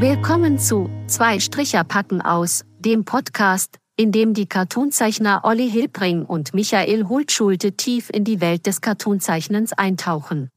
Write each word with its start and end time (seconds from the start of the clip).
Willkommen 0.00 0.60
zu 0.60 0.88
Zwei 1.08 1.40
Stricher 1.40 1.82
packen 1.82 2.22
aus, 2.22 2.64
dem 2.78 3.04
Podcast, 3.04 3.80
in 3.96 4.12
dem 4.12 4.32
die 4.32 4.46
Cartoonzeichner 4.46 5.40
Olli 5.42 5.68
Hilbring 5.68 6.24
und 6.24 6.54
Michael 6.54 7.08
Hultschulte 7.08 7.72
tief 7.72 8.08
in 8.08 8.22
die 8.22 8.40
Welt 8.40 8.66
des 8.66 8.80
Cartoonzeichnens 8.80 9.72
eintauchen. 9.72 10.50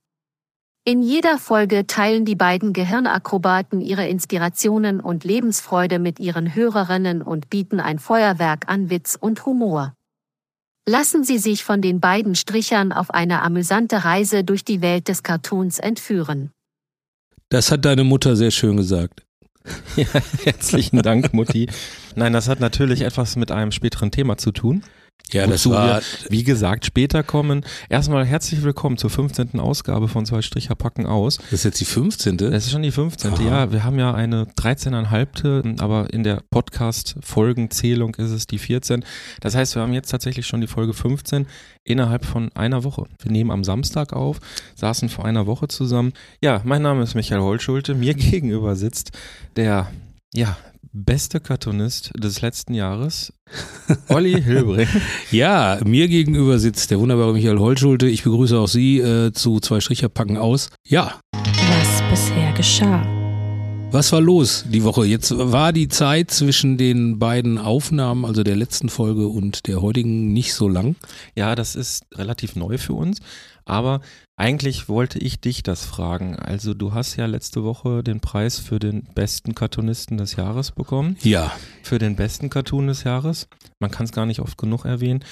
In 0.86 1.02
jeder 1.02 1.40
Folge 1.40 1.88
teilen 1.88 2.24
die 2.24 2.36
beiden 2.36 2.72
Gehirnakrobaten 2.72 3.82
ihre 3.82 4.08
Inspirationen 4.08 5.00
und 5.00 5.24
Lebensfreude 5.24 5.98
mit 5.98 6.20
ihren 6.20 6.54
Hörerinnen 6.54 7.24
und 7.24 7.50
bieten 7.50 7.80
ein 7.80 7.98
Feuerwerk 7.98 8.70
an 8.70 8.92
Witz 8.92 9.18
und 9.20 9.48
Humor. 9.48 9.96
Lassen 10.88 11.24
Sie 11.24 11.40
sich 11.40 11.64
von 11.64 11.82
den 11.82 12.00
beiden 12.00 12.36
Strichern 12.36 12.92
auf 12.92 13.10
eine 13.10 13.42
amüsante 13.42 14.06
Reise 14.06 14.44
durch 14.44 14.64
die 14.64 14.82
Welt 14.84 15.08
des 15.08 15.24
Cartoons 15.24 15.80
entführen. 15.80 16.52
Das 17.50 17.72
hat 17.72 17.86
deine 17.86 18.04
Mutter 18.04 18.36
sehr 18.36 18.52
schön 18.52 18.78
gesagt. 18.78 19.26
Ja, 19.96 20.06
herzlichen 20.44 21.02
Dank, 21.02 21.34
Mutti. 21.34 21.68
Nein, 22.16 22.34
das 22.34 22.48
hat 22.48 22.60
natürlich 22.60 23.02
etwas 23.02 23.36
mit 23.36 23.52
einem 23.52 23.72
späteren 23.72 24.12
Thema 24.12 24.38
zu 24.38 24.52
tun. 24.52 24.84
Ja, 25.32 25.48
das 25.48 25.70
war, 25.70 26.02
wir, 26.02 26.02
wie 26.30 26.44
gesagt, 26.44 26.86
später 26.86 27.24
kommen. 27.24 27.64
Erstmal 27.90 28.26
herzlich 28.26 28.64
willkommen 28.64 28.98
zur 28.98 29.10
15. 29.10 29.60
Ausgabe 29.60 30.08
von 30.10 30.26
Zwei 30.26 30.42
Stricher 30.42 30.76
packen 30.76 31.06
aus. 31.06 31.38
das 31.38 31.52
ist 31.54 31.64
jetzt 31.64 31.80
die 31.80 31.86
15. 31.86 32.38
Das 32.38 32.66
ist 32.66 32.72
schon 32.72 32.82
die 32.82 32.92
15. 32.92 33.34
Aha. 33.34 33.42
Ja, 33.44 33.72
wir 33.72 33.84
haben 33.86 33.98
ja 33.98 34.14
eine 34.14 34.44
13,5. 34.46 35.80
Aber 35.82 36.12
in 36.14 36.24
der 36.24 36.42
Podcast-Folgenzählung 36.50 38.16
ist 38.16 38.32
es 38.32 38.48
die 38.48 38.58
14. 38.60 39.06
Das 39.40 39.56
heißt, 39.56 39.76
wir 39.76 39.82
haben 39.84 39.94
jetzt 39.94 40.10
tatsächlich 40.10 40.46
schon 40.48 40.60
die 40.62 40.68
Folge 40.68 40.94
15 40.94 41.48
innerhalb 41.84 42.26
von 42.26 42.52
einer 42.54 42.84
Woche. 42.84 43.06
Wir 43.22 43.32
nehmen 43.32 43.52
am 43.52 43.64
Samstag 43.64 44.14
auf, 44.14 44.40
saßen 44.76 45.10
vor 45.10 45.26
einer 45.26 45.48
Woche 45.48 45.68
zusammen. 45.68 46.14
Ja, 46.42 46.62
mein 46.66 46.82
Name 46.82 47.04
ist 47.04 47.16
Michael 47.16 47.42
Holtschulte. 47.42 47.96
Mir 47.96 48.14
gegenüber 48.16 48.76
sitzt 48.76 49.12
der, 49.56 49.88
ja, 50.34 50.58
beste 50.94 51.40
Cartoonist 51.40 52.12
des 52.18 52.42
letzten 52.42 52.74
Jahres, 52.74 53.34
Olli 54.10 54.42
Hilbring. 54.42 54.88
Ja, 55.32 55.80
mir 55.86 56.08
gegenüber 56.08 56.60
sitzt 56.60 56.92
der 56.92 57.00
wunderbare 57.00 57.34
Michael 57.34 57.60
Holtschulte. 57.60 58.08
Ich 58.08 58.24
begrüße 58.24 58.58
auch 58.58 58.68
Sie 58.68 59.00
äh, 59.00 59.32
zu 59.32 59.60
zwei 59.60 59.80
Stricher 59.80 60.10
packen 60.10 60.38
aus. 60.38 60.70
Ja, 60.88 61.20
was 61.34 62.02
bisher 62.10 62.52
geschah. 62.54 63.06
was 63.92 64.12
war 64.12 64.22
los 64.22 64.66
die 64.68 64.84
Woche? 64.84 65.06
Jetzt 65.06 65.34
war 65.38 65.74
die 65.74 65.88
Zeit 65.88 66.32
zwischen 66.32 66.78
den 66.78 67.20
beiden 67.20 67.58
Aufnahmen, 67.58 68.26
also 68.26 68.44
der 68.44 68.56
letzten 68.56 68.90
Folge 68.90 69.28
und 69.28 69.68
der 69.68 69.82
heutigen, 69.82 70.34
nicht 70.34 70.54
so 70.54 70.68
lang. 70.68 70.96
Ja, 71.36 71.56
das 71.56 71.76
ist 71.76 72.04
relativ 72.16 72.56
neu 72.56 72.78
für 72.78 72.94
uns, 72.94 73.20
aber 73.66 74.02
eigentlich 74.42 74.90
wollte 74.90 75.20
ich 75.20 75.40
dich 75.40 75.62
das 75.62 75.86
fragen. 75.86 76.36
Also 76.36 76.74
du 76.74 76.96
hast 76.96 77.16
ja 77.16 77.28
letzte 77.28 77.64
Woche 77.64 78.04
den 78.04 78.22
Preis 78.22 78.58
für 78.58 78.80
den 78.80 79.04
besten 79.14 79.54
Cartoonisten 79.54 80.18
des 80.18 80.36
Jahres 80.36 80.72
bekommen, 80.72 81.16
Ja, 81.22 81.52
für 81.84 82.00
den 82.00 82.16
besten 82.16 82.50
Cartoon 82.50 82.88
des 82.88 83.04
Jahres. 83.04 83.48
Man 83.80 83.92
kann 83.92 84.06
es 84.06 84.12
gar 84.12 84.26
nicht 84.26 84.40
oft 84.40 84.58
genug 84.58 84.86
erwähnen. 84.86 85.24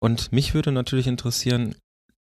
Und 0.00 0.32
mich 0.32 0.54
würde 0.54 0.72
natürlich 0.72 1.06
interessieren, 1.06 1.74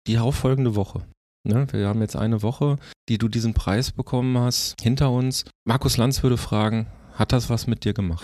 die 0.07 0.19
auffolgende 0.19 0.75
Woche. 0.75 1.03
Ne, 1.47 1.67
wir 1.71 1.87
haben 1.87 2.01
jetzt 2.01 2.17
eine 2.17 2.41
Woche, 2.41 2.79
die 3.07 3.17
du 3.17 3.29
diesen 3.29 3.53
Preis 3.53 3.93
bekommen 3.93 4.37
hast, 4.37 4.75
hinter 4.81 5.11
uns. 5.11 5.45
Markus 5.63 5.95
Lanz 5.95 6.21
würde 6.21 6.37
fragen, 6.37 6.87
hat 7.15 7.31
das 7.31 7.49
was 7.49 7.67
mit 7.67 7.83
dir 7.85 7.93
gemacht? 7.93 8.23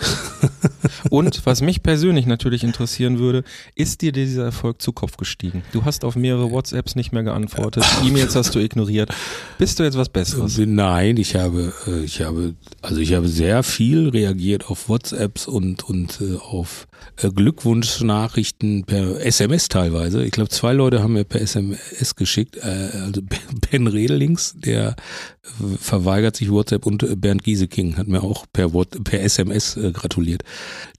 Und 1.10 1.44
was 1.46 1.60
mich 1.62 1.82
persönlich 1.82 2.26
natürlich 2.26 2.64
interessieren 2.64 3.18
würde, 3.18 3.44
ist 3.74 4.02
dir 4.02 4.12
dieser 4.12 4.44
Erfolg 4.44 4.80
zu 4.80 4.92
Kopf 4.92 5.16
gestiegen? 5.16 5.62
Du 5.72 5.84
hast 5.84 6.04
auf 6.04 6.16
mehrere 6.16 6.50
WhatsApps 6.50 6.94
nicht 6.94 7.12
mehr 7.12 7.22
geantwortet, 7.22 7.84
E-Mails 8.06 8.36
hast 8.36 8.54
du 8.54 8.58
ignoriert. 8.58 9.10
Bist 9.58 9.78
du 9.78 9.82
jetzt 9.82 9.96
was 9.96 10.08
Besseres? 10.08 10.58
Nein, 10.58 11.16
ich 11.16 11.34
habe, 11.34 11.72
äh, 11.86 12.04
ich 12.04 12.22
habe, 12.22 12.54
also 12.82 13.00
ich 13.00 13.14
habe 13.14 13.28
sehr 13.28 13.62
viel 13.62 14.08
reagiert 14.08 14.68
auf 14.68 14.88
WhatsApps 14.88 15.46
und 15.48 15.82
und 15.84 16.20
äh, 16.20 16.36
auf 16.36 16.86
äh, 17.16 17.30
Glückwunschnachrichten 17.30 18.84
per 18.84 19.20
SMS 19.24 19.68
teilweise. 19.68 20.24
Ich 20.24 20.32
glaube, 20.32 20.50
zwei 20.50 20.72
Leute 20.72 21.02
haben 21.02 21.14
mir 21.14 21.24
per 21.24 21.40
SMS 21.40 22.14
geschickt. 22.16 22.56
Äh, 22.56 22.90
also 23.04 23.22
Ben 23.70 23.86
Redelings, 23.86 24.54
der 24.56 24.96
äh, 25.42 25.76
verweigert 25.78 26.36
sich 26.36 26.50
WhatsApp 26.50 26.86
und 26.86 27.02
äh, 27.02 27.16
Bernd 27.16 27.44
Gieseking 27.44 27.96
hat 27.96 28.08
mir 28.08 28.22
auch 28.22 28.46
per 28.52 28.72
What 28.72 28.81
per 28.84 29.20
SMS 29.20 29.76
äh, 29.76 29.92
gratuliert. 29.92 30.42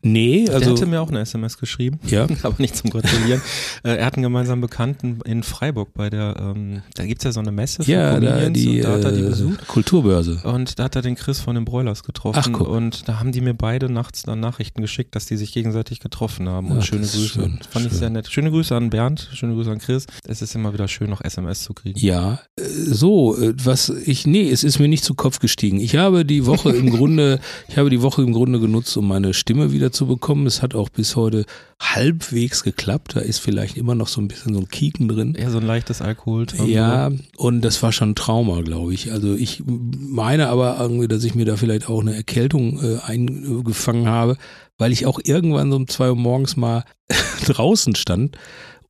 Nee, 0.03 0.45
Der 0.45 0.55
also 0.55 0.71
hatte 0.71 0.85
mir 0.85 1.01
auch 1.01 1.09
eine 1.09 1.21
SMS 1.21 1.57
geschrieben, 1.57 1.99
ja. 2.05 2.27
aber 2.43 2.55
nicht 2.57 2.75
zum 2.75 2.89
Gratulieren. 2.89 3.41
äh, 3.83 3.95
er 3.95 4.05
hat 4.05 4.15
einen 4.15 4.23
gemeinsamen 4.23 4.61
Bekannten 4.61 5.19
in 5.25 5.43
Freiburg 5.43 5.93
bei 5.93 6.09
der, 6.09 6.35
ähm, 6.39 6.81
da 6.95 7.05
gibt's 7.05 7.23
ja 7.23 7.31
so 7.31 7.39
eine 7.39 7.51
Messe 7.51 7.83
für 7.83 7.91
Ja, 7.91 8.19
da, 8.19 8.49
die, 8.49 8.77
und 8.77 8.83
da 8.83 8.91
hat 8.93 9.03
er 9.05 9.11
die 9.13 9.21
äh, 9.21 9.29
besucht. 9.29 9.67
Kulturbörse. 9.67 10.41
Und 10.43 10.77
da 10.77 10.83
hat 10.83 10.95
er 10.97 11.01
den 11.01 11.15
Chris 11.15 11.39
von 11.39 11.55
den 11.55 11.63
Broilers 11.65 12.03
getroffen. 12.03 12.39
Ach, 12.43 12.49
guck. 12.51 12.67
Und 12.67 13.07
da 13.07 13.19
haben 13.19 13.31
die 13.31 13.41
mir 13.41 13.53
beide 13.53 13.89
nachts 13.89 14.23
dann 14.23 14.39
Nachrichten 14.41 14.81
geschickt, 14.81 15.15
dass 15.15 15.25
die 15.25 15.37
sich 15.37 15.53
gegenseitig 15.53 16.01
getroffen 16.01 16.49
haben. 16.49 16.67
Und 16.71 16.79
Ach, 16.79 16.83
schöne 16.83 17.01
Grüße. 17.01 17.29
schön, 17.29 17.59
Fand 17.69 17.85
ich 17.85 17.91
schön. 17.91 17.99
sehr 17.99 18.09
nett. 18.09 18.27
Schöne 18.29 18.51
Grüße 18.51 18.75
an 18.75 18.89
Bernd, 18.89 19.29
schöne 19.33 19.53
Grüße 19.53 19.71
an 19.71 19.79
Chris. 19.79 20.05
Es 20.27 20.41
ist 20.41 20.53
immer 20.53 20.73
wieder 20.73 20.89
schön, 20.89 21.09
noch 21.09 21.21
SMS 21.21 21.63
zu 21.63 21.73
kriegen. 21.73 21.97
Ja, 21.97 22.39
äh, 22.59 22.63
so, 22.65 23.37
was 23.39 23.87
ich, 23.89 24.27
nee, 24.27 24.49
es 24.49 24.65
ist 24.65 24.79
mir 24.79 24.89
nicht 24.89 25.05
zu 25.05 25.13
Kopf 25.13 25.39
gestiegen. 25.39 25.79
Ich 25.79 25.95
habe 25.95 26.25
die 26.25 26.45
Woche 26.45 26.71
im 26.71 26.89
Grunde, 26.95 27.39
ich 27.69 27.77
habe 27.77 27.89
die 27.89 28.01
Woche 28.01 28.21
im 28.21 28.33
Grunde 28.33 28.59
genutzt, 28.59 28.97
um 28.97 29.07
meine 29.07 29.33
Stimme 29.33 29.71
wieder 29.71 29.92
zu 29.93 30.07
bekommen. 30.07 30.45
Es 30.45 30.61
hat 30.61 30.75
auch 30.75 30.89
bis 30.89 31.15
heute 31.15 31.45
halbwegs 31.79 32.63
geklappt. 32.63 33.15
Da 33.15 33.21
ist 33.21 33.39
vielleicht 33.39 33.77
immer 33.77 33.95
noch 33.95 34.07
so 34.07 34.19
ein 34.19 34.27
bisschen 34.27 34.53
so 34.53 34.59
ein 34.59 34.67
Kieken 34.67 35.07
drin. 35.07 35.35
Eher 35.35 35.51
so 35.51 35.59
ein 35.59 35.65
leichtes 35.65 36.01
Alkohol. 36.01 36.47
Ja, 36.65 37.11
und 37.37 37.61
das 37.61 37.81
war 37.83 37.91
schon 37.91 38.11
ein 38.11 38.15
Trauma, 38.15 38.61
glaube 38.61 38.93
ich. 38.93 39.11
Also 39.11 39.35
ich 39.35 39.63
meine 39.65 40.49
aber 40.49 40.77
irgendwie, 40.79 41.07
dass 41.07 41.23
ich 41.23 41.35
mir 41.35 41.45
da 41.45 41.55
vielleicht 41.55 41.89
auch 41.89 42.01
eine 42.01 42.15
Erkältung 42.15 42.81
äh, 42.83 42.99
eingefangen 43.05 44.07
habe, 44.07 44.37
weil 44.77 44.91
ich 44.91 45.05
auch 45.05 45.19
irgendwann 45.23 45.71
so 45.71 45.77
um 45.77 45.87
zwei 45.87 46.09
Uhr 46.09 46.15
morgens 46.15 46.57
mal 46.57 46.83
draußen 47.45 47.95
stand 47.95 48.37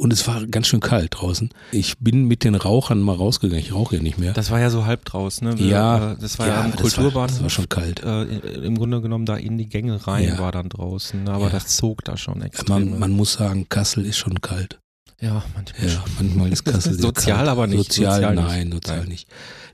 und 0.03 0.13
es 0.13 0.27
war 0.27 0.45
ganz 0.47 0.67
schön 0.67 0.79
kalt 0.81 1.09
draußen. 1.15 1.49
Ich 1.71 1.97
bin 1.97 2.25
mit 2.25 2.43
den 2.43 2.55
Rauchern 2.55 2.99
mal 3.01 3.15
rausgegangen. 3.15 3.63
Ich 3.63 3.73
rauche 3.73 3.95
ja 3.95 4.01
nicht 4.03 4.17
mehr. 4.19 4.33
Das 4.33 4.51
war 4.51 4.59
ja 4.59 4.69
so 4.69 4.85
halb 4.85 5.05
draus, 5.05 5.41
ne? 5.41 5.57
Wir, 5.57 5.65
Ja, 5.67 6.11
äh, 6.11 6.15
Das 6.19 6.37
war 6.39 6.47
ja, 6.47 6.53
ja, 6.55 6.61
am 6.65 6.75
Kulturbad. 6.75 7.29
das 7.31 7.41
war 7.41 7.49
schon 7.49 7.69
kalt. 7.69 8.03
Äh, 8.03 8.23
Im 8.65 8.77
Grunde 8.77 9.01
genommen 9.01 9.25
da 9.25 9.35
in 9.37 9.57
die 9.57 9.67
Gänge 9.67 10.05
rein 10.05 10.27
Ja. 10.27 10.37
war 10.39 10.51
dann 10.51 10.69
draußen. 10.69 11.27
Aber 11.29 11.45
Ja. 11.45 11.49
das 11.51 11.75
zog 11.77 12.03
da 12.03 12.17
schon 12.17 12.41
extrem. 12.41 12.89
man, 12.91 12.99
man 12.99 13.11
muss 13.11 13.33
sagen, 13.33 13.67
Kassel 13.69 14.05
ist 14.05 14.17
schon 14.17 14.41
kalt. 14.41 14.79
ja, 15.21 15.41
manchmal 15.55 15.89
Ja, 15.89 16.03
manchmal 16.19 16.51
ist 16.51 16.63
Kassel 16.65 16.99
Sozial 16.99 17.37
kalt. 17.37 17.49
aber 17.49 17.67
nicht. 17.67 17.77
Sozial, 17.77 18.13
Sozial 18.15 18.35
nicht. 18.35 18.45
nein, 18.45 18.71
sozial 18.73 18.97
Nein. 18.99 19.07
nicht. 19.07 19.27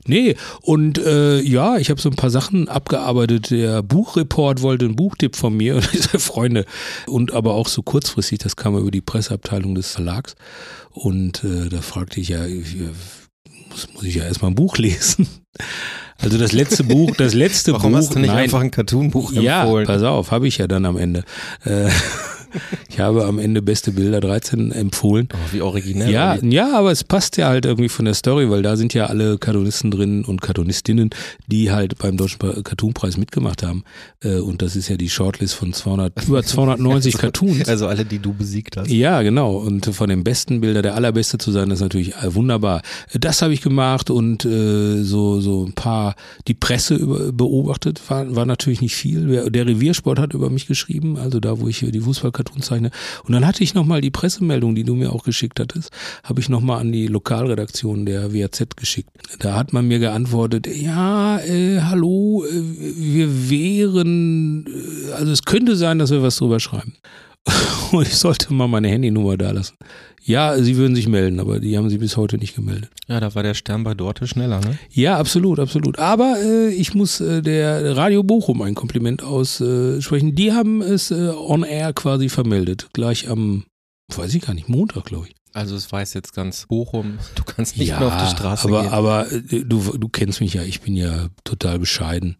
Nee, 0.06 0.36
und 0.62 0.98
äh, 0.98 1.40
ja, 1.40 1.76
ich 1.76 1.90
habe 1.90 2.00
so 2.00 2.08
ein 2.08 2.16
paar 2.16 2.30
Sachen 2.30 2.68
abgearbeitet. 2.68 3.50
Der 3.50 3.82
Buchreport 3.82 4.62
wollte 4.62 4.86
einen 4.86 4.96
Buchtipp 4.96 5.36
von 5.36 5.56
mir 5.56 5.76
und 5.76 5.92
diese 5.92 6.18
Freunde. 6.18 6.64
Und 7.06 7.32
aber 7.32 7.54
auch 7.54 7.68
so 7.68 7.82
kurzfristig, 7.82 8.38
das 8.38 8.56
kam 8.56 8.76
über 8.76 8.90
die 8.90 9.02
Presseabteilung 9.02 9.74
des 9.74 9.90
Verlags. 9.90 10.34
Und 10.90 11.44
äh, 11.44 11.68
da 11.68 11.82
fragte 11.82 12.20
ich 12.20 12.28
ja, 12.28 12.46
ich, 12.46 12.76
äh, 12.76 12.88
muss, 13.68 13.88
muss 13.94 14.04
ich 14.04 14.14
ja 14.14 14.24
erstmal 14.24 14.50
ein 14.50 14.56
Buch 14.56 14.76
lesen. 14.78 15.28
Also 16.18 16.38
das 16.38 16.52
letzte 16.52 16.84
Buch, 16.84 17.14
das 17.16 17.34
letzte 17.34 17.72
Warum 17.74 17.92
Buch. 17.92 17.98
hast 17.98 18.14
du 18.14 18.18
nicht 18.18 18.28
nein, 18.28 18.44
einfach 18.44 18.60
ein 18.60 18.70
Cartoonbuch 18.70 19.32
ja, 19.32 19.62
empfohlen? 19.62 19.86
pass 19.86 20.02
auf, 20.02 20.30
habe 20.30 20.48
ich 20.48 20.58
ja 20.58 20.66
dann 20.66 20.84
am 20.84 20.96
Ende. 20.96 21.24
Äh, 21.64 21.88
ich 22.88 23.00
habe 23.00 23.24
am 23.26 23.38
Ende 23.38 23.62
Beste 23.62 23.92
Bilder 23.92 24.20
13 24.20 24.72
empfohlen. 24.72 25.28
Oh, 25.32 25.36
wie 25.52 25.60
originell. 25.62 26.10
Ja, 26.10 26.36
ja, 26.42 26.76
aber 26.76 26.90
es 26.90 27.04
passt 27.04 27.36
ja 27.36 27.48
halt 27.48 27.64
irgendwie 27.66 27.88
von 27.88 28.04
der 28.04 28.14
Story, 28.14 28.50
weil 28.50 28.62
da 28.62 28.76
sind 28.76 28.94
ja 28.94 29.06
alle 29.06 29.38
Cartoonisten 29.38 29.90
drin 29.90 30.24
und 30.24 30.40
Cartoonistinnen, 30.42 31.10
die 31.46 31.70
halt 31.70 31.98
beim 31.98 32.16
Deutschen 32.16 32.38
Cartoonpreis 32.38 33.16
mitgemacht 33.16 33.62
haben. 33.62 33.84
Äh, 34.22 34.36
Und 34.38 34.62
das 34.62 34.76
ist 34.76 34.88
ja 34.88 34.96
die 34.96 35.08
Shortlist 35.10 35.54
von 35.54 35.72
200, 35.72 36.24
über 36.26 36.42
290 36.42 37.18
Cartoons. 37.18 37.68
Also 37.68 37.86
alle, 37.86 38.04
die 38.04 38.18
du 38.18 38.32
besiegt 38.32 38.76
hast. 38.76 38.90
Ja, 38.90 39.22
genau. 39.22 39.56
Und 39.56 39.86
von 39.86 40.08
den 40.08 40.24
besten 40.24 40.60
Bilder 40.60 40.82
der 40.82 40.94
allerbeste 40.94 41.38
zu 41.38 41.50
sein, 41.52 41.70
ist 41.70 41.80
natürlich 41.80 42.14
äh, 42.16 42.34
wunderbar. 42.34 42.82
Das 43.18 43.42
habe 43.42 43.52
ich 43.52 43.60
gemacht 43.62 44.10
und 44.10 44.44
äh, 44.44 45.02
so 45.02 45.40
so 45.40 45.64
ein 45.64 45.72
paar 45.72 46.14
die 46.48 46.54
Presse 46.54 46.94
über, 46.94 47.32
beobachtet. 47.32 48.00
War, 48.08 48.34
war 48.34 48.46
natürlich 48.46 48.80
nicht 48.80 48.94
viel. 48.94 49.26
Der, 49.28 49.50
der 49.50 49.66
Reviersport 49.66 50.18
hat 50.18 50.34
über 50.34 50.50
mich 50.50 50.66
geschrieben, 50.66 51.16
also 51.16 51.40
da, 51.40 51.60
wo 51.60 51.68
ich 51.68 51.80
die 51.80 52.04
Fußballkarten 52.40 52.60
Cartoonzeichner. 52.60 52.90
Und 53.24 53.32
dann 53.32 53.46
hatte 53.46 53.62
ich 53.62 53.74
nochmal 53.74 54.00
die 54.00 54.10
Pressemeldung, 54.10 54.74
die 54.74 54.84
du 54.84 54.94
mir 54.94 55.12
auch 55.12 55.24
geschickt 55.24 55.60
hattest, 55.60 55.90
habe 56.24 56.40
ich 56.40 56.48
nochmal 56.48 56.80
an 56.80 56.92
die 56.92 57.06
Lokalredaktion 57.06 58.06
der 58.06 58.32
WAZ 58.34 58.76
geschickt. 58.76 59.10
Da 59.38 59.54
hat 59.54 59.72
man 59.72 59.86
mir 59.86 59.98
geantwortet, 59.98 60.66
ja, 60.66 61.38
äh, 61.40 61.80
hallo, 61.82 62.44
äh, 62.44 62.50
wir 62.52 63.50
wären, 63.50 64.66
äh, 64.66 65.12
also 65.12 65.32
es 65.32 65.42
könnte 65.42 65.76
sein, 65.76 65.98
dass 65.98 66.10
wir 66.10 66.22
was 66.22 66.36
drüber 66.36 66.60
schreiben. 66.60 66.94
Und 67.92 68.06
ich 68.06 68.16
sollte 68.16 68.52
mal 68.52 68.68
meine 68.68 68.88
Handynummer 68.88 69.36
da 69.36 69.50
lassen. 69.50 69.76
Ja, 70.22 70.56
sie 70.62 70.76
würden 70.76 70.94
sich 70.94 71.08
melden, 71.08 71.40
aber 71.40 71.60
die 71.60 71.76
haben 71.76 71.88
sich 71.88 71.98
bis 71.98 72.16
heute 72.16 72.36
nicht 72.36 72.54
gemeldet. 72.54 72.90
Ja, 73.08 73.20
da 73.20 73.34
war 73.34 73.42
der 73.42 73.54
Stern 73.54 73.84
bei 73.84 73.94
Dorte 73.94 74.26
schneller, 74.26 74.60
ne? 74.60 74.78
Ja, 74.90 75.18
absolut, 75.18 75.58
absolut. 75.58 75.98
Aber 75.98 76.36
äh, 76.42 76.68
ich 76.68 76.94
muss 76.94 77.20
äh, 77.20 77.40
der 77.40 77.96
Radio 77.96 78.22
Bochum 78.22 78.60
ein 78.62 78.74
Kompliment 78.74 79.22
aussprechen. 79.22 80.34
die 80.34 80.52
haben 80.52 80.82
es 80.82 81.10
äh, 81.10 81.30
on 81.30 81.64
air 81.64 81.92
quasi 81.94 82.28
vermeldet. 82.28 82.88
Gleich 82.92 83.28
am, 83.28 83.64
weiß 84.14 84.34
ich 84.34 84.42
gar 84.42 84.54
nicht, 84.54 84.68
Montag, 84.68 85.06
glaube 85.06 85.28
ich. 85.28 85.34
Also 85.52 85.74
es 85.74 85.90
weiß 85.90 86.14
jetzt 86.14 86.34
ganz 86.34 86.66
Bochum, 86.66 87.18
du 87.34 87.42
kannst 87.42 87.78
nicht 87.78 87.88
ja, 87.88 87.98
mehr 87.98 88.08
auf 88.08 88.22
die 88.22 88.30
Straße 88.30 88.68
aber, 88.68 88.82
gehen. 88.82 88.92
Aber 88.92 89.32
äh, 89.32 89.64
du, 89.64 89.96
du 89.96 90.08
kennst 90.08 90.40
mich 90.40 90.54
ja, 90.54 90.62
ich 90.62 90.82
bin 90.82 90.96
ja 90.96 91.28
total 91.44 91.78
bescheiden. 91.78 92.36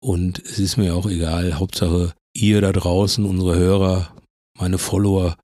Und 0.00 0.38
es 0.40 0.58
ist 0.58 0.76
mir 0.76 0.94
auch 0.94 1.06
egal. 1.06 1.54
Hauptsache, 1.58 2.12
ihr 2.34 2.60
da 2.60 2.72
draußen, 2.72 3.24
unsere 3.24 3.56
Hörer, 3.56 4.08
meine 4.58 4.78
Follower 4.78 5.36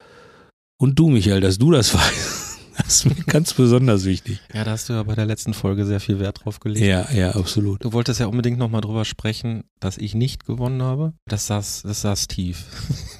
und 0.81 0.99
du, 0.99 1.09
Michael, 1.09 1.41
dass 1.41 1.59
du 1.59 1.71
das 1.71 1.95
weißt. 1.95 2.39
Das 2.77 3.05
ist 3.05 3.07
mir 3.07 3.25
ganz 3.25 3.55
besonders 3.55 4.05
wichtig. 4.05 4.41
Ja, 4.55 4.63
da 4.63 4.71
hast 4.71 4.89
du 4.89 4.93
ja 4.93 5.03
bei 5.03 5.17
der 5.17 5.27
letzten 5.27 5.53
Folge 5.53 5.85
sehr 5.85 5.99
viel 5.99 6.21
Wert 6.21 6.45
drauf 6.45 6.61
gelegt. 6.61 6.87
Ja, 6.87 7.11
ja, 7.11 7.35
absolut. 7.35 7.85
Du 7.85 7.93
wolltest 7.93 8.21
ja 8.21 8.27
unbedingt 8.27 8.57
nochmal 8.57 8.83
drüber 8.83 9.05
sprechen, 9.05 9.65
dass 9.81 9.99
ich 9.99 10.15
nicht 10.15 10.47
gewonnen 10.47 10.81
habe. 10.81 11.13
Das 11.27 11.49
saß, 11.49 11.83
das 11.83 12.03
saß 12.03 12.29
tief. 12.29 12.67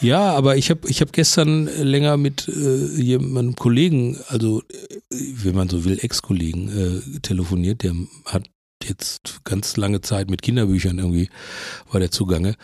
Ja, 0.00 0.32
aber 0.34 0.56
ich 0.56 0.70
habe 0.70 0.88
ich 0.88 1.00
hab 1.00 1.12
gestern 1.12 1.64
länger 1.64 2.16
mit 2.16 2.46
äh, 2.46 2.86
jemandem 3.00 3.56
Kollegen, 3.56 4.16
also 4.28 4.62
äh, 4.62 4.98
wenn 5.10 5.56
man 5.56 5.68
so 5.68 5.84
will, 5.84 5.98
Ex-Kollegen 6.00 6.68
äh, 6.68 7.18
telefoniert. 7.20 7.82
Der 7.82 7.94
hat 8.26 8.48
jetzt 8.84 9.40
ganz 9.42 9.76
lange 9.76 10.00
Zeit 10.00 10.30
mit 10.30 10.42
Kinderbüchern 10.42 10.98
irgendwie 10.98 11.30
war 11.90 11.98
der 11.98 12.12
zugange. 12.12 12.54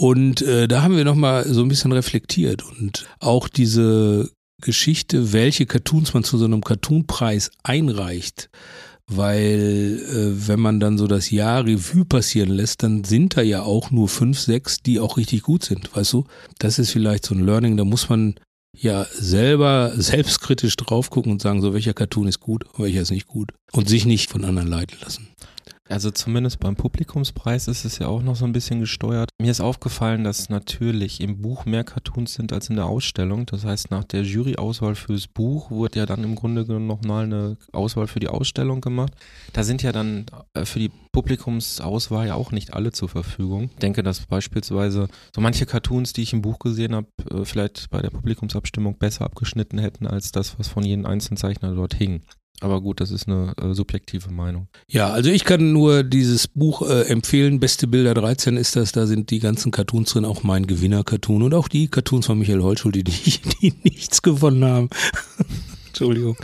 Und 0.00 0.40
äh, 0.40 0.66
da 0.66 0.80
haben 0.80 0.96
wir 0.96 1.04
nochmal 1.04 1.46
so 1.46 1.60
ein 1.60 1.68
bisschen 1.68 1.92
reflektiert 1.92 2.64
und 2.64 3.04
auch 3.18 3.48
diese 3.48 4.30
Geschichte, 4.62 5.34
welche 5.34 5.66
Cartoons 5.66 6.14
man 6.14 6.24
zu 6.24 6.38
so 6.38 6.46
einem 6.46 6.64
Cartoonpreis 6.64 7.50
einreicht. 7.64 8.48
Weil 9.06 10.00
äh, 10.08 10.48
wenn 10.48 10.58
man 10.58 10.80
dann 10.80 10.96
so 10.96 11.06
das 11.06 11.30
Jahr 11.30 11.66
Revue 11.66 12.06
passieren 12.06 12.48
lässt, 12.48 12.82
dann 12.82 13.04
sind 13.04 13.36
da 13.36 13.42
ja 13.42 13.60
auch 13.60 13.90
nur 13.90 14.08
fünf, 14.08 14.40
sechs, 14.40 14.80
die 14.80 15.00
auch 15.00 15.18
richtig 15.18 15.42
gut 15.42 15.64
sind, 15.66 15.94
weißt 15.94 16.14
du? 16.14 16.24
Das 16.58 16.78
ist 16.78 16.92
vielleicht 16.92 17.26
so 17.26 17.34
ein 17.34 17.44
Learning, 17.44 17.76
da 17.76 17.84
muss 17.84 18.08
man 18.08 18.36
ja 18.74 19.04
selber 19.12 19.92
selbstkritisch 19.96 20.76
drauf 20.76 21.10
gucken 21.10 21.30
und 21.30 21.42
sagen, 21.42 21.60
so 21.60 21.74
welcher 21.74 21.92
Cartoon 21.92 22.26
ist 22.26 22.40
gut, 22.40 22.64
welcher 22.78 23.02
ist 23.02 23.10
nicht 23.10 23.26
gut. 23.26 23.52
Und 23.72 23.90
sich 23.90 24.06
nicht 24.06 24.30
von 24.30 24.46
anderen 24.46 24.68
leiten 24.68 24.96
lassen. 25.02 25.28
Also 25.90 26.12
zumindest 26.12 26.60
beim 26.60 26.76
Publikumspreis 26.76 27.66
ist 27.66 27.84
es 27.84 27.98
ja 27.98 28.06
auch 28.06 28.22
noch 28.22 28.36
so 28.36 28.44
ein 28.44 28.52
bisschen 28.52 28.78
gesteuert. 28.78 29.30
Mir 29.40 29.50
ist 29.50 29.60
aufgefallen, 29.60 30.22
dass 30.22 30.48
natürlich 30.48 31.20
im 31.20 31.42
Buch 31.42 31.64
mehr 31.64 31.82
Cartoons 31.82 32.34
sind 32.34 32.52
als 32.52 32.70
in 32.70 32.76
der 32.76 32.86
Ausstellung. 32.86 33.46
Das 33.46 33.64
heißt, 33.64 33.90
nach 33.90 34.04
der 34.04 34.22
Juryauswahl 34.22 34.94
fürs 34.94 35.26
Buch 35.26 35.70
wurde 35.70 35.98
ja 35.98 36.06
dann 36.06 36.22
im 36.22 36.36
Grunde 36.36 36.64
genommen 36.64 36.86
nochmal 36.86 37.24
eine 37.24 37.56
Auswahl 37.72 38.06
für 38.06 38.20
die 38.20 38.28
Ausstellung 38.28 38.80
gemacht. 38.80 39.12
Da 39.52 39.64
sind 39.64 39.82
ja 39.82 39.90
dann 39.90 40.26
äh, 40.54 40.64
für 40.64 40.78
die 40.78 40.92
Publikumsauswahl 41.12 42.28
ja 42.28 42.34
auch 42.34 42.52
nicht 42.52 42.72
alle 42.72 42.92
zur 42.92 43.08
Verfügung. 43.08 43.64
Ich 43.72 43.80
denke, 43.80 44.04
dass 44.04 44.26
beispielsweise 44.26 45.08
so 45.34 45.40
manche 45.40 45.66
Cartoons, 45.66 46.12
die 46.12 46.22
ich 46.22 46.32
im 46.32 46.42
Buch 46.42 46.60
gesehen 46.60 46.94
habe, 46.94 47.08
äh, 47.30 47.44
vielleicht 47.44 47.90
bei 47.90 48.00
der 48.00 48.10
Publikumsabstimmung 48.10 48.96
besser 48.96 49.24
abgeschnitten 49.24 49.78
hätten 49.78 50.06
als 50.06 50.30
das, 50.30 50.56
was 50.56 50.68
von 50.68 50.84
jedem 50.84 51.04
einzelnen 51.04 51.36
Zeichner 51.36 51.74
dort 51.74 51.94
hing. 51.94 52.22
Aber 52.60 52.82
gut, 52.82 53.00
das 53.00 53.10
ist 53.10 53.26
eine 53.26 53.54
äh, 53.60 53.72
subjektive 53.72 54.30
Meinung. 54.30 54.68
Ja, 54.86 55.08
also 55.08 55.30
ich 55.30 55.44
kann 55.44 55.72
nur 55.72 56.02
dieses 56.02 56.46
Buch 56.46 56.82
äh, 56.82 57.02
empfehlen. 57.08 57.58
Beste 57.58 57.86
Bilder 57.86 58.12
13 58.12 58.58
ist 58.58 58.76
das. 58.76 58.92
Da 58.92 59.06
sind 59.06 59.30
die 59.30 59.38
ganzen 59.38 59.72
Cartoons 59.72 60.12
drin, 60.12 60.26
auch 60.26 60.42
mein 60.42 60.66
Gewinner-Cartoon 60.66 61.42
und 61.42 61.54
auch 61.54 61.68
die 61.68 61.88
Cartoons 61.88 62.26
von 62.26 62.38
Michael 62.38 62.62
Holschuld, 62.62 62.96
die, 62.96 63.02
die 63.62 63.74
nichts 63.82 64.20
gewonnen 64.20 64.64
haben. 64.64 64.90
Entschuldigung. 65.88 66.36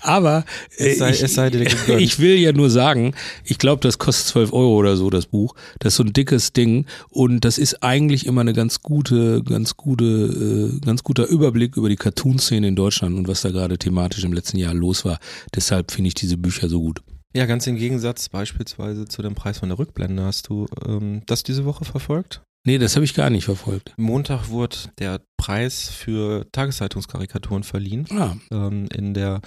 Aber 0.00 0.44
äh, 0.76 0.90
Es 0.92 0.98
sei- 0.98 1.10
ich, 1.10 1.22
es 1.22 1.34
sei 1.34 1.50
dir 1.50 1.62
ich 1.98 2.18
will 2.18 2.36
ja 2.36 2.52
nur 2.52 2.70
sagen, 2.70 3.14
ich 3.44 3.58
glaube, 3.58 3.80
das 3.80 3.98
kostet 3.98 4.26
12 4.28 4.52
Euro 4.52 4.76
oder 4.76 4.96
so, 4.96 5.10
das 5.10 5.26
Buch. 5.26 5.54
Das 5.78 5.92
ist 5.94 5.96
so 5.98 6.04
ein 6.04 6.12
dickes 6.12 6.52
Ding 6.52 6.86
und 7.10 7.44
das 7.44 7.58
ist 7.58 7.82
eigentlich 7.82 8.26
immer 8.26 8.40
eine 8.42 8.52
ganz 8.52 8.80
gute, 8.82 9.42
ganz 9.42 9.76
gute, 9.76 10.04
äh, 10.04 10.80
ganz 10.84 11.02
guter 11.02 11.26
Überblick 11.26 11.76
über 11.76 11.88
die 11.88 11.96
Cartoon-Szene 11.96 12.68
in 12.68 12.76
Deutschland 12.76 13.16
und 13.16 13.28
was 13.28 13.42
da 13.42 13.50
gerade 13.50 13.78
thematisch 13.78 14.24
im 14.24 14.32
letzten 14.32 14.58
Jahr 14.58 14.74
los 14.74 15.04
war. 15.04 15.18
Deshalb 15.54 15.90
finde 15.92 16.08
ich 16.08 16.14
diese 16.14 16.36
Bücher 16.36 16.68
so 16.68 16.80
gut. 16.80 17.02
Ja, 17.34 17.46
ganz 17.46 17.66
im 17.66 17.76
Gegensatz 17.76 18.28
beispielsweise 18.28 19.06
zu 19.06 19.22
dem 19.22 19.34
Preis 19.34 19.58
von 19.58 19.70
der 19.70 19.78
Rückblende. 19.78 20.22
Hast 20.22 20.48
du 20.48 20.66
ähm, 20.86 21.22
das 21.26 21.42
diese 21.42 21.64
Woche 21.64 21.84
verfolgt? 21.86 22.42
Nee, 22.64 22.78
das 22.78 22.94
habe 22.94 23.04
ich 23.04 23.14
gar 23.14 23.28
nicht 23.28 23.44
verfolgt. 23.44 23.92
Montag 23.96 24.48
wurde 24.48 24.76
der 24.98 25.20
Preis 25.36 25.88
für 25.88 26.46
Tageszeitungskarikaturen 26.52 27.64
verliehen. 27.64 28.06
Ah, 28.10 28.36
Ähm, 28.52 28.86
in 28.94 29.14
der 29.14 29.40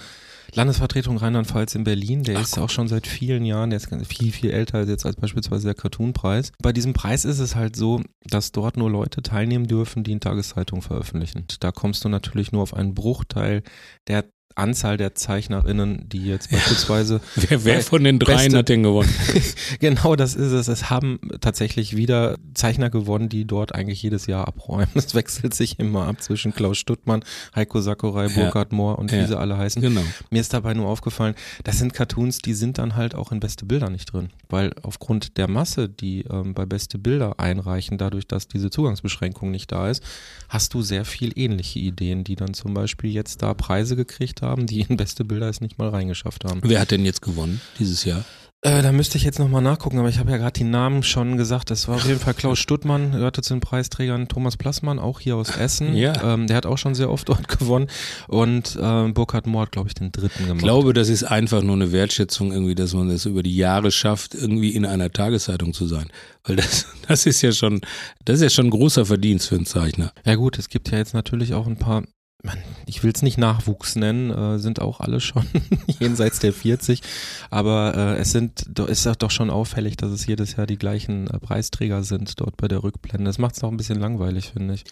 Landesvertretung 0.52 1.16
Rheinland-Pfalz 1.16 1.74
in 1.74 1.84
Berlin. 1.84 2.22
Der 2.22 2.38
Ach, 2.38 2.42
ist 2.42 2.58
auch 2.58 2.68
schon 2.68 2.88
seit 2.88 3.06
vielen 3.06 3.46
Jahren, 3.46 3.70
der 3.70 3.78
ist 3.78 3.88
viel, 4.06 4.32
viel 4.32 4.50
älter 4.50 4.78
als 4.78 4.90
jetzt 4.90 5.06
als 5.06 5.16
beispielsweise 5.16 5.64
der 5.68 5.74
Cartoon-Preis. 5.74 6.52
Bei 6.62 6.74
diesem 6.74 6.92
Preis 6.92 7.24
ist 7.24 7.38
es 7.38 7.56
halt 7.56 7.76
so, 7.76 8.02
dass 8.24 8.52
dort 8.52 8.76
nur 8.76 8.90
Leute 8.90 9.22
teilnehmen 9.22 9.66
dürfen, 9.66 10.04
die 10.04 10.12
in 10.12 10.20
Tageszeitung 10.20 10.82
veröffentlichen. 10.82 11.46
Da 11.60 11.72
kommst 11.72 12.04
du 12.04 12.10
natürlich 12.10 12.52
nur 12.52 12.62
auf 12.62 12.74
einen 12.74 12.94
Bruchteil 12.94 13.62
der 14.08 14.26
Anzahl 14.56 14.96
der 14.96 15.14
ZeichnerInnen, 15.14 16.08
die 16.08 16.24
jetzt 16.26 16.50
beispielsweise 16.50 17.20
wer, 17.36 17.64
wer 17.64 17.74
Weil 17.76 17.82
von 17.82 18.02
den 18.04 18.18
dreien 18.18 18.38
beste- 18.38 18.58
hat 18.58 18.68
denn 18.68 18.82
gewonnen? 18.82 19.08
Genau, 19.80 20.16
das 20.16 20.34
ist 20.34 20.52
es. 20.52 20.68
Es 20.68 20.90
haben 20.90 21.18
tatsächlich 21.40 21.96
wieder 21.96 22.36
Zeichner 22.54 22.88
gewonnen, 22.90 23.28
die 23.28 23.44
dort 23.44 23.74
eigentlich 23.74 24.02
jedes 24.02 24.26
Jahr 24.26 24.48
abräumen. 24.48 24.88
Es 24.94 25.14
wechselt 25.14 25.54
sich 25.54 25.78
immer 25.78 26.06
ab 26.06 26.22
zwischen 26.22 26.54
Klaus 26.54 26.78
Stuttmann, 26.78 27.22
Heiko 27.54 27.80
Sakurai, 27.80 28.26
Ja. 28.28 28.34
Burkhard 28.34 28.72
Mohr 28.72 28.98
und 28.98 29.12
Ja. 29.12 29.22
wie 29.22 29.26
sie 29.26 29.38
alle 29.38 29.58
heißen. 29.58 29.82
Genau. 29.82 30.02
Mir 30.30 30.40
ist 30.40 30.52
dabei 30.54 30.72
nur 30.74 30.88
aufgefallen, 30.88 31.34
das 31.64 31.78
sind 31.78 31.92
Cartoons, 31.94 32.38
die 32.38 32.54
sind 32.54 32.78
dann 32.78 32.96
halt 32.96 33.14
auch 33.14 33.32
in 33.32 33.40
beste 33.40 33.66
Bilder 33.66 33.90
nicht 33.90 34.12
drin. 34.12 34.30
Weil 34.48 34.72
aufgrund 34.82 35.36
der 35.36 35.48
Masse, 35.48 35.88
die 35.88 36.22
ähm, 36.30 36.54
bei 36.54 36.64
beste 36.64 36.98
Bilder 36.98 37.38
einreichen, 37.38 37.98
dadurch, 37.98 38.26
dass 38.26 38.48
diese 38.48 38.70
Zugangsbeschränkung 38.70 39.50
nicht 39.50 39.70
da 39.72 39.90
ist, 39.90 40.02
hast 40.48 40.72
du 40.74 40.82
sehr 40.82 41.04
viel 41.04 41.32
ähnliche 41.38 41.78
Ideen, 41.80 42.24
die 42.24 42.36
dann 42.36 42.54
zum 42.54 42.72
Beispiel 42.72 43.10
jetzt 43.10 43.42
da 43.42 43.52
Preise 43.54 43.96
gekriegt 43.96 44.40
haben, 44.42 44.45
die 44.54 44.82
in 44.82 44.96
beste 44.96 45.24
Bilder 45.24 45.48
es 45.48 45.60
nicht 45.60 45.78
mal 45.78 45.88
reingeschafft 45.88 46.44
haben. 46.44 46.60
Wer 46.62 46.80
hat 46.80 46.90
denn 46.90 47.04
jetzt 47.04 47.22
gewonnen 47.22 47.60
dieses 47.78 48.04
Jahr? 48.04 48.24
Äh, 48.62 48.82
da 48.82 48.90
müsste 48.90 49.18
ich 49.18 49.22
jetzt 49.22 49.38
nochmal 49.38 49.62
nachgucken, 49.62 49.98
aber 49.98 50.08
ich 50.08 50.18
habe 50.18 50.30
ja 50.30 50.38
gerade 50.38 50.58
die 50.58 50.64
Namen 50.64 51.02
schon 51.02 51.36
gesagt. 51.36 51.70
Das 51.70 51.86
war 51.86 51.96
auf 51.96 52.06
jeden 52.06 52.18
Fall 52.18 52.34
Klaus 52.34 52.58
Stuttmann, 52.58 53.12
gehörte 53.12 53.42
zu 53.42 53.54
den 53.54 53.60
Preisträgern 53.60 54.26
Thomas 54.26 54.56
Plassmann, 54.56 54.98
auch 54.98 55.20
hier 55.20 55.36
aus 55.36 55.56
Essen. 55.56 55.94
Ja. 55.94 56.34
Ähm, 56.34 56.46
der 56.46 56.56
hat 56.56 56.66
auch 56.66 56.78
schon 56.78 56.94
sehr 56.94 57.10
oft 57.10 57.28
dort 57.28 57.46
gewonnen. 57.58 57.86
Und 58.26 58.76
ähm, 58.80 59.14
Burkhard 59.14 59.46
Mohr 59.46 59.62
hat, 59.62 59.72
glaube 59.72 59.88
ich, 59.88 59.94
den 59.94 60.10
dritten 60.10 60.46
gemacht. 60.46 60.56
Ich 60.56 60.64
glaube, 60.64 60.94
das 60.94 61.10
ist 61.10 61.22
einfach 61.22 61.62
nur 61.62 61.76
eine 61.76 61.92
Wertschätzung 61.92 62.50
irgendwie, 62.50 62.74
dass 62.74 62.92
man 62.94 63.08
es 63.10 63.26
über 63.26 63.42
die 63.42 63.54
Jahre 63.54 63.92
schafft, 63.92 64.34
irgendwie 64.34 64.70
in 64.70 64.86
einer 64.86 65.12
Tageszeitung 65.12 65.72
zu 65.72 65.86
sein. 65.86 66.08
Weil 66.42 66.56
das, 66.56 66.86
das 67.08 67.26
ist 67.26 67.42
ja 67.42 67.52
schon, 67.52 67.82
das 68.24 68.36
ist 68.36 68.42
ja 68.42 68.50
schon 68.50 68.66
ein 68.66 68.70
großer 68.70 69.04
Verdienst 69.04 69.48
für 69.48 69.56
einen 69.56 69.66
Zeichner. 69.66 70.12
Ja 70.24 70.34
gut, 70.34 70.58
es 70.58 70.68
gibt 70.70 70.90
ja 70.90 70.98
jetzt 70.98 71.14
natürlich 71.14 71.54
auch 71.54 71.66
ein 71.68 71.76
paar, 71.76 72.02
man, 72.46 72.58
ich 72.86 73.02
will 73.02 73.12
es 73.14 73.22
nicht 73.22 73.36
Nachwuchs 73.36 73.96
nennen, 73.96 74.30
äh, 74.30 74.58
sind 74.58 74.80
auch 74.80 75.00
alle 75.00 75.20
schon 75.20 75.44
jenseits 76.00 76.38
der 76.38 76.52
40, 76.52 77.02
aber 77.50 77.94
äh, 77.94 78.20
es 78.20 78.32
sind, 78.32 78.78
ist 78.88 79.06
doch 79.18 79.30
schon 79.30 79.50
auffällig, 79.50 79.96
dass 79.96 80.10
es 80.10 80.26
jedes 80.26 80.56
Jahr 80.56 80.66
die 80.66 80.78
gleichen 80.78 81.28
äh, 81.28 81.38
Preisträger 81.38 82.02
sind 82.02 82.40
dort 82.40 82.56
bei 82.56 82.68
der 82.68 82.82
Rückblende. 82.82 83.26
Das 83.26 83.38
macht 83.38 83.56
es 83.56 83.64
auch 83.64 83.70
ein 83.70 83.76
bisschen 83.76 84.00
langweilig, 84.00 84.52
finde 84.52 84.74
ich. 84.74 84.84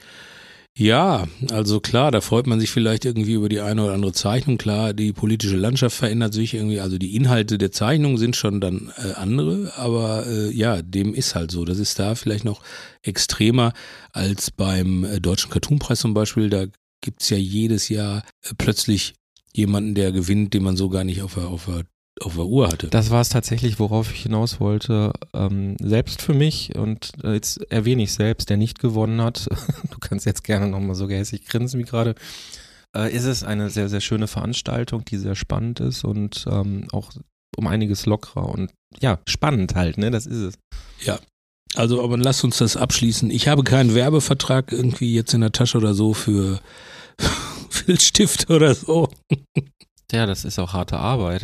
Ja, 0.77 1.29
also 1.53 1.79
klar, 1.79 2.11
da 2.11 2.21
freut 2.21 2.49
man 2.49 2.59
sich 2.59 2.73
vielleicht 2.73 3.05
irgendwie 3.05 3.35
über 3.35 3.49
die 3.49 3.61
eine 3.61 3.85
oder 3.85 3.95
andere 3.95 4.13
Zeichnung. 4.13 4.59
Klar, 4.59 4.93
die 4.93 5.13
politische 5.13 5.57
Landschaft 5.57 5.97
verändert 5.97 6.35
sich 6.35 6.53
irgendwie, 6.53 6.81
also 6.81 6.99
die 6.99 7.15
Inhalte 7.15 7.59
der 7.59 7.71
Zeichnung 7.71 8.19
sind 8.19 8.35
schon 8.35 8.61
dann 8.61 8.91
äh, 8.97 9.13
andere, 9.13 9.73
aber 9.77 10.27
äh, 10.27 10.51
ja, 10.51 10.83
dem 10.83 11.15
ist 11.15 11.37
halt 11.37 11.53
so. 11.53 11.65
Das 11.65 11.79
ist 11.79 12.01
da 12.01 12.17
vielleicht 12.17 12.45
noch 12.45 12.61
extremer 13.03 13.73
als 14.13 14.51
beim 14.51 15.05
äh, 15.05 15.21
Deutschen 15.21 15.53
Cartoonpreis 15.53 16.01
zum 16.01 16.13
Beispiel. 16.13 16.51
Da 16.51 16.67
gibt's 17.05 17.29
ja 17.29 17.37
jedes 17.37 17.89
Jahr 17.89 18.25
äh, 18.43 18.55
plötzlich 18.57 19.15
jemanden, 19.53 19.95
der 19.95 20.11
gewinnt, 20.11 20.55
den 20.55 20.65
man 20.65 20.77
so 20.77 20.89
gar 20.89 21.05
nicht 21.05 21.23
auf 21.23 21.35
der, 21.35 21.47
auf 21.47 21.67
der, 21.67 21.85
auf 22.21 22.35
der 22.35 22.47
Uhr 22.47 22.69
hatte. 22.69 22.89
Das 22.89 23.11
war 23.11 23.21
es 23.21 23.29
tatsächlich, 23.29 23.79
worauf 23.79 24.13
ich 24.13 24.23
hinaus 24.23 24.59
wollte. 24.59 25.13
Ähm, 25.33 25.77
selbst 25.81 26.23
für 26.23 26.35
mich, 26.35 26.75
und 26.75 27.13
äh, 27.23 27.35
jetzt 27.35 27.61
erwähne 27.71 28.03
ich 28.03 28.15
selbst, 28.15 28.51
der 28.51 28.57
nicht 28.57 28.81
gewonnen 28.81 29.21
hat, 29.21 29.47
du 29.91 29.99
kannst 30.01 30.27
jetzt 30.27 30.43
gerne 30.43 30.67
nochmal 30.67 30.97
so 30.97 31.07
gehässig 31.07 31.45
grinsen 31.45 31.79
wie 31.79 31.85
gerade, 31.85 32.15
äh, 32.97 33.15
ist 33.15 33.25
es 33.25 33.45
eine 33.45 33.71
sehr, 33.71 33.89
sehr 33.89 34.01
schöne 34.01 34.27
Veranstaltung, 34.27 35.05
die 35.05 35.19
sehr 35.19 35.35
spannend 35.35 35.81
ist 35.81 36.05
und 36.05 36.47
ähm, 36.51 36.89
auch 36.91 37.13
um 37.57 37.67
einiges 37.69 38.07
lockerer 38.07 38.49
und 38.49 38.73
ja, 39.01 39.21
spannend 39.29 39.75
halt, 39.75 39.99
ne? 39.99 40.11
Das 40.11 40.27
ist 40.27 40.41
es. 40.41 40.55
Also, 41.75 42.03
aber 42.03 42.17
lass 42.17 42.45
uns 42.45 42.59
das 42.59 42.77
abschließen. 42.77 43.31
Ich 43.31 43.49
habe 43.49 43.65
keinen 43.65 43.95
Werbevertrag 43.95 44.73
irgendwie 44.73 45.15
jetzt 45.15 45.35
in 45.35 45.41
der 45.41 45.53
Tasche 45.53 45.79
oder 45.79 45.95
so 45.95 46.15
für 46.15 46.61
Filzstift 47.69 48.51
oder 48.51 48.75
so. 48.75 49.09
Ja, 50.13 50.27
das 50.27 50.45
ist 50.45 50.59
auch 50.59 50.73
harte 50.73 50.99
Arbeit. 50.99 51.43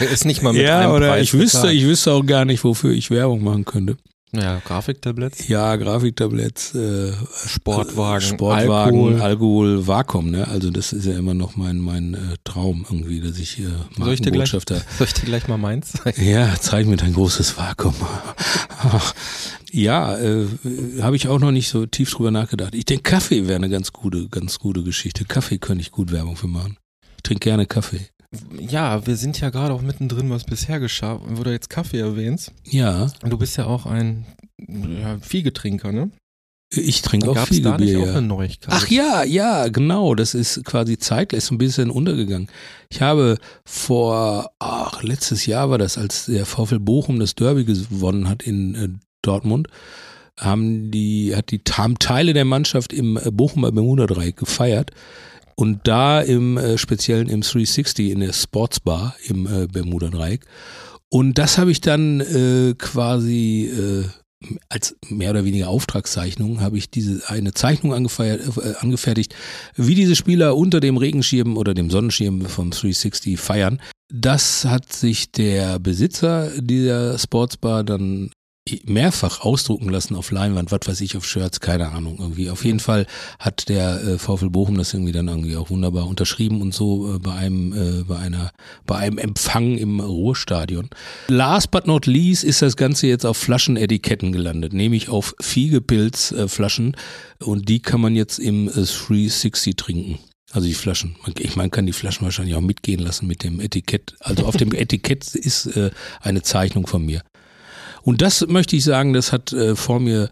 Der 0.00 0.10
ist 0.10 0.24
nicht 0.24 0.42
mal 0.42 0.52
mit 0.52 0.62
ja, 0.62 0.80
einem 0.80 0.92
oder 0.92 1.08
Preis 1.08 1.22
ich 1.22 1.32
wüsste, 1.34 1.58
bezahlt. 1.58 1.74
ich 1.74 1.84
wüsste 1.86 2.12
auch 2.12 2.26
gar 2.26 2.44
nicht, 2.44 2.64
wofür 2.64 2.92
ich 2.92 3.10
Werbung 3.10 3.42
machen 3.42 3.64
könnte. 3.64 3.96
Ja, 4.32 4.60
Grafiktabletts, 4.64 5.48
Ja, 5.48 5.74
Grafiktabletts, 5.74 6.76
äh, 6.76 7.12
Sportwagen, 7.48 8.20
Sportwagen, 8.20 8.72
Alkohol. 8.72 9.20
Alkohol, 9.20 9.86
Vakuum, 9.88 10.30
ne? 10.30 10.46
Also 10.46 10.70
das 10.70 10.92
ist 10.92 11.04
ja 11.04 11.18
immer 11.18 11.34
noch 11.34 11.56
mein 11.56 11.78
mein 11.78 12.14
äh, 12.14 12.18
Traum 12.44 12.86
irgendwie, 12.88 13.20
dass 13.20 13.38
ich 13.38 13.58
äh, 13.58 13.64
Soll 13.98 14.12
ich 14.12 14.20
dir 14.20 14.30
gleich-. 14.30 14.50
Soll 14.50 14.62
ich 15.00 15.14
dir 15.14 15.26
gleich 15.26 15.48
mal 15.48 15.58
meins 15.58 15.92
zeigen? 15.92 16.24
Ja, 16.24 16.54
zeig 16.60 16.86
mir 16.86 16.96
dein 16.96 17.14
großes 17.14 17.58
Vakuum. 17.58 17.94
ja, 19.72 20.18
äh, 20.18 20.46
habe 21.00 21.16
ich 21.16 21.28
auch 21.28 21.38
noch 21.38 21.50
nicht 21.50 21.68
so 21.68 21.86
tief 21.86 22.10
drüber 22.10 22.30
nachgedacht. 22.30 22.74
Ich 22.74 22.84
denke, 22.84 23.02
Kaffee 23.02 23.46
wäre 23.46 23.56
eine 23.56 23.68
ganz 23.68 23.92
gute, 23.92 24.28
ganz 24.28 24.58
gute 24.58 24.82
Geschichte. 24.82 25.24
Kaffee 25.24 25.58
könnte 25.58 25.82
ich 25.82 25.90
gut 25.90 26.12
Werbung 26.12 26.36
für 26.36 26.48
machen. 26.48 26.76
Ich 27.16 27.22
trinke 27.22 27.44
gerne 27.44 27.66
Kaffee. 27.66 28.08
Ja, 28.58 29.06
wir 29.06 29.16
sind 29.16 29.40
ja 29.40 29.50
gerade 29.50 29.74
auch 29.74 29.82
mittendrin, 29.82 30.30
was 30.30 30.44
bisher 30.44 30.78
geschah, 30.78 31.20
wo 31.24 31.42
du 31.42 31.50
jetzt 31.50 31.68
Kaffee 31.68 31.98
erwähnst. 31.98 32.52
Ja, 32.64 33.10
Und 33.22 33.30
du 33.30 33.38
bist 33.38 33.56
ja 33.56 33.66
auch 33.66 33.86
ein 33.86 34.24
ja, 34.68 35.18
Viehgetrinker, 35.20 35.90
ne? 35.92 36.10
ich 36.72 37.02
trinke 37.02 37.30
auch 37.30 37.38
viel 37.46 37.62
da 37.62 37.76
nicht 37.76 37.90
Bier. 37.90 38.00
auch 38.00 38.06
ja. 38.06 38.12
eine 38.12 38.22
Neuigkeit? 38.22 38.72
Ach 38.72 38.88
ja, 38.88 39.24
ja, 39.24 39.68
genau. 39.68 40.14
Das 40.14 40.34
ist 40.34 40.64
quasi 40.64 40.98
zeitgleich 40.98 41.44
so 41.44 41.54
ein 41.54 41.58
bisschen 41.58 41.90
untergegangen. 41.90 42.48
Ich 42.90 43.02
habe 43.02 43.38
vor, 43.64 44.52
ach, 44.60 45.02
letztes 45.02 45.46
Jahr 45.46 45.70
war 45.70 45.78
das, 45.78 45.98
als 45.98 46.26
der 46.26 46.46
VfL 46.46 46.78
Bochum 46.78 47.18
das 47.18 47.34
Derby 47.34 47.64
gewonnen 47.64 48.28
hat 48.28 48.42
in 48.42 48.74
äh, 48.74 48.88
Dortmund, 49.22 49.68
haben 50.38 50.90
die, 50.90 51.34
hat 51.36 51.50
die, 51.50 51.60
haben 51.70 51.98
Teile 51.98 52.32
der 52.32 52.44
Mannschaft 52.44 52.92
im 52.92 53.16
äh, 53.16 53.30
Bochumer 53.30 53.72
Bermuda-Dreieck 53.72 54.36
gefeiert. 54.36 54.90
Und 55.54 55.80
da 55.86 56.20
im 56.20 56.56
äh, 56.56 56.78
Speziellen 56.78 57.28
im 57.28 57.42
360 57.42 58.10
in 58.10 58.20
der 58.20 58.32
Sportsbar 58.32 59.14
im 59.26 59.46
äh, 59.46 59.66
Bermuda-Dreieck. 59.66 60.46
Und 61.10 61.38
das 61.38 61.58
habe 61.58 61.70
ich 61.70 61.80
dann 61.80 62.20
äh, 62.20 62.74
quasi 62.78 63.66
äh, 63.66 64.04
als 64.68 64.96
mehr 65.08 65.30
oder 65.30 65.44
weniger 65.44 65.68
Auftragszeichnung 65.68 66.60
habe 66.60 66.78
ich 66.78 66.90
diese 66.90 67.28
eine 67.28 67.52
Zeichnung 67.52 67.92
äh, 67.92 68.38
angefertigt, 68.78 69.34
wie 69.76 69.94
diese 69.94 70.16
Spieler 70.16 70.56
unter 70.56 70.80
dem 70.80 70.96
Regenschirm 70.96 71.56
oder 71.58 71.74
dem 71.74 71.90
Sonnenschirm 71.90 72.46
vom 72.46 72.70
360 72.70 73.38
feiern. 73.38 73.80
Das 74.12 74.64
hat 74.64 74.92
sich 74.92 75.30
der 75.30 75.78
Besitzer 75.78 76.50
dieser 76.60 77.18
Sportsbar 77.18 77.84
dann 77.84 78.30
mehrfach 78.86 79.40
ausdrucken 79.40 79.88
lassen 79.88 80.14
auf 80.16 80.30
Leinwand, 80.30 80.72
was 80.72 80.80
weiß 80.86 81.00
ich, 81.00 81.16
auf 81.16 81.24
Shirts, 81.26 81.60
keine 81.60 81.88
Ahnung 81.90 82.16
irgendwie. 82.18 82.50
Auf 82.50 82.64
jeden 82.64 82.80
Fall 82.80 83.06
hat 83.38 83.68
der 83.68 84.02
äh, 84.02 84.18
VfL 84.18 84.50
Bochum 84.50 84.76
das 84.78 84.92
irgendwie 84.94 85.12
dann 85.12 85.28
irgendwie 85.28 85.56
auch 85.56 85.70
wunderbar 85.70 86.06
unterschrieben 86.06 86.60
und 86.62 86.74
so 86.74 87.14
äh, 87.14 87.18
bei 87.18 87.34
einem 87.34 87.72
äh, 87.72 88.04
bei 88.04 88.18
einer 88.18 88.50
bei 88.86 88.96
einem 88.96 89.18
Empfang 89.18 89.76
im 89.78 90.00
Ruhrstadion. 90.00 90.88
Last 91.28 91.70
but 91.70 91.86
not 91.86 92.06
least 92.06 92.44
ist 92.44 92.62
das 92.62 92.76
Ganze 92.76 93.06
jetzt 93.06 93.24
auf 93.26 93.36
Flaschenetiketten 93.36 94.32
gelandet, 94.32 94.72
nämlich 94.72 95.08
auf 95.08 95.34
Fiegepilz 95.40 96.32
äh, 96.32 96.48
Flaschen 96.48 96.96
und 97.38 97.68
die 97.68 97.80
kann 97.80 98.00
man 98.00 98.16
jetzt 98.16 98.38
im 98.38 98.68
äh, 98.68 98.72
360 98.72 99.76
trinken. 99.76 100.18
Also 100.52 100.66
die 100.66 100.74
Flaschen. 100.74 101.14
Man- 101.22 101.34
Ich 101.38 101.54
meine, 101.54 101.70
kann 101.70 101.86
die 101.86 101.92
Flaschen 101.92 102.24
wahrscheinlich 102.24 102.56
auch 102.56 102.60
mitgehen 102.60 102.98
lassen 102.98 103.28
mit 103.28 103.44
dem 103.44 103.60
Etikett. 103.60 104.16
Also 104.18 104.46
auf 104.46 104.56
dem 104.56 104.72
Etikett 104.74 105.34
ist 105.36 105.66
äh, 105.76 105.90
eine 106.20 106.42
Zeichnung 106.42 106.88
von 106.88 107.04
mir. 107.06 107.22
Und 108.02 108.22
das 108.22 108.46
möchte 108.46 108.76
ich 108.76 108.84
sagen, 108.84 109.12
das 109.12 109.32
hat 109.32 109.52
äh, 109.52 109.76
vor 109.76 110.00
mir 110.00 110.30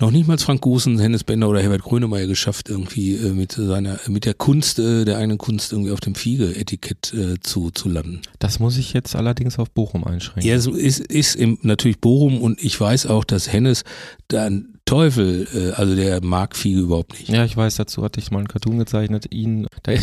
noch 0.00 0.10
nicht 0.10 0.26
mal 0.26 0.38
Frank 0.38 0.62
Gusen, 0.62 0.98
Hennes 0.98 1.24
Bender 1.24 1.48
oder 1.48 1.60
Herbert 1.60 1.82
Grönemeyer 1.82 2.26
geschafft, 2.26 2.68
irgendwie 2.68 3.14
äh, 3.14 3.32
mit 3.32 3.52
seiner, 3.52 3.98
mit 4.08 4.24
der 4.24 4.34
Kunst, 4.34 4.78
äh, 4.78 5.04
der 5.04 5.18
eigenen 5.18 5.38
Kunst 5.38 5.72
irgendwie 5.72 5.90
auf 5.90 6.00
dem 6.00 6.14
Fiege-Etikett 6.14 7.12
äh, 7.12 7.40
zu, 7.40 7.70
zu 7.70 7.88
landen. 7.88 8.22
Das 8.38 8.58
muss 8.58 8.78
ich 8.78 8.92
jetzt 8.92 9.14
allerdings 9.14 9.58
auf 9.58 9.70
Bochum 9.70 10.04
einschränken. 10.04 10.48
Ja, 10.48 10.56
es 10.56 10.66
ist, 10.66 11.00
ist 11.00 11.36
im, 11.36 11.58
natürlich 11.62 12.00
Bochum 12.00 12.40
und 12.40 12.62
ich 12.62 12.80
weiß 12.80 13.06
auch, 13.06 13.24
dass 13.24 13.52
Hennes 13.52 13.84
dann 14.28 14.68
Teufel, 14.92 15.48
äh, 15.54 15.70
also 15.72 15.96
der 15.96 16.22
mag 16.22 16.54
Fiege 16.54 16.80
überhaupt 16.80 17.12
nicht. 17.18 17.28
Ja, 17.30 17.44
ich 17.46 17.56
weiß, 17.56 17.76
dazu 17.76 18.02
hatte 18.04 18.20
ich 18.20 18.30
mal 18.30 18.38
einen 18.40 18.48
Cartoon 18.48 18.78
gezeichnet, 18.78 19.26
ihn, 19.32 19.66
der, 19.86 19.98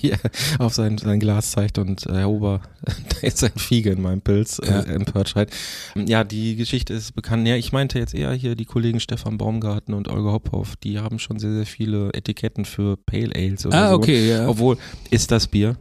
wie 0.00 0.12
er 0.12 0.18
auf 0.58 0.72
sein, 0.74 0.96
sein 0.96 1.20
Glas 1.20 1.50
zeigt 1.50 1.76
und 1.78 2.06
äh, 2.06 2.14
Herr 2.14 2.30
Ober, 2.30 2.62
da 3.20 3.26
ist 3.26 3.44
ein 3.44 3.52
Fiege 3.56 3.90
in 3.90 4.00
meinem 4.00 4.22
Pilz, 4.22 4.58
äh, 4.60 4.66
Ja. 4.70 4.80
empört 4.80 5.28
schreit. 5.28 5.50
Ja, 5.94 6.24
die 6.24 6.56
Geschichte 6.56 6.94
ist 6.94 7.14
bekannt. 7.14 7.46
Ja, 7.46 7.56
ich 7.56 7.72
meinte 7.72 7.98
jetzt 7.98 8.14
eher 8.14 8.32
hier 8.32 8.54
die 8.54 8.64
Kollegen 8.64 8.98
Stefan 9.00 9.36
Baumgarten 9.36 9.92
und 9.94 10.08
Olga 10.08 10.32
Hopphoff, 10.32 10.76
die 10.76 10.98
haben 11.00 11.18
schon 11.18 11.38
sehr, 11.38 11.52
sehr 11.52 11.66
viele 11.66 12.12
Etiketten 12.14 12.64
für 12.64 12.96
Pale 12.96 13.32
Ales 13.34 13.66
oder 13.66 13.76
Ah, 13.76 13.88
so. 13.90 13.96
okay, 13.96 14.28
ja. 14.30 14.48
Obwohl, 14.48 14.78
ist 15.10 15.30
das 15.32 15.46
Bier? 15.48 15.76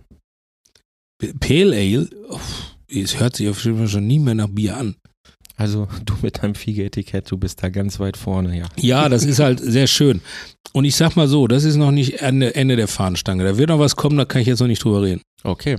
Pale 1.39 1.75
Ale, 1.77 2.09
uff, 2.29 2.75
es 2.89 3.19
hört 3.19 3.37
sich 3.37 3.47
auf 3.47 3.63
jeden 3.63 3.77
Fall 3.77 3.87
schon 3.87 4.05
nie 4.07 4.19
mehr 4.19 4.35
nach 4.35 4.49
Bier 4.49 4.75
an. 4.77 4.95
Also 5.63 5.87
du 6.05 6.13
mit 6.21 6.43
deinem 6.43 6.55
Fiege-Etikett, 6.55 7.31
du 7.31 7.37
bist 7.37 7.63
da 7.63 7.69
ganz 7.69 7.97
weit 8.01 8.17
vorne, 8.17 8.57
ja. 8.57 8.65
Ja, 8.77 9.07
das 9.07 9.23
ist 9.23 9.39
halt 9.39 9.61
sehr 9.61 9.87
schön. 9.87 10.19
Und 10.73 10.83
ich 10.83 10.97
sag 10.97 11.15
mal 11.15 11.29
so, 11.29 11.47
das 11.47 11.63
ist 11.63 11.77
noch 11.77 11.91
nicht 11.91 12.21
Ende, 12.21 12.53
Ende 12.53 12.75
der 12.75 12.89
Fahnenstange. 12.89 13.45
Da 13.45 13.57
wird 13.57 13.69
noch 13.69 13.79
was 13.79 13.95
kommen, 13.95 14.17
da 14.17 14.25
kann 14.25 14.41
ich 14.41 14.47
jetzt 14.47 14.59
noch 14.59 14.67
nicht 14.67 14.83
drüber 14.83 15.01
reden. 15.03 15.21
Okay. 15.45 15.77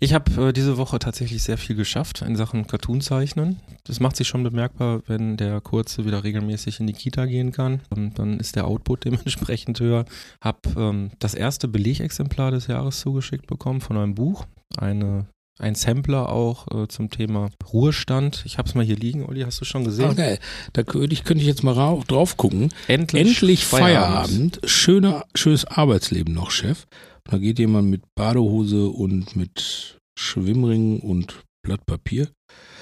Ich 0.00 0.12
habe 0.12 0.48
äh, 0.48 0.52
diese 0.52 0.76
Woche 0.76 0.98
tatsächlich 0.98 1.42
sehr 1.42 1.56
viel 1.56 1.76
geschafft 1.76 2.20
in 2.20 2.36
Sachen 2.36 2.66
Cartoon-Zeichnen. 2.66 3.58
Das 3.84 4.00
macht 4.00 4.16
sich 4.16 4.28
schon 4.28 4.42
bemerkbar, 4.42 5.00
wenn 5.06 5.38
der 5.38 5.62
Kurze 5.62 6.04
wieder 6.04 6.22
regelmäßig 6.22 6.80
in 6.80 6.86
die 6.86 6.92
Kita 6.92 7.24
gehen 7.24 7.52
kann. 7.52 7.80
Ähm, 7.96 8.12
dann 8.14 8.38
ist 8.38 8.54
der 8.54 8.66
Output 8.66 9.04
dementsprechend 9.06 9.80
höher. 9.80 10.04
Hab 10.42 10.66
ähm, 10.76 11.10
das 11.20 11.32
erste 11.32 11.68
Belegexemplar 11.68 12.50
des 12.50 12.66
Jahres 12.66 13.00
zugeschickt 13.00 13.46
bekommen 13.46 13.80
von 13.80 13.96
einem 13.96 14.14
Buch. 14.14 14.44
Eine, 14.76 15.26
ein 15.58 15.74
Sampler 15.74 16.28
auch 16.30 16.66
äh, 16.74 16.88
zum 16.88 17.10
Thema 17.10 17.48
Ruhestand. 17.72 18.42
Ich 18.44 18.58
habe 18.58 18.68
es 18.68 18.74
mal 18.74 18.84
hier 18.84 18.96
liegen, 18.96 19.24
Olli, 19.24 19.40
hast 19.42 19.60
du 19.60 19.64
schon 19.64 19.84
gesehen? 19.84 20.08
Ach, 20.12 20.16
geil. 20.16 20.38
Da 20.74 20.82
könnte 20.82 21.12
ich, 21.12 21.24
könnte 21.24 21.40
ich 21.42 21.46
jetzt 21.48 21.62
mal 21.62 21.72
ra- 21.74 22.02
drauf 22.06 22.36
gucken. 22.36 22.70
Endlich, 22.88 23.26
Endlich 23.26 23.64
Feierabend. 23.64 24.60
Schöner, 24.64 25.24
schönes 25.34 25.64
Arbeitsleben 25.64 26.34
noch, 26.34 26.50
Chef. 26.50 26.86
Und 27.24 27.32
da 27.34 27.38
geht 27.38 27.58
jemand 27.58 27.88
mit 27.88 28.02
Badehose 28.14 28.88
und 28.88 29.34
mit 29.36 29.98
Schwimmringen 30.18 31.00
und 31.00 31.42
Blatt 31.62 31.84
Papier. 31.86 32.28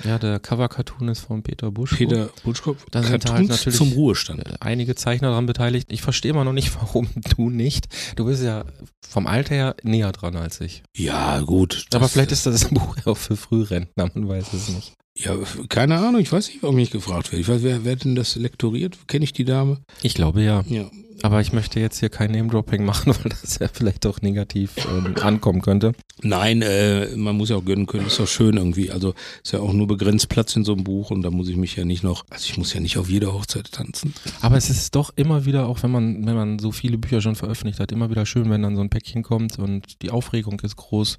Ja, 0.02 0.18
der 0.18 0.40
Cover-Cartoon 0.40 1.08
ist 1.08 1.20
von 1.20 1.42
Peter 1.42 1.70
Busch. 1.70 1.94
Peter 1.94 2.30
Butschkopf. 2.42 2.84
Da 2.90 3.02
sind 3.02 3.30
halt 3.30 3.48
natürlich- 3.48 3.78
zum 3.78 3.92
Ruhestand. 3.92 4.40
äh, 4.46 4.54
einige 4.60 4.94
Zeichner 4.96 5.28
daran 5.28 5.46
beteiligt. 5.46 5.86
Ich 5.92 6.02
verstehe 6.02 6.30
immer 6.32 6.44
noch 6.44 6.52
nicht, 6.52 6.74
warum 6.80 7.08
du 7.36 7.50
nicht. 7.50 7.86
Du 8.16 8.24
bist 8.24 8.42
ja 8.42 8.64
vom 9.08 9.26
Alter 9.26 9.54
her 9.54 9.76
näher 9.82 10.10
dran 10.12 10.36
als 10.36 10.60
ich. 10.60 10.82
Ja, 10.96 11.40
gut. 11.40 11.86
Aber 11.94 12.08
vielleicht 12.08 12.32
ist 12.32 12.46
das 12.46 12.64
Buch 12.70 12.96
ja 12.98 13.12
auch 13.12 13.16
für 13.18 13.36
Frührentner, 13.36 14.10
man 14.14 14.28
weiß 14.28 14.52
es 14.52 14.68
nicht. 14.68 14.94
Ja, 15.16 15.36
keine 15.68 15.98
Ahnung, 16.00 16.20
ich 16.20 16.32
weiß 16.32 16.48
nicht, 16.48 16.62
warum 16.64 16.76
ich 16.78 16.90
gefragt 16.90 17.30
werde. 17.30 17.40
Ich 17.40 17.46
weiß, 17.48 17.62
wer, 17.62 17.84
wer 17.84 17.94
denn 17.94 18.16
das 18.16 18.34
lektoriert? 18.34 18.98
Kenne 19.06 19.22
ich 19.24 19.32
die 19.32 19.44
Dame? 19.44 19.80
Ich 20.02 20.14
glaube 20.14 20.42
ja. 20.42 20.64
Ja. 20.66 20.90
Aber 21.24 21.40
ich 21.40 21.54
möchte 21.54 21.80
jetzt 21.80 22.00
hier 22.00 22.10
kein 22.10 22.32
Name-Dropping 22.32 22.84
machen, 22.84 23.14
weil 23.22 23.30
das 23.30 23.58
ja 23.58 23.68
vielleicht 23.72 24.04
auch 24.04 24.20
negativ 24.20 24.72
ähm, 24.86 25.14
ankommen 25.22 25.62
könnte. 25.62 25.94
Nein, 26.20 26.60
äh, 26.60 27.16
man 27.16 27.34
muss 27.34 27.48
ja 27.48 27.56
auch 27.56 27.64
gönnen 27.64 27.86
können, 27.86 28.08
ist 28.08 28.20
doch 28.20 28.28
schön 28.28 28.58
irgendwie. 28.58 28.90
Also 28.90 29.14
ist 29.42 29.54
ja 29.54 29.60
auch 29.60 29.72
nur 29.72 29.86
begrenzt 29.86 30.28
Platz 30.28 30.54
in 30.54 30.64
so 30.64 30.74
einem 30.74 30.84
Buch 30.84 31.10
und 31.10 31.22
da 31.22 31.30
muss 31.30 31.48
ich 31.48 31.56
mich 31.56 31.76
ja 31.76 31.86
nicht 31.86 32.04
noch, 32.04 32.26
also 32.28 32.44
ich 32.44 32.58
muss 32.58 32.74
ja 32.74 32.80
nicht 32.80 32.98
auf 32.98 33.08
jeder 33.08 33.32
Hochzeit 33.32 33.72
tanzen. 33.72 34.12
Aber 34.42 34.58
es 34.58 34.68
ist 34.68 34.94
doch 34.96 35.14
immer 35.16 35.46
wieder, 35.46 35.66
auch 35.66 35.82
wenn 35.82 35.90
man, 35.90 36.26
wenn 36.26 36.34
man 36.34 36.58
so 36.58 36.72
viele 36.72 36.98
Bücher 36.98 37.22
schon 37.22 37.36
veröffentlicht 37.36 37.80
hat, 37.80 37.90
immer 37.90 38.10
wieder 38.10 38.26
schön, 38.26 38.50
wenn 38.50 38.60
dann 38.60 38.76
so 38.76 38.82
ein 38.82 38.90
Päckchen 38.90 39.22
kommt 39.22 39.58
und 39.58 40.02
die 40.02 40.10
Aufregung 40.10 40.60
ist 40.60 40.76
groß, 40.76 41.16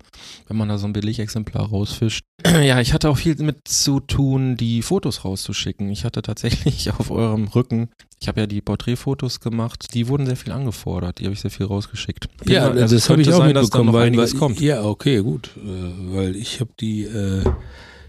wenn 0.47 0.55
man 0.55 0.69
da 0.69 0.77
so 0.77 0.85
ein 0.85 0.93
Billigexemplar 0.93 1.69
rausfischt. 1.69 2.24
Ja, 2.45 2.79
ich 2.79 2.93
hatte 2.93 3.09
auch 3.09 3.17
viel 3.17 3.35
mit 3.41 3.67
zu 3.67 4.00
tun, 4.00 4.55
die 4.55 4.81
Fotos 4.81 5.25
rauszuschicken. 5.25 5.89
Ich 5.89 6.05
hatte 6.05 6.21
tatsächlich 6.21 6.91
auf 7.00 7.12
eurem 7.12 7.47
Rücken, 7.47 7.89
ich 8.19 8.27
habe 8.27 8.41
ja 8.41 8.47
die 8.47 8.62
Porträtfotos 8.62 9.39
gemacht, 9.39 9.93
die 9.95 10.07
wurden 10.07 10.25
sehr 10.27 10.35
viel 10.35 10.51
angefordert, 10.53 11.19
die 11.19 11.23
habe 11.25 11.33
ich 11.33 11.39
sehr 11.41 11.49
viel 11.51 11.65
rausgeschickt. 11.65 12.27
Ja, 12.47 12.69
Bin- 12.69 12.81
also 12.83 12.95
das 12.95 13.09
habe 13.09 13.21
ich 13.21 13.33
auch 13.33 13.37
sein, 13.39 13.53
mitbekommen, 13.53 13.93
weil, 13.93 14.15
weil 14.15 14.31
kommt. 14.33 14.59
ja, 14.61 14.83
okay, 14.83 15.21
gut, 15.23 15.49
äh, 15.57 16.15
weil 16.15 16.35
ich 16.35 16.59
habe 16.59 16.69
die, 16.79 17.03
äh, 17.05 17.43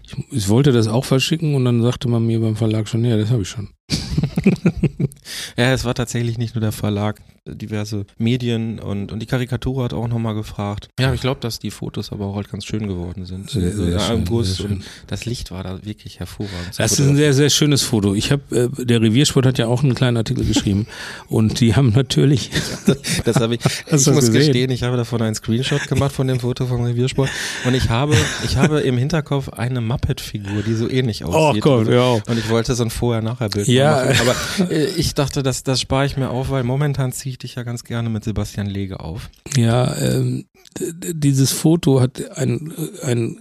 ich, 0.05 0.15
ich 0.31 0.49
wollte 0.49 0.71
das 0.71 0.87
auch 0.87 1.05
verschicken 1.05 1.55
und 1.55 1.65
dann 1.65 1.81
sagte 1.81 2.07
man 2.07 2.25
mir 2.25 2.39
beim 2.39 2.55
Verlag 2.55 2.87
schon, 2.87 3.03
ja, 3.03 3.17
das 3.17 3.31
habe 3.31 3.41
ich 3.41 3.49
schon. 3.49 3.69
Ja, 5.57 5.73
es 5.73 5.85
war 5.85 5.95
tatsächlich 5.95 6.37
nicht 6.37 6.55
nur 6.55 6.61
der 6.61 6.71
Verlag. 6.71 7.21
Diverse 7.55 8.05
Medien 8.17 8.79
und, 8.79 9.11
und 9.11 9.19
die 9.19 9.25
Karikatur 9.25 9.83
hat 9.83 9.93
auch 9.93 10.07
nochmal 10.07 10.35
gefragt. 10.35 10.89
Ja, 10.99 11.13
ich 11.13 11.21
glaube, 11.21 11.39
dass 11.41 11.59
die 11.59 11.71
Fotos 11.71 12.11
aber 12.11 12.25
auch 12.25 12.35
halt 12.35 12.49
ganz 12.51 12.65
schön 12.65 12.87
geworden 12.87 13.25
sind. 13.25 13.49
Sehr, 13.49 13.71
sehr 13.71 13.89
Ja, 13.89 13.99
schön, 13.99 14.17
im 14.19 14.25
Guss 14.25 14.57
sehr 14.57 14.67
schön. 14.67 14.77
und 14.77 14.83
das 15.07 15.25
Licht 15.25 15.51
war 15.51 15.63
da 15.63 15.79
wirklich 15.85 16.19
hervorragend. 16.19 16.71
Das 16.77 16.91
ist 16.93 16.99
ein 16.99 17.15
sehr, 17.15 17.33
sehr 17.33 17.49
schönes 17.49 17.81
Foto. 17.83 18.13
Ich 18.15 18.31
habe, 18.31 18.69
äh, 18.79 18.85
der 18.85 19.01
Reviersport 19.01 19.45
hat 19.45 19.57
ja 19.57 19.67
auch 19.67 19.83
einen 19.83 19.95
kleinen 19.95 20.17
Artikel 20.17 20.45
geschrieben 20.45 20.87
und 21.29 21.59
die 21.59 21.75
haben 21.75 21.91
natürlich, 21.93 22.51
Das 23.25 23.37
habe 23.37 23.55
ich. 23.55 23.61
Hast 23.91 24.07
ich 24.07 24.13
muss 24.13 24.25
gesehen? 24.27 24.33
gestehen, 24.47 24.71
ich 24.71 24.83
habe 24.83 24.97
davon 24.97 25.21
einen 25.21 25.35
Screenshot 25.35 25.87
gemacht 25.87 26.11
von 26.11 26.27
dem 26.27 26.39
Foto 26.39 26.65
vom 26.65 26.83
Reviersport 26.83 27.29
und 27.65 27.73
ich 27.73 27.89
habe, 27.89 28.15
ich 28.45 28.57
habe 28.57 28.79
im 28.81 28.97
Hinterkopf 28.97 29.49
eine 29.49 29.81
Muppet-Figur, 29.81 30.63
die 30.63 30.73
so 30.73 30.89
ähnlich 30.89 31.23
aussieht. 31.23 31.65
Oh 31.65 31.83
Gott, 31.83 31.87
ja. 31.87 32.11
und 32.11 32.37
ich 32.37 32.49
wollte 32.49 32.75
so 32.75 32.83
ein 32.83 32.89
Vorher-Nachher-Bild 32.89 33.67
Ja. 33.67 34.05
machen. 34.05 34.17
Aber 34.59 34.71
äh, 34.71 34.85
ich 34.97 35.13
dachte, 35.13 35.43
das, 35.43 35.63
das 35.63 35.81
spare 35.81 36.05
ich 36.05 36.17
mir 36.17 36.29
auf, 36.29 36.49
weil 36.49 36.63
momentan 36.63 37.11
ziehe 37.11 37.31
ich 37.33 37.36
dich 37.37 37.55
ja 37.55 37.63
ganz 37.63 37.83
gerne 37.83 38.09
mit 38.09 38.23
Sebastian 38.23 38.67
Lege 38.67 38.99
auf. 38.99 39.29
ja, 39.55 39.95
ähm, 39.97 40.45
dieses 40.79 41.51
Foto 41.51 42.01
hat 42.01 42.37
ein, 42.37 42.73
ein 43.03 43.39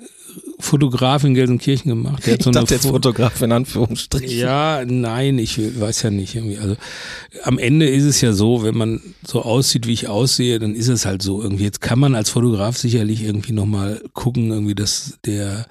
Fotograf 0.59 1.23
in 1.25 1.35
Gelsenkirchen 1.35 1.89
gemacht. 1.91 2.27
Der 2.27 2.35
hat 2.35 2.43
so 2.45 2.51
ich 2.51 2.57
eine 2.57 2.65
dachte 2.65 2.75
jetzt 2.75 2.83
Fo- 2.87 2.93
Fotograf 2.93 3.43
in 3.43 3.53
Anführungsstrichen. 3.53 4.39
Ja, 4.39 4.83
nein, 4.87 5.39
ich 5.39 5.59
weiß 5.81 6.03
ja 6.03 6.11
nicht 6.11 6.35
irgendwie. 6.35 6.59
Also 6.59 6.77
am 7.45 7.59
Ende 7.59 7.87
ist 7.89 8.05
es 8.05 8.21
ja 8.23 8.33
so, 8.33 8.63
wenn 8.65 8.77
man 8.77 9.01
so 9.27 9.43
aussieht, 9.43 9.87
wie 9.87 9.93
ich 9.93 10.09
aussehe, 10.09 10.59
dann 10.59 10.75
ist 10.75 10.89
es 10.89 11.05
halt 11.07 11.21
so 11.23 11.43
irgendwie. 11.43 11.65
Jetzt 11.65 11.81
kann 11.81 11.99
man 11.99 12.15
als 12.15 12.31
Fotograf 12.31 12.77
sicherlich 12.79 13.23
irgendwie 13.23 13.53
nochmal 13.53 14.01
gucken, 14.15 14.51
irgendwie, 14.51 14.75
dass 14.75 15.19
der 15.27 15.67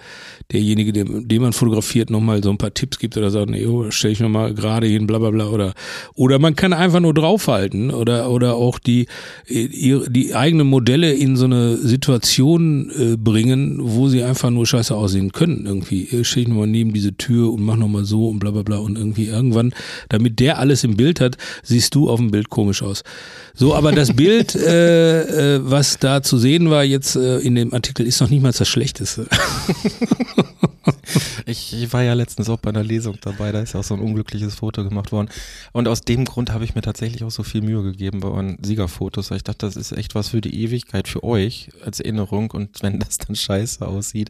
derjenige, 0.52 0.94
den, 0.94 1.28
den 1.28 1.42
man 1.42 1.54
fotografiert, 1.54 2.12
nochmal 2.12 2.44
so 2.44 2.52
ein 2.52 2.60
paar 2.60 2.74
Tipps 2.74 3.00
gibt 3.00 3.18
oder 3.18 3.32
sagt, 3.32 3.50
nee, 3.50 3.66
oh, 3.66 3.90
stell 3.90 4.12
ich 4.12 4.20
nochmal 4.20 4.54
gerade 4.54 4.86
hin, 4.86 5.08
bla 5.08 5.18
bla 5.18 5.32
bla 5.32 5.48
oder 5.48 5.74
oder 6.14 6.38
man 6.38 6.56
kann 6.56 6.72
einfach 6.74 7.00
nur 7.00 7.16
draufhalten 7.16 7.90
oder 7.90 8.30
oder 8.30 8.54
auch 8.56 8.78
die 8.78 9.08
ihre- 9.48 10.08
die 10.10 10.36
eigenen 10.36 10.68
Modelle 10.68 11.12
in 11.14 11.36
so 11.36 11.46
eine 11.46 11.78
Situation 11.78 12.92
äh, 12.92 13.18
bringen, 13.18 13.80
wo 13.82 14.08
sie 14.08 14.22
einfach 14.24 14.52
nur 14.52 14.68
scheiße 14.76 14.96
aussehen 14.96 15.32
können 15.32 15.66
irgendwie. 15.66 16.04
Äh, 16.10 16.24
Stell 16.24 16.44
ich 16.44 16.50
nochmal 16.50 16.68
neben 16.68 16.94
diese 16.94 17.16
Tür 17.16 17.52
und 17.54 17.64
mach 17.64 17.76
nochmal 17.76 18.06
so 18.06 18.28
und 18.30 18.40
bla 18.40 18.52
bla 18.52 18.64
bla 18.64 18.78
und 18.78 18.98
irgendwie 18.98 19.26
irgendwann, 19.26 19.74
damit 20.10 20.40
der 20.40 20.60
alles 20.60 20.84
im 20.84 20.98
Bild 20.98 21.20
hat, 21.22 21.38
siehst 21.64 21.96
du 21.96 22.10
auf 22.10 22.20
dem 22.20 22.32
Bild 22.32 22.50
komisch 22.50 22.82
aus. 22.82 23.04
So, 23.54 23.74
aber 23.74 23.92
das 23.92 24.14
Bild, 24.14 24.56
äh, 24.56 25.56
äh, 25.56 25.62
was 25.64 25.98
da 26.00 26.22
zu 26.22 26.38
sehen 26.38 26.70
war 26.70 26.84
jetzt 26.84 27.16
äh, 27.16 27.40
in 27.40 27.56
dem 27.56 27.74
Artikel, 27.74 28.06
ist 28.06 28.20
noch 28.20 28.30
nicht 28.30 28.42
mal 28.42 28.52
das 28.52 28.68
Schlechteste. 28.68 29.28
Ich, 31.46 31.74
ich 31.74 31.94
war 31.94 32.04
ja 32.04 32.14
letztens 32.14 32.50
auch 32.50 32.58
bei 32.60 32.70
einer 32.70 32.84
Lesung 32.84 33.18
dabei, 33.22 33.52
da 33.52 33.62
ist 33.62 33.74
ja 33.74 33.80
auch 33.80 33.84
so 33.84 33.94
ein 33.94 34.00
unglückliches 34.00 34.56
Foto 34.56 34.84
gemacht 34.84 35.12
worden. 35.12 35.30
Und 35.72 35.88
aus 35.88 36.02
dem 36.02 36.26
Grund 36.26 36.52
habe 36.52 36.64
ich 36.64 36.76
mir 36.76 36.82
tatsächlich 36.82 37.24
auch 37.24 37.32
so 37.32 37.44
viel 37.44 37.62
Mühe 37.62 37.84
gegeben 37.84 38.20
bei 38.20 38.28
euren 38.28 38.58
Siegerfotos, 38.64 39.30
weil 39.30 39.38
ich 39.38 39.44
dachte, 39.44 39.66
das 39.66 39.76
ist 39.76 39.92
echt 39.92 40.16
was 40.16 40.30
für 40.30 40.42
die 40.42 40.64
Ewigkeit 40.64 41.08
für 41.08 41.24
euch 41.24 41.70
als 41.84 42.00
Erinnerung. 42.00 42.52
Und 42.52 42.82
wenn 42.82 43.00
das 43.00 43.18
dann 43.18 43.36
scheiße 43.36 43.88
aussieht, 43.88 44.30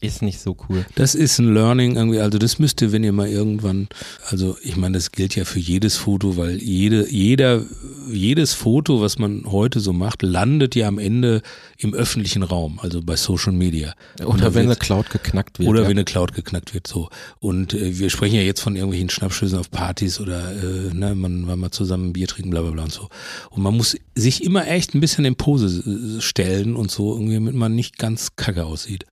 ist 0.00 0.22
nicht 0.22 0.40
so 0.40 0.56
cool. 0.68 0.84
Das 0.94 1.14
ist 1.14 1.38
ein 1.38 1.52
Learning 1.54 1.96
irgendwie, 1.96 2.20
also 2.20 2.38
das 2.38 2.58
müsste, 2.58 2.92
wenn 2.92 3.04
ihr 3.04 3.12
mal 3.12 3.28
irgendwann, 3.28 3.88
also 4.28 4.56
ich 4.62 4.76
meine, 4.76 4.98
das 4.98 5.12
gilt 5.12 5.36
ja 5.36 5.44
für 5.44 5.58
jedes 5.58 5.96
Foto, 5.96 6.36
weil 6.36 6.62
jede, 6.62 7.10
jeder, 7.10 7.62
jedes 8.10 8.52
Foto, 8.52 9.00
was 9.00 9.18
man 9.18 9.44
heute 9.46 9.80
so 9.80 9.92
macht, 9.92 10.22
landet 10.22 10.74
ja 10.74 10.88
am 10.88 10.98
Ende 10.98 11.42
im 11.78 11.94
öffentlichen 11.94 12.42
Raum, 12.42 12.78
also 12.80 13.02
bei 13.02 13.16
Social 13.16 13.52
Media. 13.52 13.94
Oder 14.24 14.54
wenn 14.54 14.66
eine 14.66 14.76
Cloud 14.76 15.10
geknackt 15.10 15.58
wird. 15.58 15.68
Oder 15.68 15.82
ja. 15.82 15.88
wenn 15.88 15.96
eine 15.96 16.04
Cloud 16.04 16.34
geknackt 16.34 16.74
wird, 16.74 16.86
so. 16.86 17.08
Und 17.40 17.74
äh, 17.74 17.98
wir 17.98 18.10
sprechen 18.10 18.36
ja 18.36 18.42
jetzt 18.42 18.60
von 18.60 18.76
irgendwelchen 18.76 19.10
Schnappschüssen 19.10 19.58
auf 19.58 19.70
Partys 19.70 20.20
oder 20.20 20.52
äh, 20.52 20.94
ne, 20.94 21.14
man 21.14 21.46
war 21.46 21.56
mal 21.56 21.70
zusammen 21.70 22.08
ein 22.08 22.12
Bier 22.12 22.28
trinken, 22.28 22.50
bla 22.50 22.62
bla 22.62 22.70
bla 22.70 22.84
und 22.84 22.92
so. 22.92 23.08
Und 23.50 23.62
man 23.62 23.76
muss 23.76 23.96
sich 24.14 24.44
immer 24.44 24.66
echt 24.66 24.94
ein 24.94 25.00
bisschen 25.00 25.24
in 25.24 25.36
Pose 25.36 25.66
äh, 25.66 26.20
stellen 26.20 26.76
und 26.76 26.90
so, 26.90 27.14
irgendwie, 27.14 27.34
damit 27.34 27.54
man 27.54 27.74
nicht 27.74 27.98
ganz 27.98 28.36
kacke 28.36 28.64
aussieht. 28.64 29.06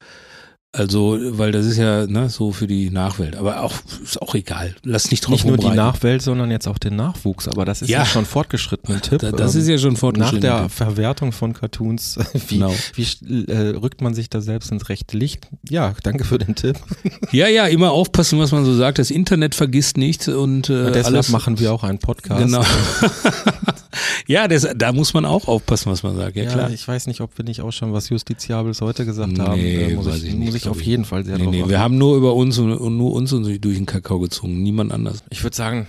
Also, 0.77 1.17
weil 1.39 1.53
das 1.53 1.67
ist 1.67 1.77
ja 1.77 2.07
ne, 2.07 2.29
so 2.29 2.51
für 2.51 2.67
die 2.67 2.91
Nachwelt. 2.91 3.37
Aber 3.37 3.63
auch 3.63 3.73
ist 4.03 4.21
auch 4.21 4.35
egal. 4.35 4.75
Lass 4.83 5.11
nicht 5.13 5.21
drauf 5.21 5.31
Nicht 5.33 5.47
nur 5.47 5.57
die. 5.57 5.69
Nachwelt, 5.71 6.21
sondern 6.21 6.51
jetzt 6.51 6.67
auch 6.67 6.79
den 6.79 6.97
Nachwuchs. 6.97 7.47
Aber 7.47 7.65
das 7.65 7.81
ist 7.83 7.89
ja, 7.89 8.01
Ja. 8.01 8.05
schon 8.07 8.25
fortgeschritten 8.27 9.01
Tipp. 9.01 9.21
Da- 9.21 9.31
Das 9.31 9.55
Ähm, 9.55 9.61
ist 9.61 9.69
ja 9.69 9.79
schon 9.79 9.93
nach 9.93 9.99
fortgeschritten. 10.01 10.41
der 10.41 10.69
Verwertung 10.69 11.31
von 11.31 11.53
Cartoons, 11.53 12.19
wie, 12.49 12.57
Genau. 12.59 12.75
wie 12.95 13.07
äh, 13.51 13.77
rückt 13.77 14.01
man 14.01 14.15
sich 14.15 14.29
da 14.31 14.41
selbst 14.41 14.73
ins 14.73 14.89
rechte 14.89 15.17
Licht? 15.17 15.49
Ja, 15.71 15.95
danke 16.03 16.25
für 16.25 16.39
den 16.39 16.55
Tipp. 16.57 16.77
Ja, 17.33 17.49
ja, 17.49 17.67
immer 17.67 17.91
aufpassen, 17.93 18.39
was 18.39 18.53
man 18.53 18.65
so 18.65 18.75
sagt. 18.75 18.99
Das 18.99 19.11
Internet 19.11 19.55
vergisst 19.55 19.97
nichts 19.97 20.29
und, 20.29 20.69
äh, 20.71 20.87
Und 20.87 20.95
deshalb 20.95 21.07
alles 21.15 21.29
machen 21.31 21.59
wir 21.59 21.73
auch 21.73 21.83
einen 21.85 21.99
Podcast. 21.99 22.45
Genau. 22.45 22.63
ja, 24.27 24.49
das, 24.49 24.67
da 24.77 24.93
muss 24.93 25.15
man 25.15 25.25
auch 25.25 25.49
aufpassen, 25.49 25.91
was 25.91 26.03
man 26.03 26.17
sagt. 26.17 26.37
Ja, 26.37 26.45
Ja, 26.45 26.51
klar. 26.53 26.71
ich 26.71 26.87
weiß 26.87 27.07
nicht, 27.07 27.21
ob 27.21 27.37
wir 27.39 27.45
nicht 27.45 27.61
auch 27.61 27.71
schon 27.73 27.93
was 27.93 28.09
Justiziables 28.09 28.81
heute 28.81 29.05
gesagt 29.05 29.33
Nee, 29.33 29.39
haben. 29.41 29.59
Äh, 29.61 29.95
muss 29.95 30.07
ich, 30.09 30.15
ich 30.25 30.35
nicht, 30.35 30.47
muss 30.47 30.55
ich 30.55 30.64
glaub 30.65 30.75
auf 30.77 30.81
ich. 30.83 30.87
jeden 30.89 31.05
Fall 31.05 31.25
sehr 31.25 31.39
Nee, 31.39 31.45
drauf 31.45 31.53
nee, 31.55 31.69
wir 31.69 31.79
haben 31.81 31.97
nur 31.97 32.17
über 32.17 32.35
uns 32.35 32.59
und, 32.59 32.73
und 32.73 32.97
nur 32.97 33.13
uns 33.15 33.33
und 33.33 33.45
durch 33.45 33.77
den 33.77 33.87
Kakao 33.87 34.19
gezogen, 34.19 34.63
niemand 34.63 34.93
anders. 34.93 35.23
Ich 35.31 35.43
würde 35.43 35.57
sagen, 35.57 35.87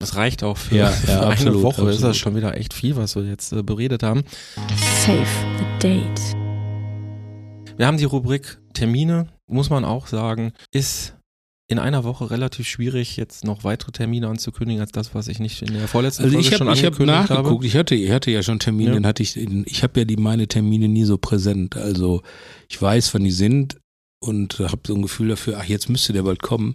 das 0.00 0.16
reicht 0.16 0.42
auch 0.44 0.56
für, 0.58 0.76
Ja, 0.76 0.86
für 0.90 1.10
ja, 1.12 1.20
eine 1.20 1.30
absolut, 1.32 1.62
Woche. 1.62 1.82
Ist 1.82 1.88
absolut. 1.88 2.10
das 2.10 2.16
schon 2.18 2.36
wieder 2.36 2.56
echt 2.56 2.74
viel, 2.74 2.96
was 2.96 3.16
wir 3.16 3.24
jetzt 3.24 3.52
äh, 3.52 3.62
beredet 3.62 4.02
haben. 4.02 4.22
Save 5.06 5.24
the 5.58 5.64
date. 5.88 6.20
Wir 7.76 7.86
haben 7.86 7.96
die 7.96 8.04
Rubrik 8.04 8.58
Termine, 8.72 9.28
muss 9.46 9.70
man 9.70 9.84
auch 9.84 10.06
sagen, 10.06 10.52
ist 10.72 11.14
in 11.66 11.78
einer 11.78 12.04
Woche 12.04 12.30
relativ 12.30 12.68
schwierig, 12.68 13.16
jetzt 13.16 13.42
noch 13.44 13.64
weitere 13.64 13.90
Termine 13.90 14.28
anzukündigen, 14.28 14.82
als 14.82 14.92
das, 14.92 15.14
was 15.14 15.28
ich 15.28 15.38
nicht 15.38 15.62
in 15.62 15.72
der 15.72 15.88
vorletzten 15.88 16.24
Also 16.24 16.34
Folge 16.34 16.48
ich 16.50 16.56
schon 16.56 16.68
habe 16.68 16.76
ich 16.78 16.84
hab 16.84 16.92
angekündigt 16.92 17.30
nachgeguckt, 17.30 17.54
habe. 17.56 17.66
ich 17.66 17.76
hatte, 17.76 17.94
ich 17.94 18.10
hatte 18.10 18.30
ja 18.30 18.42
schon 18.42 18.58
Termine, 18.58 19.00
Ja. 19.00 19.02
hatte 19.08 19.22
ich, 19.22 19.36
ich 19.36 19.82
habe 19.82 20.00
ja 20.00 20.04
die 20.04 20.16
meine 20.16 20.46
Termine 20.46 20.88
nie 20.88 21.04
so 21.04 21.16
präsent. 21.16 21.76
Also 21.76 22.20
ich 22.68 22.80
weiß, 22.80 23.14
wann 23.14 23.24
die 23.24 23.30
sind 23.30 23.78
und 24.24 24.58
habe 24.58 24.80
so 24.86 24.94
ein 24.94 25.02
Gefühl 25.02 25.28
dafür, 25.28 25.58
ach 25.58 25.64
jetzt 25.64 25.88
müsste 25.88 26.12
der 26.12 26.22
bald 26.22 26.42
kommen. 26.42 26.74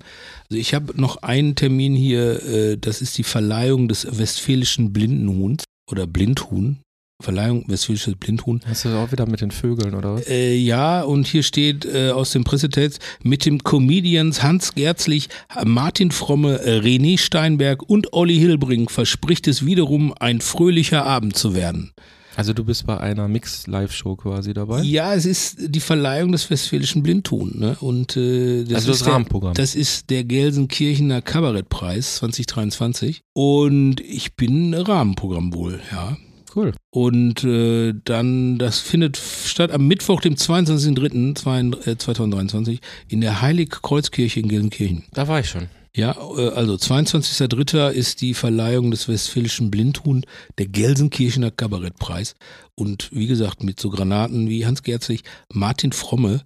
Also 0.50 0.60
ich 0.60 0.74
habe 0.74 1.00
noch 1.00 1.18
einen 1.24 1.56
Termin 1.56 1.96
hier, 1.96 2.44
äh, 2.46 2.78
das 2.78 3.02
ist 3.02 3.18
die 3.18 3.24
Verleihung 3.24 3.88
des 3.88 4.08
westfälischen 4.18 4.94
Blindenhuhns 4.94 5.64
oder 5.90 6.08
Blindhuhn. 6.08 6.80
Verleihung 7.22 7.66
westfälisches 7.68 8.16
Blindhuhn. 8.16 8.62
Hast 8.66 8.86
du 8.86 8.98
auch 8.98 9.12
wieder 9.12 9.28
mit 9.28 9.42
den 9.42 9.52
Vögeln, 9.52 9.94
oder 9.94 10.16
was? 10.16 10.28
Äh, 10.28 10.56
ja, 10.56 11.02
und 11.02 11.28
hier 11.28 11.44
steht 11.44 11.84
äh, 11.84 12.12
aus 12.12 12.32
dem 12.32 12.46
Pressetext 12.46 13.02
mit 13.24 13.46
dem 13.46 13.62
Comedians 13.62 14.42
Hans 14.42 14.74
Gerzlich, 14.74 15.28
Martin 15.66 16.12
Fromme, 16.12 16.62
äh, 16.62 16.80
René 16.80 17.18
Steinberg 17.18 17.84
und 17.84 18.14
Olli 18.14 18.38
Hilbring 18.38 18.88
verspricht 18.88 19.50
es 19.50 19.66
wiederum 19.66 20.14
ein 20.18 20.40
fröhlicher 20.40 21.06
Abend 21.06 21.36
zu 21.36 21.54
werden. 21.54 21.92
Also 22.40 22.54
du 22.54 22.64
bist 22.64 22.86
bei 22.86 22.98
einer 22.98 23.28
Mix-Live-Show 23.28 24.16
quasi 24.16 24.54
dabei? 24.54 24.82
Ja, 24.84 25.14
es 25.14 25.26
ist 25.26 25.58
die 25.60 25.82
Verleihung 25.82 26.32
des 26.32 26.50
westfälischen 26.50 27.04
Blindhuhn. 27.04 27.60
Ne? 27.60 27.76
Und 27.82 28.16
äh, 28.16 28.64
das 28.64 28.76
Also 28.76 28.88
das 28.88 29.00
ist 29.00 29.06
der, 29.06 29.14
Rahmenprogramm. 29.14 29.56
Das 29.56 29.76
ist 29.76 30.10
der 30.10 30.24
Gelsenkirchener 30.24 31.22
Kabarettpreis 31.22 32.16
2023. 32.16 33.24
Und 33.34 34.00
ich 34.00 34.38
bin 34.38 34.74
Rahmenprogramm 34.74 35.54
wohl, 35.54 35.82
ja. 35.92 36.16
Cool. 36.56 36.72
Und 36.92 37.44
äh, 37.44 37.94
dann, 38.06 38.58
das 38.58 38.80
findet 38.80 39.18
statt 39.18 39.72
am 39.72 39.88
Mittwoch, 39.88 40.22
dem 40.22 40.36
22.03.2023 40.36 42.80
in 43.10 43.20
der 43.20 43.42
Heilig-Kreuzkirche 43.42 44.40
in 44.40 44.48
Gelsenkirchen. 44.48 45.04
Da 45.12 45.28
war 45.28 45.42
ich 45.42 45.50
schon. 45.50 45.68
Ja, 45.96 46.12
äh, 46.12 46.50
also 46.50 46.76
22.03. 46.76 47.90
ist 47.90 48.22
die 48.22 48.34
Verleihung 48.34 48.92
des 48.92 49.08
westfälischen 49.08 49.72
Blindhuhn, 49.72 50.26
der 50.58 50.68
Gelsenkirchener 50.68 51.52
Kabarettpreis. 51.52 52.36
Und 52.76 53.10
wie 53.12 53.28
gesagt, 53.28 53.64
mit 53.64 53.80
so 53.80 53.90
Granaten 53.90 54.50
wie 54.50 54.66
Hans 54.66 54.84
Gerzlich, 54.84 55.24
Martin 55.52 55.92
Fromme, 55.92 56.44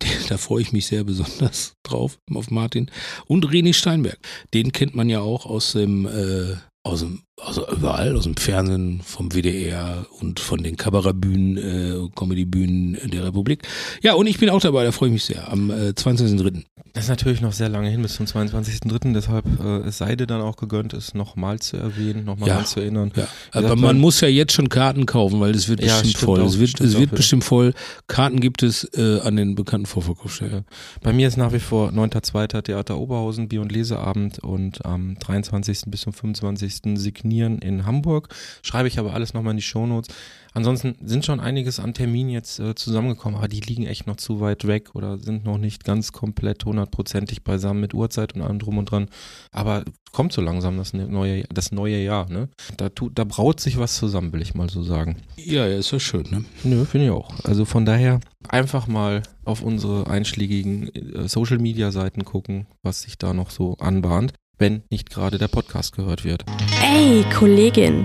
da 0.28 0.38
freue 0.38 0.62
ich 0.62 0.72
mich 0.72 0.86
sehr 0.86 1.04
besonders 1.04 1.74
drauf, 1.82 2.18
auf 2.34 2.50
Martin, 2.50 2.90
und 3.26 3.46
René 3.46 3.74
Steinberg. 3.74 4.18
Den 4.54 4.72
kennt 4.72 4.94
man 4.94 5.08
ja 5.08 5.20
auch 5.20 5.46
aus 5.46 5.72
dem, 5.72 6.06
äh, 6.06 6.56
aus 6.82 7.00
dem, 7.00 7.22
also 7.42 7.68
überall, 7.70 8.16
aus 8.16 8.24
dem 8.24 8.36
Fernsehen, 8.36 9.02
vom 9.04 9.30
WDR 9.32 10.06
und 10.20 10.40
von 10.40 10.62
den 10.62 10.76
Kabarettbühnen, 10.76 11.56
äh, 11.58 12.08
Comedybühnen 12.14 12.98
der 13.10 13.24
Republik. 13.26 13.62
Ja, 14.02 14.14
und 14.14 14.26
ich 14.26 14.38
bin 14.38 14.48
auch 14.48 14.60
dabei, 14.60 14.84
da 14.84 14.92
freue 14.92 15.10
ich 15.10 15.12
mich 15.12 15.24
sehr, 15.24 15.50
am 15.52 15.70
äh, 15.70 15.90
22.03. 15.90 16.64
Das 16.94 17.04
ist 17.04 17.10
natürlich 17.10 17.42
noch 17.42 17.52
sehr 17.52 17.68
lange 17.68 17.90
hin 17.90 18.00
bis 18.00 18.14
zum 18.14 18.24
22.03., 18.24 19.12
deshalb 19.12 19.44
äh, 19.60 19.86
es 19.86 19.98
sei 19.98 20.16
dir 20.16 20.26
dann 20.26 20.40
auch 20.40 20.56
gegönnt, 20.56 20.94
es 20.94 21.12
nochmal 21.12 21.58
zu 21.58 21.76
erwähnen, 21.76 22.24
nochmal 22.24 22.48
Ja. 22.48 22.64
zu 22.64 22.80
erinnern. 22.80 23.12
Ja, 23.14 23.28
aber 23.52 23.62
gesagt, 23.62 23.80
man 23.82 23.98
muss 23.98 24.20
ja 24.22 24.28
jetzt 24.28 24.54
schon 24.54 24.70
Karten 24.70 25.04
kaufen, 25.04 25.38
weil 25.38 25.54
es 25.54 25.68
wird 25.68 25.80
Ja, 25.80 25.88
bestimmt 25.88 26.10
stimmt 26.16 26.24
voll. 26.24 26.40
auch, 26.40 26.46
es 26.46 26.58
wird, 26.58 26.80
es 26.80 26.94
auch, 26.94 27.00
wird 27.00 27.10
ja. 27.10 27.16
bestimmt 27.16 27.44
voll. 27.44 27.74
Karten 28.06 28.40
gibt 28.40 28.62
es 28.62 28.84
äh, 28.96 29.20
an 29.20 29.36
den 29.36 29.54
bekannten 29.56 29.84
Vorverkaufsstellen. 29.86 30.64
Bei 31.02 31.12
mir 31.12 31.28
ist 31.28 31.36
nach 31.36 31.52
wie 31.52 31.58
vor 31.60 31.90
9.2. 31.90 32.62
Theater 32.62 32.96
Oberhausen, 32.96 33.48
Bier- 33.48 33.60
und 33.60 33.72
Leseabend 33.72 34.38
und 34.38 34.86
am 34.86 35.18
23. 35.18 35.82
bis 35.88 36.00
zum 36.00 36.14
25. 36.14 36.98
signiert 36.98 37.25
Nieren 37.28 37.58
in 37.58 37.86
Hamburg. 37.86 38.28
Schreibe 38.62 38.88
ich 38.88 38.98
aber 38.98 39.14
alles 39.14 39.34
nochmal 39.34 39.52
in 39.52 39.58
die 39.58 39.62
Shownotes. 39.62 40.14
Ansonsten 40.56 40.96
sind 41.04 41.22
schon 41.26 41.38
einiges 41.38 41.78
an 41.78 41.92
Terminen 41.92 42.30
jetzt 42.30 42.60
äh, 42.60 42.74
zusammengekommen, 42.74 43.36
aber 43.36 43.46
die 43.46 43.60
liegen 43.60 43.84
echt 43.84 44.06
noch 44.06 44.16
zu 44.16 44.40
weit 44.40 44.66
weg 44.66 44.94
oder 44.94 45.18
sind 45.18 45.44
noch 45.44 45.58
nicht 45.58 45.84
ganz 45.84 46.12
komplett 46.12 46.64
hundertprozentig 46.64 47.44
beisammen 47.44 47.82
mit 47.82 47.92
Uhrzeit 47.92 48.34
und 48.34 48.40
allem 48.40 48.58
drum 48.58 48.78
und 48.78 48.90
dran. 48.90 49.08
Aber 49.52 49.84
kommt 50.12 50.32
so 50.32 50.40
langsam 50.40 50.78
das 50.78 50.94
ne-, 50.94 51.08
neue, 51.08 51.44
das 51.52 51.72
neue 51.72 52.02
Jahr, 52.02 52.30
ne? 52.30 52.48
Da, 52.78 52.88
tut, 52.88 53.18
da 53.18 53.24
braut 53.24 53.60
sich 53.60 53.76
was 53.76 53.96
zusammen, 53.96 54.32
will 54.32 54.40
ich 54.40 54.54
mal 54.54 54.70
so 54.70 54.82
sagen. 54.82 55.16
Ja, 55.36 55.66
ja, 55.66 55.76
ist 55.76 55.90
ja 55.90 56.00
schön, 56.00 56.24
ne? 56.30 56.46
Nö, 56.64 56.86
finde 56.86 57.08
ich 57.08 57.12
auch. 57.12 57.34
Also 57.44 57.66
von 57.66 57.84
daher 57.84 58.20
einfach 58.48 58.86
mal 58.86 59.24
auf 59.44 59.60
unsere 59.60 60.06
einschlägigen 60.06 60.88
äh, 60.94 61.28
Social 61.28 61.58
Media 61.58 61.92
Seiten 61.92 62.24
gucken, 62.24 62.66
was 62.82 63.02
sich 63.02 63.18
da 63.18 63.34
noch 63.34 63.50
so 63.50 63.74
anbahnt, 63.74 64.32
wenn 64.58 64.82
nicht 64.90 65.10
gerade 65.10 65.38
der 65.38 65.48
Podcast 65.48 65.94
gehört 65.94 66.24
wird. 66.24 66.44
Ey, 66.82 67.24
Kollegin. 67.34 68.04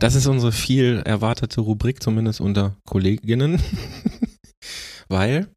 Das 0.00 0.14
ist 0.14 0.26
unsere 0.26 0.52
viel 0.52 1.02
erwartete 1.04 1.60
Rubrik, 1.60 2.02
zumindest 2.02 2.40
unter 2.40 2.76
Kolleginnen. 2.84 3.60
Weil, 5.08 5.48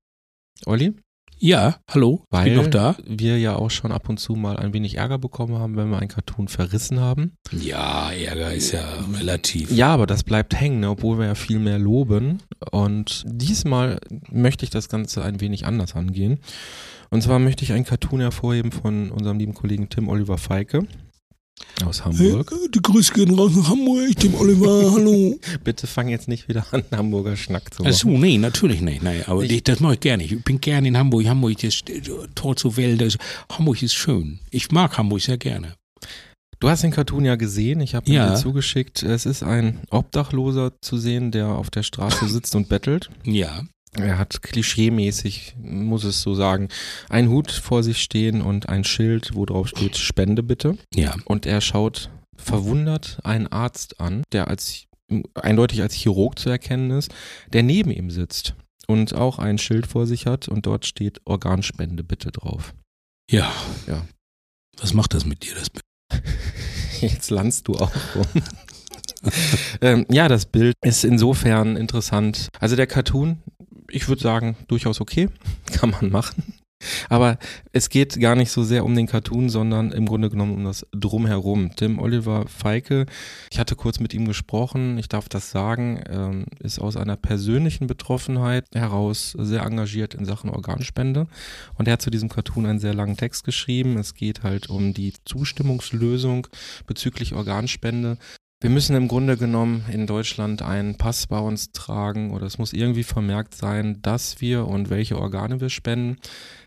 Olli, 0.65 0.93
Ja, 1.39 1.77
hallo, 1.89 2.25
weil 2.29 2.45
bin 2.45 2.55
noch 2.55 2.67
da? 2.67 2.97
wir 3.05 3.39
ja 3.39 3.55
auch 3.55 3.69
schon 3.71 3.91
ab 3.91 4.09
und 4.09 4.19
zu 4.19 4.33
mal 4.35 4.57
ein 4.57 4.73
wenig 4.73 4.97
Ärger 4.97 5.17
bekommen 5.17 5.57
haben, 5.57 5.75
wenn 5.77 5.89
wir 5.89 5.99
einen 5.99 6.09
Cartoon 6.09 6.47
verrissen 6.49 6.99
haben. 6.99 7.33
Ja, 7.51 8.11
Ärger 8.11 8.53
ist 8.53 8.73
ja 8.73 8.83
relativ. 9.17 9.71
Ja, 9.71 9.87
aber 9.89 10.05
das 10.05 10.23
bleibt 10.23 10.59
hängen, 10.59 10.81
ne, 10.81 10.89
obwohl 10.89 11.17
wir 11.17 11.25
ja 11.27 11.35
viel 11.35 11.59
mehr 11.59 11.79
loben. 11.79 12.39
Und 12.71 13.23
diesmal 13.25 13.99
möchte 14.29 14.65
ich 14.65 14.69
das 14.69 14.89
Ganze 14.89 15.23
ein 15.23 15.39
wenig 15.39 15.65
anders 15.65 15.95
angehen. 15.95 16.39
Und 17.09 17.21
zwar 17.23 17.39
möchte 17.39 17.63
ich 17.63 17.71
einen 17.73 17.85
Cartoon 17.85 18.19
hervorheben 18.19 18.71
von 18.71 19.11
unserem 19.11 19.39
lieben 19.39 19.53
Kollegen 19.53 19.89
Tim 19.89 20.09
Oliver 20.09 20.37
Feike 20.37 20.85
aus 21.83 22.05
Hamburg. 22.05 22.53
die 22.73 22.81
Grüße 22.81 23.13
gehen 23.13 23.33
raus 23.33 23.51
nach 23.55 23.69
Hamburg, 23.69 24.15
dem 24.17 24.35
Oliver, 24.35 24.91
hallo. 24.93 25.39
Bitte 25.63 25.87
fang 25.87 26.07
jetzt 26.07 26.27
nicht 26.27 26.47
wieder 26.47 26.65
an, 26.71 26.83
Hamburger 26.91 27.35
Schnack 27.35 27.73
zu 27.73 27.81
machen. 27.81 27.93
Achso, 27.93 28.09
nee, 28.09 28.37
natürlich 28.37 28.81
nicht. 28.81 29.01
Nee, 29.01 29.23
aber 29.25 29.43
Ich- 29.43 29.63
das 29.63 29.79
mache 29.79 29.93
ich 29.95 29.99
gerne. 29.99 30.23
Ich 30.23 30.43
bin 30.43 30.61
gerne 30.61 30.87
in 30.87 30.97
Hamburg. 30.97 31.25
Hamburg 31.25 31.63
ist 31.63 31.89
äh, 31.89 32.01
Tor 32.35 32.55
zur 32.55 32.77
Welt. 32.77 33.01
Das, 33.01 33.17
Hamburg 33.51 33.81
ist 33.81 33.93
schön. 33.95 34.39
Ich 34.51 34.71
mag 34.71 34.97
Hamburg 34.97 35.21
sehr 35.21 35.37
gerne. 35.37 35.73
Du 36.59 36.69
hast 36.69 36.81
den 36.83 36.91
Cartoon 36.91 37.23
ja 37.25 37.35
gesehen, 37.35 37.81
ich 37.81 37.93
habe 37.95 38.07
ihn 38.07 38.13
Ja. 38.15 38.29
dir 38.31 38.35
zugeschickt. 38.35 39.03
Es 39.03 39.25
ist 39.27 39.43
ein 39.43 39.79
Obdachloser 39.91 40.73
zu 40.81 40.97
sehen, 40.97 41.31
der 41.31 41.47
auf 41.49 41.69
der 41.69 41.83
Straße 41.83 42.27
sitzt 42.27 42.55
und 42.55 42.67
bettelt. 42.69 43.09
Ja. 43.23 43.63
Er 43.97 44.17
hat 44.17 44.41
klischeemäßig, 44.41 45.55
muss 45.59 46.03
es 46.03 46.21
so 46.21 46.33
sagen, 46.33 46.69
einen 47.09 47.29
Hut 47.29 47.51
vor 47.51 47.83
sich 47.83 48.01
stehen 48.01 48.41
und 48.41 48.69
ein 48.69 48.83
Schild, 48.83 49.33
wo 49.33 49.45
drauf 49.45 49.67
steht 49.67 49.97
Spende 49.97 50.43
bitte. 50.43 50.77
Ja. 50.93 51.15
Und 51.25 51.45
er 51.45 51.61
schaut 51.61 52.09
verwundert 52.35 53.19
einen 53.23 53.47
Arzt 53.47 53.99
an, 53.99 54.23
der 54.31 54.47
als 54.47 54.85
eindeutig 55.35 55.81
als 55.81 55.93
Chirurg 55.93 56.37
zu 56.37 56.49
erkennen 56.49 56.91
ist, 56.91 57.13
der 57.53 57.63
neben 57.63 57.91
ihm 57.91 58.11
sitzt 58.11 58.55
und 58.87 59.13
auch 59.13 59.39
ein 59.39 59.57
Schild 59.57 59.87
vor 59.87 60.05
sich 60.05 60.25
hat 60.25 60.47
und 60.47 60.65
dort 60.65 60.85
steht 60.85 61.21
Organspende 61.25 62.03
bitte 62.03 62.31
drauf. 62.31 62.73
Ja. 63.29 63.51
Ja. 63.87 64.05
Was 64.79 64.93
macht 64.93 65.13
das 65.13 65.25
mit 65.25 65.43
dir, 65.43 65.55
das 65.55 65.69
Bild? 65.69 65.83
Jetzt 67.01 67.29
landst 67.29 67.67
du 67.67 67.75
auch 67.75 67.91
rum. 68.15 68.43
ähm, 69.81 70.05
ja, 70.09 70.27
das 70.27 70.45
Bild 70.45 70.75
ist 70.81 71.03
insofern 71.03 71.75
interessant. 71.75 72.49
Also 72.59 72.75
der 72.75 72.87
Cartoon, 72.87 73.41
ich 73.89 74.07
würde 74.07 74.21
sagen, 74.21 74.57
durchaus 74.67 75.01
okay, 75.01 75.29
kann 75.71 75.91
man 75.91 76.09
machen. 76.09 76.43
Aber 77.09 77.39
es 77.71 77.89
geht 77.89 78.19
gar 78.19 78.35
nicht 78.35 78.51
so 78.51 78.63
sehr 78.63 78.85
um 78.85 78.95
den 78.95 79.07
Cartoon, 79.07 79.49
sondern 79.49 79.91
im 79.91 80.05
Grunde 80.05 80.29
genommen 80.29 80.53
um 80.53 80.63
das 80.63 80.85
Drumherum. 80.91 81.71
Tim 81.75 81.99
Oliver 81.99 82.45
Feike, 82.47 83.07
ich 83.51 83.59
hatte 83.59 83.75
kurz 83.75 83.99
mit 83.99 84.13
ihm 84.13 84.27
gesprochen, 84.27 84.97
ich 84.97 85.09
darf 85.09 85.27
das 85.27 85.49
sagen, 85.49 86.03
ähm, 86.07 86.45
ist 86.59 86.79
aus 86.79 86.95
einer 86.95 87.15
persönlichen 87.15 87.87
Betroffenheit 87.87 88.65
heraus 88.75 89.35
sehr 89.37 89.63
engagiert 89.63 90.13
in 90.13 90.25
Sachen 90.25 90.49
Organspende. 90.49 91.27
Und 91.75 91.87
er 91.87 91.93
hat 91.93 92.01
zu 92.01 92.11
diesem 92.11 92.29
Cartoon 92.29 92.67
einen 92.67 92.79
sehr 92.79 92.93
langen 92.93 93.17
Text 93.17 93.43
geschrieben. 93.43 93.97
Es 93.97 94.13
geht 94.13 94.43
halt 94.43 94.69
um 94.69 94.93
die 94.93 95.13
Zustimmungslösung 95.25 96.47
bezüglich 96.85 97.33
Organspende. 97.33 98.17
Wir 98.59 98.71
müssen 98.71 98.95
im 98.95 99.07
Grunde 99.07 99.37
genommen 99.37 99.85
in 99.91 100.07
Deutschland 100.07 100.63
einen 100.63 100.97
Pass 100.97 101.27
bei 101.27 101.37
uns 101.37 101.71
tragen 101.73 102.31
oder 102.31 102.47
es 102.47 102.57
muss 102.57 102.73
irgendwie 102.73 103.03
vermerkt 103.03 103.53
sein, 103.53 104.01
dass 104.01 104.41
wir 104.41 104.65
und 104.65 104.89
welche 104.89 105.19
Organe 105.19 105.61
wir 105.61 105.69
spenden. 105.69 106.17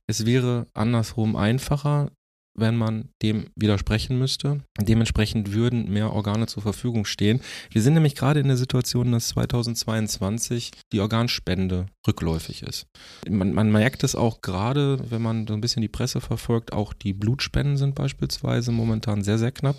Es 0.06 0.24
wäre 0.24 0.68
andersrum 0.72 1.34
einfacher, 1.34 2.12
wenn 2.54 2.76
man 2.76 3.08
dem 3.22 3.50
widersprechen 3.56 4.18
müsste. 4.20 4.60
Dementsprechend 4.80 5.52
würden 5.52 5.90
mehr 5.90 6.12
Organe 6.12 6.46
zur 6.46 6.62
Verfügung 6.62 7.06
stehen. 7.06 7.40
Wir 7.72 7.82
sind 7.82 7.94
nämlich 7.94 8.14
gerade 8.14 8.38
in 8.38 8.46
der 8.46 8.56
Situation, 8.56 9.10
dass 9.10 9.28
2022 9.28 10.70
die 10.92 11.00
Organspende 11.00 11.86
rückläufig 12.06 12.62
ist. 12.62 12.86
Man, 13.28 13.52
man 13.52 13.72
merkt 13.72 14.04
es 14.04 14.14
auch 14.14 14.42
gerade, 14.42 15.10
wenn 15.10 15.22
man 15.22 15.48
so 15.48 15.54
ein 15.54 15.60
bisschen 15.60 15.82
die 15.82 15.88
Presse 15.88 16.20
verfolgt, 16.20 16.72
auch 16.72 16.92
die 16.92 17.14
Blutspenden 17.14 17.76
sind 17.76 17.96
beispielsweise 17.96 18.70
momentan 18.70 19.24
sehr, 19.24 19.38
sehr 19.38 19.52
knapp. 19.52 19.76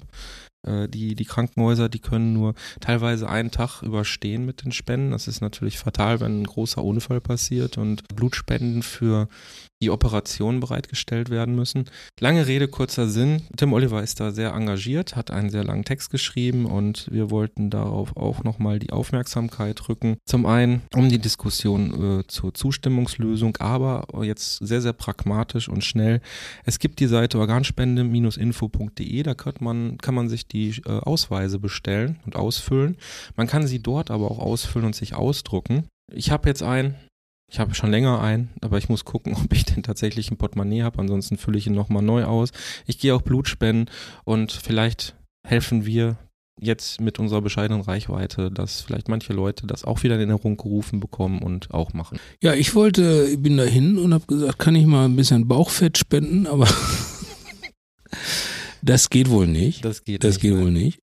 Äh, 0.66 0.88
Die, 0.88 1.16
die 1.16 1.26
Krankenhäuser, 1.26 1.90
die 1.90 2.00
können 2.00 2.34
nur 2.34 2.54
teilweise 2.80 3.30
einen 3.30 3.52
Tag 3.52 3.82
überstehen 3.82 4.46
mit 4.46 4.64
den 4.64 4.72
Spenden. 4.72 5.12
Das 5.12 5.28
ist 5.28 5.42
natürlich 5.42 5.80
fatal, 5.80 6.20
wenn 6.20 6.42
ein 6.42 6.48
großer 6.48 6.84
Unfall 6.84 7.22
passiert 7.22 7.78
und 7.78 8.08
Blutspenden 8.16 8.84
für 8.84 9.28
die 9.82 9.90
Operation 9.90 10.60
bereitgestellt 10.60 11.30
werden 11.30 11.56
müssen. 11.56 11.86
Lange 12.20 12.48
Rede, 12.48 12.68
kurzer 12.68 13.08
Sinn. 13.08 13.44
Tim 13.58 13.74
Oliver 13.74 14.04
ist 14.04 14.20
da 14.20 14.32
sehr 14.32 14.54
engagiert, 14.54 15.16
hat 15.16 15.32
einen 15.32 15.50
sehr 15.50 15.64
langen 15.64 15.86
Text 15.86 16.12
geschrieben 16.12 16.66
und 16.66 17.08
wir 17.12 17.32
wollten 17.32 17.70
darauf 17.70 18.16
auch 18.16 18.44
nochmal 18.44 18.80
die 18.80 18.92
Aufmerksamkeit 18.92 19.90
rücken. 19.90 20.18
Zum 20.26 20.46
einen 20.46 20.84
um 20.94 21.10
die 21.10 21.20
Diskussion 21.20 22.22
äh, 22.22 22.28
zur 22.28 22.54
Zustimmungslösung, 22.54 23.58
aber 23.58 24.08
jetzt 24.24 24.58
sehr, 24.58 24.82
sehr 24.82 24.94
pragmatisch 24.94 25.68
und 25.68 25.84
schnell. 25.84 26.22
Es 26.64 26.80
gibt 26.80 27.00
die 27.00 27.08
Seite 27.08 27.40
organspende-info.de, 27.40 29.24
da 29.24 29.34
kann 29.34 29.54
man, 29.60 29.98
kann 29.98 30.16
man 30.16 30.30
sich 30.30 30.48
die 30.48 30.82
äh, 30.86 30.90
Ausweise 30.90 31.60
bestellen 31.60 32.20
und 32.26 32.36
ausfüllen. 32.36 32.98
Man 33.36 33.48
kann 33.48 33.68
sie 33.68 33.82
dort 33.82 34.12
aber 34.12 34.30
auch 34.30 34.40
ausfüllen 34.40 34.86
und 34.86 34.96
sich 34.96 35.16
ausdrucken. 35.16 35.88
Ich 36.14 36.30
habe 36.32 36.50
jetzt 36.50 36.62
einen, 36.62 36.96
ich 37.52 37.60
habe 37.60 37.76
schon 37.76 37.92
länger 37.92 38.22
einen, 38.22 38.50
aber 38.62 38.78
ich 38.78 38.90
muss 38.90 39.06
gucken, 39.06 39.34
ob 39.44 39.54
ich 39.54 39.66
denn 39.66 39.84
tatsächlich 39.84 40.32
ein 40.32 40.38
Portemonnaie 40.38 40.84
habe. 40.84 41.00
Ansonsten 41.00 41.38
fülle 41.38 41.58
ich 41.58 41.68
ihn 41.68 41.74
nochmal 41.74 42.02
neu 42.02 42.24
aus. 42.24 42.50
Ich 42.88 42.98
gehe 42.98 43.14
auch 43.14 43.22
Blut 43.22 43.48
spenden 43.48 43.92
und 44.24 44.52
vielleicht 44.52 45.16
helfen 45.46 45.86
wir 45.86 46.18
jetzt 46.60 47.02
mit 47.02 47.18
unserer 47.18 47.42
bescheidenen 47.42 47.82
Reichweite, 47.82 48.52
dass 48.52 48.82
vielleicht 48.82 49.10
manche 49.10 49.34
Leute 49.34 49.66
das 49.66 49.84
auch 49.84 50.04
wieder 50.04 50.14
in 50.16 50.22
Erinnerung 50.22 50.58
gerufen 50.58 51.00
bekommen 51.00 51.40
und 51.40 51.74
auch 51.74 51.94
machen. 51.94 52.20
Ja, 52.42 52.54
ich 52.54 52.76
wollte, 52.76 53.28
ich 53.32 53.42
bin 53.42 53.58
dahin 53.58 53.98
und 53.98 54.14
habe 54.14 54.26
gesagt, 54.28 54.60
kann 54.60 54.76
ich 54.76 54.86
mal 54.86 55.06
ein 55.06 55.16
bisschen 55.16 55.48
Bauchfett 55.48 55.98
spenden, 55.98 56.46
aber 56.46 56.68
das 58.82 59.10
geht 59.10 59.30
wohl 59.30 59.48
nicht. 59.48 59.84
Das 59.84 60.04
geht 60.04 60.24
Das 60.24 60.40
geht 60.40 60.56
wohl 60.56 60.72
nicht. 60.72 61.00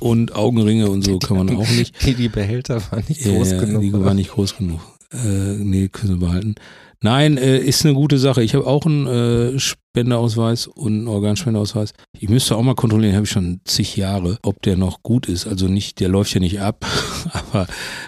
Und 0.00 0.34
Augenringe 0.34 0.90
und 0.90 1.02
so 1.02 1.18
kann 1.18 1.38
man 1.38 1.56
auch 1.56 1.68
nicht. 1.70 2.04
Die, 2.04 2.14
die 2.14 2.28
Behälter 2.28 2.82
waren 2.90 3.04
nicht 3.08 3.24
Ja, 3.24 3.32
groß 3.32 3.50
genug. 3.58 3.82
Die 3.82 3.92
oder? 3.92 4.04
war 4.04 4.14
nicht 4.14 4.32
groß 4.32 4.56
genug. 4.56 4.80
Äh, 5.12 5.56
nee, 5.58 5.88
können 5.88 6.14
Sie 6.14 6.18
behalten. 6.18 6.54
Nein, 7.02 7.36
äh, 7.36 7.58
ist 7.58 7.84
eine 7.84 7.94
gute 7.94 8.18
Sache. 8.18 8.42
Ich 8.42 8.54
habe 8.54 8.66
auch 8.66 8.86
einen 8.86 9.06
äh, 9.06 9.58
Spendeausweis 9.92 10.68
und 10.68 10.92
einen 10.92 11.08
Organspendeausweis. 11.08 11.94
Ich 12.16 12.28
müsste 12.28 12.54
auch 12.54 12.62
mal 12.62 12.76
kontrollieren, 12.76 13.16
habe 13.16 13.24
ich 13.24 13.30
schon 13.32 13.60
zig 13.64 13.96
Jahre, 13.96 14.38
ob 14.42 14.62
der 14.62 14.76
noch 14.76 15.02
gut 15.02 15.26
ist. 15.28 15.48
Also 15.48 15.66
nicht, 15.66 15.98
der 15.98 16.08
läuft 16.08 16.32
ja 16.32 16.38
nicht 16.38 16.60
ab, 16.60 16.86
aber 17.32 17.66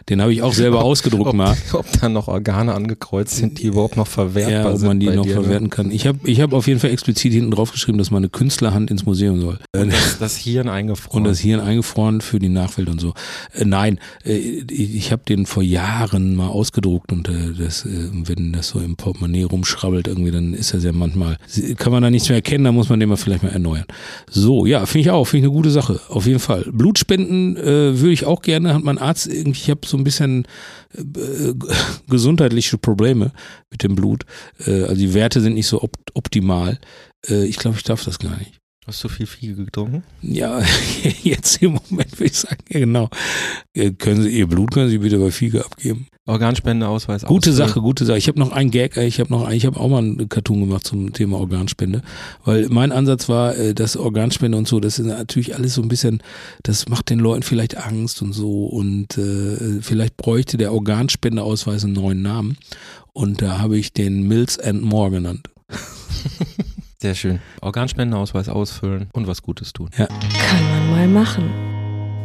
den 0.08 0.22
habe 0.22 0.32
ich 0.32 0.42
auch 0.42 0.52
selber 0.52 0.84
ausgedruckt 0.84 1.30
ob, 1.30 1.34
mal. 1.34 1.56
ob 1.72 1.86
da 2.00 2.08
noch 2.08 2.28
Organe 2.28 2.72
angekreuzt 2.72 3.34
sind, 3.34 3.58
die 3.58 3.66
überhaupt 3.66 3.96
noch 3.96 4.06
verwertbar 4.06 4.52
Ja, 4.52 4.72
ob 4.72 4.80
man 4.82 5.00
die 5.00 5.06
noch 5.06 5.24
dir, 5.24 5.34
ne? 5.34 5.42
verwerten 5.42 5.70
kann. 5.70 5.90
Ich 5.90 6.06
habe 6.06 6.20
ich 6.22 6.40
hab 6.40 6.52
auf 6.52 6.68
jeden 6.68 6.78
Fall 6.78 6.90
explizit 6.90 7.32
hinten 7.32 7.50
drauf 7.50 7.72
geschrieben, 7.72 7.98
dass 7.98 8.12
meine 8.12 8.28
Künstlerhand 8.28 8.88
ins 8.88 9.04
Museum 9.04 9.40
soll. 9.40 9.58
Äh, 9.72 9.86
Das, 9.92 10.18
das 10.18 10.36
Hirn 10.36 10.68
eingefroren. 10.68 11.18
Und 11.18 11.24
das 11.24 11.40
Hirn 11.40 11.60
eingefroren 11.60 12.20
für 12.20 12.38
die 12.38 12.48
Nachwelt 12.48 12.88
und 12.88 13.00
so. 13.00 13.12
Äh, 13.52 13.64
nein, 13.64 13.98
äh, 14.24 14.36
ich, 14.36 15.10
habe 15.10 15.22
den 15.28 15.46
vor 15.46 15.62
Jahren 15.62 16.36
mal 16.36 16.48
ausgedruckt 16.48 17.12
und 17.12 17.28
äh, 17.28 17.52
das, 17.58 17.84
wenn 17.86 18.52
das 18.52 18.68
so 18.68 18.78
im 18.78 18.96
Portemonnaie 18.96 19.42
rumschrabbelt 19.42 20.06
irgendwie, 20.06 20.30
dann 20.30 20.54
ist 20.54 20.72
das 20.72 20.84
ja 20.84 20.92
manchmal, 20.92 21.36
kann 21.76 21.92
man 21.92 22.02
da 22.02 22.10
nichts 22.10 22.28
mehr 22.28 22.36
erkennen, 22.36 22.64
da 22.64 22.72
muss 22.72 22.88
man 22.88 23.00
den 23.00 23.08
mal 23.08 23.16
vielleicht 23.16 23.42
mal 23.42 23.50
erneuern. 23.50 23.86
So, 24.30 24.66
ja, 24.66 24.86
finde 24.86 25.00
ich 25.00 25.10
auch, 25.10 25.24
finde 25.24 25.46
ich 25.46 25.50
eine 25.50 25.56
gute 25.56 25.70
Sache, 25.70 26.00
auf 26.08 26.26
jeden 26.26 26.38
Fall. 26.38 26.68
Blutspenden 26.72 27.56
äh, 27.56 27.98
würde 28.00 28.12
ich 28.12 28.24
auch 28.24 28.42
gerne, 28.42 28.74
hat 28.74 28.84
mein 28.84 28.98
Arzt 28.98 29.26
irgendwie, 29.26 29.60
ich 29.60 29.70
habe 29.70 29.86
so 29.86 29.96
ein 29.96 30.04
bisschen 30.04 30.46
äh, 30.94 31.54
gesundheitliche 32.08 32.78
Probleme 32.78 33.32
mit 33.70 33.82
dem 33.82 33.94
Blut. 33.94 34.24
Äh, 34.66 34.82
also 34.82 34.96
die 34.96 35.14
Werte 35.14 35.40
sind 35.40 35.54
nicht 35.54 35.66
so 35.66 35.82
op 35.82 35.92
optimal. 36.14 36.78
Äh, 37.28 37.44
ich 37.46 37.56
glaube, 37.56 37.76
ich 37.76 37.84
darf 37.84 38.04
das 38.04 38.18
gar 38.18 38.36
nicht. 38.36 38.61
Hast 38.84 39.04
du 39.04 39.08
viel 39.08 39.26
Fiege 39.26 39.64
getrunken? 39.64 40.02
Ja, 40.22 40.60
jetzt 41.22 41.62
im 41.62 41.74
Moment 41.74 42.18
würde 42.18 42.24
ich 42.24 42.36
sagen, 42.36 42.64
ja 42.68 42.80
genau. 42.80 43.10
Äh, 43.74 43.92
Können 43.92 44.22
Sie 44.22 44.30
Ihr 44.30 44.48
Blut 44.48 44.72
können 44.72 44.90
Sie 44.90 44.98
bitte 44.98 45.18
bei 45.18 45.30
Fiege 45.30 45.64
abgeben. 45.64 46.08
Organspendeausweis 46.26 47.22
Gute 47.22 47.50
ausfüllen. 47.50 47.68
Sache, 47.68 47.80
gute 47.80 48.04
Sache. 48.04 48.18
Ich 48.18 48.26
habe 48.26 48.40
noch 48.40 48.50
einen 48.50 48.72
Gag, 48.72 48.96
äh, 48.96 49.06
ich 49.06 49.20
habe 49.20 49.32
noch, 49.32 49.48
ich 49.50 49.66
habe 49.66 49.78
auch 49.78 49.88
mal 49.88 49.98
einen 49.98 50.28
Cartoon 50.28 50.60
gemacht 50.66 50.84
zum 50.84 51.12
Thema 51.12 51.38
Organspende, 51.38 52.02
weil 52.44 52.68
mein 52.70 52.90
Ansatz 52.90 53.28
war, 53.28 53.56
äh, 53.56 53.72
dass 53.72 53.96
Organspende 53.96 54.58
und 54.58 54.66
so, 54.66 54.80
das 54.80 54.98
ist 54.98 55.06
natürlich 55.06 55.54
alles 55.54 55.74
so 55.74 55.82
ein 55.82 55.88
bisschen, 55.88 56.20
das 56.64 56.88
macht 56.88 57.08
den 57.10 57.20
Leuten 57.20 57.44
vielleicht 57.44 57.76
Angst 57.76 58.20
und 58.20 58.32
so 58.32 58.66
und 58.66 59.16
äh, 59.16 59.80
vielleicht 59.80 60.16
bräuchte 60.16 60.56
der 60.56 60.72
Organspendeausweis 60.72 61.84
einen 61.84 61.92
neuen 61.92 62.22
Namen 62.22 62.56
und 63.12 63.42
da 63.42 63.58
habe 63.58 63.78
ich 63.78 63.92
den 63.92 64.26
Mills 64.26 64.58
and 64.58 64.82
More 64.82 65.12
genannt. 65.12 65.50
Sehr 67.02 67.16
schön. 67.16 67.40
Organspendeausweis 67.60 68.48
ausfüllen 68.48 69.08
und 69.12 69.26
was 69.26 69.42
Gutes 69.42 69.72
tun. 69.72 69.90
Kann 69.90 70.06
man 70.70 70.90
mal 70.92 71.08
machen. 71.08 71.50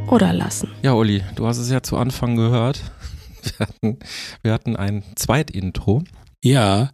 Oder 0.08 0.34
lassen. 0.34 0.70
Ja, 0.84 0.94
Olli, 0.94 1.24
du 1.36 1.48
hast 1.48 1.58
es 1.58 1.72
ja 1.72 1.82
zu 1.82 1.98
Anfang 1.98 2.36
gehört. 2.36 2.84
Wir 3.58 3.66
hatten, 3.66 4.00
wir 4.44 4.54
hatten 4.54 4.76
ein 4.76 5.04
Zweitintro. 5.16 6.04
Ja, 6.44 6.92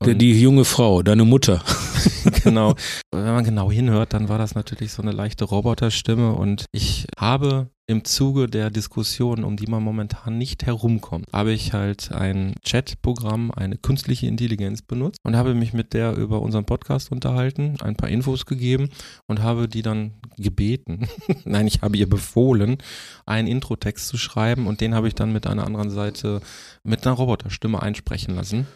der, 0.00 0.12
Und- 0.12 0.18
die 0.20 0.40
junge 0.40 0.64
Frau, 0.64 1.02
deine 1.02 1.24
Mutter. 1.24 1.60
genau. 2.44 2.74
Wenn 3.10 3.24
man 3.24 3.42
genau 3.42 3.68
hinhört, 3.72 4.12
dann 4.12 4.28
war 4.28 4.38
das 4.38 4.54
natürlich 4.54 4.92
so 4.92 5.02
eine 5.02 5.10
leichte 5.10 5.44
Roboterstimme 5.44 6.32
und 6.34 6.66
ich 6.72 7.06
habe 7.18 7.68
im 7.86 8.04
Zuge 8.04 8.46
der 8.46 8.70
Diskussion, 8.70 9.44
um 9.44 9.56
die 9.56 9.66
man 9.66 9.82
momentan 9.82 10.38
nicht 10.38 10.64
herumkommt, 10.64 11.26
habe 11.32 11.52
ich 11.52 11.74
halt 11.74 12.12
ein 12.12 12.54
Chatprogramm, 12.64 13.50
eine 13.50 13.76
künstliche 13.76 14.26
Intelligenz 14.26 14.80
benutzt 14.80 15.18
und 15.22 15.36
habe 15.36 15.54
mich 15.54 15.74
mit 15.74 15.92
der 15.92 16.16
über 16.16 16.40
unseren 16.40 16.64
Podcast 16.64 17.12
unterhalten, 17.12 17.76
ein 17.82 17.96
paar 17.96 18.08
Infos 18.08 18.46
gegeben 18.46 18.88
und 19.26 19.42
habe 19.42 19.68
die 19.68 19.82
dann 19.82 20.14
gebeten, 20.38 21.08
nein, 21.44 21.66
ich 21.66 21.82
habe 21.82 21.98
ihr 21.98 22.08
befohlen, 22.08 22.78
einen 23.26 23.48
Introtext 23.48 24.08
zu 24.08 24.16
schreiben 24.16 24.66
und 24.66 24.80
den 24.80 24.94
habe 24.94 25.08
ich 25.08 25.14
dann 25.14 25.32
mit 25.32 25.46
einer 25.46 25.66
anderen 25.66 25.90
Seite 25.90 26.40
mit 26.84 27.06
einer 27.06 27.16
Roboterstimme 27.16 27.82
einsprechen 27.82 28.34
lassen. 28.34 28.66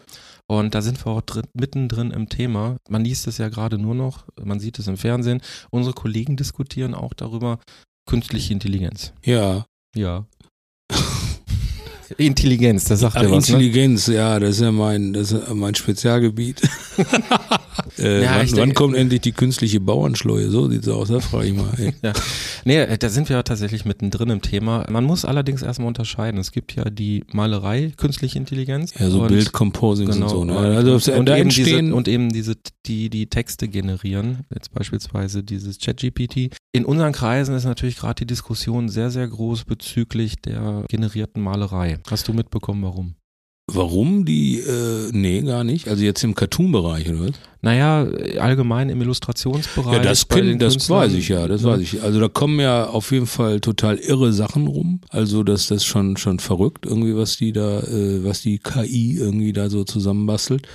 Und 0.45 0.73
da 0.73 0.81
sind 0.81 1.05
wir 1.05 1.11
auch 1.11 1.21
drin, 1.21 1.45
mittendrin 1.53 2.09
im 2.09 2.27
Thema. 2.27 2.77
Man 2.89 3.03
liest 3.03 3.27
es 3.27 3.37
ja 3.37 3.49
gerade 3.49 3.77
nur 3.77 3.93
noch, 3.93 4.25
man 4.43 4.59
sieht 4.59 4.79
es 4.79 4.87
im 4.87 4.97
Fernsehen. 4.97 5.41
Unsere 5.69 5.93
Kollegen 5.93 6.37
diskutieren 6.37 6.95
auch 6.95 7.13
darüber, 7.13 7.59
künstliche 8.09 8.53
Intelligenz. 8.53 9.13
Ja. 9.23 9.65
Ja. 9.95 10.25
Intelligenz, 12.17 12.85
das 12.85 12.99
sagt 13.01 13.15
Ach, 13.17 13.23
ja 13.23 13.31
was, 13.31 13.47
ne? 13.49 13.55
Intelligenz, 13.55 14.07
ja, 14.07 14.39
das 14.39 14.55
ist 14.55 14.61
ja 14.61 14.71
mein, 14.71 15.13
das 15.13 15.31
ist 15.31 15.47
ja 15.47 15.53
mein 15.53 15.75
Spezialgebiet. 15.75 16.61
äh, 17.97 18.23
Ja, 18.23 18.35
wann, 18.37 18.45
ich 18.45 18.51
wann 18.51 18.57
denke- 18.57 18.73
kommt 18.75 18.95
endlich 18.95 19.21
die 19.21 19.31
künstliche 19.31 19.79
Bauernschleue? 19.79 20.49
So 20.49 20.69
sieht's 20.69 20.87
aus, 20.87 21.09
da 21.09 21.19
frage 21.19 21.47
ich 21.47 21.53
mal. 21.55 21.69
Ey. 21.77 21.93
Nee, 22.65 22.77
äh, 22.77 22.97
da 22.97 23.09
sind 23.09 23.29
wir 23.29 23.37
ja 23.37 23.43
tatsächlich 23.43 23.85
mittendrin 23.85 24.29
im 24.29 24.41
Thema. 24.41 24.85
Man 24.89 25.03
muss 25.03 25.25
allerdings 25.25 25.61
erstmal 25.61 25.87
unterscheiden. 25.87 26.39
Es 26.39 26.51
gibt 26.51 26.75
ja 26.75 26.85
die 26.85 27.23
Malerei, 27.31 27.91
künstliche 27.95 28.37
Intelligenz. 28.37 28.93
Ja, 28.99 29.09
so 29.09 29.21
und- 29.21 29.27
Bildcomposings 29.29 30.15
Genau, 30.15 30.25
und 30.27 30.31
so. 30.31 30.43
Ne? 30.45 30.57
und, 30.57 30.65
Also 30.87 31.13
und, 31.13 31.25
da 31.27 31.35
eben 31.35 31.43
entstehen 31.43 31.85
diese, 31.87 31.95
und 31.95 32.07
eben 32.07 32.29
diese, 32.31 32.55
die, 32.85 33.09
die 33.09 33.27
Texte 33.27 33.67
generieren, 33.67 34.39
jetzt 34.53 34.73
beispielsweise 34.73 35.43
dieses 35.43 35.79
ChatGPT. 35.79 36.49
In 36.71 36.85
unseren 36.85 37.13
Kreisen 37.13 37.55
ist 37.55 37.65
natürlich 37.65 37.97
gerade 37.97 38.15
die 38.15 38.27
Diskussion 38.27 38.89
sehr, 38.89 39.09
sehr 39.09 39.27
groß 39.27 39.65
bezüglich 39.65 40.35
der 40.41 40.83
generierten 40.89 41.41
Malerei. 41.41 41.98
Hast 42.09 42.27
du 42.27 42.33
mitbekommen, 42.33 42.83
warum? 42.83 43.15
Warum 43.71 44.25
die, 44.25 44.59
äh, 44.59 45.11
nee, 45.11 45.41
gar 45.41 45.63
nicht. 45.63 45.87
Also 45.87 46.03
jetzt 46.03 46.23
im 46.23 46.33
Cartoon-Bereich, 46.33 47.09
oder 47.09 47.27
was? 47.27 47.31
Naja, 47.61 48.07
allgemein 48.39 48.89
im 48.89 49.01
Illustrationsbereich. 49.01 49.93
Ja, 49.93 49.99
das, 49.99 50.27
den 50.27 50.57
das 50.59 50.89
weiß 50.89 51.13
ich 51.13 51.29
ja, 51.29 51.47
das 51.47 51.61
ne? 51.61 51.71
weiß 51.71 51.81
ich. 51.81 52.01
Also 52.01 52.19
da 52.19 52.29
kommen 52.29 52.59
ja 52.59 52.87
auf 52.87 53.11
jeden 53.11 53.27
Fall 53.27 53.59
total 53.59 53.97
irre 53.97 54.33
Sachen 54.33 54.67
rum. 54.67 55.01
Also 55.09 55.43
das, 55.43 55.67
das 55.67 55.77
ist 55.77 55.85
schon, 55.85 56.17
schon 56.17 56.39
verrückt, 56.39 56.85
irgendwie, 56.85 57.15
was 57.15 57.37
die 57.37 57.51
da, 57.51 57.81
äh, 57.81 58.23
was 58.23 58.41
die 58.41 58.59
KI 58.59 59.17
irgendwie 59.17 59.53
da 59.53 59.69
so 59.69 59.83
zusammenbastelt. 59.83 60.67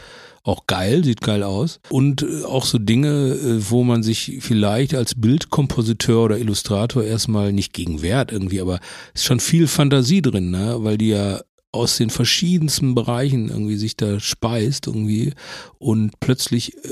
Auch 0.46 0.66
geil, 0.66 1.02
sieht 1.04 1.22
geil 1.22 1.42
aus. 1.42 1.80
Und 1.88 2.22
äh, 2.22 2.44
auch 2.44 2.66
so 2.66 2.78
Dinge, 2.78 3.08
äh, 3.08 3.70
wo 3.70 3.82
man 3.82 4.02
sich 4.02 4.38
vielleicht 4.40 4.94
als 4.94 5.14
Bildkompositeur 5.14 6.22
oder 6.22 6.38
Illustrator 6.38 7.02
erstmal 7.02 7.52
nicht 7.52 7.72
gegen 7.72 8.02
wehrt 8.02 8.30
irgendwie, 8.30 8.60
aber 8.60 8.78
ist 9.14 9.24
schon 9.24 9.40
viel 9.40 9.66
Fantasie 9.66 10.20
drin, 10.20 10.50
ne? 10.50 10.76
Weil 10.80 10.98
die 10.98 11.08
ja 11.08 11.40
aus 11.72 11.96
den 11.96 12.10
verschiedensten 12.10 12.94
Bereichen 12.94 13.48
irgendwie 13.48 13.76
sich 13.76 13.96
da 13.96 14.20
speist 14.20 14.86
irgendwie 14.86 15.32
und 15.78 16.20
plötzlich 16.20 16.76
äh, 16.76 16.90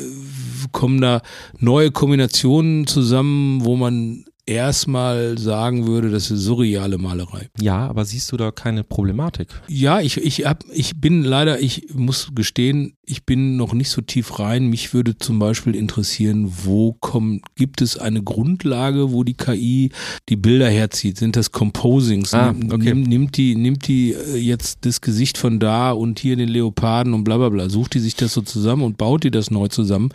kommen 0.73 1.01
da 1.03 1.21
neue 1.59 1.93
Kombinationen 1.93 2.87
zusammen, 2.87 3.65
wo 3.65 3.77
man 3.77 4.25
erstmal 4.47 5.39
sagen 5.39 5.87
würde, 5.87 6.11
das 6.11 6.31
ist 6.31 6.43
surreale 6.43 6.99
Malerei. 6.99 7.49
Ja, 7.61 7.87
aber 7.89 8.05
siehst 8.05 8.33
du 8.33 8.37
da 8.37 8.51
keine 8.51 8.83
Problematik? 8.85 9.49
Ja, 9.69 10.01
ich, 10.01 10.17
ich, 10.17 10.45
hab, 10.45 10.65
ich 10.73 11.01
bin 11.01 11.23
leider, 11.23 11.61
ich 11.61 11.95
muss 11.95 12.31
gestehen, 12.35 12.95
ich 13.05 13.25
bin 13.25 13.57
noch 13.57 13.73
nicht 13.73 13.91
so 13.91 14.01
tief 14.01 14.39
rein. 14.39 14.67
Mich 14.67 14.95
würde 14.95 15.17
zum 15.19 15.39
Beispiel 15.39 15.75
interessieren, 15.75 16.53
wo 16.65 16.93
kommt, 16.95 17.43
gibt 17.57 17.83
es 17.83 17.99
eine 17.99 18.23
Grundlage, 18.23 19.13
wo 19.13 19.23
die 19.23 19.35
KI 19.35 19.91
die 20.29 20.37
Bilder 20.37 20.69
herzieht? 20.69 21.19
Sind 21.19 21.37
das 21.37 21.53
Composings? 21.53 22.35
Ah, 22.35 22.51
okay. 22.51 22.95
nimm, 22.95 23.03
nimmt 23.03 23.37
die, 23.37 23.55
nimmt 23.55 23.87
die 23.87 24.13
äh, 24.13 24.39
jetzt 24.39 24.87
das 24.87 25.01
Gesicht 25.01 25.39
von 25.39 25.61
da 25.61 25.93
und 25.93 26.19
hier 26.19 26.37
den 26.37 26.49
Leoparden 26.49 27.15
und 27.15 27.25
bla 27.25 27.37
bla 27.37 27.49
bla? 27.49 27.69
Sucht 27.69 27.95
die 27.95 28.01
sich 28.01 28.17
das 28.17 28.35
so 28.35 28.41
zusammen 28.41 28.83
und 28.83 28.99
baut 28.99 29.25
die 29.25 29.31
das 29.31 29.51
neu 29.51 29.69
zusammen? 29.69 30.11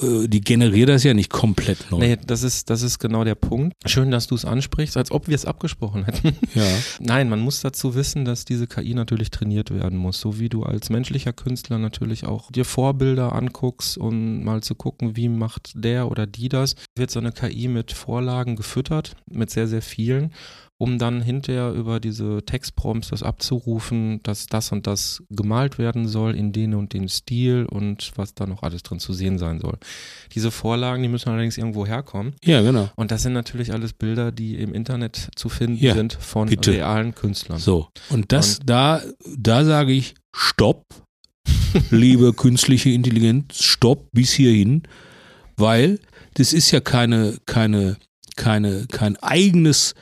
Äh, 0.00 0.28
Die 0.28 0.40
generiert 0.40 0.88
das 0.88 1.04
ja 1.04 1.14
nicht 1.14 1.30
komplett 1.30 1.90
neu. 1.90 1.98
Nee, 1.98 2.18
das 2.26 2.42
ist, 2.42 2.70
das 2.70 2.82
ist 2.82 2.98
genau 2.98 3.24
der 3.24 3.34
Punkt. 3.34 3.74
Schön, 3.86 4.10
dass 4.10 4.26
du 4.26 4.34
es 4.34 4.44
ansprichst, 4.44 4.96
als 4.96 5.10
ob 5.10 5.28
wir 5.28 5.34
es 5.34 5.44
abgesprochen 5.44 6.04
hätten. 6.04 6.36
Ja. 6.54 6.66
Nein, 7.00 7.30
man 7.30 7.40
muss 7.40 7.60
dazu 7.62 7.94
wissen, 7.94 8.26
dass 8.26 8.44
diese 8.44 8.66
KI 8.66 8.92
natürlich 8.92 9.30
trainiert 9.30 9.70
werden 9.70 9.98
muss. 9.98 10.20
So 10.20 10.38
wie 10.38 10.50
du 10.50 10.64
als 10.64 10.90
menschlicher 10.90 11.32
Künstler 11.32 11.78
natürlich 11.78 12.26
auch 12.26 12.50
dir 12.50 12.66
Vorbilder 12.66 13.32
anguckst, 13.32 13.96
um 13.96 14.44
mal 14.44 14.62
zu 14.62 14.74
gucken, 14.74 15.16
wie 15.16 15.28
macht 15.30 15.72
der 15.74 16.10
oder 16.10 16.26
die 16.26 16.50
das, 16.50 16.74
wird 16.94 17.10
so 17.10 17.20
eine 17.20 17.32
KI 17.32 17.68
mit 17.68 17.92
Vorlagen 17.92 18.54
gefüttert, 18.56 19.16
mit 19.30 19.50
sehr, 19.50 19.66
sehr 19.66 19.80
vielen, 19.80 20.32
um 20.82 20.98
dann 20.98 21.22
hinterher 21.22 21.70
über 21.70 22.00
diese 22.00 22.42
Textprompts 22.44 23.10
das 23.10 23.22
abzurufen, 23.22 24.18
dass 24.24 24.46
das 24.46 24.72
und 24.72 24.88
das 24.88 25.22
gemalt 25.30 25.78
werden 25.78 26.08
soll 26.08 26.34
in 26.34 26.52
den 26.52 26.74
und 26.74 26.92
den 26.92 27.08
Stil 27.08 27.66
und 27.70 28.10
was 28.16 28.34
da 28.34 28.46
noch 28.46 28.64
alles 28.64 28.82
drin 28.82 28.98
zu 28.98 29.12
sehen 29.12 29.38
sein 29.38 29.60
soll. 29.60 29.78
Diese 30.34 30.50
Vorlagen, 30.50 31.04
die 31.04 31.08
müssen 31.08 31.28
allerdings 31.28 31.56
irgendwo 31.56 31.86
herkommen. 31.86 32.34
Ja, 32.42 32.62
genau. 32.62 32.90
Und 32.96 33.12
das 33.12 33.22
sind 33.22 33.32
natürlich 33.32 33.72
alles 33.72 33.92
Bilder, 33.92 34.32
die 34.32 34.56
im 34.56 34.74
Internet 34.74 35.28
zu 35.36 35.48
finden 35.48 35.76
Ja, 35.76 35.94
sind 35.94 36.14
von 36.14 36.48
bitte. 36.48 36.72
realen 36.72 37.14
Künstlern. 37.14 37.60
So. 37.60 37.86
Und 38.10 38.32
das, 38.32 38.58
da, 38.66 39.02
da 39.38 39.64
sage 39.64 39.92
ich, 39.92 40.16
stopp, 40.34 40.84
liebe 41.90 42.32
künstliche 42.32 42.90
Intelligenz, 42.90 43.62
stopp 43.62 44.08
bis 44.10 44.32
hierhin, 44.32 44.82
weil 45.56 46.00
das 46.34 46.52
ist 46.52 46.72
ja 46.72 46.80
keine, 46.80 47.36
keine, 47.46 47.98
keine, 48.34 48.86
kein 48.90 49.16
eigenes 49.18 49.94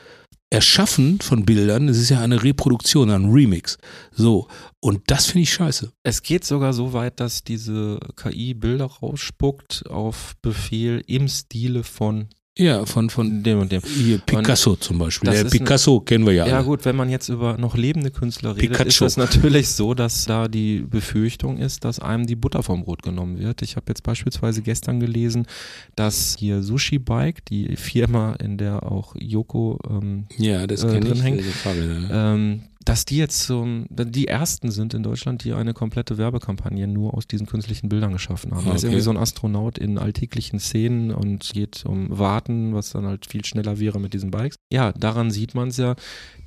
Erschaffen 0.50 1.20
von 1.20 1.44
Bildern, 1.44 1.86
das 1.86 1.96
ist 1.96 2.10
ja 2.10 2.20
eine 2.20 2.42
Reproduktion, 2.42 3.10
ein 3.10 3.30
Remix. 3.30 3.78
So. 4.10 4.48
Und 4.80 5.02
das 5.06 5.26
finde 5.26 5.42
ich 5.44 5.52
scheiße. 5.52 5.92
Es 6.02 6.22
geht 6.22 6.44
sogar 6.44 6.72
so 6.72 6.92
weit, 6.92 7.20
dass 7.20 7.44
diese 7.44 8.00
KI 8.16 8.54
Bilder 8.54 8.86
rausspuckt 8.86 9.84
auf 9.88 10.34
Befehl 10.42 11.02
im 11.06 11.28
Stile 11.28 11.84
von 11.84 12.28
Ja, 12.58 12.84
von, 12.84 13.08
von 13.10 13.42
dem 13.44 13.60
und 13.60 13.70
dem. 13.72 13.80
hier 13.82 14.18
Picasso 14.18 14.74
zum 14.76 14.98
Beispiel. 14.98 15.30
ein- 15.30 15.48
Picasso 15.48 16.00
kennen 16.00 16.26
wir 16.26 16.32
ja. 16.34 16.46
Ja 16.46 16.56
alle. 16.56 16.64
gut, 16.66 16.84
wenn 16.84 16.96
man 16.96 17.08
jetzt 17.08 17.28
über 17.28 17.56
noch 17.56 17.76
lebende 17.76 18.10
Künstler 18.10 18.56
redet, 18.56 18.72
Pikachu. 18.72 18.88
ist 18.88 19.00
es 19.02 19.16
natürlich 19.16 19.68
so, 19.68 19.94
dass 19.94 20.24
da 20.26 20.48
die 20.48 20.80
Befürchtung 20.80 21.58
ist, 21.58 21.84
dass 21.84 22.00
einem 22.00 22.26
die 22.26 22.34
Butter 22.36 22.62
vom 22.62 22.82
Brot 22.82 23.02
genommen 23.04 23.38
wird. 23.38 23.62
Ich 23.62 23.76
habe 23.76 23.86
jetzt 23.88 24.02
beispielsweise 24.02 24.62
gestern 24.62 24.98
gelesen, 25.00 25.46
dass 25.94 26.36
hier 26.38 26.62
Sushi 26.62 26.98
Bike, 26.98 27.44
die 27.46 27.76
Firma, 27.76 28.34
in 28.34 28.58
der 28.58 28.82
auch 28.90 29.14
Yoko 29.18 29.78
ähm, 29.88 30.26
Ja, 30.36 30.66
das 30.66 30.82
äh, 30.82 30.88
drin 31.00 31.12
ich. 31.14 31.22
hängt. 31.22 31.42
Frage, 31.44 31.80
ne? 31.80 32.08
ähm, 32.12 32.62
dass 32.90 33.05
die 33.05 33.16
jetzt 33.16 33.44
so, 33.44 33.66
die 33.88 34.26
ersten 34.29 34.70
sind 34.70 34.94
in 34.94 35.03
Deutschland, 35.03 35.44
die 35.44 35.53
eine 35.53 35.74
komplette 35.74 36.18
Werbekampagne 36.18 36.87
nur 36.87 37.14
aus 37.14 37.26
diesen 37.26 37.46
künstlichen 37.46 37.88
Bildern 37.88 38.12
geschaffen 38.12 38.53
haben. 38.55 38.64
Da 38.66 38.72
ist 38.74 38.81
Okay. 38.81 38.87
irgendwie 38.88 39.03
so 39.05 39.11
ein 39.11 39.16
Astronaut 39.16 39.79
in 39.79 39.96
alltäglichen 39.98 40.59
Szenen 40.59 41.11
und 41.12 41.50
geht 41.53 41.85
um 41.87 42.07
Warten, 42.18 42.74
was 42.74 42.90
dann 42.90 43.07
halt 43.07 43.26
viel 43.26 43.44
schneller 43.44 43.79
wäre 43.79 44.00
mit 44.00 44.12
diesen 44.12 44.31
Bikes. 44.31 44.57
Ja, 44.72 44.92
daran 44.92 45.31
sieht 45.31 45.55
man 45.55 45.68
es 45.68 45.76
ja. 45.76 45.94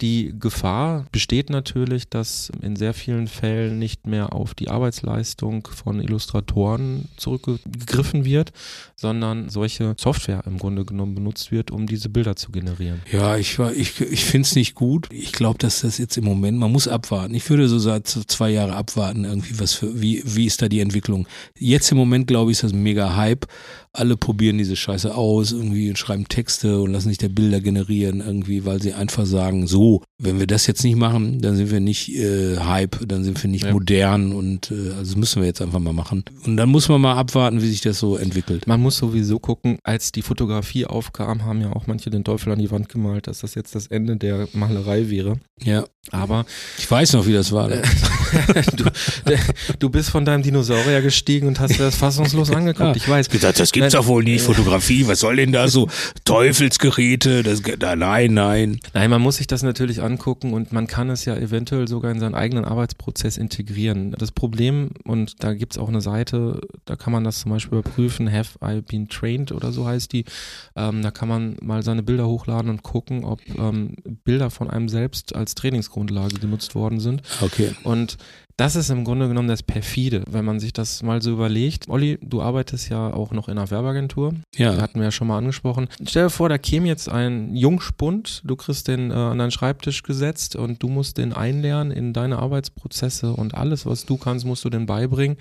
Die 0.02 0.34
Gefahr 0.38 1.06
besteht 1.12 1.50
natürlich, 1.50 2.10
dass 2.10 2.52
in 2.62 2.76
sehr 2.76 2.94
vielen 2.94 3.28
Fällen 3.28 3.80
nicht 3.80 4.06
mehr 4.08 4.34
auf 4.34 4.54
die 4.54 4.70
Arbeitsleistung 4.70 5.68
von 5.68 6.02
Illustratoren 6.02 7.08
zurückgegriffen 7.18 8.26
wird, 8.26 8.52
sondern 8.96 9.50
solche 9.50 9.96
Software 10.00 10.44
im 10.46 10.58
Grunde 10.58 10.86
genommen 10.86 11.16
benutzt 11.16 11.52
wird, 11.52 11.72
um 11.72 11.88
diese 11.88 12.10
Bilder 12.10 12.36
zu 12.36 12.52
generieren. 12.52 13.02
Ja, 13.12 13.38
ich 13.38 13.58
ich, 13.60 14.02
ich 14.02 14.26
finde 14.26 14.46
es 14.48 14.56
nicht 14.56 14.76
gut. 14.76 15.08
Ich 15.12 15.32
glaube, 15.32 15.58
dass 15.60 15.82
das 15.82 15.98
jetzt 15.98 16.18
im 16.18 16.24
Moment, 16.26 16.33
man 16.36 16.72
muss 16.72 16.88
abwarten. 16.88 17.34
Ich 17.36 17.50
würde 17.50 17.68
so 17.68 17.80
seit 17.80 18.08
zwei 18.08 18.50
Jahre 18.52 18.74
abwarten, 18.76 19.26
irgendwie, 19.26 19.60
was 19.60 19.74
für, 19.74 20.02
wie, 20.02 20.22
wie 20.26 20.46
ist 20.46 20.62
da 20.62 20.68
die 20.70 20.80
Entwicklung. 20.80 21.28
Jetzt 21.58 21.92
im 21.92 21.98
Moment, 21.98 22.28
glaube 22.28 22.52
ich, 22.52 22.58
ist 22.58 22.64
das 22.64 22.74
mega 22.74 23.16
Hype. 23.16 23.46
Alle 23.96 24.18
probieren 24.18 24.58
diese 24.58 24.76
Scheiße 24.76 25.14
aus, 25.14 25.52
irgendwie 25.52 25.88
und 25.90 25.98
schreiben 26.00 26.28
Texte 26.28 26.82
und 26.82 26.92
lassen 26.94 27.10
sich 27.10 27.20
da 27.20 27.28
Bilder 27.28 27.62
generieren, 27.62 28.22
irgendwie, 28.22 28.66
weil 28.66 28.82
sie 28.82 28.94
einfach 28.94 29.26
sagen, 29.28 29.68
so, 29.68 30.02
wenn 30.18 30.40
wir 30.40 30.48
das 30.48 30.66
jetzt 30.66 30.84
nicht 30.84 30.96
machen, 30.96 31.42
dann 31.42 31.56
sind 31.56 31.70
wir 31.70 31.80
nicht 31.80 32.10
äh, 32.16 32.58
Hype, 32.58 33.08
dann 33.08 33.24
sind 33.24 33.42
wir 33.44 33.50
nicht 33.52 33.66
Ja. 33.66 33.72
modern 33.72 34.32
und 34.34 34.72
äh, 34.72 34.90
also 34.98 35.04
das 35.12 35.16
müssen 35.16 35.42
wir 35.44 35.48
jetzt 35.48 35.62
einfach 35.62 35.80
mal 35.80 35.94
machen. 35.94 36.24
Und 36.46 36.58
dann 36.58 36.70
muss 36.70 36.90
man 36.90 37.02
mal 37.02 37.16
abwarten, 37.16 37.62
wie 37.62 37.68
sich 37.70 37.82
das 37.82 38.00
so 38.00 38.18
entwickelt. 38.18 38.66
Man 38.66 38.82
muss 38.82 38.98
sowieso 38.98 39.38
gucken, 39.38 39.78
als 39.84 40.12
die 40.12 40.24
Fotografie 40.24 40.88
aufkam, 40.88 41.44
haben 41.46 41.62
ja 41.62 41.72
auch 41.74 41.86
manche 41.86 42.10
den 42.10 42.24
Teufel 42.24 42.52
an 42.52 42.58
die 42.60 42.72
Wand 42.72 42.90
gemalt, 42.90 43.28
dass 43.28 43.40
das 43.40 43.54
jetzt 43.54 43.76
das 43.76 43.86
Ende 43.88 44.18
der 44.18 44.48
Malerei 44.54 45.10
wäre. 45.12 45.36
Ja, 45.62 45.86
Aber 46.14 46.46
ich 46.78 46.90
weiß 46.90 47.14
noch, 47.14 47.26
wie 47.26 47.34
das 47.34 47.52
war. 47.52 47.70
du, 48.76 48.86
du 49.80 49.90
bist 49.90 50.12
von 50.12 50.26
deinem 50.26 50.44
Dinosaurier 50.44 51.02
gestiegen 51.02 51.48
und 51.48 51.60
hast 51.60 51.74
dir 51.74 51.84
das 51.84 51.96
fassungslos 51.96 52.52
angeguckt. 52.52 52.96
Ich 52.96 53.10
weiß. 53.10 53.30
gesagt, 53.30 53.60
das 53.60 53.72
gibt's 53.72 53.94
doch 53.94 54.06
wohl 54.06 54.24
nicht, 54.24 54.44
Fotografie, 54.44 55.08
was 55.08 55.22
soll 55.22 55.38
denn 55.38 55.52
da 55.52 55.68
so 55.68 55.90
Teufelsgeräte, 56.24 57.42
das, 57.42 57.64
da, 57.80 57.96
nein, 57.96 58.34
nein. 58.34 58.80
Nein, 58.94 59.10
man 59.10 59.22
muss 59.22 59.38
sich 59.38 59.48
das 59.48 59.64
natürlich 59.64 60.04
angucken 60.04 60.54
und 60.54 60.72
man 60.72 60.86
kann 60.86 61.10
es 61.10 61.26
ja 61.26 61.36
eventuell 61.36 61.88
sogar 61.88 62.12
in 62.12 62.20
seinen 62.20 62.36
eigenen 62.36 62.64
Arbeitsprozess 62.64 63.38
integrieren. 63.38 64.12
Das 64.12 64.32
Problem, 64.32 64.92
und 65.06 65.44
da 65.44 65.54
gibt's 65.54 65.80
auch 65.80 65.90
eine 65.90 66.02
Seite, 66.02 66.62
da 66.86 66.96
kann 66.96 67.12
man 67.12 67.24
das 67.24 67.40
zum 67.40 67.52
Beispiel 67.52 67.80
überprüfen, 67.80 68.32
Have 68.32 68.60
I 68.64 68.82
Been 68.82 69.08
Trained 69.08 69.52
oder 69.52 69.72
so 69.72 69.88
heißt 69.88 70.14
die. 70.14 70.26
Ähm, 70.76 71.02
da 71.02 71.10
kann 71.10 71.28
man 71.28 71.58
mal 71.62 71.82
seine 71.82 72.04
Bilder 72.04 72.28
hochladen 72.28 72.70
und 72.70 72.84
gucken, 72.84 73.24
ob 73.24 73.42
ähm, 73.58 73.96
Bilder 74.24 74.52
von 74.52 74.70
einem 74.70 74.90
selbst 74.90 75.36
als 75.36 75.56
Trainingsgrundlage 76.08 76.40
genutzt 76.40 76.76
worden 76.76 77.00
sind. 77.00 77.22
Okay. 77.42 77.72
Und 77.84 78.18
das 78.56 78.76
ist 78.76 78.92
im 78.92 79.04
Grunde 79.04 79.28
genommen 79.28 79.48
das 79.48 79.64
Perfide, 79.64 80.24
wenn 80.30 80.46
man 80.46 80.60
sich 80.60 80.74
das 80.74 81.02
mal 81.02 81.24
so 81.24 81.32
überlegt. 81.32 81.90
Olli, 81.90 82.20
du 82.22 82.42
arbeitest 82.42 82.88
ja 82.90 83.12
auch 83.12 83.32
noch 83.32 83.48
in 83.48 83.58
einer 83.58 83.72
Werbeagentur. 83.72 84.36
Ja. 84.56 84.78
Hatten 84.78 85.00
wir 85.00 85.06
ja 85.06 85.12
schon 85.12 85.28
mal 85.28 85.40
angesprochen. 85.40 85.88
Stell 86.06 86.26
dir 86.26 86.30
vor, 86.30 86.50
da 86.50 86.60
käme 86.60 86.88
jetzt 86.88 87.10
ein 87.10 87.56
Jungspund, 87.56 88.42
du 88.46 88.56
kriegst 88.56 88.88
den 88.88 89.10
äh, 89.10 89.16
an 89.16 89.40
deinen 89.40 89.50
Schreibtisch 89.50 90.04
gesetzt 90.04 90.56
und 90.56 90.84
du 90.84 90.88
musst 90.88 91.18
den 91.18 91.34
einlernen 91.34 91.92
in 91.92 92.14
deine 92.14 92.38
Arbeitsprozesse 92.38 93.34
und 93.34 93.56
alles, 93.56 93.88
was 93.88 94.06
du 94.06 94.18
kannst, 94.18 94.46
musst 94.46 94.64
du 94.66 94.70
den 94.70 94.86
beibringen. 94.86 95.38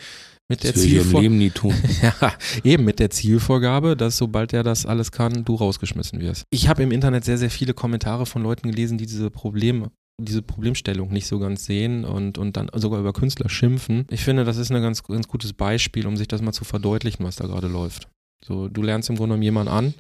Mit 0.49 0.65
der 0.65 0.73
Das 0.73 0.81
würde 0.81 0.89
ich 0.89 0.97
im 0.97 1.03
Zielvor 1.03 1.21
Leben 1.21 1.39
nie 1.39 1.51
tun. 1.51 1.75
ja, 2.03 2.33
eben 2.65 2.85
mit 2.85 2.99
der 2.99 3.11
Zielvorgabe, 3.11 3.95
dass 3.95 4.17
sobald 4.17 4.55
er 4.55 4.63
das 4.63 4.87
alles 4.87 5.13
kann, 5.13 5.45
du 5.45 5.55
rausgeschmissen 5.55 6.21
wirst. 6.21 6.45
Ich 6.51 6.69
habe 6.69 6.83
im 6.83 6.93
Internet 6.93 7.25
sehr, 7.25 7.39
sehr 7.39 7.51
viele 7.51 7.75
Kommentare 7.75 8.25
von 8.25 8.43
Leuten 8.43 8.71
gelesen, 8.71 8.97
die 8.97 9.07
diese 9.07 9.31
Probleme 9.31 9.91
diese 10.23 10.43
Problemstellung 10.43 11.13
nicht 11.13 11.27
so 11.27 11.39
ganz 11.39 11.65
sehen 11.65 12.05
und, 12.05 12.39
und 12.39 12.57
dann 12.57 12.71
sogar 12.75 13.01
über 13.01 13.13
Künstler 13.13 13.49
schimpfen. 13.49 14.07
Ich 14.11 14.23
finde, 14.23 14.45
das 14.45 14.57
ist 14.57 14.71
ein 14.71 14.83
ganz, 14.83 15.03
ganz 15.03 15.29
gutes 15.29 15.53
Beispiel, 15.53 16.07
um 16.07 16.17
sich 16.17 16.29
das 16.29 16.43
mal 16.43 16.53
zu 16.53 16.65
verdeutlichen, 16.65 17.25
was 17.25 17.37
da 17.37 17.47
gerade 17.47 17.69
läuft. 17.69 18.09
So, 18.45 18.69
du 18.69 18.83
lernst 18.83 19.09
im 19.09 19.17
Grunde 19.17 19.35
genommen 19.35 19.43
jemanden 19.43 19.73
an, 19.73 19.95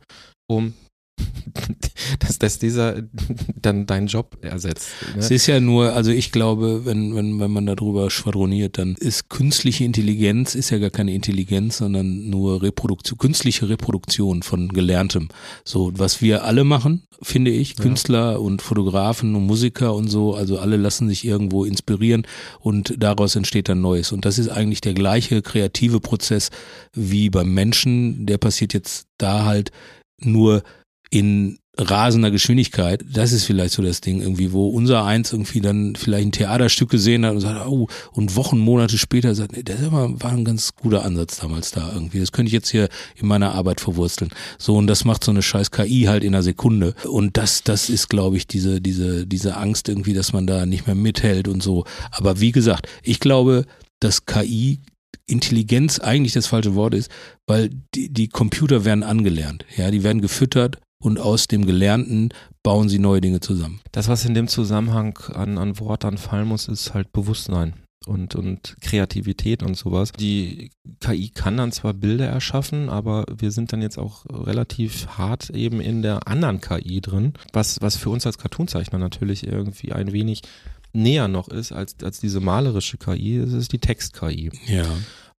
um 0.50 0.74
dass, 2.18 2.38
dass 2.38 2.58
dieser 2.58 3.02
dann 3.60 3.86
deinen 3.86 4.06
Job 4.06 4.36
ersetzt. 4.42 4.88
Es 5.18 5.30
Ne? 5.30 5.36
ist 5.36 5.46
ja 5.46 5.60
nur, 5.60 5.92
also 5.92 6.10
ich 6.10 6.32
glaube, 6.32 6.84
wenn, 6.84 7.14
wenn, 7.14 7.40
wenn 7.40 7.50
man 7.50 7.66
darüber 7.66 8.10
schwadroniert, 8.10 8.78
dann 8.78 8.94
ist 8.94 9.28
künstliche 9.28 9.84
Intelligenz, 9.84 10.54
ist 10.54 10.70
ja 10.70 10.78
gar 10.78 10.90
keine 10.90 11.14
Intelligenz, 11.14 11.78
sondern 11.78 12.28
nur 12.30 12.62
Reproduktion, 12.62 13.18
künstliche 13.18 13.68
Reproduktion 13.68 14.42
von 14.42 14.68
Gelerntem. 14.68 15.28
So, 15.64 15.92
was 15.94 16.22
wir 16.22 16.44
alle 16.44 16.64
machen, 16.64 17.02
finde 17.22 17.50
ich, 17.50 17.76
Ja. 17.78 17.82
Künstler 17.84 18.40
und 18.40 18.62
Fotografen 18.62 19.34
und 19.34 19.46
Musiker 19.46 19.94
und 19.94 20.08
so, 20.08 20.34
also 20.34 20.58
alle 20.58 20.76
lassen 20.76 21.08
sich 21.08 21.24
irgendwo 21.24 21.64
inspirieren 21.64 22.26
und 22.60 22.94
daraus 22.98 23.36
entsteht 23.36 23.68
dann 23.68 23.80
Neues. 23.80 24.12
Und 24.12 24.24
das 24.24 24.38
ist 24.38 24.48
eigentlich 24.48 24.80
der 24.80 24.94
gleiche 24.94 25.42
kreative 25.42 26.00
Prozess 26.00 26.50
wie 26.94 27.30
beim 27.30 27.52
Menschen, 27.54 28.26
der 28.26 28.38
passiert 28.38 28.74
jetzt 28.74 29.06
da 29.18 29.44
halt 29.44 29.70
nur 30.20 30.62
in 31.12 31.58
rasender 31.76 32.30
Geschwindigkeit. 32.30 33.04
Das 33.10 33.32
ist 33.32 33.44
vielleicht 33.44 33.74
so 33.74 33.82
das 33.82 34.00
Ding 34.00 34.20
irgendwie, 34.20 34.52
wo 34.52 34.68
unser 34.68 35.04
Eins 35.04 35.32
irgendwie 35.32 35.60
dann 35.60 35.94
vielleicht 35.94 36.26
ein 36.26 36.32
Theaterstück 36.32 36.90
gesehen 36.90 37.24
hat 37.24 37.32
und 37.34 37.40
sagt, 37.40 37.66
oh, 37.66 37.86
und 38.12 38.34
Wochen, 38.34 38.58
Monate 38.58 38.96
später 38.96 39.34
sagt, 39.34 39.52
nee, 39.52 39.62
das 39.62 39.90
war 39.90 40.08
ein 40.08 40.44
ganz 40.44 40.74
guter 40.74 41.04
Ansatz 41.04 41.38
damals 41.38 41.70
da 41.70 41.92
irgendwie. 41.92 42.18
Das 42.18 42.32
könnte 42.32 42.48
ich 42.48 42.54
jetzt 42.54 42.70
hier 42.70 42.88
in 43.16 43.26
meiner 43.26 43.54
Arbeit 43.54 43.80
verwursteln. 43.80 44.30
So, 44.58 44.76
und 44.76 44.86
das 44.86 45.04
macht 45.04 45.22
so 45.22 45.30
eine 45.30 45.42
scheiß 45.42 45.70
KI 45.70 46.04
halt 46.08 46.24
in 46.24 46.34
einer 46.34 46.42
Sekunde. 46.42 46.94
Und 47.04 47.36
das, 47.36 47.62
das 47.62 47.90
ist, 47.90 48.08
glaube 48.08 48.38
ich, 48.38 48.46
diese, 48.46 48.80
diese, 48.80 49.26
diese 49.26 49.56
Angst 49.56 49.90
irgendwie, 49.90 50.14
dass 50.14 50.32
man 50.32 50.46
da 50.46 50.64
nicht 50.64 50.86
mehr 50.86 50.96
mithält 50.96 51.46
und 51.46 51.62
so. 51.62 51.84
Aber 52.10 52.40
wie 52.40 52.52
gesagt, 52.52 52.88
ich 53.02 53.20
glaube, 53.20 53.66
dass 54.00 54.24
KI 54.24 54.80
Intelligenz 55.26 55.98
eigentlich 56.00 56.32
das 56.32 56.46
falsche 56.46 56.74
Wort 56.74 56.94
ist, 56.94 57.10
weil 57.46 57.70
die, 57.94 58.10
die 58.10 58.28
Computer 58.28 58.84
werden 58.84 59.04
angelernt. 59.04 59.64
Ja, 59.76 59.90
die 59.90 60.02
werden 60.02 60.20
gefüttert 60.20 60.78
und 61.02 61.18
aus 61.18 61.48
dem 61.48 61.66
Gelernten 61.66 62.30
bauen 62.62 62.88
sie 62.88 62.98
neue 62.98 63.20
Dinge 63.20 63.40
zusammen. 63.40 63.80
Das, 63.90 64.08
was 64.08 64.24
in 64.24 64.34
dem 64.34 64.48
Zusammenhang 64.48 65.18
an, 65.34 65.58
an 65.58 65.78
Worten 65.78 66.16
fallen 66.16 66.48
muss, 66.48 66.68
ist 66.68 66.94
halt 66.94 67.12
Bewusstsein 67.12 67.74
und, 68.06 68.34
und 68.34 68.76
Kreativität 68.80 69.62
und 69.62 69.76
sowas. 69.76 70.12
Die 70.12 70.70
KI 71.00 71.30
kann 71.30 71.56
dann 71.56 71.72
zwar 71.72 71.92
Bilder 71.92 72.26
erschaffen, 72.26 72.88
aber 72.88 73.26
wir 73.36 73.50
sind 73.50 73.72
dann 73.72 73.82
jetzt 73.82 73.98
auch 73.98 74.24
relativ 74.26 75.06
hart 75.18 75.50
eben 75.50 75.80
in 75.80 76.02
der 76.02 76.28
anderen 76.28 76.60
KI 76.60 77.00
drin, 77.00 77.34
was, 77.52 77.80
was 77.80 77.96
für 77.96 78.10
uns 78.10 78.26
als 78.26 78.38
Cartoonzeichner 78.38 78.98
natürlich 78.98 79.46
irgendwie 79.46 79.92
ein 79.92 80.12
wenig 80.12 80.42
näher 80.92 81.26
noch 81.26 81.48
ist 81.48 81.72
als, 81.72 81.96
als 82.02 82.20
diese 82.20 82.40
malerische 82.40 82.98
KI, 82.98 83.38
es 83.38 83.52
ist 83.52 83.72
die 83.72 83.78
Text-KI. 83.78 84.50
Ja. 84.66 84.84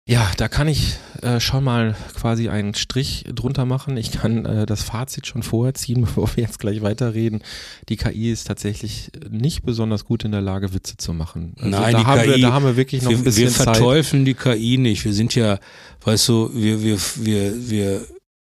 Ja, 0.05 0.29
da 0.35 0.49
kann 0.49 0.67
ich 0.67 0.97
äh, 1.21 1.39
schon 1.39 1.63
mal 1.63 1.95
quasi 2.13 2.49
einen 2.49 2.73
Strich 2.73 3.23
drunter 3.33 3.63
machen. 3.63 3.95
Ich 3.95 4.11
kann 4.11 4.45
äh, 4.45 4.65
das 4.65 4.83
Fazit 4.83 5.27
schon 5.27 5.43
vorher 5.43 5.73
ziehen, 5.75 6.01
bevor 6.05 6.35
wir 6.35 6.43
jetzt 6.43 6.59
gleich 6.59 6.81
weiterreden. 6.81 7.41
Die 7.87 7.95
KI 7.95 8.29
ist 8.31 8.45
tatsächlich 8.45 9.11
nicht 9.29 9.63
besonders 9.63 10.03
gut 10.03 10.25
in 10.25 10.33
der 10.33 10.41
Lage, 10.41 10.73
Witze 10.73 10.97
zu 10.97 11.13
machen. 11.13 11.53
Also 11.57 11.69
Nein, 11.69 11.93
da 11.93 12.05
haben 12.05 12.21
KI 12.21 12.27
wir, 12.27 12.37
da 12.39 12.51
haben 12.51 12.65
wir 12.65 12.75
wirklich 12.75 13.01
noch 13.01 13.11
ein 13.11 13.17
Wir, 13.19 13.23
bisschen 13.23 13.43
wir 13.45 13.51
Zeit. 13.51 13.77
verteufeln 13.77 14.25
die 14.25 14.33
KI 14.33 14.77
nicht. 14.77 15.05
Wir 15.05 15.13
sind 15.13 15.35
ja, 15.35 15.57
weißt 16.03 16.27
du, 16.27 16.49
wir, 16.53 16.83
wir, 16.83 16.97
wir, 17.21 17.69
wir, 17.69 18.05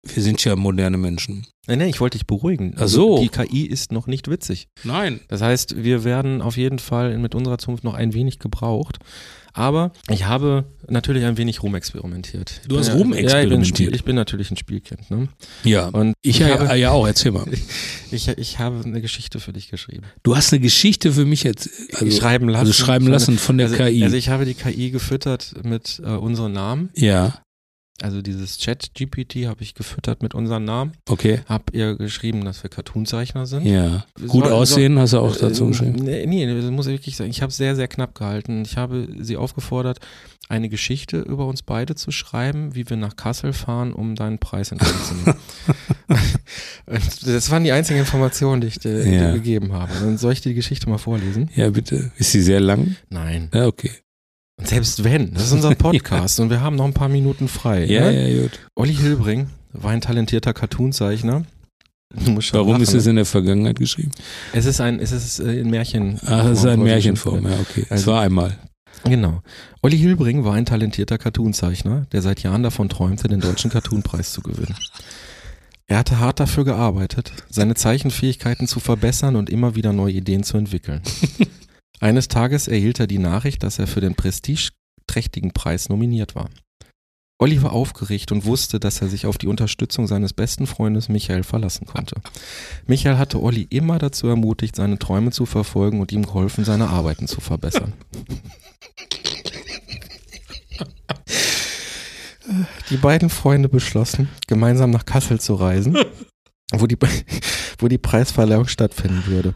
wir 0.02 0.22
sind 0.22 0.44
ja 0.44 0.54
moderne 0.54 0.98
Menschen. 0.98 1.46
Nein, 1.66 1.78
nein, 1.78 1.88
ich 1.88 2.00
wollte 2.00 2.18
dich 2.18 2.26
beruhigen. 2.26 2.74
Ach 2.78 2.88
so. 2.88 3.20
Die 3.20 3.28
KI 3.30 3.64
ist 3.64 3.90
noch 3.92 4.06
nicht 4.06 4.28
witzig. 4.28 4.68
Nein. 4.84 5.20
Das 5.28 5.40
heißt, 5.40 5.82
wir 5.82 6.04
werden 6.04 6.42
auf 6.42 6.58
jeden 6.58 6.78
Fall 6.78 7.16
mit 7.16 7.34
unserer 7.34 7.56
Zunft 7.58 7.84
noch 7.84 7.94
ein 7.94 8.12
wenig 8.12 8.38
gebraucht. 8.38 8.98
Aber 9.52 9.92
ich 10.10 10.24
habe 10.26 10.64
natürlich 10.88 11.24
ein 11.24 11.36
wenig 11.36 11.62
rumexperimentiert. 11.62 12.60
Du 12.68 12.78
hast 12.78 12.88
ja- 12.88 12.94
Ja, 12.94 12.98
ich 13.00 13.04
bin, 13.04 13.12
rumexperimentiert? 13.12 13.94
Ich 13.94 14.04
bin 14.04 14.16
natürlich 14.16 14.50
ein 14.50 14.56
Spielkind. 14.56 15.10
Ne? 15.10 15.28
Ja. 15.64 15.88
Und 15.88 16.14
Ich, 16.22 16.40
ich 16.40 16.46
ja, 16.46 16.58
habe- 16.58 16.76
ja 16.76 16.90
auch, 16.90 17.06
erzähl 17.06 17.32
mal. 17.32 17.44
Ich, 18.10 18.26
ich 18.26 18.58
habe 18.58 18.80
eine 18.86 19.02
Geschichte 19.02 19.38
für 19.38 19.52
dich 19.52 19.68
geschrieben. 19.70 20.04
Du 20.22 20.34
hast 20.34 20.50
eine 20.50 20.60
Geschichte 20.60 21.12
für 21.12 21.26
mich 21.26 21.42
jetzt 21.42 21.68
also, 21.94 22.10
schreiben 22.18 22.48
lassen. 22.48 22.60
also 22.60 22.72
schreiben 22.72 23.06
lassen 23.06 23.36
von 23.36 23.58
der 23.58 23.66
also, 23.66 23.76
KI. 23.76 24.02
Also 24.02 24.16
ich 24.16 24.30
habe 24.30 24.46
die 24.46 24.54
KI 24.54 24.90
gefüttert 24.90 25.52
mit 25.62 26.00
äh, 26.02 26.08
unseren 26.12 26.52
Namen. 26.52 26.88
ja, 26.94 27.34
Also 28.00 28.22
dieses 28.22 28.58
Chat-GPT 28.58 29.46
habe 29.46 29.62
ich 29.62 29.74
gefüttert 29.74 30.22
mit 30.22 30.32
unseren 30.34 30.64
Namen. 30.64 30.92
okay. 31.08 31.40
Hab 31.48 31.74
ihr 31.74 31.96
geschrieben, 31.96 32.44
dass 32.44 32.62
wir 32.62 32.70
Cartoonzeichner 32.70 33.44
sind. 33.46 33.66
Ja. 33.66 34.04
Gut 34.28 34.44
soll- 34.44 34.52
aussehen, 34.52 34.98
hast 35.00 35.14
du 35.14 35.18
auch 35.18 35.34
dazu 35.36 35.64
Äh, 35.64 35.68
geschrieben. 35.68 35.96
Nee, 36.04 36.24
nee, 36.26 36.46
das 36.60 36.70
muss 36.70 36.86
ich 36.86 36.92
wirklich 36.92 37.16
sagen. 37.16 37.30
Ich 37.30 37.42
habe 37.42 37.52
sehr, 37.52 37.74
sehr 37.74 37.88
knapp 37.88 38.14
gehalten. 38.14 38.62
Ich 38.64 38.76
habe 38.76 39.08
sie 39.18 39.36
aufgefordert, 39.36 39.98
eine 40.48 40.68
Geschichte 40.68 41.18
über 41.18 41.46
uns 41.46 41.62
beide 41.62 41.94
zu 41.96 42.10
schreiben, 42.12 42.74
wie 42.76 42.88
wir 42.88 42.96
nach 42.96 43.16
Kassel 43.16 43.52
fahren, 43.52 43.92
um 43.92 44.14
deinen 44.14 44.38
Preis 44.38 44.70
entgegenzunehmen. 44.72 45.34
Das 47.26 47.50
waren 47.50 47.64
die 47.64 47.72
einzigen 47.72 47.98
Informationen, 47.98 48.60
die 48.60 48.68
ich 48.68 48.78
dir, 48.78 49.06
Ja. 49.06 49.26
dir 49.28 49.32
gegeben 49.34 49.72
habe. 49.72 49.92
Dann 50.00 50.16
soll 50.18 50.32
ich 50.32 50.40
dir 50.40 50.50
die 50.50 50.54
Geschichte 50.54 50.88
mal 50.88 50.98
vorlesen? 50.98 51.50
Ja, 51.54 51.68
bitte. 51.70 52.10
Ist 52.16 52.32
sie 52.32 52.40
sehr 52.42 52.60
lang? 52.60 52.96
Nein. 53.10 53.50
Ja, 53.52 53.66
okay. 53.66 53.90
Und 54.58 54.66
selbst 54.68 55.04
wenn, 55.04 55.32
das 55.34 55.44
ist 55.44 55.52
unser 55.52 55.74
Podcast 55.74 56.40
und 56.40 56.50
wir 56.50 56.60
haben 56.60 56.76
noch 56.76 56.84
ein 56.84 56.92
paar 56.94 57.08
Minuten 57.08 57.48
frei. 57.48 57.84
Ja, 57.84 58.10
ne? 58.10 58.28
ja, 58.28 58.42
gut. 58.42 58.58
Olli 58.74 58.94
Hilbring 58.94 59.48
war 59.72 59.92
ein 59.92 60.00
talentierter 60.00 60.52
Cartoonzeichner. 60.52 61.44
Warum 62.10 62.36
lachen, 62.72 62.82
ist 62.82 62.94
es 62.94 63.04
ne? 63.04 63.10
in 63.10 63.16
der 63.16 63.24
Vergangenheit 63.26 63.78
geschrieben? 63.78 64.10
Es 64.52 64.64
ist 64.64 64.80
ein, 64.80 64.98
es 64.98 65.12
ist 65.12 65.40
äh, 65.40 65.60
in 65.60 65.70
Märchen. 65.70 66.18
Ach, 66.26 66.46
es 66.46 66.60
ist 66.60 66.64
ein 66.66 66.76
Form, 66.78 66.84
Märchenform. 66.84 67.44
Ja, 67.46 67.58
okay. 67.60 67.82
Es 67.84 67.90
Also- 67.92 68.12
war 68.12 68.22
einmal. 68.22 68.56
Genau. 69.04 69.42
Olli 69.80 69.96
Hilbring 69.96 70.44
war 70.44 70.54
ein 70.54 70.66
talentierter 70.66 71.18
Cartoonzeichner, 71.18 72.06
der 72.10 72.20
seit 72.20 72.42
Jahren 72.42 72.64
davon 72.64 72.88
träumte, 72.88 73.28
den 73.28 73.38
deutschen 73.40 73.70
Cartoonpreis 73.70 74.32
zu 74.32 74.40
gewinnen. 74.40 74.74
Er 75.86 75.98
hatte 75.98 76.18
hart 76.18 76.40
dafür 76.40 76.64
gearbeitet, 76.64 77.32
seine 77.48 77.74
Zeichenfähigkeiten 77.74 78.66
zu 78.66 78.80
verbessern 78.80 79.36
und 79.36 79.50
immer 79.50 79.76
wieder 79.76 79.92
neue 79.92 80.14
Ideen 80.14 80.42
zu 80.42 80.56
entwickeln. 80.56 81.00
Eines 82.00 82.28
Tages 82.28 82.68
erhielt 82.68 83.00
er 83.00 83.06
die 83.06 83.18
Nachricht, 83.18 83.62
dass 83.62 83.78
er 83.78 83.86
für 83.86 84.00
den 84.00 84.14
prestigeträchtigen 84.14 85.52
Preis 85.52 85.88
nominiert 85.88 86.34
war. 86.34 86.48
Olli 87.40 87.62
war 87.62 87.72
aufgeregt 87.72 88.32
und 88.32 88.44
wusste, 88.44 88.80
dass 88.80 89.00
er 89.00 89.08
sich 89.08 89.26
auf 89.26 89.38
die 89.38 89.46
Unterstützung 89.46 90.08
seines 90.08 90.32
besten 90.32 90.66
Freundes 90.66 91.08
Michael 91.08 91.44
verlassen 91.44 91.86
konnte. 91.86 92.16
Michael 92.86 93.16
hatte 93.16 93.40
Olli 93.40 93.62
immer 93.70 93.98
dazu 93.98 94.26
ermutigt, 94.26 94.74
seine 94.74 94.98
Träume 94.98 95.30
zu 95.30 95.46
verfolgen 95.46 96.00
und 96.00 96.10
ihm 96.10 96.26
geholfen, 96.26 96.64
seine 96.64 96.88
Arbeiten 96.88 97.28
zu 97.28 97.40
verbessern. 97.40 97.92
Die 102.90 102.96
beiden 102.96 103.28
Freunde 103.28 103.68
beschlossen, 103.68 104.28
gemeinsam 104.46 104.90
nach 104.90 105.04
Kassel 105.04 105.38
zu 105.38 105.54
reisen, 105.54 105.96
wo 106.72 106.86
die, 106.86 106.96
wo 107.78 107.88
die 107.88 107.98
Preisverleihung 107.98 108.68
stattfinden 108.68 109.24
würde. 109.26 109.54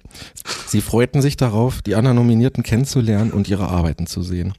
Sie 0.66 0.80
freuten 0.80 1.20
sich 1.20 1.36
darauf, 1.36 1.82
die 1.82 1.94
anderen 1.94 2.16
Nominierten 2.16 2.62
kennenzulernen 2.62 3.32
und 3.32 3.48
ihre 3.48 3.68
Arbeiten 3.68 4.06
zu 4.06 4.22
sehen. 4.22 4.54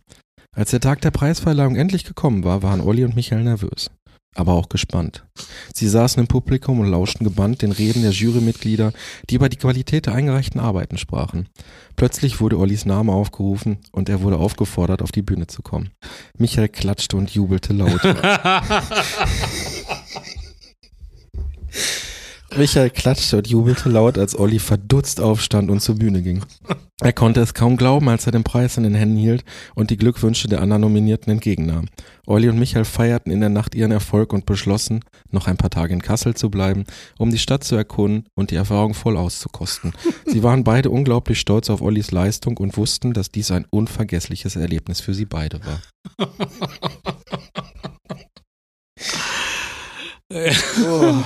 Als 0.56 0.70
der 0.70 0.82
Tag 0.82 1.02
der 1.02 1.12
Preisverleihung 1.12 1.76
endlich 1.76 2.04
gekommen 2.04 2.44
war, 2.44 2.62
waren 2.62 2.82
Olli 2.82 3.04
und 3.04 3.16
Michael 3.16 3.44
nervös, 3.44 3.90
aber 4.36 4.54
auch 4.54 4.70
gespannt. 4.70 5.26
Sie 5.74 5.88
saßen 5.88 6.22
im 6.22 6.28
Publikum 6.28 6.80
und 6.80 6.92
lauschten 6.92 7.24
gebannt 7.24 7.64
den 7.64 7.72
Reden 7.72 8.04
der 8.04 8.12
Jurymitglieder, 8.12 8.94
die 9.32 9.36
über 9.36 9.50
die 9.50 9.58
Qualität 9.58 10.06
der 10.06 10.14
eingereichten 10.14 10.62
Arbeiten 10.62 11.00
sprachen. 11.00 11.50
Plötzlich 11.96 12.40
wurde 12.40 12.60
Ollis 12.60 12.86
Name 12.86 13.14
aufgerufen 13.14 13.80
und 13.92 14.10
er 14.10 14.22
wurde 14.22 14.38
aufgefordert, 14.38 15.02
auf 15.02 15.12
die 15.12 15.24
Bühne 15.24 15.48
zu 15.48 15.64
kommen. 15.64 15.90
Michael 16.38 16.70
klatschte 16.70 17.18
und 17.18 17.32
jubelte 17.32 17.74
laut. 17.74 18.02
Michael 22.56 22.92
klatschte 22.92 23.38
und 23.38 23.48
jubelte 23.48 23.90
laut, 23.90 24.18
als 24.18 24.38
Olli 24.38 24.60
verdutzt 24.60 25.20
aufstand 25.20 25.72
und 25.72 25.82
zur 25.82 25.96
Bühne 25.96 26.22
ging. 26.22 26.46
Er 27.02 27.12
konnte 27.12 27.42
es 27.42 27.56
kaum 27.56 27.78
glauben, 27.78 28.10
als 28.10 28.28
er 28.28 28.32
den 28.32 28.44
Preis 28.44 28.78
in 28.78 28.84
den 28.84 28.94
Händen 28.94 29.18
hielt 29.18 29.44
und 29.74 29.90
die 29.90 29.98
Glückwünsche 29.98 30.48
der 30.48 30.62
anderen 30.62 30.82
Nominierten 30.82 31.32
entgegennahm. 31.32 31.88
Olli 32.28 32.50
und 32.50 32.60
Michael 32.60 32.86
feierten 32.86 33.32
in 33.32 33.40
der 33.40 33.50
Nacht 33.50 33.74
ihren 33.74 33.92
Erfolg 33.92 34.34
und 34.34 34.46
beschlossen, 34.46 35.00
noch 35.32 35.48
ein 35.48 35.58
paar 35.58 35.72
Tage 35.72 35.94
in 35.94 36.02
Kassel 36.02 36.36
zu 36.36 36.52
bleiben, 36.52 36.84
um 37.18 37.32
die 37.32 37.40
Stadt 37.40 37.64
zu 37.64 37.76
erkunden 37.76 38.28
und 38.36 38.52
die 38.52 38.56
Erfahrung 38.56 38.94
voll 38.94 39.18
auszukosten. 39.18 39.94
Sie 40.26 40.44
waren 40.44 40.64
beide 40.64 40.92
unglaublich 40.92 41.40
stolz 41.40 41.72
auf 41.72 41.82
Ollis 41.82 42.12
Leistung 42.12 42.58
und 42.58 42.78
wussten, 42.78 43.14
dass 43.14 43.32
dies 43.32 43.50
ein 43.50 43.66
unvergessliches 43.72 44.56
Erlebnis 44.56 45.02
für 45.02 45.16
sie 45.16 45.26
beide 45.26 45.60
war. 45.66 45.82
oh. 50.86 51.24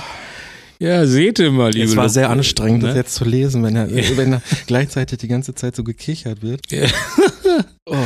Ja, 0.80 1.04
seht 1.06 1.40
ihr 1.40 1.50
mal, 1.50 1.72
liebe 1.72 1.86
Es 1.86 1.96
war 1.96 2.08
sehr 2.08 2.30
anstrengend, 2.30 2.84
das 2.84 2.92
Ne? 2.92 3.00
jetzt 3.00 3.14
zu 3.14 3.24
lesen, 3.24 3.64
wenn 3.64 3.74
er, 3.74 3.90
wenn 4.16 4.34
er 4.34 4.42
gleichzeitig 4.66 5.18
die 5.18 5.28
ganze 5.28 5.54
Zeit 5.54 5.74
so 5.74 5.82
gekichert 5.82 6.42
wird. 6.42 6.60
Oh. 7.90 7.96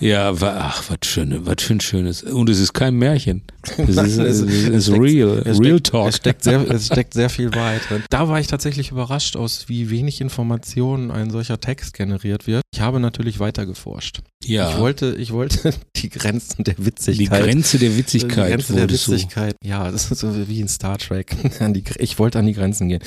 Ja, 0.00 0.34
ach, 0.40 0.84
was 0.90 0.98
schön, 1.04 1.46
was 1.46 1.70
ein 1.70 1.80
schönes. 1.80 2.22
Und 2.22 2.48
es 2.50 2.58
ist 2.58 2.72
kein 2.72 2.94
Märchen. 2.94 3.42
Es 3.76 3.88
ist, 3.90 3.98
es- 4.18 4.40
es 4.40 4.68
es 4.68 4.84
steckt- 4.86 5.00
real, 5.02 5.38
Es 5.44 5.60
real 5.60 5.78
steckt, 5.78 5.86
talk. 5.90 6.08
Es 6.08 6.16
steckt, 6.16 6.44
sehr, 6.44 6.70
es 6.70 6.86
steckt 6.86 7.12
sehr 7.14 7.28
viel 7.28 7.54
Wahrheit 7.54 7.82
drin. 7.90 8.02
Da 8.08 8.26
war 8.28 8.40
ich 8.40 8.46
tatsächlich 8.46 8.90
überrascht, 8.90 9.36
aus 9.36 9.68
wie 9.68 9.90
wenig 9.90 10.20
Informationen 10.22 11.10
ein 11.10 11.30
solcher 11.30 11.60
Text 11.60 11.92
generiert 11.94 12.46
wird. 12.46 12.62
Ich 12.72 12.80
habe 12.80 13.00
natürlich 13.00 13.38
weiter 13.38 13.66
geforscht. 13.66 14.20
ja, 14.44 14.70
Ich 14.70 14.78
wollte, 14.78 15.14
ich 15.18 15.32
wollte 15.32 15.74
die 15.96 16.08
Grenzen 16.08 16.64
der 16.64 16.74
die 16.74 16.86
Witzigkeit. 16.86 17.42
Grenze 17.44 17.78
der 17.78 17.90
die 17.90 17.96
Witzigkeit 17.98 18.48
Grenze 18.50 18.72
der 18.72 18.82
wolltest 18.82 19.06
du. 19.08 19.12
Witzigkeit. 19.12 19.56
Ja, 19.62 19.90
das 19.90 20.10
ist 20.10 20.20
so 20.20 20.48
wie 20.48 20.60
in 20.60 20.68
Star 20.68 20.96
Trek. 20.98 21.36
Die, 21.60 21.84
ich 21.98 22.18
wollte 22.18 22.38
an 22.38 22.46
die 22.46 22.54
Grenzen 22.54 22.88
gehen. 22.88 23.02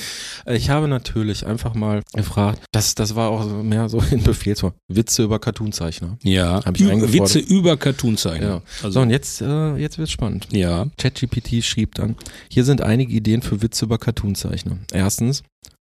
Äh, 0.45 0.55
Ich 0.57 0.69
habe 0.69 0.87
natürlich 0.87 1.45
einfach 1.47 1.73
mal 1.73 2.01
gefragt, 2.13 2.61
das, 2.71 2.93
das 2.95 3.15
war 3.15 3.29
auch 3.29 3.63
mehr 3.63 3.89
so 3.89 4.03
in 4.11 4.21
Befehlsform. 4.21 4.73
Witze 4.87 5.23
über 5.23 5.39
Cartoonzeichner. 5.39 6.17
Ja, 6.23 6.63
Hab 6.65 6.75
ich 6.79 6.83
Ü-. 6.85 7.13
Witze 7.13 7.39
über 7.39 7.77
Cartoonzeichner. 7.77 8.47
Ja. 8.47 8.61
Also, 8.81 8.91
So, 8.91 9.01
und 9.01 9.09
jetzt, 9.09 9.41
äh, 9.41 9.75
jetzt 9.75 9.97
wird's 9.97 10.11
spannend. 10.11 10.47
ja, 10.51 10.87
ChatGPT 10.97 11.63
schrieb 11.63 11.95
dann, 11.95 12.15
hier 12.49 12.63
sind 12.63 12.81
einige 12.81 13.13
Ideen 13.13 13.41
für 13.41 13.61
Witze 13.61 13.85
über 13.85 13.97
Cartoonzeichner. 13.97 14.77
Erstens, 14.93 15.43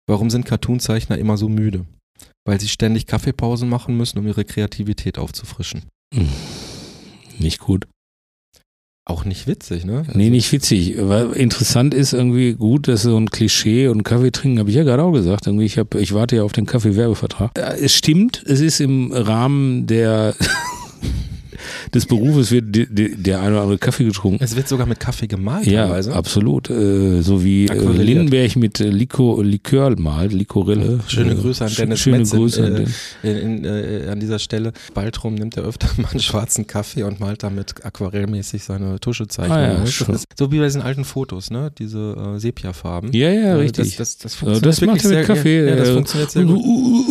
warum 0.08 0.30
sind 0.30 0.46
Cartoonzeichner 0.46 1.18
immer 1.18 1.38
so 1.38 1.50
müde? 1.50 1.86
Weil 2.46 2.60
sie 2.62 2.70
ständig 2.70 3.08
Kaffeepausen 3.08 3.68
machen 3.68 3.98
müssen, 3.98 4.20
um 4.20 4.28
ihre 4.28 4.46
Kreativität 4.46 5.18
aufzufrischen. 5.18 5.84
Hm. 6.14 6.30
nicht 7.40 7.60
gut. 7.60 7.88
Auch 9.10 9.24
nicht 9.24 9.48
witzig, 9.48 9.86
ne? 9.86 10.04
Nee, 10.14 10.30
nicht 10.30 10.52
witzig. 10.52 10.96
Weil 11.00 11.32
interessant 11.32 11.94
ist 11.94 12.12
irgendwie 12.12 12.56
gut, 12.56 12.90
dass 12.90 13.04
so 13.04 13.16
ein 13.16 13.30
Klischee 13.30 13.88
und 13.88 14.04
Kaffee 14.04 14.32
trinken, 14.32 14.60
habe 14.60 14.70
ich 14.70 14.76
ja 14.76 14.84
gerade 14.84 15.02
auch 15.02 15.14
gesagt. 15.14 15.48
Irgendwie, 15.48 15.64
ich, 15.64 15.78
hab, 15.78 15.96
ich 15.96 16.14
warte 16.14 16.36
ja 16.36 16.44
auf 16.44 16.52
den 16.52 16.66
Kaffee-Werbevertrag. 16.66 17.52
Äh, 17.58 17.78
Es 17.82 17.94
stimmt, 17.96 18.44
es 18.46 18.60
ist 18.60 18.82
im 18.82 19.14
Rahmen 19.14 19.88
der 19.88 20.36
des 21.94 22.06
Berufes 22.06 22.52
wird 22.52 22.76
die- 22.76 22.88
die- 22.94 23.16
der 23.16 23.40
eine 23.42 23.52
oder 23.54 23.62
andere 23.62 23.78
Kaffee 23.78 24.06
getrunken. 24.06 24.44
Es 24.44 24.56
wird 24.56 24.68
sogar 24.68 24.86
mit 24.88 25.00
Kaffee 25.00 25.28
gemalt 25.28 25.66
Ja, 25.68 25.86
teilweise. 25.86 26.14
absolut. 26.14 26.70
Äh, 26.70 27.22
so 27.22 27.44
wie 27.44 27.66
äh. 27.68 27.74
Lindenberg 28.04 28.56
mit 28.56 28.80
äh, 28.80 28.90
Liko, 28.90 29.42
Likör 29.42 29.96
malt, 30.00 30.34
Likorille. 30.34 31.00
Schöne 31.08 31.32
Äh, 31.32 31.36
Grüße 31.36 31.66
an 31.66 31.72
Dennis 31.78 32.00
Schöne 32.00 32.18
Metz 32.20 32.34
in, 32.34 32.40
Grüße 32.40 32.64
an 32.66 32.76
äh, 32.76 32.76
den. 32.76 32.94
In, 33.24 33.38
in, 33.38 33.66
äh, 33.66 34.08
an 34.12 34.20
dieser 34.20 34.40
Stelle, 34.40 34.74
Baltrum 34.94 35.36
nimmt 35.36 35.58
er 35.58 35.64
öfter 35.64 35.88
mal 36.02 36.10
einen 36.12 36.20
schwarzen 36.20 36.68
Kaffee 36.68 37.04
und 37.04 37.20
malt 37.20 37.44
damit 37.44 37.76
aquarellmäßig 37.86 38.64
seine 38.64 39.00
Tuschezeichnung. 39.00 39.58
Ah 39.58 39.84
ja, 39.84 39.86
so 40.38 40.52
wie 40.52 40.58
bei 40.60 40.66
diesen 40.66 40.82
alten 40.82 41.06
Fotos, 41.06 41.52
ne? 41.52 41.72
Diese 41.78 42.34
äh, 42.36 42.40
Sepia-Farben. 42.40 43.12
Ja, 43.14 43.30
ja, 43.32 43.56
richtig. 43.56 43.96
Das, 43.98 44.18
das, 44.18 44.38
das 44.40 44.58
Äh, 44.58 44.62
das 44.62 44.82
macht 44.82 45.04
er 45.06 45.12
mit 45.18 45.26
Kaffee. 45.26 45.60
Ja, 45.62 45.70
ja, 45.70 45.76
das 45.78 45.90
funktioniert 45.90 46.32
sehr 46.32 46.44
gut. 46.44 46.62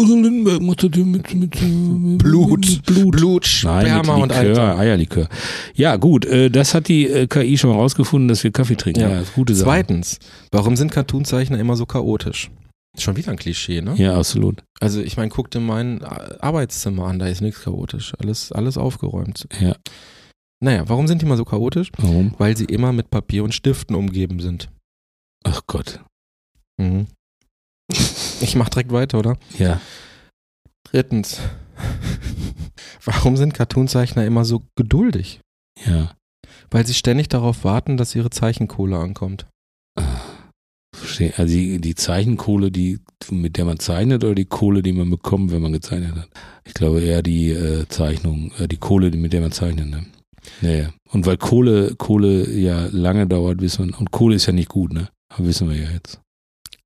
Lindenberg 0.06 0.60
macht 0.62 0.82
das 0.82 0.90
mit, 0.96 1.34
mit, 1.34 1.34
mit 1.34 2.18
Blut, 2.18 2.82
Blut. 2.86 3.12
Blut, 3.12 3.60
Nein, 3.64 3.86
Sperma 3.86 4.14
mit 4.18 4.22
und 4.24 4.42
Likör, 4.42 4.65
Alter. 4.70 4.80
Eierlikör. 4.80 5.28
Ja, 5.74 5.96
gut, 5.96 6.24
äh, 6.24 6.50
das 6.50 6.74
hat 6.74 6.88
die 6.88 7.06
äh, 7.06 7.26
KI 7.26 7.58
schon 7.58 7.70
mal 7.70 7.76
rausgefunden, 7.76 8.28
dass 8.28 8.44
wir 8.44 8.50
Kaffee 8.50 8.76
trinken. 8.76 9.00
Ja. 9.00 9.10
Ja, 9.10 9.20
ist 9.20 9.34
gute 9.34 9.54
Sache. 9.54 9.66
Zweitens, 9.66 10.18
warum 10.50 10.76
sind 10.76 10.92
Cartoonzeichner 10.92 11.58
immer 11.58 11.76
so 11.76 11.86
chaotisch? 11.86 12.50
Schon 12.98 13.16
wieder 13.16 13.30
ein 13.30 13.36
Klischee, 13.36 13.82
ne? 13.82 13.94
Ja, 13.96 14.16
absolut. 14.16 14.62
Also 14.80 15.00
ich 15.02 15.16
meine, 15.16 15.28
guck 15.28 15.50
dir 15.50 15.60
mein 15.60 16.00
äh, 16.00 16.36
Arbeitszimmer 16.40 17.06
an, 17.06 17.18
da 17.18 17.26
ist 17.26 17.42
nichts 17.42 17.62
chaotisch. 17.62 18.14
Alles, 18.18 18.52
alles 18.52 18.78
aufgeräumt. 18.78 19.46
Ja. 19.60 19.76
Naja, 20.60 20.88
warum 20.88 21.06
sind 21.06 21.20
die 21.20 21.26
immer 21.26 21.36
so 21.36 21.44
chaotisch? 21.44 21.90
Warum? 21.98 22.34
Weil 22.38 22.56
sie 22.56 22.64
immer 22.64 22.92
mit 22.92 23.10
Papier 23.10 23.44
und 23.44 23.54
Stiften 23.54 23.94
umgeben 23.94 24.40
sind. 24.40 24.70
Ach 25.44 25.60
Gott. 25.66 26.00
Mhm. 26.78 27.06
Ich 28.40 28.56
mach 28.56 28.68
direkt 28.68 28.92
weiter, 28.92 29.18
oder? 29.18 29.36
Ja. 29.58 29.80
Drittens. 30.84 31.40
Warum 33.04 33.36
sind 33.36 33.54
Cartoonzeichner 33.54 34.24
immer 34.24 34.44
so 34.44 34.62
geduldig? 34.76 35.40
Ja. 35.84 36.12
Weil 36.70 36.86
sie 36.86 36.94
ständig 36.94 37.28
darauf 37.28 37.64
warten, 37.64 37.96
dass 37.96 38.14
ihre 38.14 38.30
Zeichenkohle 38.30 38.98
ankommt. 38.98 39.46
Verstehe. 40.94 41.32
Also 41.36 41.54
die, 41.54 41.80
die 41.80 41.94
Zeichenkohle, 41.94 42.70
die, 42.70 43.00
mit 43.30 43.56
der 43.56 43.64
man 43.64 43.78
zeichnet 43.78 44.24
oder 44.24 44.34
die 44.34 44.46
Kohle, 44.46 44.82
die 44.82 44.92
man 44.92 45.10
bekommt, 45.10 45.52
wenn 45.52 45.62
man 45.62 45.72
gezeichnet 45.72 46.16
hat? 46.16 46.28
Ich 46.64 46.74
glaube 46.74 47.00
eher 47.00 47.22
die 47.22 47.50
äh, 47.50 47.86
Zeichnung, 47.88 48.52
äh, 48.58 48.66
die 48.66 48.78
Kohle, 48.78 49.10
mit 49.10 49.32
der 49.32 49.42
man 49.42 49.52
zeichnet. 49.52 49.88
Ne? 49.88 50.06
Naja. 50.62 50.92
Und 51.10 51.26
weil 51.26 51.36
Kohle, 51.36 51.94
Kohle 51.96 52.50
ja 52.50 52.86
lange 52.90 53.26
dauert, 53.26 53.60
wissen 53.60 53.88
wir, 53.88 54.00
und 54.00 54.10
Kohle 54.10 54.36
ist 54.36 54.46
ja 54.46 54.52
nicht 54.52 54.68
gut, 54.68 54.92
ne? 54.92 55.08
Aber 55.28 55.46
wissen 55.46 55.68
wir 55.68 55.76
ja 55.76 55.90
jetzt. 55.90 56.20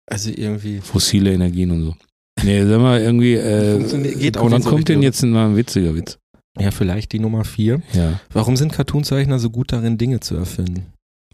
Also 0.07 0.31
irgendwie. 0.31 0.81
Fossile 0.81 1.33
Energien 1.33 1.71
und 1.71 1.85
so. 1.85 1.97
Nee, 2.43 2.65
sag 2.65 2.81
mal, 2.81 3.01
irgendwie, 3.01 3.35
äh, 3.35 4.15
geht 4.15 4.39
auch 4.39 4.51
wann 4.51 4.63
so 4.63 4.71
kommt 4.71 4.89
denn 4.89 5.03
jetzt 5.03 5.23
mal 5.23 5.51
ein 5.51 5.57
witziger 5.57 5.95
Witz? 5.95 6.19
Ja, 6.59 6.71
vielleicht 6.71 7.13
die 7.13 7.19
Nummer 7.19 7.45
vier. 7.45 7.83
Ja. 7.93 8.21
Warum 8.33 8.57
sind 8.57 8.73
Cartoonzeichner 8.73 9.39
so 9.39 9.51
gut 9.51 9.73
darin, 9.73 9.99
Dinge 9.99 10.21
zu 10.21 10.37
erfinden? 10.37 10.87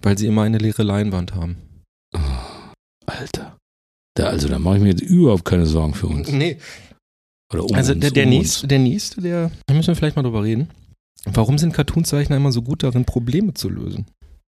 Weil 0.02 0.18
sie 0.18 0.26
immer 0.26 0.42
eine 0.42 0.58
leere 0.58 0.82
Leinwand 0.82 1.34
haben. 1.34 1.56
Oh, 2.14 2.18
Alter. 3.06 3.56
Da, 4.14 4.26
also 4.26 4.48
da 4.48 4.58
mache 4.58 4.76
ich 4.76 4.82
mir 4.82 4.90
jetzt 4.90 5.02
überhaupt 5.02 5.44
keine 5.44 5.66
Sorgen 5.66 5.94
für 5.94 6.06
uns. 6.06 6.30
Nee. 6.30 6.58
Oder 7.52 7.64
um 7.64 7.74
Also 7.74 7.92
uns, 7.92 8.00
der, 8.00 8.10
der, 8.10 8.24
um 8.24 8.30
nächste, 8.30 8.66
der 8.66 8.78
nächste, 8.78 9.20
der, 9.20 9.50
da 9.66 9.74
müssen 9.74 9.88
wir 9.88 9.96
vielleicht 9.96 10.16
mal 10.16 10.22
drüber 10.22 10.42
reden. 10.42 10.68
Warum 11.24 11.58
sind 11.58 11.72
Cartoonzeichner 11.72 12.36
immer 12.36 12.52
so 12.52 12.62
gut 12.62 12.82
darin, 12.82 13.04
Probleme 13.04 13.54
zu 13.54 13.68
lösen? 13.68 14.06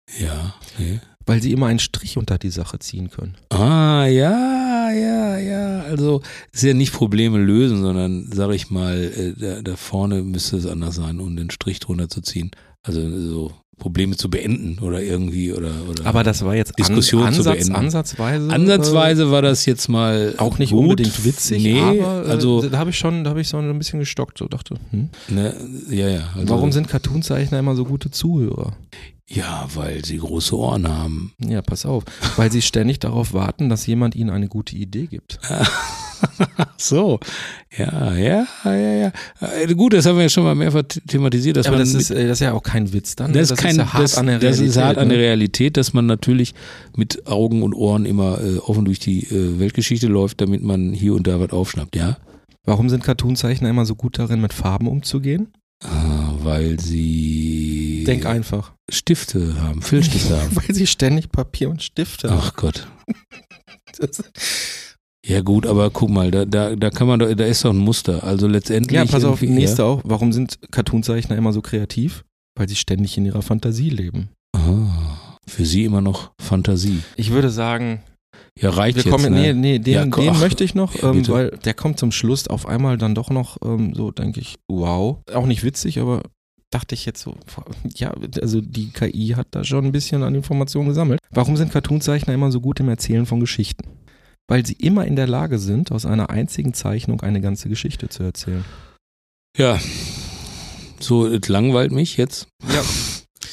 Uns. 0.07 0.19
Ja. 0.19 0.55
Nee. 0.77 0.99
Weil 1.25 1.41
sie 1.41 1.51
immer 1.51 1.67
einen 1.67 1.79
Strich 1.79 2.17
unter 2.17 2.37
die 2.37 2.49
Sache 2.49 2.77
ziehen 2.79 3.09
können. 3.09 3.35
Ah, 3.49 4.05
ja, 4.05 4.74
ja, 4.91 5.37
ja. 5.37 5.79
Also 5.83 6.21
ist 6.51 6.63
ja 6.63 6.73
nicht 6.73 6.93
Probleme 6.93 7.37
lösen, 7.39 7.81
sondern 7.81 8.29
sag 8.33 8.51
ich 8.53 8.69
mal, 8.69 8.95
äh, 8.97 9.33
da, 9.39 9.61
da 9.61 9.75
vorne 9.75 10.21
müsste 10.23 10.57
es 10.57 10.65
anders 10.65 10.95
sein, 10.95 11.19
um 11.19 11.35
den 11.35 11.49
Strich 11.49 11.79
drunter 11.79 12.09
zu 12.09 12.21
ziehen. 12.21 12.51
Also 12.83 13.01
so 13.19 13.51
Probleme 13.77 14.15
zu 14.15 14.29
beenden 14.29 14.79
oder 14.79 15.01
irgendwie 15.01 15.51
oder 15.51 15.71
oder. 15.89 16.05
Aber 16.05 16.23
das 16.23 16.45
war 16.45 16.55
jetzt 16.55 16.79
Diskussion 16.79 17.23
an, 17.23 17.33
zu 17.33 17.39
Ansatz, 17.41 17.57
beenden. 17.57 17.75
ansatzweise. 17.75 18.49
ansatzweise 18.49 19.31
war 19.31 19.41
das 19.41 19.65
jetzt 19.65 19.89
mal 19.89 20.33
Äh, 20.37 20.39
auch 20.39 20.59
nicht 20.59 20.71
gut. 20.71 20.79
unbedingt 20.83 21.25
witzig, 21.25 21.61
Nee, 21.61 21.81
aber 21.81 22.25
äh, 22.25 22.29
also 22.29 22.61
da 22.61 22.77
habe 22.77 22.91
ich 22.91 22.97
schon, 22.97 23.25
da 23.25 23.31
habe 23.31 23.41
ich 23.41 23.49
so 23.49 23.57
ein 23.57 23.77
bisschen 23.77 23.99
gestockt, 23.99 24.37
so 24.37 24.47
dachte, 24.47 24.75
hm, 24.91 25.09
ne, 25.27 25.53
ja, 25.89 26.07
ja. 26.07 26.29
Also, 26.35 26.49
warum 26.49 26.71
sind 26.71 26.87
Cartoonzeichner 26.87 27.59
immer 27.59 27.75
so 27.75 27.83
gute 27.83 28.11
Zuhörer? 28.11 28.77
Ja, 29.27 29.67
weil 29.73 30.05
sie 30.05 30.17
große 30.17 30.55
Ohren 30.55 30.87
haben. 30.87 31.33
Ja, 31.39 31.63
pass 31.63 31.85
auf, 31.85 32.03
weil 32.35 32.51
sie 32.51 32.61
ständig 32.61 32.99
darauf 32.99 33.33
warten, 33.33 33.69
dass 33.69 33.87
jemand 33.87 34.15
ihnen 34.15 34.29
eine 34.29 34.47
gute 34.47 34.75
Idee 34.75 35.07
gibt. 35.07 35.39
so, 36.77 37.19
ja, 37.75 38.13
ja, 38.13 38.47
ja, 38.63 38.71
ja. 38.71 39.11
Äh, 39.39 39.73
Gut, 39.73 39.93
das 39.93 40.05
haben 40.05 40.17
wir 40.17 40.23
ja 40.23 40.29
schon 40.29 40.43
mal 40.43 40.53
mehrfach 40.53 40.83
thematisiert, 41.07 41.57
dass 41.57 41.65
aber 41.65 41.77
man 41.77 41.85
das 41.85 41.95
ist, 41.95 42.11
äh, 42.11 42.27
das 42.27 42.37
ist 42.37 42.45
ja 42.45 42.53
auch 42.53 42.61
kein 42.61 42.93
Witz 42.93 43.15
dann. 43.15 43.33
das 43.33 43.49
ist 43.49 43.57
kein, 43.57 43.75
ja 43.77 43.91
hart 43.91 44.03
das, 44.03 44.17
an 44.17 44.27
der 44.27 44.39
das 44.39 44.59
ist 44.59 44.77
hart 44.77 44.97
an 44.99 45.09
der 45.09 45.17
ne? 45.17 45.23
Realität, 45.23 45.75
dass 45.75 45.93
man 45.93 46.05
natürlich 46.05 46.53
mit 46.95 47.25
Augen 47.27 47.63
und 47.63 47.73
Ohren 47.73 48.05
immer 48.05 48.39
äh, 48.41 48.57
offen 48.59 48.85
durch 48.85 48.99
die 48.99 49.23
äh, 49.23 49.59
Weltgeschichte 49.59 50.07
läuft, 50.07 50.39
damit 50.39 50.63
man 50.63 50.93
hier 50.93 51.15
und 51.15 51.25
da 51.25 51.39
was 51.39 51.51
aufschnappt, 51.51 51.95
ja? 51.95 52.17
Warum 52.63 52.89
sind 52.89 53.03
Cartoonzeichner 53.03 53.69
immer 53.69 53.85
so 53.85 53.95
gut 53.95 54.19
darin, 54.19 54.41
mit 54.41 54.53
Farben 54.53 54.87
umzugehen? 54.87 55.49
Ah, 55.83 56.33
weil 56.41 56.79
sie 56.79 57.84
Denk 58.05 58.25
einfach. 58.25 58.73
Stifte 58.91 59.61
haben, 59.61 59.81
Filzstifte 59.81 60.41
haben. 60.41 60.55
Weil 60.55 60.73
sie 60.75 60.87
ständig 60.87 61.31
Papier 61.31 61.69
und 61.69 61.81
Stifte 61.83 62.29
haben. 62.29 62.39
Ach 62.41 62.53
Gott. 62.55 62.87
Ja 65.27 65.41
gut, 65.41 65.65
aber 65.65 65.89
guck 65.89 66.09
mal, 66.11 66.29
da, 66.29 66.45
da, 66.45 66.75
da 66.75 66.89
kann 66.91 67.07
man 67.07 67.17
doch, 67.19 67.33
da 67.33 67.45
ist 67.45 67.65
doch 67.65 67.71
ein 67.71 67.77
Muster. 67.77 68.23
Also 68.23 68.47
letztendlich. 68.47 68.95
Ja, 68.95 69.05
pass 69.05 69.23
auf, 69.23 69.41
nächste 69.41 69.83
auch. 69.83 70.01
Warum 70.03 70.31
sind 70.31 70.59
Cartoonzeichner 70.71 71.35
immer 71.35 71.51
so 71.51 71.61
kreativ? 71.63 72.23
Weil 72.55 72.69
sie 72.69 72.75
ständig 72.75 73.17
in 73.17 73.25
ihrer 73.25 73.41
Fantasie 73.41 73.89
leben. 73.89 74.29
Ah, 74.55 75.37
für 75.47 75.65
sie 75.65 75.83
immer 75.83 76.01
noch 76.01 76.31
Fantasie. 76.39 76.99
Ich 77.15 77.31
würde 77.31 77.49
sagen, 77.49 78.03
Ja, 78.59 78.69
reicht 78.69 78.97
wir 78.97 79.03
jetzt. 79.03 79.11
kommen, 79.11 79.33
ne? 79.33 79.53
nee, 79.53 79.53
nee, 79.53 79.79
den, 79.79 79.93
Ja, 79.93 80.05
den 80.05 80.29
ach, 80.29 80.39
möchte 80.39 80.63
ich 80.63 80.75
noch, 80.75 80.93
ja, 80.93 81.09
ähm, 81.09 81.27
weil 81.27 81.49
der 81.65 81.73
kommt 81.73 81.97
zum 81.99 82.11
Schluss 82.11 82.47
auf 82.47 82.67
einmal 82.67 82.99
dann 82.99 83.15
doch 83.15 83.31
noch 83.31 83.57
ähm, 83.65 83.95
so, 83.95 84.11
denke 84.11 84.39
ich, 84.39 84.57
wow. 84.69 85.17
Auch 85.33 85.47
nicht 85.47 85.63
witzig, 85.63 85.99
aber 85.99 86.21
dachte 86.75 86.93
ich 86.93 87.05
jetzt 87.05 87.21
so, 87.21 87.35
ja, 87.95 88.13
also 88.41 88.59
die 88.59 88.89
KI 88.89 89.33
hat 89.37 89.47
da 89.51 89.63
schon 89.63 89.85
ein 89.85 89.91
bisschen 89.93 90.23
an 90.23 90.35
Informationen 90.35 90.89
gesammelt. 90.89 91.21
Warum 91.31 91.55
sind 91.55 91.71
Cartoonzeichner 91.71 92.33
immer 92.33 92.51
so 92.51 92.59
gut 92.59 92.81
im 92.81 92.89
Erzählen 92.89 93.25
von 93.25 93.39
Geschichten? 93.39 93.87
Weil 94.49 94.65
sie 94.65 94.73
immer 94.73 95.05
in 95.05 95.15
der 95.15 95.27
Lage 95.27 95.57
sind, 95.57 95.93
aus 95.93 96.05
einer 96.05 96.29
einzigen 96.29 96.73
Zeichnung 96.73 97.21
eine 97.21 97.39
ganze 97.39 97.69
Geschichte 97.69 98.09
zu 98.09 98.23
erzählen. 98.23 98.65
Ja, 99.57 99.79
so, 100.99 101.25
es 101.27 101.47
langweilt 101.47 101.93
mich 101.93 102.17
jetzt. 102.17 102.47
Ja. 102.67 102.83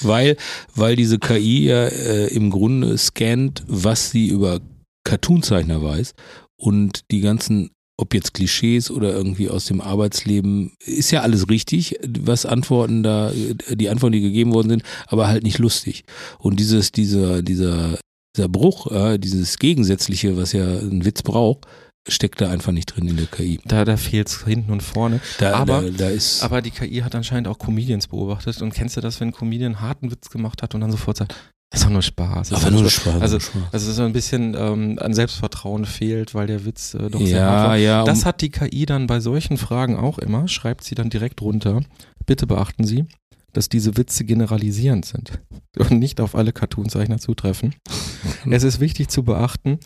Weil, 0.04 0.36
weil 0.74 0.96
diese 0.96 1.20
KI 1.20 1.66
ja 1.66 1.84
äh, 1.86 2.26
im 2.34 2.50
Grunde 2.50 2.98
scannt, 2.98 3.62
was 3.68 4.10
sie 4.10 4.26
über 4.26 4.58
Cartoonzeichner 5.04 5.80
weiß 5.80 6.14
und 6.58 7.02
die 7.12 7.20
ganzen, 7.20 7.70
ob 8.02 8.12
jetzt 8.14 8.34
Klischees 8.34 8.90
oder 8.90 9.12
irgendwie 9.12 9.48
aus 9.48 9.64
dem 9.64 9.80
Arbeitsleben, 9.80 10.72
ist 10.84 11.10
ja 11.12 11.22
alles 11.22 11.48
richtig, 11.48 11.96
was 12.20 12.44
Antworten 12.44 13.02
da, 13.02 13.30
die 13.70 13.88
Antworten, 13.88 14.12
die 14.12 14.20
gegeben 14.20 14.52
worden 14.52 14.68
sind, 14.68 14.82
aber 15.06 15.28
halt 15.28 15.44
nicht 15.44 15.58
lustig. 15.58 16.04
Und 16.38 16.60
dieses, 16.60 16.92
dieser, 16.92 17.42
dieser, 17.42 17.98
dieser 18.36 18.48
Bruch, 18.48 18.90
äh, 18.90 19.18
dieses 19.18 19.58
Gegensätzliche, 19.58 20.36
was 20.36 20.52
ja 20.52 20.64
ein 20.64 21.04
Witz 21.04 21.22
braucht, 21.22 21.66
steckt 22.08 22.40
da 22.40 22.50
einfach 22.50 22.72
nicht 22.72 22.86
drin 22.86 23.06
in 23.06 23.16
der 23.16 23.26
KI. 23.26 23.60
Da, 23.64 23.84
da 23.84 23.96
fehlt 23.96 24.28
es 24.28 24.44
hinten 24.44 24.72
und 24.72 24.82
vorne. 24.82 25.20
Da, 25.38 25.54
Aber- 25.54 25.82
da, 25.82 25.90
da 25.90 26.08
ist. 26.10 26.42
Aber 26.42 26.60
die 26.60 26.72
KI 26.72 27.00
hat 27.02 27.14
anscheinend 27.14 27.46
auch 27.46 27.58
Comedians 27.58 28.08
beobachtet. 28.08 28.60
Und 28.60 28.74
kennst 28.74 28.96
du 28.96 29.00
das, 29.00 29.20
wenn 29.20 29.28
ein 29.28 29.32
Comedian 29.32 29.80
harten 29.80 30.10
Witz 30.10 30.28
gemacht 30.28 30.62
hat 30.62 30.74
und 30.74 30.80
dann 30.80 30.90
sofort 30.90 31.16
sagt, 31.16 31.34
ist 31.72 31.84
doch 31.84 31.90
nur 31.90 32.02
Spaß. 32.02 32.50
ist 32.50 32.56
Aber 32.56 32.70
nur 32.70 32.88
Spaß." 32.90 33.14
Spaß. 33.14 33.22
Also, 33.22 33.34
nur 33.34 33.40
Spaß. 33.40 33.62
also 33.72 33.92
so 33.92 34.02
ein 34.02 34.12
bisschen 34.12 34.54
ähm, 34.58 34.98
an 35.00 35.14
Selbstvertrauen 35.14 35.84
fehlt, 35.84 36.34
weil 36.34 36.46
der 36.46 36.64
Witz 36.64 36.94
äh, 36.94 37.08
doch 37.10 37.20
sehr 37.20 37.44
hart 37.44 37.62
ja, 37.62 37.68
war. 37.68 37.76
ja. 37.76 38.04
Das 38.04 38.24
hat 38.24 38.40
die 38.40 38.50
KI 38.50 38.86
dann 38.86 39.06
bei 39.06 39.20
solchen 39.20 39.56
Fragen 39.56 39.96
auch 39.96 40.18
immer, 40.18 40.48
schreibt 40.48 40.84
sie 40.84 40.94
dann 40.94 41.10
direkt 41.10 41.40
runter. 41.40 41.80
Bitte 42.26 42.46
beachten 42.46 42.84
Sie, 42.84 43.06
dass 43.52 43.68
diese 43.68 43.96
Witze 43.96 44.24
generalisierend 44.24 45.04
sind 45.04 45.40
und 45.78 45.92
nicht 45.92 46.20
auf 46.20 46.34
alle 46.34 46.52
Cartoonzeichner 46.52 47.18
zutreffen. 47.18 47.74
Es 48.50 48.62
ist 48.62 48.80
wichtig 48.80 49.08
zu 49.08 49.22
beachten, 49.24 49.78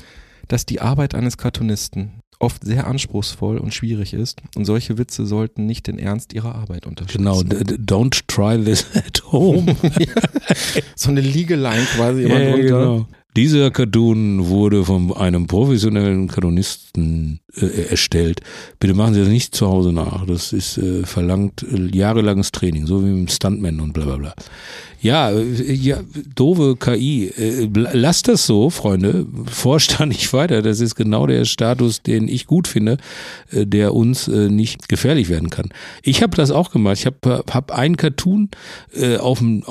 dass 0.48 0.66
die 0.66 0.80
Arbeit 0.80 1.14
eines 1.14 1.36
Cartoonisten 1.36 2.20
oft 2.38 2.64
sehr 2.64 2.86
anspruchsvoll 2.86 3.58
und 3.58 3.72
schwierig 3.72 4.12
ist 4.12 4.42
und 4.54 4.64
solche 4.64 4.98
Witze 4.98 5.26
sollten 5.26 5.66
nicht 5.66 5.86
den 5.86 5.98
Ernst 5.98 6.32
ihrer 6.32 6.54
Arbeit 6.54 6.86
unterstützen. 6.86 7.24
Genau, 7.24 7.40
don't 7.40 8.22
try 8.26 8.62
this 8.62 8.86
at 8.94 9.22
home. 9.32 9.76
so 10.94 11.10
eine 11.10 11.20
Liegelein 11.20 11.84
quasi 11.96 12.24
drunter. 12.24 12.58
genau. 12.58 13.06
Dieser 13.36 13.70
Cartoon 13.70 14.48
wurde 14.48 14.82
von 14.82 15.12
einem 15.12 15.46
professionellen 15.46 16.28
Cartoonisten 16.28 17.40
äh, 17.54 17.90
erstellt. 17.90 18.40
Bitte 18.80 18.94
machen 18.94 19.12
Sie 19.12 19.20
das 19.20 19.28
nicht 19.28 19.54
zu 19.54 19.66
Hause 19.66 19.92
nach. 19.92 20.24
Das 20.24 20.54
ist 20.54 20.78
äh, 20.78 21.04
verlangt 21.04 21.62
äh, 21.62 21.94
jahrelanges 21.94 22.50
Training, 22.50 22.86
so 22.86 23.02
wie 23.02 23.10
mit 23.10 23.28
dem 23.28 23.28
Stuntman 23.28 23.80
und 23.80 23.92
bla 23.92 24.06
bla 24.06 24.16
bla. 24.16 24.34
Ja, 25.02 25.30
äh, 25.30 25.72
ja 25.72 26.00
doofe 26.34 26.76
KI. 26.76 27.26
Äh, 27.26 27.68
lasst 27.74 28.28
das 28.28 28.46
so, 28.46 28.70
Freunde. 28.70 29.26
Da 29.98 30.06
nicht 30.06 30.32
weiter. 30.32 30.62
Das 30.62 30.80
ist 30.80 30.94
genau 30.94 31.26
der 31.26 31.44
Status, 31.44 32.02
den 32.02 32.28
ich 32.28 32.46
gut 32.46 32.66
finde, 32.66 32.96
äh, 33.50 33.66
der 33.66 33.94
uns 33.94 34.28
äh, 34.28 34.48
nicht 34.48 34.88
gefährlich 34.88 35.28
werden 35.28 35.50
kann. 35.50 35.68
Ich 36.02 36.22
habe 36.22 36.36
das 36.36 36.50
auch 36.50 36.70
gemacht. 36.70 36.98
Ich 36.98 37.06
habe 37.06 37.44
hab 37.50 37.70
einen 37.70 37.98
Cartoon 37.98 38.48
äh, 38.94 39.18
auf 39.18 39.40
dem 39.40 39.62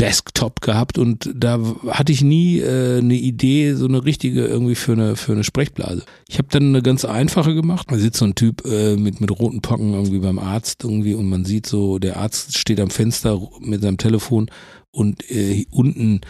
Desktop 0.00 0.60
gehabt 0.60 0.98
und 0.98 1.30
da 1.36 1.60
hatte 1.88 2.10
ich 2.12 2.22
nie 2.22 2.58
äh, 2.58 2.98
eine 2.98 3.14
Idee, 3.14 3.74
so 3.74 3.86
eine 3.86 4.04
richtige 4.04 4.44
irgendwie 4.44 4.74
für 4.74 4.92
eine 4.92 5.14
für 5.14 5.32
eine 5.32 5.44
Sprechblase. 5.44 6.02
Ich 6.28 6.38
habe 6.38 6.48
dann 6.50 6.64
eine 6.64 6.82
ganz 6.82 7.04
einfache 7.04 7.54
gemacht. 7.54 7.86
Da 7.90 7.96
sitzt 7.96 8.18
so 8.18 8.24
ein 8.24 8.34
Typ 8.34 8.64
äh, 8.66 8.96
mit 8.96 9.20
mit 9.20 9.30
roten 9.30 9.60
Pocken 9.62 9.92
irgendwie 9.94 10.18
beim 10.18 10.40
Arzt 10.40 10.82
irgendwie 10.82 11.14
und 11.14 11.28
man 11.28 11.44
sieht 11.44 11.66
so, 11.66 11.98
der 12.00 12.16
Arzt 12.16 12.58
steht 12.58 12.80
am 12.80 12.90
Fenster 12.90 13.40
mit 13.60 13.82
seinem 13.82 13.98
Telefon 13.98 14.50
und 14.90 15.30
äh, 15.30 15.64
unten 15.70 16.20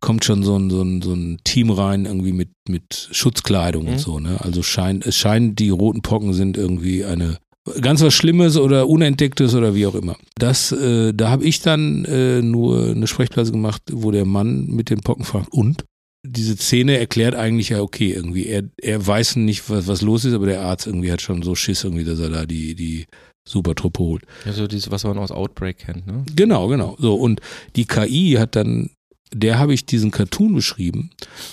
kommt 0.00 0.26
schon 0.26 0.42
so 0.42 0.54
ein, 0.58 0.68
so 0.68 0.82
ein, 0.82 1.00
so 1.00 1.14
ein 1.14 1.38
Team 1.44 1.70
rein, 1.70 2.04
irgendwie 2.04 2.32
mit, 2.34 2.50
mit 2.68 3.08
Schutzkleidung 3.10 3.84
Mhm. 3.84 3.88
und 3.92 3.98
so, 3.98 4.18
ne? 4.20 4.38
Also 4.38 4.62
scheint, 4.62 5.06
es 5.06 5.16
scheint, 5.16 5.58
die 5.58 5.70
roten 5.70 6.02
Pocken 6.02 6.34
sind 6.34 6.58
irgendwie 6.58 7.06
eine 7.06 7.38
ganz 7.80 8.02
was 8.02 8.14
Schlimmes 8.14 8.56
oder 8.56 8.88
Unentdecktes 8.88 9.54
oder 9.54 9.74
wie 9.74 9.86
auch 9.86 9.94
immer. 9.94 10.16
Das, 10.36 10.72
äh, 10.72 11.12
da 11.14 11.30
habe 11.30 11.44
ich 11.44 11.60
dann 11.60 12.04
äh, 12.04 12.42
nur 12.42 12.90
eine 12.90 13.06
Sprechblase 13.06 13.52
gemacht, 13.52 13.82
wo 13.90 14.10
der 14.10 14.24
Mann 14.24 14.66
mit 14.66 14.90
den 14.90 15.00
Pocken 15.00 15.24
fragt, 15.24 15.52
und? 15.52 15.84
Diese 16.26 16.56
Szene 16.56 16.98
erklärt 16.98 17.34
eigentlich 17.34 17.70
ja, 17.70 17.80
okay, 17.80 18.12
irgendwie, 18.12 18.46
er, 18.46 18.64
er 18.80 19.06
weiß 19.06 19.36
nicht, 19.36 19.68
was, 19.68 19.88
was 19.88 20.00
los 20.00 20.24
ist, 20.24 20.32
aber 20.32 20.46
der 20.46 20.62
Arzt 20.62 20.86
irgendwie 20.86 21.12
hat 21.12 21.20
schon 21.20 21.42
so 21.42 21.54
Schiss 21.54 21.84
irgendwie, 21.84 22.04
dass 22.04 22.18
er 22.18 22.30
da 22.30 22.46
die, 22.46 22.74
die 22.74 23.06
Supertruppe 23.46 24.00
holt. 24.00 24.22
Also 24.46 24.66
dieses, 24.66 24.90
was 24.90 25.04
man 25.04 25.18
aus 25.18 25.30
Outbreak 25.30 25.78
kennt, 25.78 26.06
ne? 26.06 26.24
Genau, 26.34 26.68
genau. 26.68 26.96
So, 26.98 27.14
und 27.14 27.40
die 27.76 27.84
KI 27.84 28.36
hat 28.38 28.56
dann, 28.56 28.90
der 29.34 29.58
habe 29.58 29.74
ich 29.74 29.84
diesen 29.84 30.10
Cartoon 30.10 30.54
beschrieben 30.54 31.10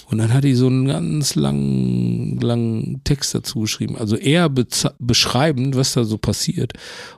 und 0.10 0.20
dann 0.20 0.34
hat 0.34 0.44
die 0.44 0.54
so 0.54 0.68
einen 0.68 0.86
ganz 0.86 1.36
langen, 1.36 2.40
langen 2.40 3.02
Text 3.04 3.34
dazu 3.34 3.62
geschrieben. 3.62 3.98
Also 3.98 4.16
eher 4.16 4.50
beschreibend, 5.00 5.76
was 5.76 5.94
da 5.94 6.04
so 6.04 6.18
passiert 6.18 6.74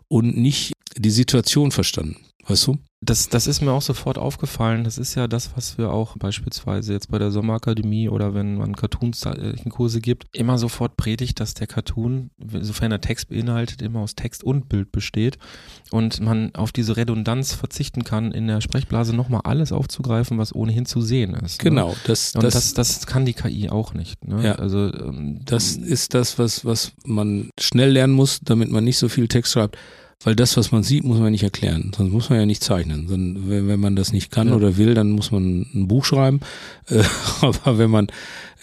und 0.07 0.37
nicht 0.37 0.73
die 0.97 1.09
Situation 1.09 1.71
verstanden. 1.71 2.17
Weißt 2.47 2.67
du? 2.67 2.77
Das, 3.01 3.27
das 3.27 3.47
ist 3.47 3.61
mir 3.61 3.71
auch 3.71 3.81
sofort 3.81 4.17
aufgefallen. 4.17 4.85
Das 4.85 4.97
ist 4.97 5.15
ja 5.15 5.27
das, 5.27 5.51
was 5.55 5.77
wir 5.77 5.91
auch 5.91 6.15
beispielsweise 6.17 6.93
jetzt 6.93 7.11
bei 7.11 7.19
der 7.19 7.31
Sommerakademie 7.31 8.07
oder 8.07 8.33
wenn 8.33 8.57
man 8.57 8.75
Cartoon-Kurse 8.75 9.99
gibt, 9.99 10.25
immer 10.31 10.57
sofort 10.57 10.95
predigt, 10.95 11.41
dass 11.41 11.53
der 11.53 11.67
Cartoon, 11.67 12.31
sofern 12.61 12.93
er 12.93 13.01
Text 13.01 13.27
beinhaltet, 13.27 13.81
immer 13.81 13.99
aus 13.99 14.15
Text 14.15 14.43
und 14.43 14.69
Bild 14.69 14.93
besteht 14.93 15.37
und 15.91 16.21
man 16.21 16.55
auf 16.55 16.71
diese 16.71 16.95
Redundanz 16.95 17.53
verzichten 17.53 18.05
kann, 18.05 18.31
in 18.31 18.47
der 18.47 18.61
Sprechblase 18.61 19.13
nochmal 19.13 19.41
alles 19.43 19.73
aufzugreifen, 19.73 20.37
was 20.37 20.55
ohnehin 20.55 20.85
zu 20.85 21.01
sehen 21.01 21.33
ist. 21.33 21.61
Ne? 21.61 21.71
Genau, 21.71 21.95
das, 22.05 22.35
Und 22.35 22.43
das, 22.43 22.53
das, 22.53 22.73
das 22.73 23.07
kann 23.07 23.25
die 23.25 23.33
KI 23.33 23.69
auch 23.69 23.93
nicht. 23.93 24.25
Ne? 24.25 24.45
Ja. 24.45 24.55
Also 24.55 24.93
ähm, 24.93 25.41
das 25.43 25.75
ist 25.75 26.13
das, 26.13 26.39
was, 26.39 26.63
was 26.63 26.93
man 27.05 27.49
schnell 27.59 27.91
lernen 27.91 28.13
muss, 28.13 28.39
damit 28.41 28.71
man 28.71 28.85
nicht 28.85 28.97
so 28.97 29.09
viel 29.09 29.27
Text 29.27 29.51
schreibt. 29.51 29.77
Weil 30.23 30.35
das, 30.35 30.55
was 30.55 30.71
man 30.71 30.83
sieht, 30.83 31.03
muss 31.03 31.19
man 31.19 31.31
nicht 31.31 31.43
erklären. 31.43 31.91
Sonst 31.95 32.11
muss 32.11 32.29
man 32.29 32.39
ja 32.39 32.45
nicht 32.45 32.63
zeichnen. 32.63 33.09
Wenn, 33.09 33.67
wenn 33.67 33.79
man 33.79 33.95
das 33.95 34.13
nicht 34.13 34.31
kann 34.31 34.47
Ja. 34.47 34.55
oder 34.55 34.77
will, 34.77 34.93
dann 34.93 35.11
muss 35.11 35.31
man 35.31 35.65
ein 35.73 35.87
Buch 35.87 36.05
schreiben. 36.05 36.39
Äh, 36.87 37.03
Aber 37.41 37.77
wenn 37.77 37.89
man 37.89 38.07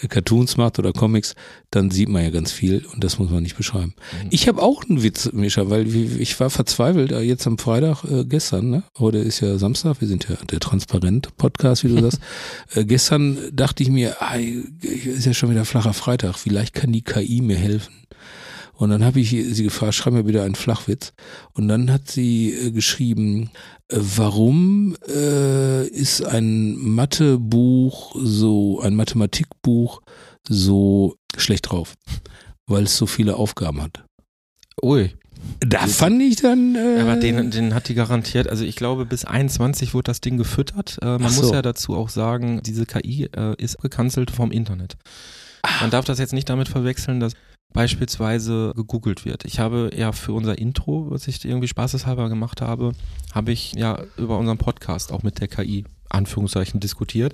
äh, 0.01 0.07
Cartoons 0.07 0.57
macht 0.57 0.79
oder 0.79 0.91
Comics, 0.91 1.35
dann 1.69 1.91
sieht 1.91 2.09
man 2.09 2.23
ja 2.23 2.31
ganz 2.31 2.51
viel 2.51 2.85
und 2.91 3.03
das 3.03 3.19
muss 3.19 3.29
man 3.29 3.43
nicht 3.43 3.57
beschreiben. 3.57 3.93
Mhm. 4.23 4.27
Ich 4.31 4.47
habe 4.47 4.61
auch 4.61 4.83
einen 4.89 5.03
Witz, 5.03 5.31
Mischa, 5.33 5.69
weil 5.69 5.87
ich 5.95 6.39
war 6.39 6.49
verzweifelt 6.49 7.11
äh, 7.11 7.21
jetzt 7.21 7.45
am 7.45 7.57
Freitag 7.57 8.03
äh, 8.05 8.25
gestern. 8.25 8.69
Ne? 8.71 8.83
Heute 8.97 9.19
ist 9.19 9.39
ja 9.39 9.57
Samstag, 9.57 10.01
wir 10.01 10.07
sind 10.07 10.27
ja 10.29 10.37
der 10.49 10.59
Transparent-Podcast, 10.59 11.83
wie 11.83 11.89
du 11.89 12.01
sagst. 12.01 12.19
äh, 12.75 12.85
gestern 12.85 13.37
dachte 13.53 13.83
ich 13.83 13.89
mir, 13.89 14.21
ah, 14.21 14.35
ist 14.81 15.25
ja 15.25 15.33
schon 15.33 15.51
wieder 15.51 15.65
flacher 15.65 15.93
Freitag. 15.93 16.37
Vielleicht 16.37 16.73
kann 16.73 16.91
die 16.91 17.03
KI 17.03 17.41
mir 17.41 17.57
helfen. 17.57 17.93
Und 18.81 18.89
dann 18.89 19.05
habe 19.05 19.19
ich 19.19 19.29
sie 19.29 19.63
gefragt, 19.63 19.93
schreib 19.93 20.13
mir 20.13 20.23
bitte 20.23 20.41
einen 20.41 20.55
Flachwitz. 20.55 21.13
Und 21.53 21.67
dann 21.67 21.91
hat 21.91 22.09
sie 22.09 22.51
äh, 22.51 22.71
geschrieben, 22.71 23.51
äh, 23.89 23.97
warum 23.99 24.97
äh, 25.07 25.85
ist 25.87 26.25
ein 26.25 26.79
Mathebuch 26.79 28.15
so, 28.19 28.81
ein 28.81 28.95
Mathematikbuch 28.95 30.01
so 30.49 31.15
schlecht 31.37 31.69
drauf? 31.69 31.93
Weil 32.65 32.85
es 32.85 32.97
so 32.97 33.05
viele 33.05 33.35
Aufgaben 33.35 33.83
hat. 33.83 34.03
ui. 34.81 35.11
Da 35.59 35.85
fand 35.85 36.19
ich 36.19 36.37
dann. 36.37 36.73
Äh, 36.73 37.01
Aber 37.01 37.17
den, 37.17 37.51
den 37.51 37.75
hat 37.75 37.87
die 37.87 37.93
garantiert, 37.93 38.47
also 38.47 38.63
ich 38.65 38.75
glaube 38.75 39.05
bis 39.05 39.25
21 39.25 39.93
wird 39.93 40.07
das 40.07 40.21
Ding 40.21 40.37
gefüttert. 40.37 40.97
Äh, 41.03 41.19
man 41.19 41.29
so. 41.29 41.43
muss 41.43 41.51
ja 41.51 41.61
dazu 41.61 41.95
auch 41.95 42.09
sagen, 42.09 42.61
diese 42.63 42.87
KI 42.87 43.29
äh, 43.35 43.53
ist 43.61 43.77
gecancelt 43.79 44.31
vom 44.31 44.51
Internet. 44.51 44.97
Man 45.81 45.91
darf 45.91 46.05
das 46.05 46.17
jetzt 46.17 46.33
nicht 46.33 46.49
damit 46.49 46.67
verwechseln, 46.67 47.19
dass 47.19 47.33
beispielsweise 47.73 48.73
gegoogelt 48.75 49.25
wird. 49.25 49.45
Ich 49.45 49.59
habe 49.59 49.91
ja 49.95 50.11
für 50.11 50.33
unser 50.33 50.57
Intro, 50.57 51.07
was 51.09 51.27
ich 51.27 51.43
irgendwie 51.45 51.67
spaßeshalber 51.67 52.29
gemacht 52.29 52.61
habe, 52.61 52.91
habe 53.33 53.51
ich 53.51 53.73
ja 53.73 54.03
über 54.17 54.37
unseren 54.37 54.57
Podcast 54.57 55.11
auch 55.11 55.23
mit 55.23 55.39
der 55.39 55.47
KI 55.47 55.85
Anführungszeichen 56.13 56.79
diskutiert. 56.79 57.33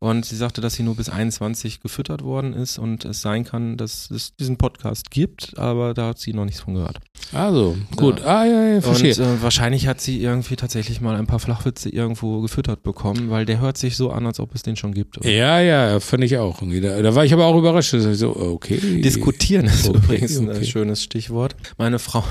Und 0.00 0.24
sie 0.24 0.36
sagte, 0.36 0.60
dass 0.60 0.74
sie 0.74 0.84
nur 0.84 0.94
bis 0.94 1.08
21 1.08 1.80
gefüttert 1.80 2.22
worden 2.22 2.52
ist 2.52 2.78
und 2.78 3.04
es 3.04 3.20
sein 3.20 3.44
kann, 3.44 3.76
dass 3.76 4.10
es 4.10 4.36
diesen 4.36 4.56
Podcast 4.56 5.10
gibt, 5.10 5.58
aber 5.58 5.92
da 5.92 6.08
hat 6.08 6.18
sie 6.18 6.32
noch 6.32 6.44
nichts 6.44 6.60
von 6.60 6.74
gehört. 6.74 6.98
Also, 7.32 7.76
gut. 7.96 8.20
Ja. 8.20 8.26
Ah, 8.26 8.44
ja, 8.44 8.68
ja, 8.74 8.80
verstehe. 8.80 9.14
Und 9.16 9.20
äh, 9.20 9.42
wahrscheinlich 9.42 9.88
hat 9.88 10.00
sie 10.00 10.22
irgendwie 10.22 10.54
tatsächlich 10.54 11.00
mal 11.00 11.16
ein 11.16 11.26
paar 11.26 11.40
Flachwitze 11.40 11.88
irgendwo 11.88 12.40
gefüttert 12.40 12.84
bekommen, 12.84 13.30
weil 13.30 13.44
der 13.44 13.58
hört 13.60 13.76
sich 13.76 13.96
so 13.96 14.10
an, 14.12 14.24
als 14.24 14.38
ob 14.38 14.54
es 14.54 14.62
den 14.62 14.76
schon 14.76 14.94
gibt. 14.94 15.18
Oder? 15.18 15.28
Ja, 15.28 15.60
ja, 15.60 15.98
finde 15.98 16.26
ich 16.26 16.38
auch. 16.38 16.60
Da, 16.60 17.02
da, 17.02 17.14
war 17.14 17.24
ich 17.24 17.32
aber 17.32 17.46
auch 17.46 17.56
überrascht. 17.56 17.90
So, 17.90 18.36
okay. 18.36 19.00
Diskutieren 19.00 19.66
ist 19.66 19.88
okay, 19.88 19.98
übrigens 19.98 20.38
okay. 20.38 20.50
ein 20.50 20.64
schönes 20.64 21.02
Stichwort. 21.02 21.56
Meine 21.76 21.98
Frau 21.98 22.22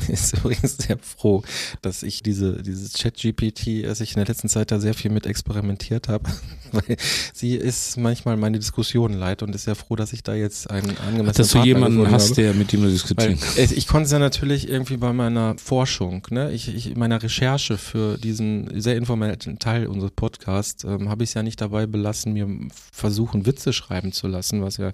ist 0.08 0.36
übrigens 0.36 0.76
sehr 0.76 0.98
froh, 0.98 1.42
dass 1.82 2.02
ich 2.02 2.22
diese, 2.22 2.62
dieses 2.62 2.92
Chat-GPT, 2.94 3.84
dass 3.84 4.00
ich 4.00 4.10
in 4.10 4.16
der 4.16 4.26
letzten 4.26 4.48
Zeit 4.48 4.70
da 4.70 4.80
sehr 4.80 4.94
viel 4.94 5.10
mit 5.10 5.26
experimentiert 5.26 6.08
habe, 6.08 6.30
weil 6.72 6.96
sie 7.32 7.54
ist 7.54 7.96
manchmal 7.96 8.36
meine 8.36 8.58
Diskussionen 8.58 9.14
leid 9.14 9.42
und 9.42 9.54
ist 9.54 9.64
sehr 9.64 9.74
froh, 9.74 9.96
dass 9.96 10.12
ich 10.12 10.22
da 10.22 10.34
jetzt 10.34 10.70
einen 10.70 10.96
angemessenen 10.98 11.34
Dass 11.34 11.50
du 11.50 11.62
jemanden 11.62 12.10
hast, 12.10 12.30
habe. 12.30 12.42
der 12.42 12.54
mit 12.54 12.72
dem 12.72 12.82
du 12.82 12.90
diskutieren 12.90 13.38
kannst. 13.38 13.72
Ich 13.72 13.86
konnte 13.86 14.06
es 14.06 14.12
ja 14.12 14.18
natürlich 14.18 14.68
irgendwie 14.68 14.96
bei 14.96 15.12
meiner 15.12 15.56
Forschung, 15.58 16.26
ne, 16.30 16.52
ich, 16.52 16.74
ich 16.74 16.96
meiner 16.96 17.22
Recherche 17.22 17.78
für 17.78 18.18
diesen 18.18 18.80
sehr 18.80 18.96
informellen 18.96 19.58
Teil 19.58 19.86
unseres 19.86 20.12
Podcasts, 20.12 20.84
ähm, 20.84 21.08
habe 21.08 21.24
ich 21.24 21.30
es 21.30 21.34
ja 21.34 21.42
nicht 21.42 21.60
dabei 21.60 21.86
belassen, 21.86 22.32
mir 22.32 22.48
versuchen, 22.92 23.46
Witze 23.46 23.72
schreiben 23.72 24.12
zu 24.12 24.26
lassen, 24.26 24.62
was 24.62 24.76
ja 24.76 24.92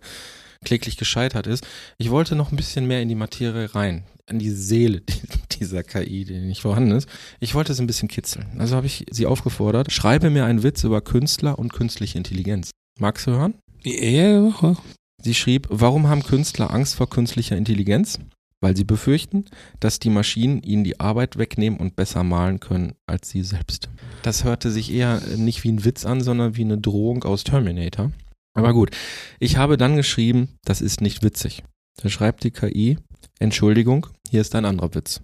kläglich 0.65 0.97
gescheitert 0.97 1.47
ist. 1.47 1.67
Ich 1.99 2.11
wollte 2.11 2.37
noch 2.37 2.53
ein 2.53 2.57
bisschen 2.57 2.87
mehr 2.87 3.03
in 3.03 3.09
die 3.09 3.15
Materie 3.15 3.75
rein, 3.75 4.05
in 4.29 4.39
die 4.39 4.51
Seele 4.51 5.03
dieser 5.61 5.83
KI, 5.83 6.25
die 6.25 6.39
nicht 6.39 6.63
vorhanden 6.63 6.93
ist. 6.93 7.09
Ich 7.41 7.55
wollte 7.55 7.73
es 7.73 7.81
ein 7.81 7.87
bisschen 7.87 8.09
kitzeln. 8.09 8.47
Also 8.59 8.77
habe 8.77 8.87
ich 8.87 9.07
sie 9.11 9.27
aufgefordert, 9.27 9.91
schreibe 9.93 10.31
mir 10.31 10.45
einen 10.45 10.63
Witz 10.63 10.85
über 10.85 11.01
Künstler 11.01 11.59
und 11.59 11.73
künstliche 11.73 12.19
Intelligenz. 12.19 12.71
Magst 12.99 13.27
du 13.27 13.33
hören? 13.33 13.55
Ja. 13.83 14.77
Sie 15.23 15.35
schrieb, 15.35 15.67
warum 15.71 16.09
haben 16.09 16.23
Künstler 16.23 16.73
Angst 16.73 16.95
vor 16.95 17.09
künstlicher 17.09 17.57
Intelligenz? 17.57 18.19
Weil 18.63 18.77
sie 18.77 18.85
befürchten, 18.85 19.47
dass 19.81 19.99
die 19.99 20.11
Maschinen 20.11 20.63
ihnen 20.63 20.85
die 20.85 21.01
Arbeit 21.01 21.39
wegnehmen 21.39 21.79
und 21.79 21.97
besser 21.97 22.25
malen 22.25 22.61
können 22.61 22.93
als 23.07 23.31
sie 23.31 23.43
selbst. 23.43 23.89
Das 24.23 24.45
hörte 24.45 24.71
sich 24.71 24.93
eher 24.93 25.21
nicht 25.37 25.65
wie 25.65 25.73
ein 25.73 25.85
Witz 25.85 26.05
an, 26.05 26.21
sondern 26.21 26.57
wie 26.57 26.65
eine 26.65 26.77
Drohung 26.77 27.25
aus 27.25 27.45
Terminator. 27.45 28.13
Aber 28.55 28.73
gut, 28.73 28.91
ich 29.39 29.57
habe 29.57 29.77
dann 29.77 29.97
geschrieben, 29.97 30.49
das 30.65 30.81
ist 30.81 31.01
nicht 31.01 31.23
witzig. 31.23 31.63
Da 32.03 32.09
schreibt 32.09 32.45
die 32.45 32.51
KI, 32.51 32.99
Entschuldigung, 33.39 34.07
hier 34.29 34.41
ist 34.41 34.55
ein 34.55 34.65
anderer 34.65 34.95
Witz. 34.95 35.21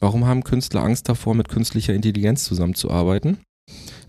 Warum 0.00 0.26
haben 0.26 0.42
Künstler 0.42 0.82
Angst 0.82 1.08
davor, 1.08 1.34
mit 1.34 1.48
künstlicher 1.48 1.94
Intelligenz 1.94 2.44
zusammenzuarbeiten? 2.44 3.38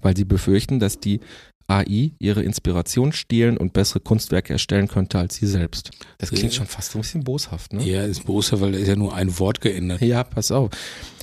Weil 0.02 0.18
sie 0.18 0.26
befürchten, 0.26 0.80
dass 0.80 1.00
die 1.00 1.20
AI 1.68 2.12
ihre 2.20 2.44
Inspiration 2.44 3.14
stehlen 3.14 3.58
und 3.58 3.74
bessere 3.74 4.00
Kunstwerke 4.00 4.54
erstellen 4.54 4.88
könnte 4.88 5.20
als 5.20 5.36
sie 5.36 5.48
selbst. 5.48 5.92
Das 6.18 6.32
klingt 6.32 6.54
schon 6.54 6.68
fast 6.68 6.92
so 6.92 7.00
ein 7.00 7.02
bisschen 7.02 7.24
boshaft, 7.24 7.74
ne? 7.74 7.84
Ja, 7.84 8.04
ist 8.04 8.26
boshaft, 8.26 8.62
weil 8.62 8.74
da 8.74 8.80
ist 8.80 8.88
ja 8.88 8.96
nur 8.96 9.14
ein 9.14 9.40
Wort 9.40 9.62
geändert. 9.62 10.02
Ja, 10.02 10.24
pass 10.24 10.52
auf. 10.52 10.72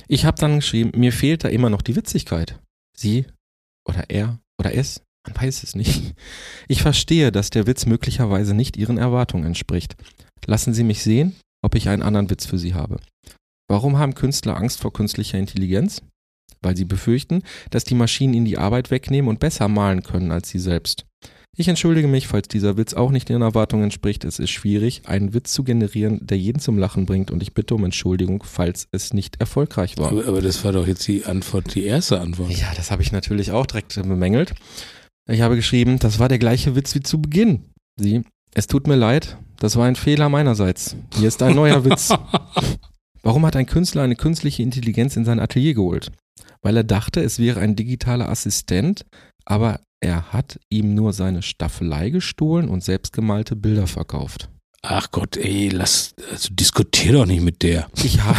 Ich 0.07 0.25
habe 0.25 0.39
dann 0.39 0.57
geschrieben, 0.57 0.91
mir 0.95 1.11
fehlt 1.11 1.43
da 1.43 1.49
immer 1.49 1.69
noch 1.69 1.81
die 1.81 1.95
Witzigkeit. 1.95 2.59
Sie 2.97 3.25
oder 3.87 4.09
er 4.09 4.39
oder 4.59 4.73
es 4.73 5.01
man 5.27 5.35
weiß 5.35 5.63
es 5.63 5.75
nicht. 5.75 6.13
Ich 6.67 6.81
verstehe, 6.81 7.31
dass 7.31 7.49
der 7.49 7.67
Witz 7.67 7.85
möglicherweise 7.85 8.53
nicht 8.53 8.77
Ihren 8.77 8.97
Erwartungen 8.97 9.45
entspricht. 9.45 9.95
Lassen 10.45 10.73
Sie 10.73 10.83
mich 10.83 11.03
sehen, 11.03 11.35
ob 11.61 11.75
ich 11.75 11.89
einen 11.89 12.01
anderen 12.01 12.29
Witz 12.29 12.45
für 12.45 12.57
Sie 12.57 12.73
habe. 12.73 12.97
Warum 13.69 13.97
haben 13.97 14.15
Künstler 14.15 14.57
Angst 14.57 14.81
vor 14.81 14.91
künstlicher 14.93 15.37
Intelligenz? 15.37 16.01
Weil 16.61 16.77
sie 16.77 16.85
befürchten, 16.85 17.41
dass 17.71 17.85
die 17.85 17.95
Maschinen 17.95 18.33
ihnen 18.33 18.45
die 18.45 18.57
Arbeit 18.57 18.91
wegnehmen 18.91 19.29
und 19.29 19.39
besser 19.39 19.67
malen 19.67 20.03
können 20.03 20.31
als 20.31 20.49
sie 20.49 20.59
selbst. 20.59 21.05
Ich 21.57 21.67
entschuldige 21.67 22.07
mich, 22.07 22.27
falls 22.27 22.47
dieser 22.47 22.77
Witz 22.77 22.93
auch 22.93 23.11
nicht 23.11 23.29
Ihren 23.29 23.41
Erwartungen 23.41 23.83
entspricht. 23.83 24.23
Es 24.23 24.39
ist 24.39 24.51
schwierig, 24.51 25.01
einen 25.05 25.33
Witz 25.33 25.51
zu 25.51 25.63
generieren, 25.63 26.25
der 26.25 26.37
jeden 26.37 26.59
zum 26.59 26.77
Lachen 26.77 27.05
bringt 27.05 27.29
und 27.29 27.43
ich 27.43 27.53
bitte 27.53 27.75
um 27.75 27.83
Entschuldigung, 27.83 28.43
falls 28.43 28.87
es 28.91 29.13
nicht 29.13 29.41
erfolgreich 29.41 29.97
war. 29.97 30.11
Aber, 30.11 30.25
aber 30.27 30.41
das 30.41 30.63
war 30.63 30.71
doch 30.71 30.87
jetzt 30.87 31.05
die 31.07 31.25
Antwort, 31.25 31.75
die 31.75 31.83
erste 31.83 32.21
Antwort. 32.21 32.51
Ja, 32.51 32.71
das 32.75 32.89
habe 32.89 33.01
ich 33.01 33.11
natürlich 33.11 33.51
auch 33.51 33.65
direkt 33.65 33.95
bemängelt. 33.95 34.53
Ich 35.29 35.41
habe 35.41 35.55
geschrieben, 35.55 35.99
das 35.99 36.19
war 36.19 36.29
der 36.29 36.39
gleiche 36.39 36.75
Witz 36.75 36.95
wie 36.95 37.01
zu 37.01 37.21
Beginn. 37.21 37.71
Sie, 37.99 38.23
es 38.53 38.67
tut 38.67 38.87
mir 38.87 38.95
leid, 38.95 39.37
das 39.57 39.75
war 39.75 39.85
ein 39.85 39.95
Fehler 39.95 40.29
meinerseits. 40.29 40.95
Hier 41.15 41.27
ist 41.27 41.41
ein 41.43 41.55
neuer 41.55 41.85
Witz. 41.85 42.13
Warum 43.23 43.45
hat 43.45 43.55
ein 43.55 43.67
Künstler 43.67 44.01
eine 44.01 44.15
künstliche 44.15 44.63
Intelligenz 44.63 45.15
in 45.15 45.25
sein 45.25 45.39
Atelier 45.39 45.75
geholt? 45.75 46.11
Weil 46.61 46.77
er 46.77 46.83
dachte, 46.83 47.21
es 47.21 47.37
wäre 47.37 47.59
ein 47.59 47.75
digitaler 47.75 48.29
Assistent, 48.29 49.05
aber 49.45 49.81
er 49.99 50.33
hat 50.33 50.59
ihm 50.69 50.95
nur 50.95 51.13
seine 51.13 51.43
Staffelei 51.43 52.09
gestohlen 52.09 52.67
und 52.67 52.83
selbstgemalte 52.83 53.55
Bilder 53.55 53.85
verkauft. 53.85 54.49
Ach 54.81 55.11
Gott, 55.11 55.37
ey, 55.37 55.69
lass, 55.69 56.15
also 56.31 56.49
diskutier 56.51 57.13
doch 57.13 57.27
nicht 57.27 57.43
mit 57.43 57.61
der. 57.61 57.87
Ich, 58.03 58.23
ha 58.23 58.35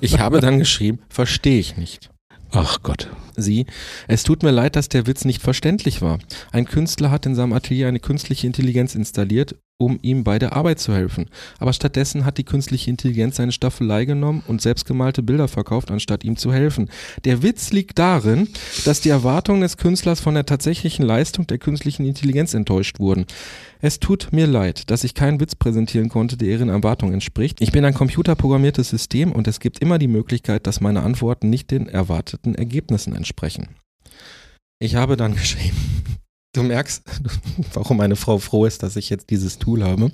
ich 0.00 0.18
habe 0.18 0.40
dann 0.40 0.58
geschrieben, 0.58 1.00
verstehe 1.10 1.60
ich 1.60 1.76
nicht. 1.76 2.11
Ach 2.54 2.82
Gott. 2.82 3.08
Sie, 3.34 3.64
es 4.08 4.24
tut 4.24 4.42
mir 4.42 4.50
leid, 4.50 4.76
dass 4.76 4.90
der 4.90 5.06
Witz 5.06 5.24
nicht 5.24 5.40
verständlich 5.40 6.02
war. 6.02 6.18
Ein 6.52 6.66
Künstler 6.66 7.10
hat 7.10 7.24
in 7.24 7.34
seinem 7.34 7.54
Atelier 7.54 7.88
eine 7.88 7.98
künstliche 7.98 8.46
Intelligenz 8.46 8.94
installiert, 8.94 9.56
um 9.84 9.98
ihm 10.02 10.24
bei 10.24 10.38
der 10.38 10.54
Arbeit 10.54 10.78
zu 10.78 10.94
helfen. 10.94 11.26
Aber 11.58 11.72
stattdessen 11.72 12.24
hat 12.24 12.38
die 12.38 12.44
künstliche 12.44 12.90
Intelligenz 12.90 13.36
seine 13.36 13.52
Staffelei 13.52 14.04
genommen 14.04 14.42
und 14.46 14.62
selbstgemalte 14.62 15.22
Bilder 15.22 15.48
verkauft, 15.48 15.90
anstatt 15.90 16.24
ihm 16.24 16.36
zu 16.36 16.52
helfen. 16.52 16.90
Der 17.24 17.42
Witz 17.42 17.72
liegt 17.72 17.98
darin, 17.98 18.48
dass 18.84 19.00
die 19.00 19.10
Erwartungen 19.10 19.60
des 19.60 19.76
Künstlers 19.76 20.20
von 20.20 20.34
der 20.34 20.46
tatsächlichen 20.46 21.04
Leistung 21.04 21.46
der 21.46 21.58
künstlichen 21.58 22.06
Intelligenz 22.06 22.54
enttäuscht 22.54 22.98
wurden. 22.98 23.26
Es 23.80 23.98
tut 23.98 24.28
mir 24.32 24.46
leid, 24.46 24.90
dass 24.90 25.02
ich 25.02 25.14
keinen 25.14 25.40
Witz 25.40 25.56
präsentieren 25.56 26.08
konnte, 26.08 26.36
der 26.36 26.48
Ihren 26.48 26.68
Erwartungen 26.68 27.14
entspricht. 27.14 27.60
Ich 27.60 27.72
bin 27.72 27.84
ein 27.84 27.94
computerprogrammiertes 27.94 28.88
System 28.88 29.32
und 29.32 29.48
es 29.48 29.58
gibt 29.58 29.80
immer 29.80 29.98
die 29.98 30.08
Möglichkeit, 30.08 30.66
dass 30.68 30.80
meine 30.80 31.02
Antworten 31.02 31.50
nicht 31.50 31.70
den 31.72 31.88
erwarteten 31.88 32.54
Ergebnissen 32.54 33.14
entsprechen. 33.16 33.68
Ich 34.78 34.94
habe 34.94 35.16
dann 35.16 35.34
geschrieben, 35.36 35.76
du 36.52 36.62
merkst, 36.62 37.02
warum 37.74 37.96
meine 37.96 38.16
Frau 38.16 38.38
froh 38.38 38.66
ist, 38.66 38.82
dass 38.82 38.96
ich 38.96 39.10
jetzt 39.10 39.30
dieses 39.30 39.58
Tool 39.58 39.82
habe. 39.82 40.10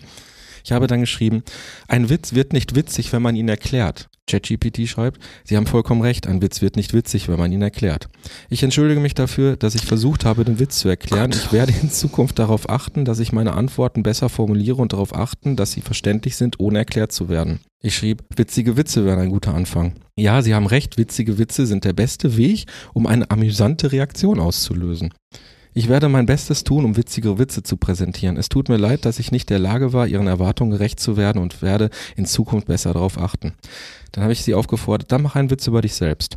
Ich 0.65 0.73
habe 0.73 0.87
dann 0.87 1.01
geschrieben, 1.01 1.43
ein 1.87 2.11
Witz 2.11 2.35
wird 2.35 2.53
nicht 2.53 2.75
witzig, 2.75 3.13
wenn 3.13 3.23
man 3.23 3.37
ihn 3.37 3.49
erklärt. 3.49 4.09
ChatGPT 4.29 4.87
schreibt, 4.87 5.21
Sie 5.45 5.57
haben 5.57 5.67
vollkommen 5.67 6.03
recht, 6.03 6.27
ein 6.27 6.43
Witz 6.43 6.61
wird 6.61 6.77
nicht 6.77 6.93
witzig, 6.93 7.29
wenn 7.29 7.39
man 7.39 7.51
ihn 7.51 7.63
erklärt. 7.63 8.09
Ich 8.51 8.63
entschuldige 8.63 9.01
mich 9.01 9.15
dafür, 9.15 9.57
dass 9.57 9.75
ich 9.75 9.87
versucht 9.87 10.27
habe, 10.27 10.45
den 10.45 10.59
Witz 10.59 10.81
zu 10.81 10.89
erklären. 10.89 11.33
Ich 11.33 11.53
werde 11.53 11.73
in 11.81 11.91
Zukunft 11.91 12.39
darauf 12.39 12.69
achten, 12.69 13.07
dass 13.07 13.19
ich 13.19 13.33
meine 13.33 13.55
Antworten 13.55 14.03
besser 14.03 14.29
formuliere 14.29 14.77
und 14.77 14.93
darauf 14.93 15.15
achten, 15.15 15.57
dass 15.57 15.73
sie 15.73 15.81
verständlich 15.81 16.37
sind, 16.37 16.61
ohne 16.61 16.79
erklärt 16.79 17.13
zu 17.13 17.31
werden. 17.31 17.61
Ich 17.81 17.97
schrieb, 17.97 18.25
witzige 18.37 18.77
Witze 18.77 19.07
wären 19.07 19.21
ein 19.21 19.31
guter 19.31 19.55
Anfang. 19.55 19.95
Ja, 20.17 20.43
Sie 20.43 20.55
haben 20.55 20.67
recht, 20.67 20.99
witzige 20.99 21.39
Witze 21.39 21.67
sind 21.67 21.85
der 21.85 21.93
beste 21.93 22.37
Weg, 22.37 22.67
um 22.93 23.07
eine 23.07 23.31
amüsante 23.31 23.93
Reaktion 23.93 24.41
auszulösen. 24.41 25.15
Ich 25.79 25.87
werde 25.89 26.09
mein 26.09 26.27
Bestes 26.27 26.65
tun, 26.65 26.85
um 26.85 26.97
witzige 26.97 27.39
Witze 27.39 27.63
zu 27.63 27.77
präsentieren. 27.77 28.37
Es 28.37 28.49
tut 28.49 28.69
mir 28.69 28.79
leid, 28.79 29.05
dass 29.05 29.21
ich 29.21 29.31
nicht 29.31 29.49
der 29.49 29.61
Lage 29.61 29.93
war, 29.93 30.09
Ihren 30.09 30.27
Erwartungen 30.27 30.73
gerecht 30.73 30.99
zu 30.99 31.17
werden 31.17 31.41
und 31.41 31.63
werde 31.63 31.91
in 32.17 32.27
Zukunft 32.27 32.67
besser 32.67 32.95
darauf 32.95 33.17
achten. 33.17 33.53
Dann 34.11 34.25
habe 34.25 34.33
ich 34.33 34.43
sie 34.43 34.55
aufgefordert, 34.55 35.13
dann 35.13 35.23
mach 35.23 35.37
einen 35.37 35.51
Witz 35.51 35.69
über 35.69 35.81
dich 35.81 35.95
selbst. 35.95 36.37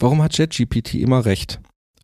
Warum 0.00 0.20
hat 0.20 0.34
ChatGPT 0.34 0.94
immer 0.94 1.24
recht? 1.26 1.60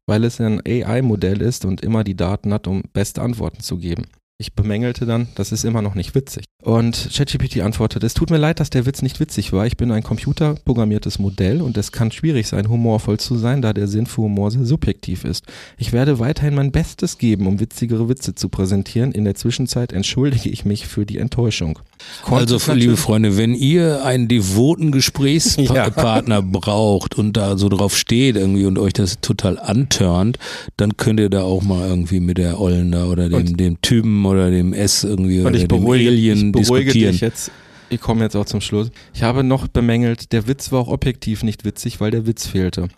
Weil 0.07 0.22
es 0.22 0.40
ein 0.40 0.61
AI-Modell 0.64 1.42
ist 1.42 1.64
und 1.64 1.80
immer 1.80 2.05
die 2.05 2.14
Daten 2.14 2.55
hat, 2.55 2.68
um 2.68 2.84
beste 2.92 3.22
Antworten 3.22 3.59
zu 3.59 3.78
geben. 3.78 4.07
Ich 4.39 4.53
bemängelte 4.53 5.07
dann, 5.07 5.28
das 5.34 5.51
ist 5.51 5.64
immer 5.64 5.80
noch 5.80 5.95
nicht 5.95 6.14
witzig. 6.14 6.45
Und 6.62 7.09
ChatGPT 7.11 7.61
antwortet, 7.61 8.03
es 8.05 8.12
tut 8.12 8.28
mir 8.28 8.37
leid, 8.37 8.61
dass 8.61 8.68
der 8.68 8.84
Witz 8.84 9.01
nicht 9.01 9.18
witzig 9.18 9.53
war. 9.55 9.66
Ich 9.66 9.78
bin 9.78 9.91
ein 9.91 10.03
computerprogrammiertes 10.03 11.18
Modell 11.18 11.62
und 11.62 11.78
es 11.78 11.91
kann 11.91 12.11
schwierig 12.11 12.47
sein, 12.47 12.68
humorvoll 12.68 13.18
zu 13.18 13.39
sein, 13.39 13.62
da 13.62 13.72
der 13.72 13.89
Sinn 13.89 14.05
für 14.05 14.22
Humor 14.22 14.51
sehr 14.51 14.66
subjektiv 14.66 15.24
ist. 15.24 15.47
Ich 15.78 15.95
werde 15.95 16.18
weiterhin 16.18 16.55
mein 16.55 16.72
Bestes 16.72 17.16
geben, 17.16 17.47
um 17.47 17.61
witzigere 17.61 18.11
Witze 18.11 18.34
zu 18.34 18.51
präsentieren. 18.51 19.12
In 19.12 19.24
der 19.24 19.37
Zwischenzeit 19.37 19.93
entschuldige 19.93 20.51
ich 20.51 20.66
mich 20.66 20.87
für 20.87 21.07
die 21.07 21.16
Enttäuschung. 21.16 21.78
Also, 22.24 22.59
liebe 22.74 22.99
Freunde, 22.99 23.39
wenn 23.39 23.55
ihr 23.55 24.05
einen 24.05 24.28
devoten 24.28 24.91
Gesprächspartner 24.93 26.34
ja. 26.34 26.41
braucht 26.43 27.14
und 27.14 27.37
da 27.39 27.57
so 27.57 27.70
drauf 27.70 27.97
steht 27.97 28.37
irgendwie 28.37 28.66
und 28.66 28.78
euch 28.78 28.93
das 28.93 29.20
total 29.20 29.59
antörnt, 29.59 30.39
dann 30.76 30.97
könnt 30.97 31.20
ihr 31.20 31.30
da 31.30 31.43
auch 31.43 31.62
mal 31.62 31.89
irgendwie 31.89 32.20
mit 32.20 32.39
der 32.39 32.61
Ollen 32.61 32.93
da 32.93 33.07
oder 33.07 33.28
dem, 33.28 33.57
dem 33.57 33.80
Typen 33.80 34.26
oder 34.27 34.51
dem 34.51 34.72
S 34.72 35.05
irgendwie 35.05 35.41
und 35.41 35.55
ich 35.55 35.68
beruhige, 35.68 36.11
Alien 36.11 36.49
ich 36.49 36.53
beruhige. 36.53 36.93
Dich 36.93 37.20
jetzt. 37.20 37.51
Ich 37.89 38.01
komme 38.01 38.22
jetzt 38.22 38.37
auch 38.37 38.47
zum 38.47 38.61
Schluss. 38.61 38.91
Ich 39.14 39.22
habe 39.22 39.45
noch 39.45 39.68
bemängelt, 39.68 40.33
der 40.33 40.49
Witz 40.49 40.72
war 40.72 40.81
auch 40.81 40.89
objektiv 40.89 41.43
nicht 41.43 41.64
witzig, 41.64 42.01
weil 42.01 42.11
der 42.11 42.27
Witz 42.27 42.47
fehlte. 42.47 42.89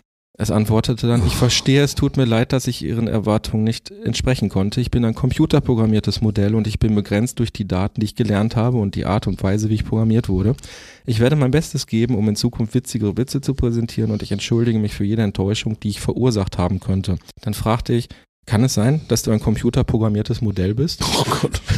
Es 0.41 0.51
antwortete 0.51 1.05
dann, 1.05 1.27
ich 1.27 1.35
verstehe, 1.35 1.83
es 1.83 1.95
tut 1.95 2.15
mir 2.15 2.23
leid, 2.23 2.53
dass 2.53 2.65
ich 2.65 2.81
Ihren 2.81 3.09
Erwartungen 3.09 3.65
nicht 3.65 3.91
entsprechen 3.91 4.47
konnte. 4.47 4.79
Ich 4.79 4.89
bin 4.89 5.03
ein 5.03 5.13
computerprogrammiertes 5.13 6.21
Modell 6.21 6.55
und 6.55 6.65
ich 6.65 6.79
bin 6.79 6.95
begrenzt 6.95 7.39
durch 7.39 7.51
die 7.51 7.67
Daten, 7.67 7.99
die 7.99 8.05
ich 8.05 8.15
gelernt 8.15 8.55
habe 8.55 8.77
und 8.77 8.95
die 8.95 9.05
Art 9.05 9.27
und 9.27 9.43
Weise, 9.43 9.69
wie 9.69 9.73
ich 9.73 9.83
programmiert 9.83 10.29
wurde. 10.29 10.55
Ich 11.05 11.19
werde 11.19 11.35
mein 11.35 11.51
Bestes 11.51 11.87
geben, 11.87 12.15
um 12.15 12.29
in 12.29 12.37
Zukunft 12.37 12.73
witzigere 12.73 13.17
Witze 13.17 13.41
zu 13.41 13.53
präsentieren 13.53 14.11
und 14.11 14.23
ich 14.23 14.31
entschuldige 14.31 14.79
mich 14.79 14.93
für 14.93 15.03
jede 15.03 15.23
Enttäuschung, 15.23 15.77
die 15.81 15.89
ich 15.89 15.99
verursacht 15.99 16.57
haben 16.57 16.79
könnte. 16.79 17.17
Dann 17.41 17.53
fragte 17.53 17.91
ich, 17.91 18.07
kann 18.45 18.63
es 18.63 18.73
sein, 18.73 19.01
dass 19.07 19.23
du 19.23 19.31
ein 19.31 19.39
computerprogrammiertes 19.39 20.41
Modell 20.41 20.73
bist? 20.75 21.03
Oh 21.03 21.23
Gott. 21.41 21.61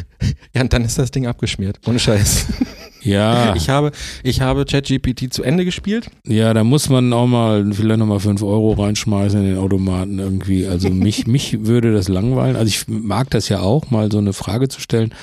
Ja, 0.54 0.62
und 0.62 0.74
dann 0.74 0.84
ist 0.84 0.98
das 1.00 1.12
Ding 1.12 1.28
abgeschmiert. 1.28 1.80
Ohne 1.88 1.98
Scheiß. 2.00 2.46
Ja, 3.04 3.56
Ich 3.56 3.68
habe, 3.70 3.92
ich 4.22 4.42
habe 4.42 4.64
ChatGPT 4.64 5.34
zu 5.34 5.42
Ende 5.42 5.66
gespielt. 5.66 6.12
ja, 6.24 6.54
da 6.54 6.64
muss 6.64 6.88
man 6.88 7.12
auch 7.14 7.26
mal 7.26 7.74
vielleicht 7.74 7.98
nochmal 7.98 8.20
fünf 8.20 8.44
Euro 8.44 8.74
reinschmeißen 8.74 9.40
in 9.40 9.46
den 9.48 9.58
Automaten 9.58 10.20
irgendwie. 10.20 10.68
Also 10.68 10.90
mich, 10.92 11.26
mich 11.26 11.66
würde 11.66 11.94
das 11.94 12.10
langweilen. 12.10 12.56
Also 12.56 12.68
ich 12.68 12.88
mag 12.88 13.32
das 13.32 13.50
ja 13.50 13.62
auch, 13.62 13.90
mal 13.90 14.12
so 14.12 14.20
eine 14.20 14.34
Frage 14.34 14.68
zu 14.68 14.80
stellen. 14.82 15.16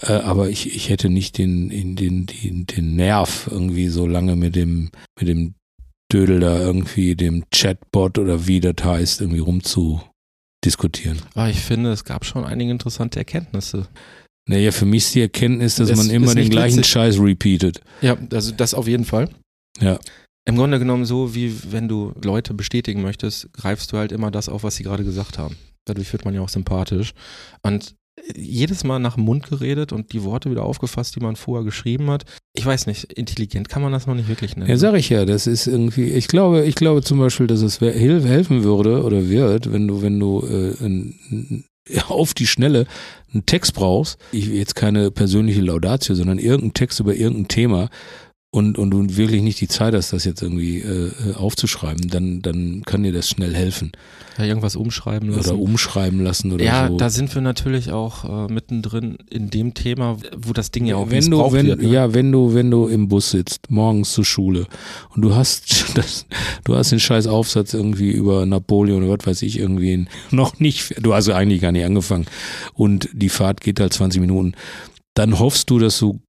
Äh, 0.00 0.12
aber 0.12 0.48
ich, 0.48 0.76
ich 0.76 0.90
hätte 0.90 1.08
nicht 1.10 1.38
den, 1.38 1.70
in 1.70 1.96
den, 1.96 2.26
den, 2.26 2.66
den 2.66 2.94
Nerv 2.94 3.48
irgendwie 3.50 3.88
so 3.88 4.06
lange 4.06 4.36
mit 4.36 4.54
dem, 4.54 4.90
mit 5.18 5.28
dem 5.28 5.54
Dödel 6.12 6.38
da 6.38 6.56
irgendwie, 6.60 7.16
dem 7.16 7.42
Chatbot 7.52 8.18
oder 8.18 8.46
wie 8.46 8.60
das 8.60 8.76
heißt, 8.84 9.22
irgendwie 9.22 9.40
rumzudiskutieren. 10.64 11.20
Aber 11.34 11.48
ich 11.48 11.60
finde, 11.60 11.92
es 11.92 12.04
gab 12.04 12.24
schon 12.24 12.44
einige 12.44 12.70
interessante 12.70 13.18
Erkenntnisse. 13.18 13.88
Naja, 14.48 14.72
für 14.72 14.86
mich 14.86 15.04
ist 15.04 15.14
die 15.14 15.20
Erkenntnis, 15.20 15.76
dass 15.76 15.90
Es 15.90 15.96
man 15.96 16.10
immer 16.10 16.34
den 16.34 16.48
gleichen 16.48 16.78
witzig. 16.78 16.92
Scheiß 16.92 17.18
repeatet. 17.18 17.80
Ja, 18.00 18.16
also 18.32 18.52
das 18.52 18.74
auf 18.74 18.88
jeden 18.88 19.04
Fall. 19.04 19.28
Ja. 19.80 19.98
Im 20.46 20.56
Grunde 20.56 20.78
genommen 20.78 21.04
so, 21.04 21.34
wie 21.34 21.54
wenn 21.70 21.88
du 21.88 22.14
Leute 22.24 22.54
bestätigen 22.54 23.02
möchtest, 23.02 23.52
greifst 23.52 23.92
du 23.92 23.98
halt 23.98 24.12
immer 24.12 24.30
das 24.30 24.48
auf, 24.48 24.62
was 24.62 24.76
sie 24.76 24.82
gerade 24.82 25.04
gesagt 25.04 25.36
haben. 25.36 25.56
Dadurch 25.84 26.10
wird 26.12 26.24
man 26.24 26.34
ja 26.34 26.40
auch 26.40 26.48
sympathisch. 26.48 27.12
Und 27.62 27.94
jedes 28.36 28.84
Mal 28.84 28.98
nach 28.98 29.14
dem 29.14 29.24
Mund 29.24 29.48
geredet 29.48 29.92
und 29.92 30.12
die 30.12 30.22
Worte 30.24 30.50
wieder 30.50 30.64
aufgefasst, 30.64 31.16
die 31.16 31.20
man 31.20 31.36
vorher 31.36 31.64
geschrieben 31.64 32.10
hat. 32.10 32.24
Ich 32.54 32.64
weiß 32.64 32.86
nicht, 32.86 33.12
intelligent 33.12 33.68
kann 33.68 33.82
man 33.82 33.92
das 33.92 34.06
noch 34.06 34.14
nicht 34.14 34.28
wirklich 34.28 34.56
nennen. 34.56 34.68
Ja, 34.68 34.76
sag 34.76 34.94
ich 34.94 35.08
ja, 35.08 35.24
das 35.24 35.46
ist 35.46 35.66
irgendwie, 35.66 36.04
ich 36.04 36.28
glaube, 36.28 36.64
ich 36.64 36.74
glaube 36.74 37.02
zum 37.02 37.18
Beispiel, 37.18 37.46
dass 37.46 37.62
es 37.62 37.80
helfen 37.80 38.64
würde 38.64 39.02
oder 39.04 39.28
wird, 39.28 39.72
wenn 39.72 39.88
du, 39.88 40.02
wenn 40.02 40.18
du 40.18 40.42
äh, 40.46 40.84
ein, 40.84 41.64
auf 42.08 42.34
die 42.34 42.46
Schnelle 42.46 42.86
einen 43.32 43.46
Text 43.46 43.74
brauchst, 43.74 44.18
ich, 44.32 44.46
jetzt 44.46 44.74
keine 44.74 45.10
persönliche 45.10 45.60
Laudatio, 45.60 46.14
sondern 46.14 46.38
irgendeinen 46.38 46.74
Text 46.74 47.00
über 47.00 47.14
irgendein 47.14 47.48
Thema 47.48 47.90
und, 48.50 48.78
und 48.78 48.90
du 48.90 49.16
wirklich 49.16 49.42
nicht 49.42 49.60
die 49.60 49.68
Zeit 49.68 49.94
hast, 49.94 50.14
das 50.14 50.24
jetzt 50.24 50.40
irgendwie 50.40 50.78
äh, 50.78 51.08
äh, 51.08 51.34
aufzuschreiben, 51.34 52.08
dann, 52.08 52.40
dann 52.40 52.82
kann 52.86 53.02
dir 53.02 53.12
das 53.12 53.28
schnell 53.28 53.54
helfen. 53.54 53.92
ja, 54.38 54.44
irgendwas 54.46 54.74
umschreiben 54.74 55.28
lassen. 55.28 55.50
Oder 55.50 55.58
umschreiben 55.58 56.20
lassen 56.20 56.52
oder 56.52 56.64
ja, 56.64 56.88
so. 56.88 56.96
da 56.96 57.10
sind 57.10 57.34
wir 57.34 57.42
natürlich 57.42 57.90
auch 57.92 58.48
äh, 58.48 58.52
mittendrin 58.52 59.18
in 59.28 59.50
dem 59.50 59.74
Thema, 59.74 60.16
wo 60.34 60.54
das 60.54 60.70
Ding 60.70 60.86
ja 60.86 60.96
auch 60.96 61.10
wenn 61.10 61.30
du, 61.30 61.52
wenn, 61.52 61.66
wird. 61.66 61.82
Ne? 61.82 61.88
ja, 61.88 62.14
wenn 62.14 62.32
du, 62.32 62.54
wenn 62.54 62.70
du 62.70 62.86
im 62.86 63.08
Bus 63.08 63.32
sitzt, 63.32 63.70
morgens 63.70 64.12
zur 64.12 64.24
Schule 64.24 64.66
und 65.14 65.20
du 65.20 65.34
hast 65.34 65.84
das, 65.94 66.24
du 66.64 66.74
hast 66.74 66.90
den 66.90 67.00
scheiß 67.00 67.26
Aufsatz 67.26 67.74
irgendwie 67.74 68.12
über 68.12 68.46
Napoleon 68.46 69.02
oder 69.02 69.18
was 69.18 69.26
weiß 69.26 69.42
ich 69.42 69.58
irgendwie 69.58 70.06
noch 70.30 70.58
nicht, 70.58 70.94
du 71.04 71.12
hast 71.12 71.26
ja 71.26 71.36
eigentlich 71.36 71.60
gar 71.60 71.72
nicht 71.72 71.84
angefangen 71.84 72.24
und 72.72 73.10
die 73.12 73.28
Fahrt 73.28 73.60
geht 73.60 73.78
halt 73.78 73.92
20 73.92 74.22
Minuten, 74.22 74.54
dann 75.12 75.38
hoffst 75.38 75.68
du, 75.68 75.78
dass 75.78 75.98
du 75.98 76.20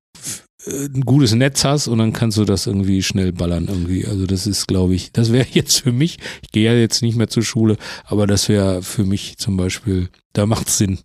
ein 0.67 1.01
gutes 1.01 1.33
Netz 1.33 1.63
hast 1.63 1.87
und 1.87 1.99
dann 1.99 2.13
kannst 2.13 2.37
du 2.37 2.45
das 2.45 2.67
irgendwie 2.67 3.01
schnell 3.01 3.31
ballern 3.31 3.67
irgendwie. 3.69 4.05
Also 4.05 4.25
das 4.25 4.45
ist, 4.45 4.67
glaube 4.67 4.93
ich, 4.93 5.11
das 5.11 5.31
wäre 5.31 5.47
jetzt 5.51 5.81
für 5.81 5.91
mich, 5.91 6.19
ich 6.41 6.51
gehe 6.51 6.65
ja 6.71 6.77
jetzt 6.77 7.01
nicht 7.01 7.15
mehr 7.15 7.29
zur 7.29 7.43
Schule, 7.43 7.77
aber 8.05 8.27
das 8.27 8.49
wäre 8.49 8.81
für 8.81 9.05
mich 9.05 9.37
zum 9.37 9.57
Beispiel, 9.57 10.09
da 10.33 10.45
macht's 10.45 10.77
Sinn. 10.77 10.99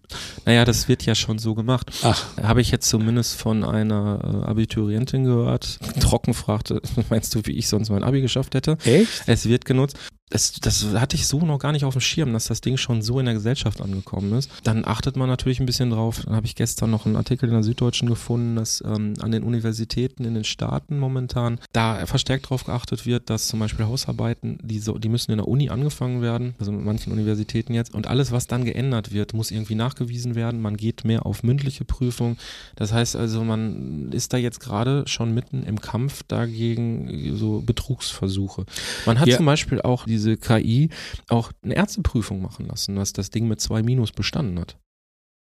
Naja, 0.44 0.64
das 0.64 0.88
wird 0.88 1.04
ja 1.06 1.14
schon 1.14 1.38
so 1.38 1.54
gemacht. 1.54 1.90
Ach, 2.02 2.24
Habe 2.42 2.60
ich 2.60 2.70
jetzt 2.70 2.88
zumindest 2.88 3.40
von 3.40 3.64
einer 3.64 4.20
äh, 4.22 4.50
Abiturientin 4.50 5.24
gehört, 5.24 5.78
trocken 6.00 6.34
fragte, 6.34 6.82
meinst 7.10 7.34
du, 7.34 7.40
wie 7.44 7.52
ich 7.52 7.68
sonst 7.68 7.90
mein 7.90 8.04
Abi 8.04 8.20
geschafft 8.20 8.54
hätte? 8.54 8.76
echt? 8.84 9.22
Es 9.26 9.46
wird 9.48 9.64
genutzt. 9.64 9.96
Das, 10.30 10.52
das 10.52 10.84
hatte 10.94 11.16
ich 11.16 11.28
so 11.28 11.38
noch 11.40 11.58
gar 11.58 11.70
nicht 11.70 11.84
auf 11.84 11.94
dem 11.94 12.00
Schirm, 12.00 12.32
dass 12.32 12.46
das 12.46 12.60
Ding 12.60 12.76
schon 12.76 13.02
so 13.02 13.20
in 13.20 13.26
der 13.26 13.34
Gesellschaft 13.34 13.80
angekommen 13.80 14.32
ist. 14.32 14.50
Dann 14.64 14.84
achtet 14.84 15.16
man 15.16 15.28
natürlich 15.28 15.60
ein 15.60 15.66
bisschen 15.66 15.90
drauf. 15.90 16.22
Dann 16.24 16.34
habe 16.34 16.46
ich 16.46 16.56
gestern 16.56 16.90
noch 16.90 17.06
einen 17.06 17.14
Artikel 17.14 17.46
in 17.48 17.54
der 17.54 17.62
Süddeutschen 17.62 18.08
gefunden, 18.08 18.56
dass 18.56 18.82
ähm, 18.84 19.14
an 19.20 19.30
den 19.30 19.44
Universitäten 19.44 20.24
in 20.24 20.34
den 20.34 20.42
Staaten 20.42 20.98
momentan 20.98 21.60
da 21.72 22.04
verstärkt 22.06 22.46
darauf 22.46 22.64
geachtet 22.64 23.06
wird, 23.06 23.30
dass 23.30 23.46
zum 23.46 23.60
Beispiel 23.60 23.84
Hausarbeiten, 23.84 24.58
die, 24.62 24.80
so, 24.80 24.98
die 24.98 25.08
müssen 25.10 25.30
in 25.30 25.38
der 25.38 25.46
Uni 25.46 25.68
angefangen 25.68 26.20
werden, 26.20 26.54
also 26.58 26.72
mit 26.72 26.84
manchen 26.84 27.12
Universitäten 27.12 27.74
jetzt. 27.74 27.94
Und 27.94 28.08
alles, 28.08 28.32
was 28.32 28.46
dann 28.48 28.64
geändert 28.64 29.12
wird, 29.12 29.13
muss 29.34 29.50
irgendwie 29.50 29.74
nachgewiesen 29.74 30.34
werden. 30.34 30.60
Man 30.60 30.76
geht 30.76 31.04
mehr 31.04 31.26
auf 31.26 31.42
mündliche 31.42 31.84
Prüfung. 31.84 32.36
Das 32.76 32.92
heißt 32.92 33.16
also, 33.16 33.44
man 33.44 34.10
ist 34.12 34.32
da 34.32 34.36
jetzt 34.36 34.60
gerade 34.60 35.04
schon 35.06 35.32
mitten 35.34 35.62
im 35.62 35.80
Kampf 35.80 36.22
dagegen 36.28 37.36
so 37.36 37.60
Betrugsversuche. 37.60 38.64
Man 39.06 39.20
hat 39.20 39.28
Ja. 39.28 39.36
zum 39.36 39.46
Beispiel 39.46 39.80
auch 39.82 40.04
diese 40.06 40.36
KI 40.36 40.90
auch 41.28 41.52
eine 41.62 41.74
Ärzteprüfung 41.76 42.42
machen 42.42 42.66
lassen, 42.66 42.96
dass 42.96 43.12
das 43.12 43.30
Ding 43.30 43.48
mit 43.48 43.60
zwei 43.60 43.82
Minus 43.82 44.12
bestanden 44.12 44.58
hat. 44.58 44.76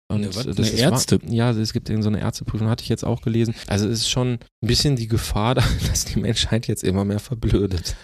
Und 0.10 0.18
Eine 0.24 0.34
was? 0.36 0.46
das 0.46 0.72
Ärzte- 0.72 1.22
wahr- 1.22 1.30
Ja, 1.34 1.52
es 1.52 1.74
gibt 1.74 1.90
irgend 1.90 2.04
so 2.04 2.10
eine 2.10 2.22
Ärzteprüfung, 2.22 2.70
hatte 2.70 2.82
ich 2.84 2.88
jetzt 2.90 3.04
auch 3.04 3.22
gelesen. 3.22 3.54
Also 3.68 3.90
es 3.90 4.00
ist 4.00 4.10
schon 4.10 4.34
ein 4.62 4.68
bisschen 4.68 4.96
die 4.96 5.08
Gefahr, 5.10 5.56
dass 5.92 6.06
die 6.06 6.20
Menschheit 6.20 6.68
jetzt 6.68 6.84
immer 6.86 7.04
mehr 7.04 7.20
verblödet. 7.20 7.96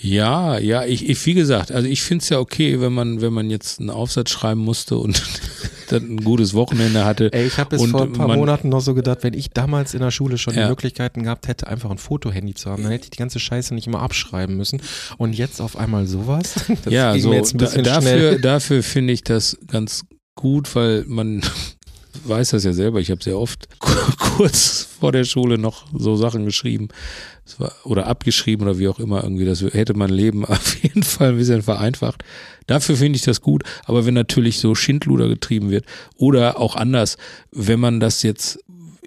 Ja, 0.00 0.58
ja, 0.58 0.84
ich, 0.84 1.08
ich 1.08 1.26
wie 1.26 1.34
gesagt, 1.34 1.72
also 1.72 1.88
ich 1.88 2.02
finde 2.02 2.22
es 2.22 2.28
ja 2.28 2.38
okay, 2.38 2.80
wenn 2.80 2.92
man, 2.92 3.20
wenn 3.20 3.32
man 3.32 3.50
jetzt 3.50 3.80
einen 3.80 3.90
Aufsatz 3.90 4.30
schreiben 4.30 4.60
musste 4.60 4.96
und 4.96 5.20
dann 5.88 6.04
ein 6.16 6.24
gutes 6.24 6.54
Wochenende 6.54 7.04
hatte. 7.04 7.32
Ey, 7.32 7.48
ich 7.48 7.58
habe 7.58 7.74
es 7.74 7.84
vor 7.84 8.02
ein 8.02 8.12
paar 8.12 8.28
man- 8.28 8.38
Monaten 8.38 8.68
noch 8.68 8.80
so 8.80 8.94
gedacht, 8.94 9.18
wenn 9.22 9.34
ich 9.34 9.50
damals 9.50 9.94
in 9.94 10.00
der 10.00 10.12
Schule 10.12 10.38
schon 10.38 10.54
Ja. 10.54 10.62
die 10.64 10.68
Möglichkeiten 10.68 11.24
gehabt 11.24 11.48
hätte, 11.48 11.66
einfach 11.66 11.90
ein 11.90 11.98
Fotohandy 11.98 12.54
zu 12.54 12.70
haben, 12.70 12.84
dann 12.84 12.92
hätte 12.92 13.04
ich 13.04 13.10
die 13.10 13.16
ganze 13.18 13.40
Scheiße 13.40 13.74
nicht 13.74 13.88
immer 13.88 14.00
abschreiben 14.00 14.56
müssen. 14.56 14.80
Und 15.16 15.32
jetzt 15.32 15.60
auf 15.60 15.76
einmal 15.76 16.06
sowas? 16.06 16.54
Das 16.84 16.92
ja, 16.92 17.18
so 17.18 17.32
dafür, 17.32 18.00
schnell. 18.00 18.40
dafür 18.40 18.82
finde 18.84 19.12
ich 19.12 19.24
das 19.24 19.58
ganz 19.66 20.04
gut, 20.36 20.74
weil 20.76 21.04
man 21.08 21.42
weiß 22.24 22.50
das 22.50 22.64
ja 22.64 22.72
selber. 22.72 23.00
Ich 23.00 23.10
habe 23.10 23.22
sehr 23.22 23.38
oft 23.38 23.68
kurz 24.18 24.88
vor 24.98 25.12
der 25.12 25.24
Schule 25.24 25.58
noch 25.58 25.86
so 25.92 26.16
Sachen 26.16 26.44
geschrieben 26.44 26.88
Es 27.46 27.60
war, 27.60 27.72
oder 27.84 28.06
abgeschrieben 28.06 28.66
oder 28.66 28.78
wie 28.78 28.88
auch 28.88 28.98
immer 28.98 29.22
irgendwie. 29.22 29.44
Das 29.44 29.62
hätte 29.62 29.94
mein 29.94 30.10
Leben 30.10 30.44
auf 30.46 30.82
jeden 30.82 31.02
Fall 31.02 31.30
ein 31.30 31.38
bisschen 31.38 31.62
vereinfacht. 31.62 32.24
Dafür 32.66 32.96
finde 32.96 33.16
ich 33.16 33.22
das 33.22 33.40
gut. 33.40 33.62
Aber 33.84 34.06
wenn 34.06 34.14
natürlich 34.14 34.58
so 34.58 34.74
Schindluder 34.74 35.28
getrieben 35.28 35.70
wird 35.70 35.84
oder 36.16 36.58
auch 36.58 36.76
anders, 36.76 37.16
wenn 37.52 37.80
man 37.80 38.00
das 38.00 38.22
jetzt 38.22 38.58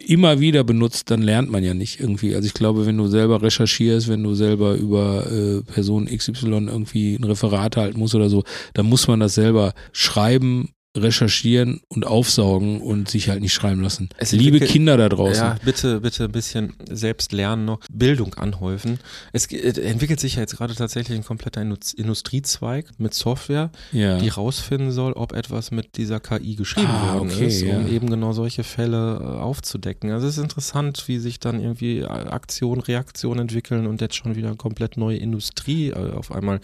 immer 0.07 0.39
wieder 0.39 0.63
benutzt, 0.63 1.11
dann 1.11 1.21
lernt 1.21 1.51
man 1.51 1.63
ja 1.63 1.73
nicht 1.73 1.99
irgendwie. 1.99 2.35
Also 2.35 2.47
ich 2.47 2.53
glaube, 2.53 2.85
wenn 2.85 2.97
du 2.97 3.07
selber 3.07 3.41
recherchierst, 3.41 4.07
wenn 4.07 4.23
du 4.23 4.33
selber 4.33 4.75
über 4.75 5.31
äh, 5.31 5.61
Person 5.61 6.05
XY 6.05 6.67
irgendwie 6.67 7.15
ein 7.15 7.23
Referat 7.23 7.77
halten 7.77 7.99
musst 7.99 8.15
oder 8.15 8.29
so, 8.29 8.43
dann 8.73 8.87
muss 8.87 9.07
man 9.07 9.19
das 9.19 9.35
selber 9.35 9.73
schreiben, 9.91 10.69
recherchieren 10.97 11.79
und 11.87 12.05
aufsaugen 12.05 12.81
und 12.81 13.09
sich 13.09 13.29
halt 13.29 13.39
nicht 13.41 13.53
schreiben 13.53 13.81
lassen. 13.81 14.09
Es 14.17 14.31
Liebe 14.33 14.57
entwickelt- 14.57 14.71
Kinder 14.71 14.97
da 14.97 15.07
draußen. 15.07 15.43
Ja, 15.43 15.55
bitte, 15.63 16.01
bitte 16.01 16.25
ein 16.25 16.31
bisschen 16.31 16.73
selbst 16.89 17.31
lernen 17.31 17.63
noch, 17.65 17.79
Bildung 17.89 18.33
anhäufen. 18.35 18.99
Es 19.31 19.47
ge- 19.47 19.59
äh, 19.61 19.81
entwickelt 19.83 20.19
sich 20.19 20.35
ja 20.35 20.41
jetzt 20.41 20.57
gerade 20.57 20.75
tatsächlich 20.75 21.17
ein 21.17 21.23
kompletter 21.23 21.61
Indus- 21.61 21.93
Industriezweig 21.93 22.87
mit 22.97 23.13
Software, 23.13 23.71
Ja. 23.93 24.17
die 24.17 24.27
rausfinden 24.27 24.91
soll, 24.91 25.13
ob 25.13 25.31
etwas 25.31 25.71
mit 25.71 25.95
dieser 25.95 26.19
KI 26.19 26.55
geschrieben 26.55 26.87
Ah, 26.89 27.13
worden 27.15 27.29
okay, 27.31 27.47
ist, 27.47 27.63
um 27.63 27.69
ja. 27.69 27.87
eben 27.87 28.09
genau 28.09 28.33
solche 28.33 28.63
Fälle 28.63 29.19
äh, 29.21 29.23
aufzudecken. 29.41 30.11
Also 30.11 30.27
es 30.27 30.37
ist 30.37 30.43
interessant, 30.43 31.03
wie 31.07 31.19
sich 31.19 31.39
dann 31.39 31.61
irgendwie 31.61 31.99
äh, 31.99 32.05
Aktion, 32.05 32.81
Reaktion 32.81 33.39
entwickeln 33.39 33.87
und 33.87 34.01
jetzt 34.01 34.15
schon 34.15 34.35
wieder 34.35 34.49
eine 34.49 34.57
komplett 34.57 34.97
neue 34.97 35.17
Industrie 35.17 35.89
äh, 35.91 36.11
auf 36.11 36.33
einmal 36.33 36.59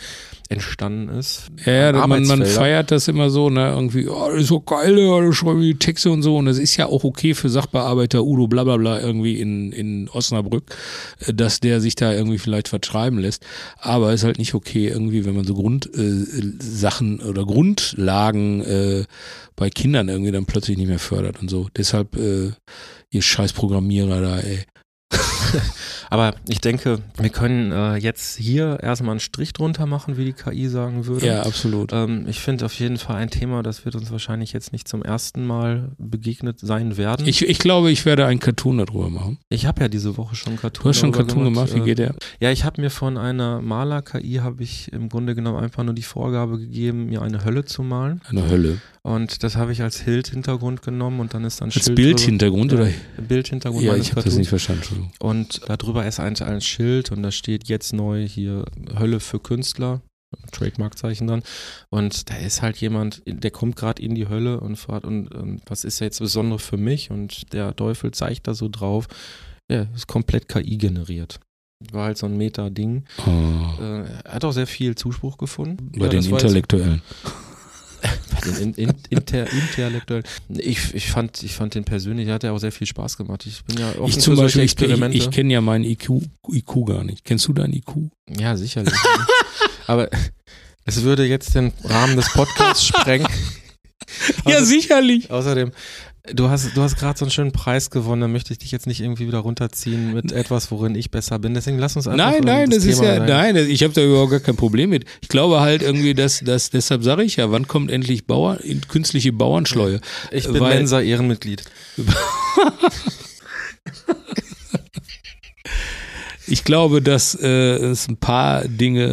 entstanden 0.49 1.09
ist. 1.17 1.47
Ja, 1.65 1.73
ja, 1.73 1.89
An 2.01 2.09
man, 2.09 2.23
man 2.25 2.45
feiert 2.45 2.91
das 2.91 3.07
immer 3.07 3.29
so, 3.29 3.49
ne, 3.49 3.69
irgendwie, 3.69 4.07
oh, 4.07 4.16
das 4.31 4.43
ist 4.43 4.47
so 4.47 4.59
geil, 4.59 4.97
ja, 4.97 5.21
da 5.21 5.31
schreiben 5.33 5.61
die 5.61 5.77
Texte 5.77 6.11
und 6.11 6.23
so. 6.23 6.37
Und 6.37 6.45
das 6.45 6.57
ist 6.57 6.77
ja 6.77 6.87
auch 6.87 7.03
okay 7.03 7.33
für 7.33 7.49
Sachbearbeiter 7.49 8.23
Udo 8.23 8.47
bla 8.47 8.63
bla 8.63 8.77
bla 8.77 8.99
irgendwie 8.99 9.39
in, 9.39 9.71
in 9.71 10.09
Osnabrück, 10.09 10.75
äh, 11.25 11.33
dass 11.33 11.59
der 11.59 11.81
sich 11.81 11.95
da 11.95 12.13
irgendwie 12.13 12.37
vielleicht 12.37 12.67
verschreiben 12.67 13.19
lässt. 13.19 13.45
Aber 13.79 14.13
ist 14.13 14.23
halt 14.23 14.39
nicht 14.39 14.53
okay, 14.53 14.87
irgendwie, 14.87 15.25
wenn 15.25 15.35
man 15.35 15.45
so 15.45 15.53
Grundsachen 15.53 17.19
äh, 17.19 17.23
oder 17.23 17.45
Grundlagen 17.45 18.61
äh, 18.61 19.05
bei 19.55 19.69
Kindern 19.69 20.09
irgendwie 20.09 20.31
dann 20.31 20.45
plötzlich 20.45 20.77
nicht 20.77 20.87
mehr 20.87 20.99
fördert 20.99 21.41
und 21.41 21.49
so. 21.49 21.67
Deshalb, 21.75 22.15
äh, 22.17 22.51
ihr 23.09 23.21
scheiß 23.21 23.53
Programmierer 23.53 24.21
da, 24.21 24.39
ey. 24.39 24.65
Aber 26.09 26.35
ich 26.47 26.61
denke, 26.61 26.99
wir 27.17 27.29
können 27.29 27.71
äh, 27.71 27.95
jetzt 27.97 28.37
hier 28.37 28.79
erstmal 28.81 29.11
einen 29.11 29.19
Strich 29.19 29.53
drunter 29.53 29.85
machen, 29.85 30.17
wie 30.17 30.25
die 30.25 30.33
KI 30.33 30.67
sagen 30.67 31.05
würde. 31.05 31.25
Ja, 31.25 31.43
absolut. 31.43 31.91
Ähm, 31.93 32.25
ich 32.27 32.39
finde 32.39 32.65
auf 32.65 32.73
jeden 32.79 32.97
Fall 32.97 33.17
ein 33.17 33.29
Thema, 33.29 33.63
das 33.63 33.83
wird 33.85 33.95
uns 33.95 34.11
wahrscheinlich 34.11 34.53
jetzt 34.53 34.71
nicht 34.71 34.87
zum 34.87 35.01
ersten 35.03 35.45
Mal 35.45 35.91
begegnet 35.97 36.59
sein 36.61 36.97
werden. 36.97 37.27
Ich, 37.27 37.47
ich 37.47 37.59
glaube, 37.59 37.91
ich 37.91 38.05
werde 38.05 38.25
einen 38.25 38.39
Cartoon 38.39 38.77
darüber 38.77 39.09
machen. 39.09 39.37
Ich 39.49 39.65
habe 39.65 39.81
ja 39.81 39.87
diese 39.89 40.17
Woche 40.17 40.35
schon 40.35 40.51
einen 40.53 40.59
Cartoon. 40.59 40.83
Du 40.83 40.89
hast 40.89 40.97
schon 40.97 41.13
einen 41.13 41.25
Cartoon 41.27 41.43
gemacht, 41.43 41.73
wie 41.73 41.79
Äh, 41.79 41.83
geht 41.85 41.99
der? 41.99 42.15
Ja, 42.39 42.51
ich 42.51 42.63
habe 42.63 42.81
mir 42.81 42.89
von 42.89 43.17
einer 43.17 43.61
Maler-KI 43.61 44.35
habe 44.43 44.63
ich 44.63 44.91
im 44.93 45.09
Grunde 45.09 45.35
genommen 45.35 45.57
einfach 45.57 45.83
nur 45.83 45.93
die 45.93 46.03
Vorgabe 46.03 46.57
gegeben, 46.57 47.07
mir 47.07 47.21
eine 47.21 47.43
Hölle 47.43 47.65
zu 47.65 47.83
malen. 47.83 48.21
Eine 48.29 48.49
Hölle. 48.49 48.77
Und 49.03 49.43
das 49.43 49.55
habe 49.55 49.71
ich 49.71 49.81
als 49.81 49.99
Bildhintergrund 49.99 50.81
genommen 50.81 51.21
und 51.21 51.33
dann 51.33 51.45
ist 51.45 51.61
dann 51.61 51.69
Als 51.73 51.93
Bildhintergrund 51.93 52.73
oder? 52.73 52.87
Ja, 52.87 52.93
Bildhintergrund 53.25 53.83
Ja, 53.83 53.95
ich 53.95 54.11
habe 54.11 54.21
das 54.23 54.35
nicht 54.35 54.49
verstanden. 54.49 54.81
Entschuldigung. 54.81 55.11
Und 55.37 55.61
darüber 55.67 56.05
ist 56.05 56.19
ein, 56.19 56.35
ein 56.41 56.61
Schild 56.61 57.11
und 57.11 57.21
da 57.23 57.31
steht 57.31 57.67
jetzt 57.69 57.93
neu 57.93 58.27
hier 58.27 58.65
Hölle 58.97 59.19
für 59.19 59.39
Künstler. 59.39 60.01
Trademarkzeichen 60.51 61.25
dann. 61.27 61.41
Und 61.89 62.29
da 62.29 62.35
ist 62.35 62.61
halt 62.61 62.77
jemand, 62.77 63.21
der 63.25 63.49
kommt 63.51 63.75
gerade 63.77 64.01
in 64.01 64.13
die 64.13 64.27
Hölle 64.27 64.59
und 64.59 64.75
fragt, 64.75 65.05
und, 65.05 65.29
und 65.33 65.61
was 65.67 65.85
ist 65.85 65.99
jetzt 65.99 66.19
besonders 66.19 66.61
für 66.63 66.75
mich? 66.75 67.11
Und 67.11 67.53
der 67.53 67.73
Teufel 67.75 68.11
zeigt 68.11 68.47
da 68.47 68.53
so 68.53 68.67
drauf. 68.67 69.07
Ja, 69.71 69.83
ist 69.95 70.07
komplett 70.07 70.49
KI 70.49 70.77
generiert. 70.77 71.39
War 71.91 72.05
halt 72.05 72.17
so 72.17 72.25
ein 72.25 72.35
Meta-Ding. 72.35 73.05
Oh, 73.25 73.81
Äh, 73.81 74.05
hat 74.27 74.43
auch 74.43 74.51
sehr 74.51 74.67
viel 74.67 74.95
Zuspruch 74.95 75.37
gefunden. 75.37 75.91
bei 75.97 76.05
Ja, 76.05 76.09
den 76.09 76.25
Intellektuellen. 76.25 77.01
Bei 78.01 78.41
den 78.41 78.55
in, 78.57 78.73
in, 78.89 78.93
inter, 79.09 79.51
Intellektuellen. 79.51 80.23
Ich, 80.49 80.93
ich, 80.93 81.07
fand, 81.11 81.41
ich 81.43 81.53
fand 81.53 81.75
den 81.75 81.83
persönlich, 81.83 82.29
hat 82.29 82.43
ja 82.43 82.51
auch 82.51 82.57
sehr 82.59 82.71
viel 82.71 82.87
Spaß 82.87 83.17
gemacht. 83.17 83.45
Ich 83.45 83.63
bin 83.65 83.77
ja 83.77 83.89
offen 83.99 84.09
Ich 84.09 84.19
zum 84.19 84.35
Beispiel, 84.35 84.63
ich, 84.63 84.73
ich, 84.73 84.79
Experimente. 84.81 85.17
ich 85.17 85.29
kenne 85.31 85.53
ja 85.53 85.61
meinen 85.61 85.83
IQ, 85.83 86.21
IQ 86.51 86.85
gar 86.85 87.03
nicht. 87.03 87.23
Kennst 87.25 87.47
du 87.47 87.53
deinen 87.53 87.73
IQ? 87.73 87.93
Ja, 88.29 88.55
sicherlich. 88.57 88.93
Aber 89.87 90.09
es 90.85 91.01
würde 91.03 91.25
jetzt 91.25 91.55
den 91.55 91.73
Rahmen 91.83 92.15
des 92.15 92.31
Podcasts 92.33 92.85
sprengen. 92.87 93.27
Ja, 94.45 94.59
Außer- 94.59 94.63
sicherlich. 94.65 95.29
Außerdem, 95.29 95.71
du 96.33 96.49
hast, 96.49 96.75
du 96.75 96.81
hast 96.81 96.97
gerade 96.97 97.17
so 97.17 97.25
einen 97.25 97.31
schönen 97.31 97.51
Preis 97.51 97.89
gewonnen, 97.89 98.21
dann 98.21 98.31
möchte 98.31 98.51
ich 98.53 98.59
dich 98.59 98.71
jetzt 98.71 98.87
nicht 98.87 99.01
irgendwie 99.01 99.27
wieder 99.27 99.39
runterziehen 99.39 100.13
mit 100.13 100.31
etwas, 100.31 100.71
worin 100.71 100.95
ich 100.95 101.11
besser 101.11 101.39
bin. 101.39 101.53
Deswegen 101.53 101.77
lass 101.79 101.95
uns 101.95 102.07
einfach 102.07 102.25
Nein, 102.31 102.39
in 102.39 102.43
nein, 102.45 102.69
das, 102.69 102.85
ist 102.85 102.99
Thema 102.99 103.13
ja, 103.13 103.19
rein. 103.19 103.55
nein, 103.55 103.69
ich 103.69 103.83
habe 103.83 103.93
da 103.93 104.01
überhaupt 104.03 104.31
gar 104.31 104.39
kein 104.39 104.55
Problem 104.55 104.89
mit. 104.89 105.05
Ich 105.21 105.27
glaube 105.29 105.59
halt 105.61 105.81
irgendwie, 105.81 106.13
dass, 106.13 106.39
dass 106.39 106.69
deshalb 106.69 107.03
sage 107.03 107.23
ich 107.23 107.35
ja, 107.37 107.51
wann 107.51 107.67
kommt 107.67 107.91
endlich 107.91 108.25
Bauern, 108.27 108.59
künstliche 108.87 109.31
Bauernschleue? 109.33 110.01
Ich 110.31 110.45
bin 110.47 110.59
weil- 110.59 110.75
Mensa 110.75 111.01
Ehrenmitglied. 111.01 111.63
Ich 116.49 116.63
glaube, 116.63 117.01
dass 117.01 117.35
äh, 117.35 117.47
es 117.47 118.07
ein 118.07 118.17
paar 118.17 118.65
Dinge 118.67 119.05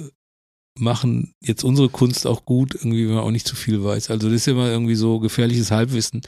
äh, 0.00 0.10
machen 0.78 1.34
jetzt 1.40 1.64
unsere 1.64 1.88
Kunst 1.88 2.26
auch 2.26 2.44
gut, 2.44 2.74
irgendwie, 2.74 3.06
wenn 3.06 3.14
man 3.16 3.24
auch 3.24 3.30
nicht 3.30 3.46
zu 3.46 3.56
viel 3.56 3.82
weiß. 3.82 4.10
Also 4.10 4.28
das 4.28 4.36
ist 4.36 4.48
immer 4.48 4.68
irgendwie 4.68 4.94
so 4.94 5.18
gefährliches 5.18 5.70
Halbwissen. 5.70 6.22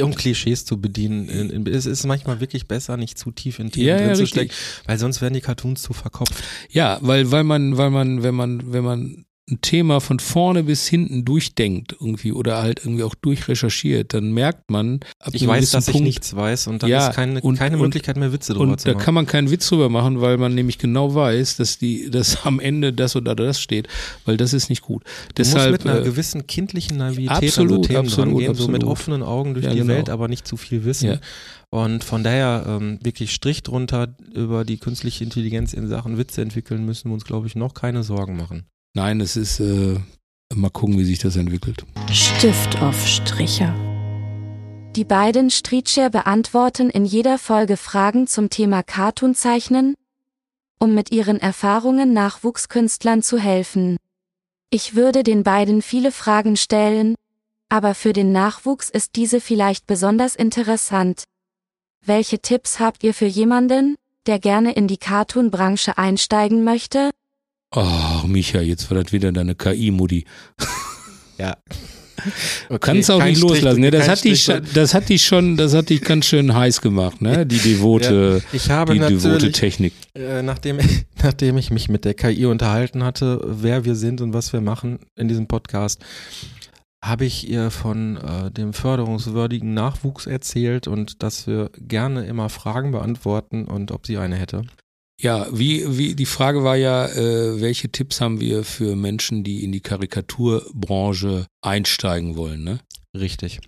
Um 0.00 0.14
Klischees 0.14 0.64
zu 0.64 0.80
bedienen. 0.80 1.28
In, 1.28 1.50
in, 1.50 1.66
es 1.66 1.86
ist 1.86 2.06
manchmal 2.06 2.40
wirklich 2.40 2.66
besser, 2.66 2.96
nicht 2.96 3.18
zu 3.18 3.30
tief 3.30 3.58
in 3.58 3.70
Themen 3.70 3.88
Ja, 3.88 3.96
ja, 4.00 4.06
drin 4.06 4.16
zu 4.16 4.22
richtig. 4.22 4.52
stecken, 4.52 4.84
weil 4.86 4.98
sonst 4.98 5.20
werden 5.20 5.34
die 5.34 5.40
Cartoons 5.40 5.82
zu 5.82 5.92
verkopft. 5.92 6.34
Ja, 6.70 6.98
weil, 7.02 7.30
weil 7.30 7.44
man, 7.44 7.76
weil 7.76 7.90
man, 7.90 8.22
wenn 8.22 8.34
man, 8.34 8.72
wenn 8.72 8.84
man 8.84 9.24
ein 9.52 9.60
Thema 9.60 10.00
von 10.00 10.18
vorne 10.18 10.64
bis 10.64 10.86
hinten 10.88 11.24
durchdenkt 11.24 11.92
irgendwie 11.92 12.32
oder 12.32 12.62
halt 12.62 12.80
irgendwie 12.84 13.02
auch 13.04 13.14
durchrecherchiert, 13.14 14.14
dann 14.14 14.32
merkt 14.32 14.70
man, 14.70 15.00
ab 15.20 15.34
Ich 15.34 15.46
weiß, 15.46 15.70
dass 15.70 15.88
ich 15.88 15.92
Punkt, 15.92 16.06
nichts 16.06 16.34
weiß 16.34 16.66
und 16.66 16.82
dann 16.82 16.90
Ja, 16.90 17.08
ist 17.08 17.14
keine, 17.14 17.40
und- 17.40 17.56
keine 17.58 17.76
und- 17.76 17.82
Möglichkeit 17.82 18.16
mehr, 18.16 18.32
Witze 18.32 18.54
drüber 18.54 18.72
Und 18.72 18.80
zu 18.80 18.86
da 18.88 18.94
machen. 18.94 19.04
kann 19.04 19.14
man 19.14 19.26
keinen 19.26 19.50
Witz 19.50 19.68
drüber 19.68 19.88
machen, 19.88 20.20
weil 20.20 20.38
man 20.38 20.54
nämlich 20.54 20.78
genau 20.78 21.14
weiß, 21.14 21.56
dass 21.56 21.78
die, 21.78 22.10
dass 22.10 22.32
am 22.46 22.58
Ende 22.60 22.92
das 22.92 23.14
oder 23.14 23.34
das 23.36 23.60
steht, 23.60 23.88
weil 24.24 24.36
das 24.36 24.52
ist 24.52 24.68
nicht 24.70 24.82
gut. 24.82 25.04
Du 25.04 25.42
musst 25.42 25.54
Deshalb, 25.54 25.72
mit 25.72 25.86
einer 25.86 26.00
äh, 26.00 26.04
gewissen 26.04 26.46
kindlichen 26.46 26.96
Naivität 26.96 27.30
absolut, 27.30 27.72
an 27.72 27.82
so 27.82 27.88
Themen 27.88 27.98
absolut, 28.06 28.28
drangehen, 28.32 28.54
so 28.54 28.68
mit 28.68 28.76
absolut. 28.82 28.92
offenen 28.92 29.22
Augen 29.22 29.54
durch 29.54 29.66
Ja, 29.66 29.72
die 29.72 29.78
genau. 29.78 29.92
Welt, 29.94 30.10
aber 30.10 30.28
nicht 30.28 30.46
zu 30.48 30.56
viel 30.56 30.84
wissen. 30.84 31.06
Ja. 31.10 31.18
Und 31.70 32.04
von 32.04 32.22
daher 32.22 32.64
ähm, 32.68 32.98
wirklich 33.02 33.32
Strich 33.32 33.62
drunter 33.62 34.14
über 34.34 34.64
die 34.64 34.76
künstliche 34.76 35.24
Intelligenz 35.24 35.72
in 35.72 35.88
Sachen 35.88 36.18
Witze 36.18 36.42
entwickeln 36.42 36.84
müssen 36.84 37.08
wir 37.08 37.14
uns, 37.14 37.24
glaube 37.24 37.46
ich, 37.46 37.54
noch 37.56 37.72
keine 37.74 38.02
Sorgen 38.02 38.36
machen. 38.36 38.64
Nein, 38.94 39.20
es 39.20 39.36
ist, 39.36 39.60
äh, 39.60 39.98
mal 40.54 40.70
gucken, 40.70 40.98
wie 40.98 41.04
sich 41.04 41.18
das 41.18 41.36
entwickelt. 41.36 41.84
Stift 42.10 42.80
auf 42.82 43.06
Stricher. 43.06 43.74
Die 44.96 45.04
beiden 45.04 45.50
Streetscher 45.50 46.10
beantworten 46.10 46.90
in 46.90 47.06
jeder 47.06 47.38
Folge 47.38 47.76
Fragen 47.76 48.26
zum 48.26 48.50
Thema 48.50 48.82
Cartoonzeichnen, 48.82 49.94
um 50.78 50.94
mit 50.94 51.12
ihren 51.12 51.40
Erfahrungen 51.40 52.12
Nachwuchskünstlern 52.12 53.22
zu 53.22 53.38
helfen. 53.38 53.96
Ich 54.68 54.94
würde 54.94 55.22
den 55.22 55.44
beiden 55.44 55.80
viele 55.80 56.12
Fragen 56.12 56.56
stellen, 56.56 57.14
aber 57.68 57.94
für 57.94 58.12
den 58.12 58.32
Nachwuchs 58.32 58.90
ist 58.90 59.16
diese 59.16 59.40
vielleicht 59.40 59.86
besonders 59.86 60.34
interessant. 60.34 61.24
Welche 62.04 62.40
Tipps 62.40 62.80
habt 62.80 63.02
ihr 63.04 63.14
für 63.14 63.26
jemanden, 63.26 63.96
der 64.26 64.38
gerne 64.38 64.72
in 64.72 64.88
die 64.88 64.98
Cartoon-Branche 64.98 65.96
einsteigen 65.96 66.64
möchte? 66.64 67.10
Oh, 67.74 68.26
Micha, 68.26 68.60
jetzt 68.60 68.90
war 68.90 69.02
das 69.02 69.12
wieder 69.12 69.32
deine 69.32 69.54
KI-Mutti. 69.54 70.24
Ja. 71.38 71.56
Du 72.68 72.78
kannst 72.78 73.10
auch 73.10 73.24
nicht 73.24 73.38
Strich- 73.38 73.50
loslassen. 73.50 73.80
Ne? 73.80 73.90
Das, 73.90 74.06
hat 74.08 74.22
dich, 74.22 74.42
Strich 74.44 74.62
das 74.74 74.94
hat 74.94 75.08
dich 75.08 75.24
schon, 75.24 75.56
das 75.56 75.74
hat 75.74 75.88
dich 75.88 76.02
ganz 76.02 76.26
schön 76.26 76.54
heiß 76.54 76.80
gemacht, 76.80 77.20
ne? 77.20 77.44
Die 77.46 77.58
devote, 77.70 78.42
habe 78.68 78.92
die 78.92 79.00
devote 79.00 79.50
Technik. 79.50 79.92
äh, 80.14 80.40
nachdem, 80.42 80.78
nachdem 81.20 81.56
ich 81.56 81.70
mich 81.72 81.88
mit 81.88 82.04
der 82.04 82.14
KI 82.14 82.46
unterhalten 82.46 83.02
hatte, 83.02 83.40
wer 83.44 83.84
wir 83.84 83.96
sind 83.96 84.20
und 84.20 84.34
was 84.34 84.52
wir 84.52 84.60
machen 84.60 85.00
in 85.16 85.26
diesem 85.26 85.48
Podcast, 85.48 86.00
habe 87.02 87.24
ich 87.24 87.48
ihr 87.50 87.72
von 87.72 88.18
äh, 88.18 88.52
dem 88.52 88.72
förderungswürdigen 88.72 89.74
Nachwuchs 89.74 90.26
erzählt 90.26 90.86
und 90.86 91.24
dass 91.24 91.48
wir 91.48 91.70
gerne 91.76 92.24
immer 92.26 92.48
Fragen 92.50 92.92
beantworten 92.92 93.64
und 93.64 93.90
ob 93.90 94.06
sie 94.06 94.18
eine 94.18 94.36
hätte. 94.36 94.62
Ja, 95.22 95.46
wie, 95.52 95.96
wie, 95.96 96.16
die 96.16 96.26
Frage 96.26 96.64
war 96.64 96.74
ja, 96.74 97.06
äh, 97.06 97.60
welche 97.60 97.88
Tipps 97.88 98.20
haben 98.20 98.40
wir 98.40 98.64
für 98.64 98.96
Menschen, 98.96 99.44
die 99.44 99.62
in 99.62 99.70
die 99.70 99.80
Karikaturbranche 99.80 101.46
einsteigen 101.64 102.34
wollen, 102.34 102.64
ne? 102.64 102.80
Richtig. 103.16 103.60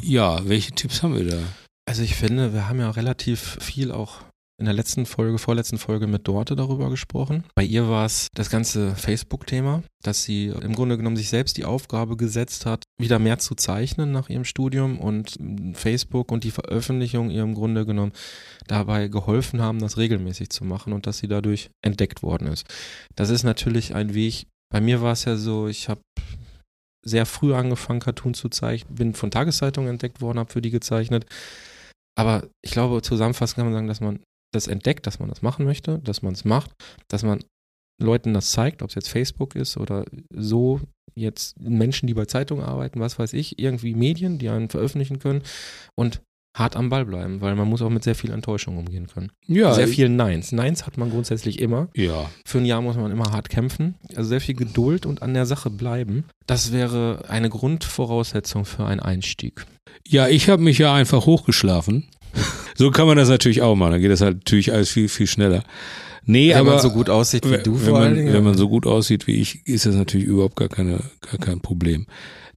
Ja, 0.00 0.48
welche 0.48 0.70
Tipps 0.72 1.02
haben 1.02 1.16
wir 1.16 1.24
da? 1.24 1.42
Also 1.88 2.02
ich 2.02 2.14
finde, 2.14 2.52
wir 2.52 2.68
haben 2.68 2.78
ja 2.78 2.88
relativ 2.90 3.58
viel 3.60 3.90
auch 3.90 4.22
in 4.58 4.64
der 4.64 4.74
letzten 4.74 5.04
Folge, 5.04 5.38
vorletzten 5.38 5.76
Folge 5.76 6.06
mit 6.06 6.26
Dorte 6.26 6.56
darüber 6.56 6.88
gesprochen. 6.88 7.44
Bei 7.54 7.62
ihr 7.62 7.88
war 7.88 8.06
es 8.06 8.28
das 8.34 8.48
ganze 8.48 8.94
Facebook-Thema, 8.94 9.82
dass 10.02 10.22
sie 10.22 10.46
im 10.46 10.74
Grunde 10.74 10.96
genommen 10.96 11.16
sich 11.16 11.28
selbst 11.28 11.58
die 11.58 11.66
Aufgabe 11.66 12.16
gesetzt 12.16 12.64
hat, 12.64 12.84
wieder 12.98 13.18
mehr 13.18 13.38
zu 13.38 13.54
zeichnen 13.54 14.12
nach 14.12 14.30
ihrem 14.30 14.44
Studium 14.44 14.98
und 14.98 15.36
Facebook 15.74 16.32
und 16.32 16.44
die 16.44 16.50
Veröffentlichung 16.50 17.30
ihr 17.30 17.42
im 17.42 17.54
Grunde 17.54 17.84
genommen 17.84 18.12
dabei 18.66 19.08
geholfen 19.08 19.60
haben, 19.60 19.78
das 19.78 19.98
regelmäßig 19.98 20.48
zu 20.48 20.64
machen 20.64 20.94
und 20.94 21.06
dass 21.06 21.18
sie 21.18 21.28
dadurch 21.28 21.70
entdeckt 21.84 22.22
worden 22.22 22.48
ist. 22.48 22.66
Das 23.14 23.28
ist 23.28 23.42
natürlich 23.42 23.94
ein 23.94 24.14
Weg. 24.14 24.46
Bei 24.72 24.80
mir 24.80 25.02
war 25.02 25.12
es 25.12 25.26
ja 25.26 25.36
so, 25.36 25.68
ich 25.68 25.88
habe 25.90 26.00
sehr 27.04 27.26
früh 27.26 27.54
angefangen, 27.54 28.00
Cartoon 28.00 28.34
zu 28.34 28.48
zeichnen, 28.48 28.94
bin 28.94 29.14
von 29.14 29.30
Tageszeitungen 29.30 29.90
entdeckt 29.90 30.20
worden, 30.20 30.38
habe 30.38 30.52
für 30.52 30.62
die 30.62 30.70
gezeichnet. 30.70 31.26
Aber 32.18 32.48
ich 32.64 32.70
glaube, 32.70 33.02
zusammenfassend 33.02 33.56
kann 33.56 33.66
man 33.66 33.74
sagen, 33.74 33.86
dass 33.86 34.00
man 34.00 34.20
das 34.56 34.66
entdeckt, 34.66 35.06
dass 35.06 35.18
man 35.18 35.28
das 35.28 35.42
machen 35.42 35.64
möchte, 35.64 35.98
dass 36.00 36.22
man 36.22 36.32
es 36.32 36.44
macht, 36.44 36.72
dass 37.08 37.22
man 37.22 37.40
Leuten 38.02 38.34
das 38.34 38.50
zeigt, 38.50 38.82
ob 38.82 38.90
es 38.90 38.94
jetzt 38.94 39.08
Facebook 39.08 39.54
ist 39.54 39.76
oder 39.76 40.04
so 40.30 40.80
jetzt 41.14 41.58
Menschen, 41.60 42.06
die 42.06 42.14
bei 42.14 42.26
Zeitungen 42.26 42.64
arbeiten, 42.64 43.00
was 43.00 43.18
weiß 43.18 43.32
ich, 43.32 43.58
irgendwie 43.58 43.94
Medien, 43.94 44.38
die 44.38 44.50
einen 44.50 44.68
veröffentlichen 44.68 45.18
können 45.18 45.42
und 45.94 46.20
hart 46.56 46.74
am 46.76 46.88
Ball 46.88 47.04
bleiben, 47.04 47.40
weil 47.42 47.54
man 47.54 47.68
muss 47.68 47.82
auch 47.82 47.90
mit 47.90 48.02
sehr 48.02 48.14
viel 48.14 48.30
Enttäuschung 48.30 48.78
umgehen 48.78 49.06
können. 49.06 49.30
Ja, 49.46 49.74
sehr 49.74 49.88
viel 49.88 50.08
Neins. 50.08 50.52
Neins 50.52 50.86
hat 50.86 50.96
man 50.96 51.10
grundsätzlich 51.10 51.60
immer. 51.60 51.88
Ja, 51.94 52.30
Für 52.46 52.58
ein 52.58 52.64
Jahr 52.64 52.80
muss 52.80 52.96
man 52.96 53.10
immer 53.12 53.30
hart 53.30 53.50
kämpfen. 53.50 53.94
Also 54.14 54.30
sehr 54.30 54.40
viel 54.40 54.54
Geduld 54.54 55.04
und 55.04 55.22
an 55.22 55.34
der 55.34 55.44
Sache 55.44 55.68
bleiben. 55.70 56.24
Das 56.46 56.72
wäre 56.72 57.24
eine 57.28 57.50
Grundvoraussetzung 57.50 58.64
für 58.64 58.86
einen 58.86 59.00
Einstieg. 59.00 59.66
ja, 60.06 60.28
ich 60.28 60.48
habe 60.48 60.62
mich 60.62 60.78
ja 60.78 60.94
einfach 60.94 61.26
hochgeschlafen. 61.26 62.08
So 62.76 62.90
kann 62.90 63.06
man 63.06 63.16
das 63.16 63.28
natürlich 63.28 63.62
auch 63.62 63.74
machen. 63.74 63.92
Dann 63.92 64.00
geht 64.00 64.10
das 64.10 64.20
halt 64.20 64.36
natürlich 64.36 64.72
alles 64.72 64.90
viel, 64.90 65.08
viel 65.08 65.26
schneller. 65.26 65.62
Nee, 66.24 66.50
Wenn 66.50 66.56
aber 66.56 66.70
man 66.72 66.80
so 66.80 66.90
gut 66.90 67.08
aussieht 67.08 67.46
wie 67.46 67.52
wenn, 67.52 67.62
du 67.62 67.80
wenn, 67.80 67.88
vor 67.88 67.98
allen 67.98 68.14
man, 68.14 68.16
Dingen. 68.16 68.32
wenn 68.34 68.44
man 68.44 68.56
so 68.56 68.68
gut 68.68 68.86
aussieht 68.86 69.26
wie 69.26 69.36
ich, 69.36 69.66
ist 69.66 69.86
das 69.86 69.94
natürlich 69.94 70.26
überhaupt 70.26 70.56
gar, 70.56 70.68
keine, 70.68 71.00
gar 71.20 71.38
kein 71.38 71.60
Problem. 71.60 72.06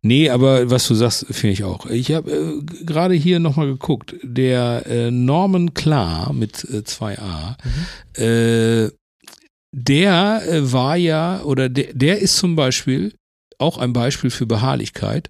Nee, 0.02 0.30
aber 0.30 0.72
was 0.72 0.88
du 0.88 0.96
sagst, 0.96 1.26
finde 1.30 1.54
ich 1.54 1.64
auch. 1.64 1.86
Ich 1.86 2.12
habe 2.14 2.32
äh, 2.32 2.86
gerade 2.86 3.14
hier 3.14 3.40
nochmal 3.40 3.68
geguckt. 3.68 4.16
Der 4.24 4.86
äh, 4.88 5.12
Norman 5.12 5.74
Klar 5.74 6.34
mit 6.34 6.64
äh, 6.64 6.78
2a, 6.78 7.58
äh, 8.18 8.90
der 9.72 10.42
äh, 10.48 10.72
war 10.72 10.96
ja, 10.96 11.42
oder 11.44 11.70
der, 11.70 11.94
der 11.94 12.20
ist 12.20 12.38
zum 12.38 12.56
Beispiel 12.56 13.14
auch 13.60 13.78
ein 13.78 13.94
Beispiel 13.94 14.30
für 14.30 14.46
Beharrlichkeit. 14.46 15.30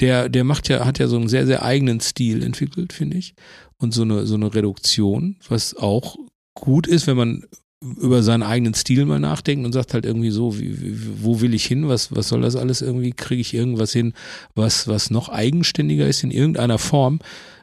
der, 0.00 0.28
der 0.28 0.44
macht 0.44 0.68
ja, 0.68 0.84
hat 0.84 0.98
ja 0.98 1.08
so 1.08 1.16
einen 1.16 1.28
sehr, 1.28 1.46
sehr 1.46 1.62
eigenen 1.62 2.00
Stil 2.00 2.42
entwickelt, 2.42 2.92
finde 2.92 3.16
ich. 3.18 3.34
Und 3.78 3.92
so 3.92 4.02
eine, 4.02 4.26
so 4.26 4.34
eine 4.36 4.54
Reduktion, 4.54 5.36
was 5.48 5.76
auch 5.76 6.16
gut 6.54 6.86
ist, 6.86 7.06
wenn 7.06 7.16
man 7.16 7.44
über 7.82 8.22
seinen 8.22 8.42
eigenen 8.42 8.74
Stil 8.74 9.04
mal 9.04 9.20
nachdenkt 9.20 9.66
und 9.66 9.72
sagt 9.72 9.92
halt 9.92 10.06
irgendwie 10.06 10.30
so, 10.30 10.58
wie, 10.58 10.98
wo 11.22 11.40
will 11.40 11.52
ich 11.52 11.66
hin, 11.66 11.88
was, 11.88 12.14
was 12.14 12.28
soll 12.28 12.40
das 12.40 12.56
alles 12.56 12.80
irgendwie, 12.80 13.12
kriege 13.12 13.40
ich 13.40 13.52
irgendwas 13.52 13.92
hin, 13.92 14.14
was, 14.54 14.88
was 14.88 15.10
noch 15.10 15.28
eigenständiger 15.28 16.06
ist 16.08 16.24
in 16.24 16.30
irgendeiner 16.30 16.78
Form. 16.78 17.20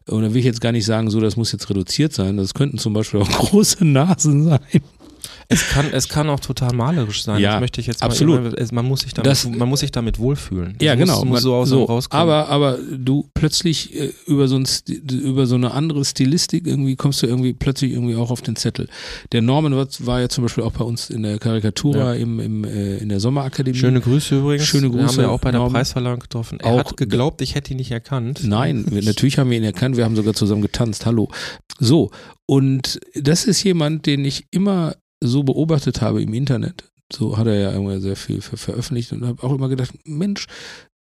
Und 0.07 0.21
da 0.21 0.31
will 0.31 0.39
ich 0.39 0.45
jetzt 0.45 0.61
gar 0.61 0.71
nicht 0.71 0.85
sagen, 0.85 1.09
so, 1.09 1.19
das 1.19 1.35
muss 1.35 1.51
jetzt 1.51 1.69
reduziert 1.69 2.13
sein. 2.13 2.37
Das 2.37 2.53
könnten 2.53 2.77
zum 2.77 2.93
Beispiel 2.93 3.21
auch 3.21 3.29
große 3.49 3.85
Nasen 3.85 4.43
sein. 4.43 4.81
Es 5.53 5.69
kann, 5.69 5.85
es 5.91 6.09
kann 6.09 6.29
auch 6.29 6.39
total 6.39 6.73
malerisch 6.73 7.23
sein. 7.23 7.39
Ja, 7.41 7.51
das 7.53 7.59
möchte 7.61 7.79
ich 7.81 7.87
jetzt 7.87 8.01
absolut. 8.03 8.43
Mal, 8.43 8.67
man 8.71 8.85
muss 8.85 9.01
sich 9.01 9.13
damit, 9.13 9.29
Das- 9.31 9.47
man 9.47 9.69
muss 9.69 9.81
sich 9.81 9.91
damit 9.91 10.19
wohlfühlen. 10.19 10.75
Das 10.79 10.85
Ja, 10.85 10.95
muss, 10.95 10.99
genau. 11.05 11.25
Muss 11.25 11.41
so 11.41 11.53
aus 11.55 11.69
so, 11.69 11.83
rauskommen. 11.83 12.21
aber, 12.21 12.49
aber 12.49 12.77
du 12.97 13.29
plötzlich 13.33 13.93
äh, 13.95 14.11
über 14.25 14.47
so, 14.47 14.57
ein, 14.57 14.65
über 15.09 15.45
so 15.45 15.55
eine 15.55 15.71
andere 15.71 16.03
Stilistik 16.05 16.65
irgendwie 16.67 16.95
kommst 16.95 17.21
du 17.21 17.27
irgendwie 17.27 17.53
plötzlich 17.53 17.91
irgendwie 17.91 18.15
auch 18.15 18.31
auf 18.31 18.41
den 18.41 18.55
Zettel. 18.55 18.87
Der 19.31 19.41
Norman 19.41 19.75
war, 19.75 20.19
ja 20.21 20.29
zum 20.29 20.43
Beispiel 20.43 20.63
auch 20.63 20.71
bei 20.71 20.83
uns 20.83 21.09
in 21.09 21.23
der 21.23 21.37
Karikatura 21.39 22.13
Ja. 22.15 22.21
im, 22.21 22.39
im, 22.39 22.63
äh, 22.63 22.97
in 22.97 23.09
der 23.09 23.19
Sommerakademie. 23.19 23.77
Schöne 23.77 24.01
Grüße 24.01 24.39
übrigens. 24.39 24.65
Schöne 24.65 24.91
Wir 24.91 24.99
haben 24.99 25.05
Grüße, 25.07 25.17
wir 25.21 25.31
auch 25.31 25.39
bei 25.39 25.51
der 25.51 25.59
Norman. 25.59 25.73
Preisverleihung 25.81 26.19
getroffen. 26.19 26.59
Er 26.59 26.71
Auch- 26.73 26.79
hat 26.79 26.97
geglaubt, 26.97 27.41
ich 27.41 27.55
hätte 27.55 27.71
ihn 27.71 27.77
nicht 27.77 27.91
erkannt. 27.91 28.41
Nein, 28.43 28.85
wir, 28.89 29.03
natürlich 29.03 29.37
haben 29.37 29.49
wir 29.49 29.57
ihn 29.57 29.63
erkannt, 29.63 29.97
wir 29.97 30.03
haben 30.05 30.15
sogar 30.15 30.33
zusammen 30.33 30.61
getanzt, 30.61 31.05
hallo. 31.05 31.29
So, 31.79 32.11
und 32.45 32.99
das 33.15 33.45
ist 33.45 33.63
jemand, 33.63 34.05
den 34.05 34.25
ich 34.25 34.45
immer 34.51 34.95
so 35.27 35.43
beobachtet 35.43 36.01
habe 36.01 36.21
im 36.21 36.33
Internet. 36.33 36.85
So 37.11 37.37
hat 37.37 37.47
er 37.47 37.59
ja 37.59 37.71
immer 37.71 37.99
sehr 37.99 38.15
viel 38.15 38.41
ver 38.41 38.57
veröffentlicht 38.57 39.11
und 39.11 39.25
habe 39.25 39.43
auch 39.43 39.53
immer 39.53 39.69
gedacht, 39.69 39.93
Mensch, 40.05 40.47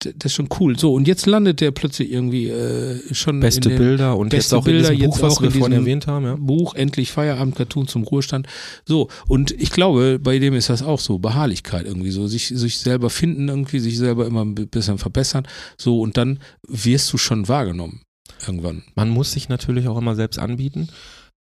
das 0.00 0.14
ist 0.26 0.34
schon 0.34 0.48
cool. 0.60 0.78
So, 0.78 0.94
und 0.94 1.08
jetzt 1.08 1.26
landet 1.26 1.60
der 1.60 1.72
plötzlich 1.72 2.12
irgendwie 2.12 2.48
äh, 2.48 3.12
schon 3.12 3.40
Beste 3.40 3.70
Bilder 3.70 4.16
und 4.16 4.28
beste 4.28 4.54
jetzt 4.54 4.60
auch 4.60 4.64
Bilder, 4.64 4.90
in 4.90 4.96
diesem 4.96 5.10
jetzt 5.10 5.20
Buch, 5.20 5.22
was 5.22 5.40
wir 5.40 5.48
in 5.52 5.58
vorhin 5.58 5.78
erwähnt 5.80 6.06
haben. 6.06 6.24
Ja. 6.24 6.36
Buch, 6.38 6.74
endlich 6.74 7.10
Feierabend, 7.10 7.56
Cartoon 7.56 7.88
zum 7.88 8.04
Ruhestand. 8.04 8.46
So, 8.86 9.08
und 9.26 9.50
ich 9.50 9.70
glaube, 9.70 10.20
bei 10.22 10.38
dem 10.38 10.54
ist 10.54 10.70
das 10.70 10.82
auch 10.82 11.00
so, 11.00 11.18
Beharrlichkeit 11.18 11.84
irgendwie 11.86 12.12
so, 12.12 12.28
sich, 12.28 12.46
sich 12.46 12.78
selber 12.78 13.10
finden 13.10 13.48
irgendwie, 13.48 13.80
sich 13.80 13.98
selber 13.98 14.26
immer 14.26 14.44
ein 14.44 14.54
bisschen 14.54 14.98
verbessern. 14.98 15.48
So, 15.76 16.00
und 16.00 16.16
dann 16.16 16.38
wirst 16.66 17.12
du 17.12 17.18
schon 17.18 17.48
wahrgenommen. 17.48 18.02
Irgendwann. 18.46 18.84
Man 18.94 19.08
muss 19.08 19.32
sich 19.32 19.48
natürlich 19.48 19.88
auch 19.88 19.98
immer 19.98 20.14
selbst 20.14 20.38
anbieten. 20.38 20.88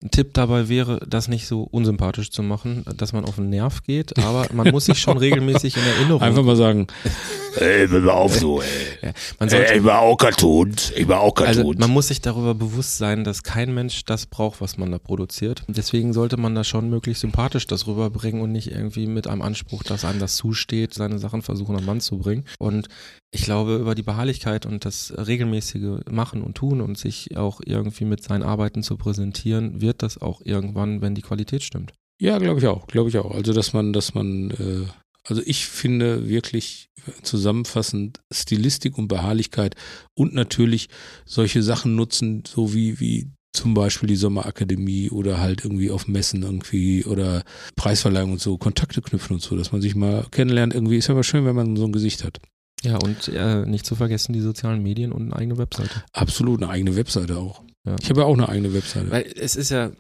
Ein 0.03 0.11
Tipp 0.11 0.35
dabei 0.35 0.69
wäre, 0.69 0.99
das 1.07 1.27
nicht 1.27 1.47
so 1.47 1.63
unsympathisch 1.63 2.29
zu 2.29 2.43
machen, 2.43 2.85
dass 2.97 3.13
man 3.13 3.25
auf 3.25 3.35
den 3.37 3.49
Nerv 3.49 3.81
geht, 3.81 4.19
aber 4.19 4.45
man 4.53 4.69
muss 4.69 4.85
sich 4.85 4.99
schon 4.99 5.17
regelmäßig 5.17 5.75
in 5.75 5.83
Erinnerung. 5.83 6.21
Einfach 6.21 6.43
mal 6.43 6.55
sagen, 6.55 6.85
Ey, 7.59 7.87
hör 7.87 8.01
mal 8.01 8.11
auf 8.11 8.35
so, 8.35 8.61
ey. 8.61 8.67
Ja, 9.01 9.11
man 9.39 9.49
sollte, 9.49 9.71
Ey, 9.71 9.77
ich 9.79 9.83
war 9.83 9.99
auch 10.01 10.17
Cartoons. 10.17 10.91
Ich 10.95 11.07
war 11.07 11.21
auch 11.21 11.35
also 11.37 11.61
Cartoons. 11.61 11.79
man 11.79 11.89
muss 11.91 12.07
sich 12.07 12.21
darüber 12.21 12.53
bewusst 12.55 12.97
sein, 12.97 13.23
dass 13.23 13.43
kein 13.43 13.73
Mensch 13.73 14.05
das 14.05 14.25
braucht, 14.25 14.61
was 14.61 14.77
man 14.77 14.91
da 14.91 14.99
produziert. 14.99 15.63
Deswegen 15.67 16.13
sollte 16.13 16.37
man 16.37 16.55
da 16.55 16.63
schon 16.63 16.89
möglichst 16.89 17.21
sympathisch 17.21 17.67
das 17.67 17.87
rüberbringen 17.87 18.41
und 18.41 18.51
nicht 18.51 18.71
irgendwie 18.71 19.07
mit 19.07 19.27
einem 19.27 19.41
Anspruch, 19.41 19.83
dass 19.83 20.05
einem 20.05 20.19
das 20.19 20.35
zusteht, 20.35 20.93
seine 20.93 21.19
Sachen 21.19 21.41
versuchen 21.41 21.75
am 21.75 21.85
Mann 21.85 22.01
zu 22.01 22.17
bringen. 22.19 22.45
Und 22.59 22.87
ich 23.31 23.43
glaube, 23.43 23.75
über 23.75 23.93
die 23.95 24.03
Beharrlichkeit 24.03 24.65
und 24.65 24.85
das 24.85 25.13
regelmäßige 25.17 26.01
Machen 26.09 26.41
und 26.41 26.55
Tun 26.55 26.81
und 26.81 26.97
sich 26.97 27.35
auch 27.37 27.61
irgendwie 27.65 28.05
mit 28.05 28.23
seinen 28.23 28.43
Arbeiten 28.43 28.83
zu 28.83 28.97
präsentieren, 28.97 29.81
wird 29.81 30.01
das 30.01 30.17
auch 30.21 30.41
irgendwann, 30.43 31.01
wenn 31.01 31.15
die 31.15 31.21
Qualität 31.21 31.63
stimmt. 31.63 31.93
ja, 32.19 32.37
glaube 32.39 32.59
ich 32.59 32.67
auch, 32.67 32.87
glaube 32.87 33.09
ich 33.09 33.17
auch. 33.17 33.31
Also, 33.31 33.53
dass 33.53 33.73
man, 33.73 33.93
dass 33.93 34.13
man, 34.13 34.51
äh, 34.51 34.85
also 35.27 35.41
ich 35.45 35.67
finde 35.67 36.27
wirklich 36.27 36.89
zusammenfassend 37.21 38.21
Stilistik 38.31 38.97
und 38.97 39.07
Beharrlichkeit 39.07 39.75
und 40.13 40.33
natürlich 40.33 40.87
solche 41.25 41.61
Sachen 41.61 41.95
nutzen, 41.95 42.43
so 42.47 42.73
wie, 42.73 42.99
wie 42.99 43.27
zum 43.53 43.73
Beispiel 43.73 44.07
die 44.07 44.15
Sommerakademie 44.15 45.09
oder 45.09 45.39
halt 45.39 45.63
irgendwie 45.63 45.91
auf 45.91 46.07
Messen 46.07 46.43
irgendwie 46.43 47.03
oder 47.05 47.43
Preisverleihung 47.75 48.33
und 48.33 48.41
so, 48.41 48.57
Kontakte 48.57 49.01
knüpfen 49.01 49.35
und 49.35 49.41
so, 49.41 49.55
dass 49.57 49.71
man 49.71 49.81
sich 49.81 49.95
mal 49.95 50.25
kennenlernt. 50.31 50.73
Irgendwie 50.73 50.97
ist 50.97 51.07
ja 51.07 51.13
aber 51.13 51.23
schön, 51.23 51.45
wenn 51.45 51.55
man 51.55 51.75
so 51.75 51.85
ein 51.85 51.91
Gesicht 51.91 52.23
hat. 52.23 52.39
Ja, 52.83 52.97
und 52.97 53.27
äh, 53.29 53.65
nicht 53.65 53.85
zu 53.85 53.95
vergessen 53.95 54.33
die 54.33 54.39
sozialen 54.39 54.83
Medien 54.83 55.11
und 55.11 55.23
eine 55.23 55.35
eigene 55.35 55.57
Webseite. 55.57 56.03
Absolut, 56.13 56.61
eine 56.61 56.71
eigene 56.71 56.95
Webseite 56.95 57.37
auch. 57.37 57.63
Ja. 57.85 57.95
Ich 57.99 58.09
habe 58.09 58.21
ja 58.21 58.27
auch 58.27 58.33
eine 58.33 58.47
eigene 58.47 58.73
Webseite. 58.73 59.09
Weil 59.09 59.25
es 59.35 59.55
ist 59.55 59.71
ja, 59.71 59.91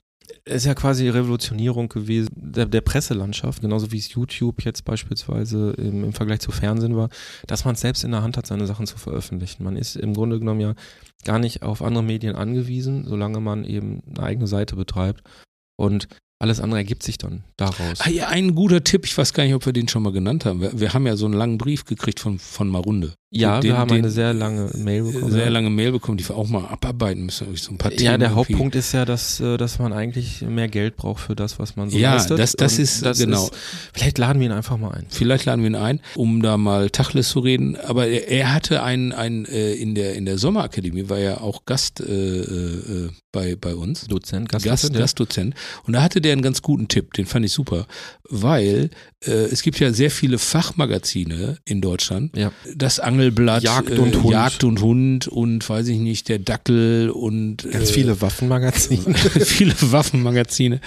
ist 0.45 0.65
ja 0.65 0.73
quasi 0.73 1.09
Revolutionierung 1.09 1.89
gewesen 1.89 2.29
der, 2.35 2.65
der 2.65 2.81
Presselandschaft, 2.81 3.61
genauso 3.61 3.91
wie 3.91 3.97
es 3.97 4.13
YouTube 4.13 4.63
jetzt 4.63 4.85
beispielsweise 4.85 5.71
im, 5.77 6.03
im 6.03 6.13
Vergleich 6.13 6.39
zu 6.39 6.51
Fernsehen 6.51 6.95
war, 6.95 7.09
dass 7.47 7.65
man 7.65 7.75
es 7.75 7.81
selbst 7.81 8.03
in 8.03 8.11
der 8.11 8.23
Hand 8.23 8.37
hat, 8.37 8.47
seine 8.47 8.67
Sachen 8.67 8.87
zu 8.87 8.97
veröffentlichen. 8.97 9.63
Man 9.63 9.75
ist 9.75 9.95
im 9.95 10.13
Grunde 10.13 10.39
genommen 10.39 10.61
ja 10.61 10.75
gar 11.23 11.39
nicht 11.39 11.63
auf 11.63 11.81
andere 11.81 12.03
Medien 12.03 12.35
angewiesen, 12.35 13.05
solange 13.05 13.39
man 13.39 13.63
eben 13.63 14.01
eine 14.07 14.25
eigene 14.25 14.47
Seite 14.47 14.75
betreibt. 14.75 15.21
Und 15.79 16.07
alles 16.39 16.59
andere 16.59 16.79
ergibt 16.79 17.01
sich 17.01 17.17
dann 17.17 17.43
daraus. 17.57 18.01
Ah 18.01 18.27
ein 18.27 18.53
guter 18.53 18.83
Tipp, 18.83 19.05
ich 19.05 19.17
weiß 19.17 19.33
gar 19.33 19.43
nicht, 19.43 19.55
ob 19.55 19.65
wir 19.65 19.73
den 19.73 19.87
schon 19.87 20.03
mal 20.03 20.11
genannt 20.11 20.45
haben. 20.45 20.61
Wir, 20.61 20.79
wir 20.79 20.93
haben 20.93 21.07
ja 21.07 21.15
so 21.15 21.25
einen 21.25 21.33
langen 21.33 21.57
Brief 21.57 21.85
gekriegt 21.85 22.19
von, 22.19 22.37
von 22.37 22.69
Marunde. 22.69 23.13
Ja, 23.29 23.59
den- 23.59 23.71
wir 23.71 23.77
haben 23.77 23.89
den- 23.89 23.97
eine 23.97 24.09
sehr 24.09 24.33
lange 24.33 24.69
Mail 24.77 25.03
bekommen. 25.03 25.31
Sehr 25.33 25.43
ja. 25.45 25.49
lange 25.49 25.69
Mail 25.69 25.91
bekommen, 25.91 26.17
die 26.17 26.27
wir 26.27 26.37
auch 26.37 26.47
mal 26.47 26.65
abarbeiten 26.65 27.25
müssen. 27.25 27.53
So 27.57 27.71
ein 27.71 27.77
paar 27.77 27.91
Ja, 27.91 27.97
Themen 27.97 28.19
der 28.21 28.29
irgendwie. 28.29 28.35
Hauptpunkt 28.53 28.75
ist 28.75 28.93
ja, 28.93 29.03
dass, 29.03 29.41
äh, 29.41 29.57
dass 29.57 29.79
man 29.79 29.91
eigentlich 29.91 30.41
mehr 30.43 30.69
Geld 30.69 30.95
braucht 30.95 31.21
für 31.21 31.35
das, 31.35 31.59
was 31.59 31.75
man 31.75 31.89
so 31.89 31.97
Ja, 31.97 32.13
leistet. 32.13 32.39
das- 32.39 32.53
das 32.53 32.77
Und 32.77 32.83
ist- 32.83 33.03
genau. 33.19 33.49
vielleicht 33.93 34.17
laden 34.17 34.39
wir 34.39 34.45
ihn 34.47 34.53
einfach 34.53 34.77
mal 34.77 34.91
ein. 34.91 35.07
Vielleicht 35.09 35.43
laden 35.43 35.61
wir 35.61 35.69
ihn 35.69 35.75
ein, 35.75 35.99
um 36.15 36.41
da 36.41 36.55
mal 36.55 36.89
Tachles 36.89 37.27
zu 37.29 37.39
reden. 37.41 37.75
Aber 37.75 38.07
er, 38.07 38.29
er 38.29 38.53
hatte 38.53 38.81
einen, 38.81 39.11
einen 39.11 39.43
äh, 39.45 39.73
in 39.73 39.93
der 39.93 40.15
in 40.15 40.25
der 40.25 40.37
Sommerakademie 40.37 41.09
war 41.09 41.19
ja 41.19 41.41
auch 41.41 41.65
Gast 41.65 41.99
äh, 41.99 42.05
äh, 42.05 43.09
bei 43.33 43.57
bei 43.57 43.75
uns. 43.75 44.07
Dozent, 44.07 44.47
Gast, 44.47 44.63
Gastdozent, 44.65 44.95
ja. 44.95 45.01
Gastdozent. 45.01 45.53
Und 45.85 45.93
da 45.93 46.01
hatte 46.01 46.21
der 46.21 46.31
einen 46.31 46.41
ganz 46.41 46.61
guten 46.61 46.87
Tipp, 46.87 47.13
den 47.13 47.25
fand 47.25 47.45
ich 47.45 47.51
super, 47.51 47.87
weil 48.29 48.89
äh, 49.25 49.31
es 49.31 49.63
gibt 49.63 49.79
ja 49.79 49.91
sehr 49.91 50.11
viele 50.11 50.37
Fachmagazine 50.37 51.57
in 51.65 51.81
Deutschland. 51.81 52.35
Ja. 52.37 52.51
Das 52.75 52.99
Angelblatt, 53.17 53.63
Jagd 53.63 53.91
und 53.97 54.13
äh, 54.15 54.17
Hund. 54.19 54.31
Jagd 54.31 54.63
und 54.63 54.81
Hund 54.81 55.27
und 55.27 55.67
weiß 55.67 55.87
ich 55.87 55.99
nicht, 55.99 56.29
der 56.29 56.39
Dackel 56.39 57.09
und 57.09 57.67
Ganz 57.69 57.89
äh, 57.89 57.93
viele 57.93 58.21
Waffenmagazine. 58.21 59.15
viele 59.15 59.73
Waffenmagazine. 59.81 60.79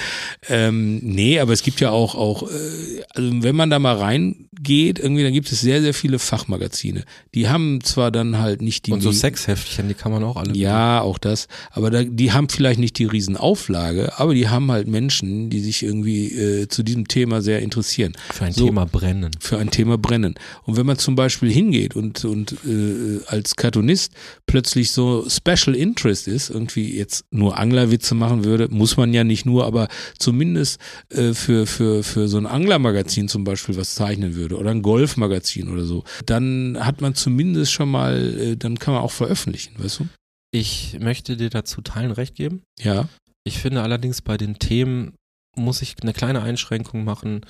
Ähm, 0.49 0.99
nee, 1.03 1.39
aber 1.41 1.53
es 1.53 1.62
gibt 1.62 1.81
ja 1.81 1.91
auch, 1.91 2.14
auch 2.14 2.45
äh, 2.45 3.03
also 3.14 3.43
wenn 3.43 3.57
man 3.57 3.70
da 3.70 3.78
mal 3.78 3.97
reingeht, 3.97 4.99
irgendwie, 4.99 5.22
dann 5.22 5.33
gibt 5.33 5.51
es 5.51 5.61
sehr, 5.61 5.81
sehr 5.81 5.95
viele 5.95 6.18
Fachmagazine. 6.18 7.05
Die 7.35 7.49
haben 7.49 7.81
zwar 7.83 8.11
dann 8.11 8.39
halt 8.39 8.62
nicht 8.62 8.87
die 8.87 8.93
Und 8.93 9.01
so 9.01 9.12
Sexheftchen, 9.12 9.89
die 9.89 9.95
kann 9.95 10.12
man 10.12 10.22
auch 10.24 10.37
alle. 10.37 10.55
ja, 10.57 11.01
auch 11.01 11.18
das. 11.18 11.49
Aber 11.70 11.91
da, 11.91 12.03
die 12.05 12.33
haben 12.33 12.49
vielleicht 12.49 12.78
nicht 12.81 12.99
die 12.99 13.05
Riesenauflage, 13.05 14.18
aber 14.18 14.35
die 14.35 14.49
haben 14.49 14.70
halt 14.70 14.89
Menschen, 14.89 15.51
die 15.51 15.61
sich 15.61 15.83
irgendwie 15.83 16.28
äh, 16.33 16.68
zu 16.68 16.83
diesem 16.83 17.09
Thema 17.09 17.43
sehr 17.43 17.61
interessieren. 17.61 18.12
Für 18.33 18.45
ein 18.47 18.53
So. 18.53 18.66
Thema 18.66 18.87
brennen. 18.87 19.31
Für 19.41 19.59
ein 19.59 19.70
Thema 19.70 19.99
brennen. 19.99 20.35
Und 20.64 20.76
wenn 20.76 20.87
man 20.87 20.99
zum 20.99 21.14
Beispiel 21.16 21.51
hingeht 21.51 21.97
und, 21.97 22.20
und 22.25 22.53
äh, 22.66 23.21
als 23.27 23.57
Cartoonist 23.57 24.12
plötzlich 24.47 24.93
so 24.93 25.27
Special 25.29 25.75
Interest 25.75 26.29
ist, 26.29 26.51
irgendwie 26.51 26.97
jetzt 26.97 27.25
nur 27.31 27.59
Anglerwitze 27.59 28.14
machen 28.14 28.45
würde, 28.45 28.68
muss 28.68 28.97
man 28.97 29.12
ja 29.12 29.25
nicht 29.25 29.47
nur, 29.47 29.66
aber 29.66 29.89
zumindest 30.18 30.81
äh, 31.11 31.33
für, 31.33 31.66
für, 31.66 32.03
für 32.03 32.29
so 32.29 32.39
ein 32.39 32.47
Anglermagazin 32.47 33.29
zum 33.29 33.45
Beispiel 33.45 33.77
was 33.77 33.95
zeichnen 33.95 34.35
würde 34.35 34.57
oder 34.57 34.71
ein 34.71 34.83
Golfmagazin 34.83 35.68
oder 35.68 35.85
so, 35.85 36.05
dann 36.27 36.79
hat 36.81 37.01
man 37.01 37.14
zumindest 37.14 37.73
schon 37.73 37.91
mal, 37.91 38.39
äh, 38.39 38.57
dann 38.57 38.79
kann 38.79 38.95
man 38.95 39.03
auch 39.03 39.12
veröffentlichen, 39.12 39.75
weißt 39.79 40.01
du? 40.01 40.09
Ich 40.53 40.97
möchte 40.99 41.37
dir 41.37 41.51
dazu 41.51 41.81
Teilen 41.81 42.11
recht 42.11 42.35
geben. 42.35 42.62
Ja. 42.81 43.09
Ich 43.45 43.59
finde 43.59 43.83
allerdings 43.83 44.21
bei 44.21 44.37
den 44.37 44.59
Themen 44.59 45.14
muss 45.57 45.83
ich 45.83 45.95
eine 46.03 46.12
kleine 46.12 46.43
Einschränkung 46.43 47.05
machen. 47.05 47.43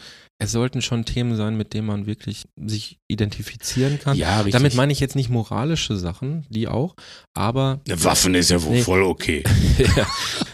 Es 0.43 0.53
sollten 0.53 0.80
schon 0.80 1.05
Themen 1.05 1.36
sein, 1.36 1.57
mit 1.59 1.74
denen 1.74 1.86
man 1.86 2.07
wirklich 2.07 2.49
sich 2.57 2.99
identifizieren 3.09 3.99
kann. 4.01 4.16
Ja, 4.16 4.38
richtig. 4.38 4.55
Damit 4.55 4.74
meine 4.74 4.91
ich 4.91 4.99
jetzt 4.99 5.14
nicht 5.14 5.28
moralische 5.28 5.97
Sachen, 5.97 6.47
die 6.49 6.66
auch, 6.66 6.95
aber 7.34 7.80
Waffen 7.86 8.34
ist 8.34 8.51
ja 8.51 8.62
wohl 8.62 8.76
Nee. 8.76 8.82
voll 8.82 9.03
okay. 9.03 9.45
ja. 9.97 10.07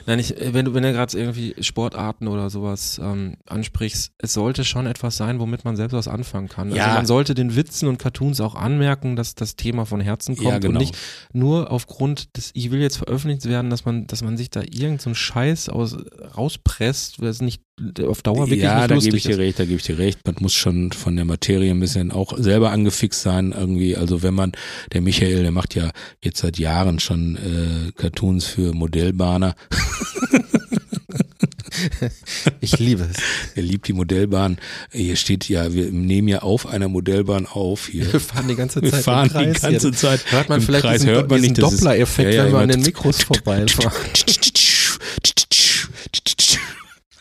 Nein, 0.07 0.19
ich, 0.21 0.35
wenn 0.39 0.65
du, 0.65 0.75
wenn 0.75 0.83
du 0.83 0.93
gerade 0.93 1.19
irgendwie 1.19 1.55
Sportarten 1.61 2.29
oder 2.29 2.49
sowas 2.49 3.01
ähm, 3.03 3.37
ansprichst, 3.47 4.13
es 4.19 4.33
sollte 4.33 4.65
schon 4.65 4.87
etwas 4.87 5.17
sein, 5.17 5.41
womit 5.41 5.65
man 5.65 5.77
selbst 5.77 5.95
was 5.95 6.09
anfangen 6.09 6.49
kann. 6.49 6.73
Ja. 6.75 6.85
Also 6.85 6.97
man 6.97 7.07
sollte 7.07 7.35
den 7.35 7.57
Witzen 7.57 7.89
und 7.89 7.99
Cartoons 7.99 8.41
auch 8.41 8.55
anmerken, 8.55 9.17
dass 9.17 9.35
das 9.35 9.57
Thema 9.57 9.85
von 9.85 10.01
Herzen 10.01 10.37
kommt 10.37 10.49
Ja, 10.49 10.59
genau. 10.59 10.75
und 10.75 10.79
nicht 10.79 10.97
nur 11.33 11.71
aufgrund 11.71 12.37
des, 12.37 12.51
ich 12.55 12.71
will 12.71 12.81
jetzt 12.81 12.99
veröffentlicht 12.99 13.47
werden, 13.47 13.69
dass 13.71 13.85
man, 13.85 14.07
dass 14.07 14.23
man 14.23 14.37
sich 14.37 14.51
da 14.51 14.61
irgendeinen 14.61 14.99
so 14.99 15.15
Scheiß 15.15 15.69
aus, 15.69 15.97
rauspresst, 16.37 17.21
was 17.21 17.41
nicht 17.43 17.63
auf 18.07 18.23
Dauer 18.23 18.47
wirklich 18.47 18.63
ja, 18.63 18.79
nicht 18.79 18.91
da 18.91 18.95
lustig 18.95 19.11
gebe 19.11 19.17
ich 19.19 19.25
dir 19.25 19.39
recht, 19.39 19.59
da 19.59 19.65
gebe 19.65 19.77
ich 19.77 19.83
dir 19.83 19.99
recht. 19.99 20.21
Man 20.25 20.37
muss 20.41 20.55
schon 20.55 20.93
von 20.93 21.15
der 21.15 21.27
Materie 21.27 21.71
ein 21.71 21.81
bisschen 21.81 22.11
auch 22.11 22.37
selber 22.39 22.71
angefixt 22.71 23.21
sein 23.21 23.53
irgendwie. 23.57 23.97
Also 23.97 24.23
wenn 24.23 24.33
man, 24.35 24.53
der 24.93 25.03
Michael, 25.03 25.43
der 25.43 25.51
macht 25.51 25.75
ja 25.75 25.91
jetzt 26.23 26.39
seit 26.41 26.59
Jahren 26.59 27.01
schon 27.01 27.37
äh, 27.37 27.93
Cartoons 27.93 28.47
für 28.47 28.73
Modellbahner. 28.73 29.55
ich 32.61 32.78
liebe 32.78 33.09
es. 33.11 33.16
Er 33.55 33.62
liebt 33.62 33.88
die 33.88 33.92
Modellbahn. 33.92 34.59
Hier 34.92 35.16
steht 35.16 35.49
ja, 35.49 35.72
wir 35.72 35.90
nehmen 35.90 36.28
ja 36.28 36.40
auf 36.40 36.66
einer 36.66 36.88
Modellbahn 36.88 37.47
auf 37.47 37.88
hier. 37.88 38.12
Wir 38.12 38.20
fahren 38.20 38.49
die 38.49 38.57
ganze 38.57 38.82
Wir 38.82 38.90
Zeit 38.90 39.05
fahren 39.05 39.26
im 39.26 39.32
Kreis 39.32 39.55
die 39.55 39.61
ganze 39.61 39.88
hier. 39.88 39.97
Zeit. 39.97 40.32
Hört 40.32 40.49
man 40.49 40.61
im 40.61 40.66
vielleicht 40.66 40.84
Kreis 40.84 41.01
diesen, 41.01 41.14
hört 41.14 41.30
man 41.30 41.40
nicht, 41.40 41.59
Doppler-Effekt, 41.59 42.34
Ja, 42.34 42.38
ja, 42.38 42.44
wenn 42.47 42.53
wir 42.53 42.59
an 42.61 42.68
den 42.68 42.82
Mikros 42.82 43.22
vorbeifahren. 43.22 43.92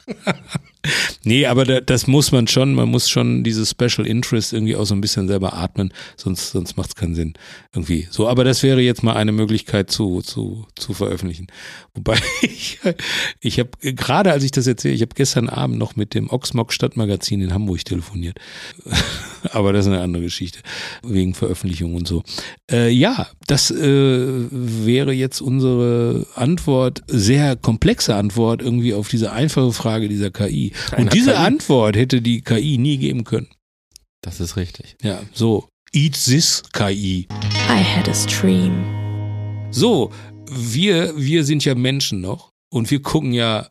Nee, 1.23 1.45
aber 1.45 1.65
da, 1.65 1.81
das 1.81 2.07
muss 2.07 2.31
man 2.31 2.47
schon, 2.47 2.73
man 2.73 2.89
muss 2.89 3.09
schon 3.09 3.43
dieses 3.43 3.71
Special 3.71 4.05
Interest 4.05 4.53
irgendwie 4.53 4.75
auch 4.75 4.85
so 4.85 4.95
ein 4.95 5.01
bisschen 5.01 5.27
selber 5.27 5.53
atmen, 5.53 5.93
sonst, 6.15 6.51
sonst 6.51 6.77
macht 6.77 6.89
es 6.89 6.95
keinen 6.95 7.15
Sinn. 7.15 7.33
Irgendwie. 7.73 8.07
So, 8.09 8.27
aber 8.27 8.43
das 8.43 8.63
wäre 8.63 8.81
jetzt 8.81 9.03
mal 9.03 9.15
eine 9.15 9.31
Möglichkeit 9.31 9.91
zu, 9.91 10.21
zu, 10.21 10.65
zu 10.75 10.93
veröffentlichen. 10.93 11.47
Wobei 11.93 12.17
ich, 12.41 12.79
ich 13.39 13.59
habe, 13.59 13.69
gerade 13.81 14.31
als 14.31 14.43
ich 14.43 14.51
das 14.51 14.67
erzähle, 14.67 14.93
ich 14.93 15.01
habe 15.01 15.15
gestern 15.15 15.49
Abend 15.49 15.77
noch 15.77 15.95
mit 15.95 16.13
dem 16.13 16.29
Oxmock 16.29 16.73
Stadtmagazin 16.73 17.41
in 17.41 17.53
Hamburg 17.53 17.83
telefoniert. 17.85 18.37
aber 19.51 19.73
das 19.73 19.85
ist 19.85 19.91
eine 19.91 20.01
andere 20.01 20.23
Geschichte. 20.23 20.59
Wegen 21.03 21.33
Veröffentlichung 21.33 21.95
und 21.95 22.07
so. 22.07 22.23
Äh, 22.71 22.89
ja, 22.89 23.27
das 23.47 23.71
äh, 23.71 24.47
wäre 24.51 25.13
jetzt 25.13 25.41
unsere 25.41 26.25
Antwort, 26.35 27.03
sehr 27.07 27.55
komplexe 27.55 28.15
Antwort 28.15 28.61
irgendwie 28.61 28.93
auf 28.93 29.07
diese 29.07 29.31
einfache 29.31 29.71
Frage 29.71 30.09
dieser 30.09 30.31
KI. 30.31 30.73
Und 30.97 31.13
diese 31.13 31.31
KI. 31.31 31.37
Antwort 31.37 31.95
hätte 31.95 32.21
die 32.21 32.41
KI 32.41 32.77
nie 32.77 32.97
geben 32.97 33.23
können. 33.23 33.47
Das 34.21 34.39
ist 34.39 34.55
richtig. 34.57 34.95
Ja, 35.01 35.21
so. 35.33 35.67
Eat 35.93 36.13
this 36.25 36.63
KI. 36.73 37.27
I 37.69 37.83
had 37.83 38.09
a 38.09 38.13
stream. 38.13 38.83
So, 39.71 40.11
wir, 40.49 41.13
wir 41.17 41.43
sind 41.43 41.63
ja 41.65 41.75
Menschen 41.75 42.21
noch 42.21 42.49
und 42.71 42.89
wir 42.91 43.01
gucken 43.01 43.33
ja, 43.33 43.69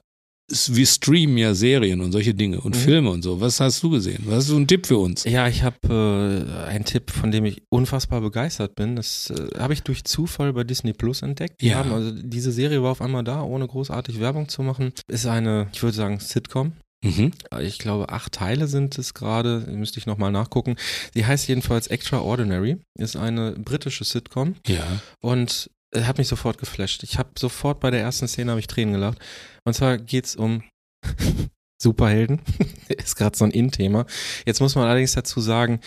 wir 0.68 0.86
streamen 0.86 1.38
ja 1.38 1.54
Serien 1.54 2.00
und 2.02 2.12
solche 2.12 2.34
Dinge 2.34 2.60
und 2.60 2.74
Mhm. 2.76 2.80
Filme 2.80 3.10
und 3.10 3.22
so. 3.22 3.40
Was 3.40 3.60
hast 3.60 3.82
du 3.82 3.90
gesehen? 3.90 4.22
Was 4.26 4.36
hast 4.36 4.50
du 4.50 4.56
einen 4.56 4.66
Tipp 4.66 4.86
für 4.86 4.98
uns? 4.98 5.24
Ja, 5.24 5.48
ich 5.48 5.62
habe 5.62 5.76
äh, 5.88 6.68
einen 6.68 6.84
Tipp, 6.84 7.10
von 7.10 7.30
dem 7.30 7.44
ich 7.46 7.62
unfassbar 7.70 8.20
begeistert 8.20 8.74
bin. 8.74 8.94
Das 8.96 9.30
äh, 9.30 9.58
habe 9.58 9.72
ich 9.72 9.82
durch 9.82 10.04
Zufall 10.04 10.52
bei 10.52 10.64
Disney 10.64 10.92
Plus 10.92 11.22
entdeckt. 11.22 11.60
Die 11.62 11.68
Ja. 11.68 11.76
haben, 11.76 11.92
also 11.92 12.12
diese 12.12 12.52
Serie 12.52 12.82
war 12.82 12.90
auf 12.92 13.00
einmal 13.00 13.24
da, 13.24 13.42
ohne 13.42 13.66
großartig 13.66 14.20
Werbung 14.20 14.48
zu 14.48 14.62
machen. 14.62 14.92
Ist 15.08 15.26
eine, 15.26 15.68
ich 15.72 15.82
würde 15.82 15.96
sagen, 15.96 16.20
Sitcom. 16.20 16.72
Mhm. 17.04 17.32
Ich 17.60 17.78
glaube, 17.78 18.08
acht 18.08 18.32
Teile 18.32 18.66
sind 18.66 18.98
es 18.98 19.14
gerade. 19.14 19.60
Müsste 19.68 19.98
ich 19.98 20.06
nochmal 20.06 20.32
nachgucken. 20.32 20.76
Die 21.14 21.26
heißt 21.26 21.46
jedenfalls 21.48 21.86
Extraordinary. 21.86 22.78
Ist 22.98 23.16
eine 23.16 23.52
britische 23.52 24.04
Sitcom. 24.04 24.56
Ja. 24.66 24.84
Und 25.20 25.70
er 25.92 26.06
hat 26.06 26.18
mich 26.18 26.28
sofort 26.28 26.58
geflasht. 26.58 27.02
Ich 27.02 27.18
habe 27.18 27.30
sofort 27.38 27.80
bei 27.80 27.90
der 27.90 28.00
ersten 28.00 28.26
Szene 28.26 28.50
habe 28.50 28.60
ich 28.60 28.66
Tränen 28.66 28.94
gelacht. 28.94 29.18
Und 29.64 29.74
zwar 29.74 29.98
geht's 29.98 30.34
um 30.34 30.62
Superhelden. 31.82 32.40
ist 32.88 33.16
gerade 33.16 33.36
so 33.36 33.44
ein 33.44 33.50
In-Thema. 33.50 34.06
Jetzt 34.46 34.60
muss 34.60 34.74
man 34.74 34.86
allerdings 34.86 35.12
dazu 35.12 35.40
sagen, 35.40 35.80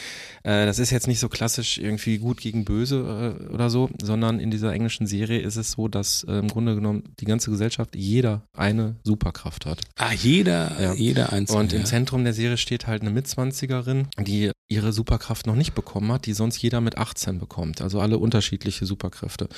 äh, 0.47 0.65
das 0.65 0.79
ist 0.79 0.91
jetzt 0.91 1.07
nicht 1.07 1.19
so 1.19 1.27
klassisch 1.27 1.77
irgendwie 1.77 2.19
gut 2.19 2.37
gegen 2.39 2.63
böse 2.63 3.35
äh, 3.49 3.53
oder 3.53 3.69
so, 3.69 3.89
sondern 4.01 4.39
in 4.39 4.49
dieser 4.49 4.71
englischen 4.71 5.05
Serie 5.05 5.39
ist 5.41 5.57
es 5.57 5.71
so, 5.71 5.89
dass 5.89 6.23
äh, 6.23 6.39
im 6.39 6.47
Grunde 6.47 6.73
genommen 6.73 7.03
die 7.19 7.25
ganze 7.25 7.51
Gesellschaft 7.51 7.97
jeder 7.97 8.43
eine 8.55 8.95
Superkraft 9.03 9.65
hat. 9.65 9.81
Ah, 9.97 10.13
jeder, 10.13 10.71
Ja. 10.79 10.93
jeder 10.93 11.33
einzelne. 11.33 11.59
Und 11.59 11.73
im. 11.73 11.83
Zentrum 11.83 12.23
der 12.23 12.33
Serie 12.33 12.55
steht 12.55 12.87
halt 12.87 13.01
eine 13.01 13.11
Mitzwanzigerin, 13.11 14.07
die 14.19 14.51
ihre 14.69 14.93
Superkraft 14.93 15.47
noch 15.47 15.55
nicht 15.55 15.75
bekommen 15.75 16.11
hat, 16.13 16.25
die 16.25 16.33
sonst 16.33 16.61
jeder 16.61 16.79
mit 16.79 16.97
18 16.97 17.39
bekommt. 17.39 17.81
Also 17.81 17.99
alle 17.99 18.17
unterschiedliche 18.17 18.85
Superkräfte. 18.85 19.49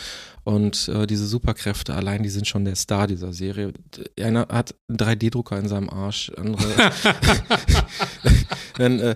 Und 0.43 0.87
äh, 0.87 1.05
diese 1.05 1.27
Superkräfte 1.27 1.93
allein, 1.93 2.23
die 2.23 2.29
sind 2.29 2.47
schon 2.47 2.65
der 2.65 2.75
Star 2.75 3.05
dieser 3.05 3.31
Serie. 3.33 3.73
Einer 4.19 4.47
hat 4.49 4.73
einen 4.87 4.97
3D-Drucker 4.97 5.57
in 5.59 5.67
seinem 5.67 5.89
Arsch, 5.89 6.31
andere. 6.35 6.63
dann, 8.77 8.99
äh, 8.99 9.15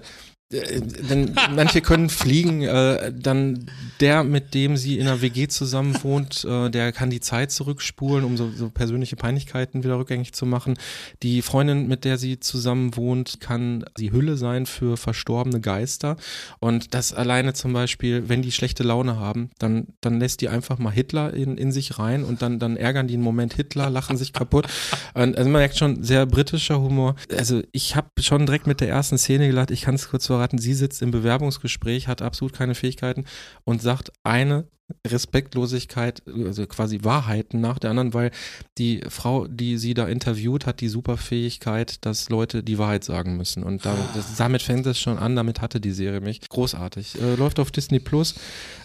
denn 1.10 1.36
manche 1.56 1.82
können 1.82 2.10
fliegen, 2.10 2.62
äh, 2.62 3.12
dann 3.14 3.66
der, 3.99 4.24
mit 4.24 4.54
dem 4.54 4.78
sie 4.78 4.99
in 4.99 5.08
einer 5.08 5.22
WG 5.22 5.47
zusammen 5.47 5.95
wohnt, 6.04 6.45
äh, 6.45 6.70
der 6.70 6.91
kann 6.91 7.10
die 7.10 7.20
Zeit 7.20 7.51
zurückspulen, 7.51 8.24
um 8.24 8.38
so, 8.38 8.51
so 8.51 8.70
persönliche 8.70 9.16
Peinlichkeiten 9.16 9.84
wieder 9.84 9.97
rückgängig 9.97 10.34
zu 10.34 10.45
machen. 10.45 10.76
Die 11.24 11.41
Freundin, 11.41 11.88
mit 11.88 12.06
der 12.06 12.18
sie 12.18 12.39
zusammen 12.39 12.95
wohnt, 12.95 13.39
kann 13.39 13.86
die 13.97 14.12
Hülle 14.12 14.38
sein 14.38 14.66
für 14.66 14.97
verstorbene 14.97 15.60
Geister. 15.60 16.18
Und 16.60 16.93
das 16.93 17.14
alleine 17.14 17.54
zum 17.54 17.74
Beispiel, 17.74 18.30
wenn 18.30 18.41
die 18.41 18.51
schlechte 18.51 18.84
Laune 18.84 19.18
haben, 19.18 19.49
dann, 19.58 19.88
dann 20.01 20.20
lässt 20.20 20.41
die 20.41 20.49
einfach 20.49 20.78
mal 20.78 20.91
Hitler 20.91 21.34
in, 21.34 21.58
in 21.58 21.72
sich 21.72 21.97
rein 21.97 22.24
und 22.24 22.41
dann, 22.41 22.60
dann 22.60 22.78
ärgern 22.78 23.08
die 23.08 23.16
einen 23.16 23.24
Moment 23.24 23.54
Hitler, 23.54 23.89
lachen 23.89 24.18
sich 24.18 24.34
kaputt. 24.34 24.68
Und, 25.14 25.38
also 25.38 25.49
man 25.49 25.62
merkt 25.62 25.78
schon, 25.78 26.04
sehr 26.04 26.26
britischer 26.26 26.80
Humor. 26.80 27.16
Also 27.36 27.62
ich 27.72 27.95
habe 27.95 28.10
schon 28.20 28.45
direkt 28.45 28.68
mit 28.68 28.82
der 28.82 28.89
ersten 28.89 29.18
Szene 29.18 29.47
gelacht, 29.47 29.72
ich 29.72 29.82
kann 29.82 29.95
es 29.95 30.10
kurz 30.10 30.28
verraten, 30.28 30.42
sie 30.51 30.73
sitzt 30.73 31.01
im 31.01 31.11
Bewerbungsgespräch, 31.11 32.07
hat 32.07 32.21
absolut 32.21 32.53
keine 32.53 32.75
Fähigkeiten 32.75 33.25
und 33.63 33.81
sagt 33.81 34.11
eine 34.23 34.67
Respektlosigkeit, 35.05 36.23
also 36.45 36.65
quasi 36.67 36.99
Wahrheiten 37.03 37.61
nach 37.61 37.79
der 37.79 37.89
anderen, 37.89 38.13
weil 38.13 38.31
die 38.77 39.01
Frau, 39.09 39.47
die 39.47 39.77
sie 39.77 39.93
da 39.93 40.07
interviewt, 40.07 40.65
hat 40.65 40.81
die 40.81 40.87
Superfähigkeit, 40.87 42.05
dass 42.05 42.29
Leute 42.29 42.63
die 42.63 42.77
Wahrheit 42.77 43.03
sagen 43.03 43.37
müssen. 43.37 43.63
Und 43.63 43.85
da, 43.85 43.95
das, 44.15 44.35
damit 44.37 44.61
fängt 44.61 44.85
es 44.85 44.99
schon 44.99 45.17
an, 45.17 45.35
damit 45.35 45.61
hatte 45.61 45.79
die 45.79 45.91
Serie 45.91 46.21
mich. 46.21 46.41
Großartig. 46.49 47.21
Äh, 47.21 47.35
läuft 47.35 47.59
auf 47.59 47.71
Disney 47.71 47.99
Plus. 47.99 48.35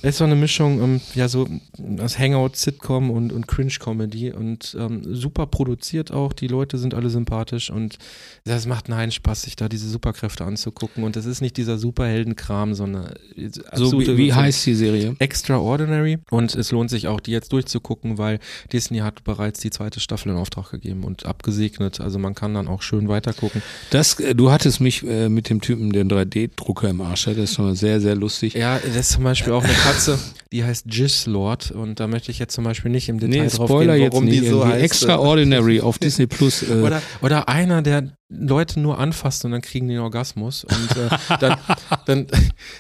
Ist 0.02 0.18
so 0.18 0.24
eine 0.24 0.36
Mischung, 0.36 0.82
ähm, 0.82 1.00
ja, 1.14 1.28
so 1.28 1.48
das 1.78 2.18
Hangout, 2.18 2.50
Sitcom 2.54 3.11
und, 3.11 3.32
und 3.32 3.46
Cringe-Comedy 3.46 4.32
und 4.32 4.76
ähm, 4.78 5.02
super 5.14 5.46
produziert 5.46 6.11
auch. 6.11 6.32
Die 6.32 6.48
Leute 6.48 6.78
sind 6.78 6.94
alle 6.94 7.11
sympathisch 7.11 7.70
und 7.70 7.98
das 8.44 8.66
macht 8.66 8.90
einen 8.90 9.12
Spaß, 9.12 9.42
sich 9.42 9.56
da 9.56 9.68
diese 9.68 9.88
Superkräfte 9.88 10.44
anzugucken. 10.44 11.04
Und 11.04 11.16
das 11.16 11.26
ist 11.26 11.40
nicht 11.40 11.56
dieser 11.56 11.78
Superheldenkram, 11.78 12.74
sondern 12.74 13.12
äh, 13.36 13.50
so, 13.74 13.98
wie, 14.00 14.16
wie 14.16 14.32
heißt 14.32 14.66
die 14.66 14.74
Serie? 14.74 15.16
Extraordinary 15.18 15.97
und 16.30 16.55
es 16.55 16.72
lohnt 16.72 16.90
sich 16.90 17.09
auch, 17.09 17.20
die 17.20 17.30
jetzt 17.32 17.53
durchzugucken, 17.53 18.18
weil 18.18 18.38
Disney 18.72 18.99
hat 18.99 19.24
bereits 19.24 19.61
die 19.61 19.70
zweite 19.70 20.01
Staffel 20.01 20.30
in 20.32 20.36
Auftrag 20.38 20.70
gegeben 20.70 21.05
und 21.05 21.26
abgesegnet. 21.26 22.01
Also 22.01 22.18
man 22.18 22.34
kann 22.34 22.55
dann 22.55 22.68
auch 22.68 22.82
schön 22.82 23.09
weitergucken. 23.09 23.62
Das, 23.90 24.18
äh, 24.20 24.34
du 24.34 24.51
hattest 24.51 24.80
mich 24.80 25.05
äh, 25.07 25.28
mit 25.28 25.51
dem 25.51 25.61
Typen, 25.61 25.92
der 25.92 26.03
einen 26.03 26.11
3D-Drucker 26.11 26.88
im 26.90 27.01
Arsch 27.01 27.26
hat, 27.26 27.36
das 27.36 27.44
ist 27.51 27.55
schon 27.57 27.66
mal 27.66 27.76
sehr, 27.76 28.01
sehr 28.01 28.14
lustig. 28.14 28.55
Ja, 28.55 28.78
das 28.78 28.96
ist 28.96 29.11
zum 29.12 29.24
Beispiel 29.24 29.53
auch 29.53 29.64
eine 29.64 29.72
Katze, 29.72 30.18
die 30.53 30.64
heißt 30.64 30.86
Gislord 30.86 31.70
und 31.70 32.01
da 32.01 32.07
möchte 32.07 32.30
ich 32.30 32.38
jetzt 32.38 32.55
zum 32.55 32.64
Beispiel 32.64 32.90
nicht 32.90 33.09
im 33.09 33.18
Detail 33.18 33.42
Nee, 33.44 33.49
drauf 33.49 33.68
Spoiler 33.68 33.94
gehen, 33.94 34.03
jetzt 34.05 34.12
warum 34.12 34.24
nicht. 34.26 34.42
die 34.42 34.49
so 34.49 34.66
heißt. 34.66 34.82
Extraordinary 34.84 35.80
auf 35.80 35.99
Disney 35.99 36.26
Plus. 36.26 36.62
Äh, 36.62 36.74
Oder, 36.82 37.03
oder 37.22 37.49
einer, 37.49 37.82
der 37.82 38.12
Leute 38.31 38.79
nur 38.79 38.99
anfasst 38.99 39.47
und 39.47 39.53
dann 39.53 39.62
kriegen 39.62 39.89
die 39.89 39.95
einen 39.95 40.03
Orgasmus 40.03 40.64
und 40.64 40.97
äh, 40.99 41.37
dann, 41.41 41.57
dann, 42.07 42.26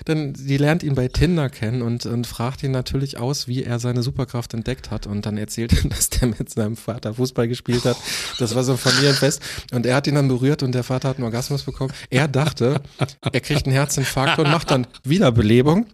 dann, 0.04 0.32
die 0.34 0.58
lernt 0.58 0.82
ihn 0.82 0.94
bei 0.94 1.08
Tinder 1.08 1.48
kennen 1.48 1.80
und, 1.80 2.04
und 2.04 2.26
fragt 2.26 2.62
ihn 2.62 2.70
natürlich 2.70 3.16
aus, 3.16 3.48
wie 3.48 3.64
er 3.64 3.78
seine 3.78 4.02
Superkraft 4.02 4.52
entdeckt 4.52 4.90
hat 4.90 5.06
und 5.06 5.24
dann 5.24 5.38
erzählt 5.38 5.72
er, 5.72 5.88
dass 5.88 6.10
der 6.10 6.28
mit 6.28 6.50
seinem 6.50 6.76
Vater 6.76 7.14
Fußball 7.14 7.48
gespielt 7.48 7.86
hat. 7.86 7.96
Das 8.38 8.54
war 8.54 8.62
so 8.62 8.72
ein 8.72 8.78
Familienfest 8.78 9.40
und 9.72 9.86
er 9.86 9.94
hat 9.96 10.06
ihn 10.06 10.16
dann 10.16 10.28
berührt 10.28 10.62
und 10.62 10.74
der 10.74 10.84
Vater 10.84 11.08
hat 11.08 11.16
einen 11.16 11.24
Orgasmus 11.24 11.62
bekommen. 11.62 11.94
Er 12.10 12.28
dachte, 12.28 12.82
er 13.32 13.40
kriegt 13.40 13.64
einen 13.64 13.74
Herzinfarkt 13.74 14.38
und 14.38 14.50
macht 14.50 14.70
dann 14.70 14.86
Wiederbelebung 15.04 15.86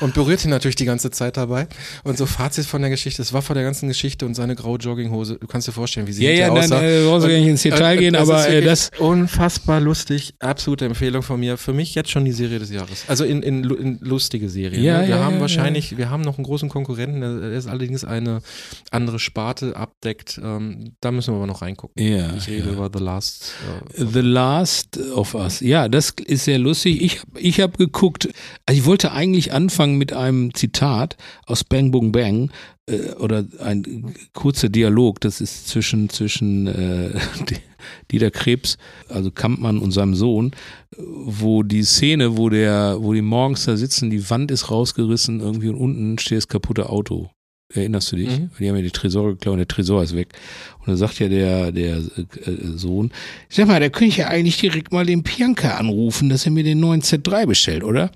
und 0.00 0.14
berührt 0.14 0.42
ihn 0.44 0.50
natürlich 0.50 0.76
die 0.76 0.86
ganze 0.86 1.10
Zeit 1.10 1.36
dabei. 1.36 1.66
Und 2.02 2.16
so 2.16 2.24
Fazit 2.24 2.64
von 2.64 2.80
der 2.80 2.90
Geschichte, 2.90 3.20
es 3.20 3.34
war 3.34 3.42
vor 3.42 3.52
der 3.54 3.64
ganzen 3.64 3.88
Geschichte 3.88 4.24
und 4.24 4.34
seine 4.34 4.56
graue 4.56 4.78
Jogginghose, 4.78 5.36
du 5.38 5.46
kannst 5.46 5.68
dir 5.68 5.72
vorstellen, 5.72 6.06
wie 6.06 6.12
sie 6.14 6.24
ja, 6.24 6.30
ja, 6.30 6.44
hinterher 6.46 6.68
nein, 6.68 6.72
aussah. 6.72 6.82
äh, 6.82 7.04
brauchst 7.06 7.26
du 7.26 7.28
gar 7.30 7.38
nicht 7.38 7.48
ins 7.48 7.62
Detail 7.62 7.92
Und- 7.92 7.98
gehen, 7.98 8.16
aber 8.16 8.48
äh, 8.48 8.62
das, 8.62 8.90
unfassbar 9.02 9.80
lustig, 9.80 10.34
absolute 10.38 10.84
Empfehlung 10.84 11.22
von 11.22 11.40
mir. 11.40 11.56
Für 11.56 11.72
mich 11.72 11.96
jetzt 11.96 12.10
schon 12.10 12.24
die 12.24 12.30
Serie 12.30 12.60
des 12.60 12.70
Jahres. 12.70 13.04
Also 13.08 13.24
in, 13.24 13.42
in, 13.42 13.64
in 13.64 13.98
lustige 14.00 14.48
Serien. 14.48 14.82
Ja, 14.82 15.00
ne? 15.00 15.08
Wir 15.08 15.16
ja, 15.16 15.24
haben 15.24 15.34
ja, 15.34 15.40
wahrscheinlich, 15.40 15.96
wir 15.96 16.08
haben 16.08 16.22
noch 16.22 16.38
einen 16.38 16.44
großen 16.44 16.68
Konkurrenten, 16.68 17.20
der 17.20 17.50
ist 17.52 17.66
allerdings 17.66 18.04
eine 18.04 18.42
andere 18.92 19.18
Sparte 19.18 19.76
abdeckt. 19.76 20.40
Ähm, 20.42 20.94
da 21.00 21.10
müssen 21.10 21.34
wir 21.34 21.38
aber 21.38 21.48
noch 21.48 21.62
reingucken. 21.62 22.00
ja. 22.00 22.32
Ich 22.36 22.46
rede 22.46 22.70
über 22.70 22.90
The 22.92 23.02
Last. 23.02 23.54
Äh, 23.96 24.04
The 24.04 24.20
Last 24.20 24.98
of 25.14 25.34
Us. 25.34 25.58
Ja, 25.58 25.88
das 25.88 26.14
ist 26.24 26.44
sehr 26.44 26.60
lustig. 26.60 27.02
Ich, 27.02 27.22
ich 27.36 27.60
habe 27.60 27.76
geguckt, 27.76 28.28
also 28.66 28.80
ich 28.80 28.86
wollte 28.86 29.10
eigentlich 29.10 29.52
anfangen 29.52 29.96
mit 29.96 30.12
einem 30.12 30.54
Zitat 30.54 31.16
aus 31.46 31.64
Bang 31.64 31.90
Boom 31.90 32.12
Bang 32.12 32.52
äh, 32.86 33.12
oder 33.12 33.44
ein 33.60 34.14
kurzer 34.32 34.68
Dialog, 34.68 35.20
das 35.20 35.40
ist 35.40 35.68
zwischen, 35.68 36.08
zwischen 36.08 36.66
äh, 36.66 37.10
Dieter 38.10 38.30
Krebs, 38.30 38.78
also 39.08 39.30
Kampmann 39.30 39.78
und 39.78 39.92
seinem 39.92 40.14
Sohn, 40.14 40.52
wo 40.96 41.62
die 41.62 41.84
Szene, 41.84 42.36
wo 42.36 42.48
der, 42.48 42.96
wo 43.00 43.12
die 43.12 43.22
morgens 43.22 43.64
da 43.64 43.76
sitzen, 43.76 44.10
die 44.10 44.28
Wand 44.30 44.50
ist 44.50 44.70
rausgerissen 44.70 45.40
irgendwie 45.40 45.68
und 45.68 45.76
unten 45.76 46.18
steht 46.18 46.38
das 46.38 46.48
kaputte 46.48 46.88
Auto. 46.88 47.30
Erinnerst 47.74 48.12
du 48.12 48.16
dich? 48.16 48.28
Mhm. 48.28 48.50
Die 48.58 48.68
haben 48.68 48.76
ja 48.76 48.82
die 48.82 48.90
Tresore 48.90 49.32
geklaut 49.32 49.52
und 49.52 49.58
der 49.58 49.68
Tresor 49.68 50.02
ist 50.02 50.14
weg. 50.14 50.28
Und 50.80 50.88
dann 50.88 50.96
sagt 50.96 51.18
ja 51.20 51.28
der, 51.28 51.72
der 51.72 51.96
äh, 51.96 52.02
Sohn, 52.74 53.10
sag 53.48 53.66
mal, 53.66 53.80
da 53.80 53.88
könnte 53.88 54.08
ich 54.08 54.16
ja 54.18 54.28
eigentlich 54.28 54.58
direkt 54.58 54.92
mal 54.92 55.06
den 55.06 55.22
Pianka 55.22 55.76
anrufen, 55.76 56.28
dass 56.28 56.44
er 56.44 56.52
mir 56.52 56.64
den 56.64 56.80
neuen 56.80 57.00
Z3 57.00 57.46
bestellt, 57.46 57.82
oder? 57.82 58.10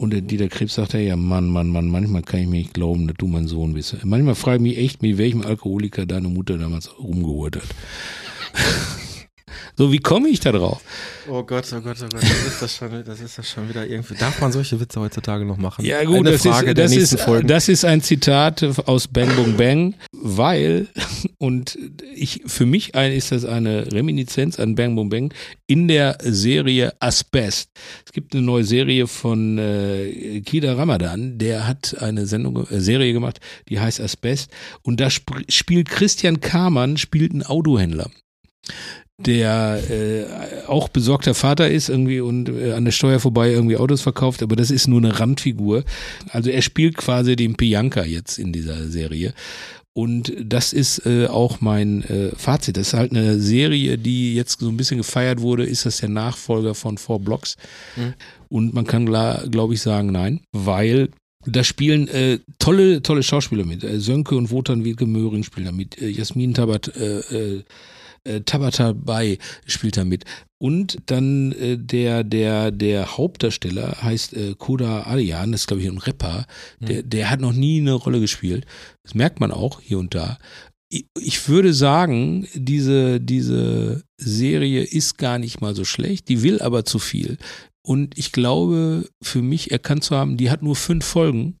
Und 0.00 0.14
der 0.14 0.22
Dieter 0.22 0.48
Krebs 0.48 0.76
sagt 0.76 0.94
ja, 0.94 0.98
ja, 1.00 1.14
Mann, 1.14 1.46
Mann, 1.46 1.68
Mann, 1.68 1.88
manchmal 1.88 2.22
kann 2.22 2.40
ich 2.40 2.46
mir 2.46 2.56
nicht 2.56 2.72
glauben, 2.72 3.06
dass 3.06 3.18
du 3.18 3.26
mein 3.26 3.46
Sohn 3.46 3.74
bist. 3.74 3.94
Manchmal 4.02 4.34
frage 4.34 4.56
ich 4.56 4.62
mich 4.62 4.78
echt, 4.78 5.02
mit 5.02 5.18
welchem 5.18 5.42
Alkoholiker 5.42 6.06
deine 6.06 6.28
Mutter 6.28 6.56
damals 6.56 6.98
rumgeholt 6.98 7.56
hat. 7.56 7.64
So, 9.76 9.90
wie 9.92 9.98
komme 9.98 10.28
ich 10.28 10.40
da 10.40 10.52
drauf? 10.52 10.82
Oh 11.26 11.42
Gott, 11.42 11.64
oh 11.72 11.80
Gott, 11.80 11.96
oh 12.02 12.08
Gott, 12.12 12.22
das 12.22 12.46
ist 12.46 12.60
das 12.60 12.76
schon, 12.76 13.02
das 13.02 13.20
ist 13.20 13.38
das 13.38 13.48
schon 13.48 13.66
wieder 13.66 13.86
irgendwie. 13.86 14.14
Darf 14.14 14.38
man 14.38 14.52
solche 14.52 14.78
Witze 14.78 15.00
heutzutage 15.00 15.46
noch 15.46 15.56
machen? 15.56 15.84
Ja 15.86 16.04
gut, 16.04 16.18
Eine 16.18 16.32
das, 16.32 16.42
Frage 16.42 16.72
ist, 16.72 16.78
das, 16.78 16.92
ist, 16.92 17.20
Folgen. 17.20 17.48
das 17.48 17.68
ist 17.68 17.86
ein 17.86 18.02
Zitat 18.02 18.62
aus 18.86 19.08
Bang 19.08 19.34
Boom 19.36 19.56
Bang, 19.56 19.94
weil, 20.12 20.88
und 21.40 21.78
ich, 22.14 22.42
für 22.44 22.66
mich 22.66 22.94
ein, 22.94 23.12
ist 23.12 23.32
das 23.32 23.46
eine 23.46 23.90
Reminiszenz 23.90 24.60
an 24.60 24.74
Bang 24.74 24.94
Boom 24.94 25.08
Bang 25.08 25.32
in 25.66 25.88
der 25.88 26.18
Serie 26.22 26.92
Asbest. 27.00 27.70
Es 28.04 28.12
gibt 28.12 28.34
eine 28.34 28.44
neue 28.44 28.64
Serie 28.64 29.06
von 29.06 29.56
äh, 29.56 30.42
Kida 30.44 30.74
Ramadan, 30.74 31.38
der 31.38 31.66
hat 31.66 31.96
eine 31.98 32.26
Sendung, 32.26 32.66
äh, 32.66 32.80
Serie 32.80 33.14
gemacht, 33.14 33.40
die 33.70 33.80
heißt 33.80 34.02
Asbest 34.02 34.50
und 34.82 35.00
da 35.00 35.06
sp 35.08 35.48
spielt 35.48 35.88
Christian 35.88 36.40
Kamann, 36.40 36.98
spielt 36.98 37.32
einen 37.32 37.42
Autohändler 37.42 38.10
der 39.26 39.80
äh, 39.90 40.66
auch 40.66 40.88
besorgter 40.88 41.34
Vater 41.34 41.70
ist 41.70 41.90
irgendwie 41.90 42.20
und 42.20 42.48
äh, 42.48 42.72
an 42.72 42.86
der 42.86 42.92
Steuer 42.92 43.20
vorbei 43.20 43.50
irgendwie 43.50 43.76
Autos 43.76 44.00
verkauft, 44.00 44.42
aber 44.42 44.56
das 44.56 44.70
ist 44.70 44.88
nur 44.88 44.98
eine 44.98 45.20
Randfigur. 45.20 45.84
Also 46.30 46.50
er 46.50 46.62
spielt 46.62 46.96
quasi 46.96 47.36
den 47.36 47.54
Bianca 47.54 48.02
jetzt 48.04 48.38
in 48.38 48.52
dieser 48.52 48.88
Serie. 48.88 49.34
Und 49.92 50.32
das 50.40 50.72
ist 50.72 51.04
äh, 51.04 51.26
auch 51.26 51.60
mein 51.60 52.04
äh, 52.04 52.30
Fazit. 52.36 52.76
Das 52.76 52.88
ist 52.88 52.94
halt 52.94 53.10
eine 53.10 53.40
Serie, 53.40 53.98
die 53.98 54.34
jetzt 54.34 54.60
so 54.60 54.68
ein 54.68 54.76
bisschen 54.76 54.98
gefeiert 54.98 55.40
wurde. 55.40 55.64
Ist 55.64 55.84
das 55.84 55.98
der 55.98 56.08
Nachfolger 56.08 56.74
von 56.74 56.96
Four 56.96 57.20
Blocks? 57.20 57.56
Mhm. 57.96 58.14
Und 58.48 58.74
man 58.74 58.86
kann, 58.86 59.06
glaube 59.06 59.74
ich, 59.74 59.82
sagen, 59.82 60.12
nein, 60.12 60.40
weil 60.52 61.08
da 61.46 61.64
spielen 61.64 62.06
äh, 62.08 62.38
tolle, 62.58 63.02
tolle 63.02 63.22
Schauspieler 63.22 63.64
mit. 63.64 63.82
Äh, 63.82 63.98
Sönke 63.98 64.36
und 64.36 64.50
Wotan 64.50 64.84
Wilke 64.84 65.06
Möhring 65.06 65.42
spielen 65.42 65.66
da 65.66 65.72
mit. 65.72 66.00
Äh, 66.00 66.08
Jasmin 66.08 66.54
Tabat, 66.54 66.92
äh, 68.24 68.40
Tabata 68.40 68.92
Bay 68.92 69.38
spielt 69.66 69.96
da 69.96 70.04
mit. 70.04 70.24
Und 70.58 70.98
dann 71.06 71.52
äh, 71.52 71.78
der, 71.78 72.22
der, 72.22 72.70
der 72.70 73.16
Hauptdarsteller 73.16 74.02
heißt 74.02 74.34
äh, 74.34 74.54
Koda 74.58 75.02
Alian, 75.02 75.52
das 75.52 75.62
ist 75.62 75.66
glaube 75.66 75.82
ich 75.82 75.88
ein 75.88 75.98
Rapper, 75.98 76.46
der, 76.80 77.02
der 77.02 77.30
hat 77.30 77.40
noch 77.40 77.52
nie 77.52 77.80
eine 77.80 77.94
Rolle 77.94 78.20
gespielt. 78.20 78.66
Das 79.02 79.14
merkt 79.14 79.40
man 79.40 79.52
auch 79.52 79.80
hier 79.80 79.98
und 79.98 80.14
da. 80.14 80.38
Ich, 80.92 81.06
ich 81.18 81.48
würde 81.48 81.72
sagen, 81.72 82.46
diese, 82.54 83.20
diese 83.20 84.02
Serie 84.18 84.82
ist 84.82 85.18
gar 85.18 85.38
nicht 85.38 85.60
mal 85.60 85.74
so 85.74 85.84
schlecht, 85.84 86.28
die 86.28 86.42
will 86.42 86.60
aber 86.60 86.84
zu 86.84 86.98
viel. 86.98 87.38
Und 87.82 88.18
ich 88.18 88.32
glaube, 88.32 89.08
für 89.22 89.40
mich 89.40 89.70
erkannt 89.70 90.04
zu 90.04 90.14
haben, 90.14 90.36
die 90.36 90.50
hat 90.50 90.62
nur 90.62 90.76
fünf 90.76 91.06
Folgen, 91.06 91.56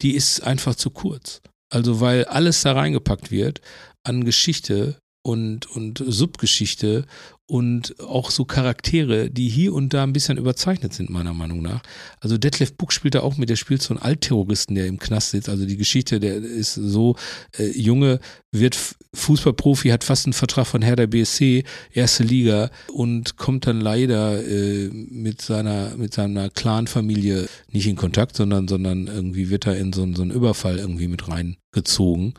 die 0.00 0.14
ist 0.14 0.40
einfach 0.40 0.74
zu 0.74 0.90
kurz. 0.90 1.42
Also 1.70 2.00
weil 2.00 2.24
alles 2.24 2.62
da 2.62 2.72
reingepackt 2.72 3.30
wird 3.30 3.60
an 4.02 4.24
Geschichte 4.24 4.98
und, 5.22 5.66
und 5.70 6.02
Subgeschichte 6.06 7.06
und 7.50 7.98
auch 7.98 8.30
so 8.30 8.44
Charaktere, 8.44 9.28
die 9.28 9.48
hier 9.48 9.74
und 9.74 9.92
da 9.92 10.04
ein 10.04 10.12
bisschen 10.12 10.38
überzeichnet 10.38 10.94
sind, 10.94 11.10
meiner 11.10 11.34
Meinung 11.34 11.62
nach. 11.62 11.82
Also 12.20 12.38
Detlef 12.38 12.74
Buck 12.74 12.92
spielt 12.92 13.16
da 13.16 13.20
auch 13.20 13.36
mit, 13.36 13.50
der 13.50 13.56
spielt 13.56 13.82
so 13.82 13.92
einen 13.92 14.02
Altterroristen, 14.02 14.76
der 14.76 14.86
im 14.86 15.00
Knast 15.00 15.30
sitzt. 15.30 15.48
Also 15.48 15.66
die 15.66 15.76
Geschichte, 15.76 16.20
der 16.20 16.36
ist 16.36 16.74
so, 16.74 17.16
äh, 17.58 17.66
Junge 17.76 18.20
wird 18.52 18.78
Fußballprofi, 19.14 19.88
hat 19.88 20.04
fast 20.04 20.26
einen 20.26 20.32
Vertrag 20.32 20.68
von 20.68 20.80
Hertha 20.80 21.06
BSC, 21.06 21.64
erste 21.92 22.22
Liga 22.22 22.70
und 22.92 23.36
kommt 23.36 23.66
dann 23.66 23.80
leider 23.80 24.46
äh, 24.46 24.88
mit 24.88 25.42
seiner, 25.42 25.96
mit 25.96 26.14
seiner 26.14 26.50
Clanfamilie 26.50 27.48
nicht 27.72 27.88
in 27.88 27.96
Kontakt, 27.96 28.36
sondern, 28.36 28.68
sondern 28.68 29.08
irgendwie 29.08 29.50
wird 29.50 29.66
er 29.66 29.76
in 29.76 29.92
so, 29.92 30.06
so 30.14 30.22
einen 30.22 30.30
Überfall 30.30 30.78
irgendwie 30.78 31.08
mit 31.08 31.28
reingezogen 31.28 32.34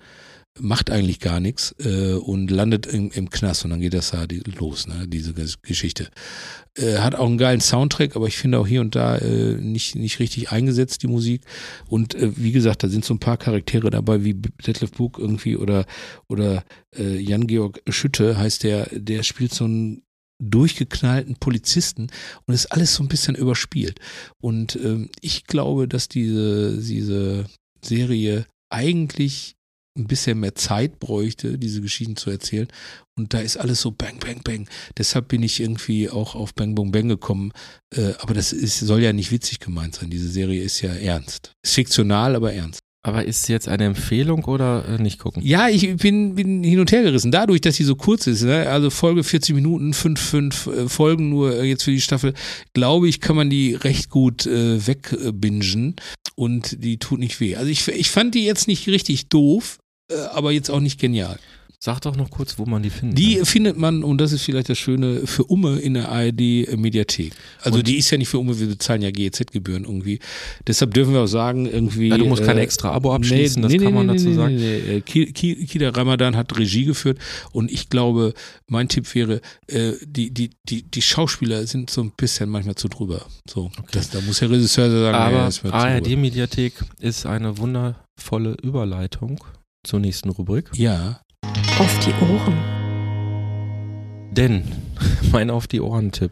macht 0.59 0.91
eigentlich 0.91 1.19
gar 1.19 1.39
nichts 1.39 1.73
äh, 1.79 2.13
und 2.13 2.51
landet 2.51 2.85
im, 2.85 3.11
im 3.11 3.29
Knast 3.29 3.63
und 3.63 3.71
dann 3.71 3.79
geht 3.79 3.93
das 3.93 4.11
da 4.11 4.25
los, 4.59 4.87
ne, 4.87 5.07
diese 5.07 5.33
Geschichte. 5.61 6.09
Äh, 6.75 6.97
hat 6.97 7.15
auch 7.15 7.27
einen 7.27 7.37
geilen 7.37 7.61
Soundtrack, 7.61 8.15
aber 8.15 8.27
ich 8.27 8.37
finde 8.37 8.59
auch 8.59 8.67
hier 8.67 8.81
und 8.81 8.95
da 8.95 9.17
äh, 9.17 9.55
nicht, 9.55 9.95
nicht 9.95 10.19
richtig 10.19 10.51
eingesetzt, 10.51 11.03
die 11.03 11.07
Musik. 11.07 11.43
Und 11.87 12.15
äh, 12.15 12.31
wie 12.35 12.51
gesagt, 12.51 12.83
da 12.83 12.89
sind 12.89 13.05
so 13.05 13.13
ein 13.13 13.19
paar 13.19 13.37
Charaktere 13.37 13.89
dabei, 13.89 14.23
wie 14.23 14.33
Detlef 14.33 14.91
Buch 14.91 15.17
irgendwie 15.17 15.55
oder, 15.55 15.85
oder 16.27 16.63
äh, 16.97 17.17
Jan-Georg 17.17 17.81
Schütte 17.87 18.37
heißt 18.37 18.63
der, 18.63 18.87
der 18.91 19.23
spielt 19.23 19.53
so 19.53 19.65
einen 19.65 20.03
durchgeknallten 20.41 21.35
Polizisten 21.35 22.07
und 22.45 22.53
ist 22.53 22.71
alles 22.71 22.95
so 22.95 23.03
ein 23.03 23.09
bisschen 23.09 23.35
überspielt. 23.35 23.99
Und 24.41 24.75
ähm, 24.75 25.09
ich 25.21 25.45
glaube, 25.45 25.87
dass 25.87 26.09
diese, 26.09 26.77
diese 26.77 27.45
Serie 27.83 28.45
eigentlich 28.69 29.55
ein 29.97 30.07
bisschen 30.07 30.39
mehr 30.39 30.55
Zeit 30.55 30.99
bräuchte, 30.99 31.57
diese 31.57 31.81
Geschichten 31.81 32.15
zu 32.15 32.29
erzählen. 32.29 32.67
Und 33.17 33.33
da 33.33 33.39
ist 33.39 33.57
alles 33.57 33.81
so 33.81 33.91
bang, 33.91 34.19
bang, 34.19 34.41
bang. 34.43 34.69
Deshalb 34.97 35.27
bin 35.27 35.43
ich 35.43 35.59
irgendwie 35.59 36.09
auch 36.09 36.35
auf 36.35 36.53
Bang, 36.53 36.75
Bang, 36.75 36.91
Bang 36.91 37.09
gekommen. 37.09 37.51
Äh, 37.95 38.13
aber 38.19 38.33
das 38.33 38.53
ist, 38.53 38.79
soll 38.79 39.01
ja 39.01 39.13
nicht 39.13 39.31
witzig 39.31 39.59
gemeint 39.59 39.95
sein. 39.95 40.09
Diese 40.09 40.29
Serie 40.29 40.63
ist 40.63 40.81
ja 40.81 40.93
ernst. 40.93 41.53
Ist 41.63 41.73
fiktional, 41.73 42.35
aber 42.35 42.53
ernst. 42.53 42.81
Aber 43.03 43.25
ist 43.25 43.49
jetzt 43.49 43.67
eine 43.67 43.85
Empfehlung 43.85 44.45
oder 44.45 44.87
äh, 44.87 45.01
nicht 45.01 45.17
gucken? 45.17 45.41
Ja, 45.43 45.67
ich 45.67 45.97
bin, 45.97 46.35
bin 46.35 46.63
hin 46.63 46.79
und 46.79 46.91
her 46.91 47.01
gerissen. 47.01 47.31
Dadurch, 47.31 47.59
dass 47.61 47.75
sie 47.75 47.83
so 47.83 47.95
kurz 47.95 48.27
ist, 48.27 48.43
ne? 48.43 48.69
also 48.69 48.91
Folge 48.91 49.23
40 49.23 49.55
Minuten, 49.55 49.93
fünf, 49.93 50.21
fünf 50.21 50.67
äh, 50.67 50.87
Folgen 50.87 51.29
nur 51.29 51.55
äh, 51.55 51.63
jetzt 51.63 51.83
für 51.83 51.91
die 51.91 52.01
Staffel, 52.01 52.35
glaube 52.73 53.09
ich, 53.09 53.19
kann 53.19 53.35
man 53.35 53.49
die 53.49 53.73
recht 53.73 54.11
gut 54.11 54.45
äh, 54.45 54.85
wegbingen 54.85 55.95
und 56.35 56.83
die 56.83 56.99
tut 56.99 57.19
nicht 57.19 57.39
weh. 57.39 57.55
Also 57.55 57.71
ich, 57.71 57.87
ich 57.87 58.11
fand 58.11 58.35
die 58.35 58.45
jetzt 58.45 58.67
nicht 58.67 58.87
richtig 58.87 59.29
doof, 59.29 59.79
aber 60.33 60.51
jetzt 60.51 60.69
auch 60.69 60.79
nicht 60.79 60.99
genial. 60.99 61.37
Sag 61.83 61.99
doch 62.01 62.15
noch 62.15 62.29
kurz, 62.29 62.59
wo 62.59 62.67
man 62.67 62.83
die 62.83 62.91
findet. 62.91 63.17
Die 63.17 63.39
findet 63.43 63.75
man, 63.75 64.03
und 64.03 64.19
das 64.21 64.33
ist 64.33 64.43
vielleicht 64.43 64.69
das 64.69 64.77
Schöne, 64.77 65.25
für 65.25 65.45
Umme 65.45 65.79
in 65.79 65.95
der 65.95 66.09
ARD-Mediathek. 66.09 67.33
Also 67.63 67.79
Und- 67.79 67.87
die 67.87 67.97
ist 67.97 68.11
ja 68.11 68.19
nicht 68.19 68.27
für 68.29 68.37
Umme, 68.37 68.59
wir 68.59 68.67
bezahlen 68.67 69.01
ja 69.01 69.09
GEZ-Gebühren 69.09 69.85
irgendwie. 69.85 70.19
Deshalb 70.67 70.93
dürfen 70.93 71.13
wir 71.13 71.21
auch 71.21 71.25
sagen, 71.27 71.65
irgendwie. 71.65 72.09
Ja, 72.09 72.19
du 72.19 72.25
musst 72.25 72.43
kein 72.43 72.59
äh, 72.59 72.61
extra 72.61 72.91
Abo 72.91 73.11
abschließen, 73.15 73.63
das 73.63 73.73
kann 73.73 73.95
man 73.95 74.07
dazu 74.07 74.31
sagen. 74.31 74.57
Nee, 74.57 74.81
nee. 74.85 74.97
Äh, 74.97 75.01
Ki- 75.01 75.33
Ki- 75.33 75.65
Kida 75.65 75.89
Ramadan 75.89 76.35
hat 76.35 76.55
Regie 76.55 76.85
geführt 76.85 77.17
und 77.51 77.71
ich 77.71 77.89
glaube, 77.89 78.35
mein 78.67 78.87
Tipp 78.87 79.13
wäre, 79.15 79.41
äh, 79.65 79.93
die, 80.05 80.29
die, 80.31 80.51
die, 80.69 80.83
die 80.83 81.01
Schauspieler 81.01 81.65
sind 81.65 81.89
so 81.89 82.01
ein 82.01 82.11
bisschen 82.15 82.47
manchmal 82.47 82.75
zu 82.75 82.89
drüber. 82.89 83.25
So, 83.49 83.71
das, 83.91 84.11
da 84.11 84.21
muss 84.21 84.37
der 84.37 84.51
Regisseur 84.51 84.87
sagen, 84.91 85.31
nee, 85.31 85.39
Aber 85.39 85.49
drüber. 85.49 85.73
ARD-Mediathek 85.73 86.73
ist 86.99 87.25
eine 87.25 87.57
wundervolle 87.57 88.55
Überleitung 88.61 89.43
zur 89.83 89.99
nächsten 89.99 90.29
Rubrik. 90.29 90.69
Ja, 90.75 91.21
Auf 91.79 91.99
die 92.05 92.13
Ohren. 92.23 92.57
Denn 94.31 94.63
mein 95.31 95.49
Auf 95.49 95.67
die 95.67 95.81
Ohren-Tipp. 95.81 96.31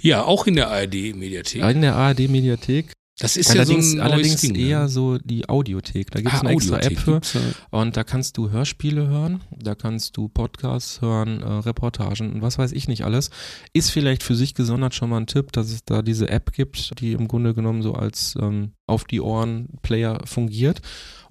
ja, 0.00 0.24
auch 0.24 0.46
in 0.46 0.54
der 0.56 0.68
ARD-Mediathek. 0.70 1.62
In 1.62 1.82
der 1.82 1.94
ARD-Mediathek, 1.96 2.92
Das 3.18 3.38
ist 3.38 3.50
allerdings, 3.50 3.94
ja 3.94 3.98
so 3.98 4.02
allerdings 4.02 4.42
Ding, 4.42 4.52
ne? 4.52 4.58
eher 4.58 4.88
so 4.88 5.16
die 5.16 5.48
Audiothek. 5.48 6.10
Da 6.10 6.20
gibt 6.20 6.34
es 6.34 6.40
Ah, 6.40 6.42
eine 6.42 6.52
extra 6.52 6.80
App 6.80 6.98
für. 6.98 7.22
Und 7.70 7.96
da 7.96 8.04
kannst 8.04 8.36
du 8.36 8.50
Hörspiele 8.50 9.08
hören, 9.08 9.42
da 9.50 9.74
kannst 9.74 10.18
du 10.18 10.28
Podcasts 10.28 11.00
hören, 11.00 11.40
äh, 11.40 11.46
Reportagen 11.46 12.34
und 12.34 12.42
was 12.42 12.58
weiß 12.58 12.72
ich 12.72 12.88
nicht 12.88 13.06
alles. 13.06 13.30
Ist 13.72 13.88
vielleicht 13.90 14.22
für 14.22 14.34
sich 14.34 14.52
gesondert 14.54 14.94
schon 14.94 15.08
mal 15.08 15.16
ein 15.16 15.26
Tipp, 15.26 15.50
dass 15.52 15.70
es 15.70 15.82
da 15.84 16.02
diese 16.02 16.28
App 16.28 16.52
gibt, 16.52 17.00
die 17.00 17.12
im 17.12 17.26
Grunde 17.26 17.54
genommen 17.54 17.80
so 17.80 17.94
als 17.94 18.34
ähm, 18.38 18.72
auf 18.86 19.04
die 19.04 19.22
Ohren 19.22 19.68
Player 19.80 20.20
fungiert. 20.26 20.82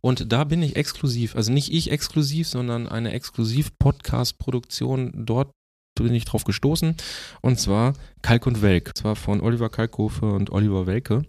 Und 0.02 0.32
da 0.32 0.44
bin 0.44 0.64
ich 0.64 0.76
exklusiv, 0.76 1.36
also 1.36 1.52
nicht 1.52 1.72
ich 1.72 1.92
exklusiv, 1.92 2.48
sondern 2.48 2.88
eine 2.88 3.12
Exklusiv-Podcast-Produktion 3.12 5.26
dort 5.26 5.52
bin 5.98 6.14
ich 6.14 6.26
drauf 6.26 6.44
gestoßen 6.44 6.96
und 7.42 7.60
zwar 7.60 7.94
Kalk 8.22 8.46
und 8.48 8.62
Welk. 8.62 8.90
Und 8.90 8.98
zwar 8.98 9.16
von 9.16 9.40
Oliver 9.40 9.70
Kalkofe 9.70 10.26
und 10.26 10.52
Oliver 10.52 10.88
Welke. 10.88 11.24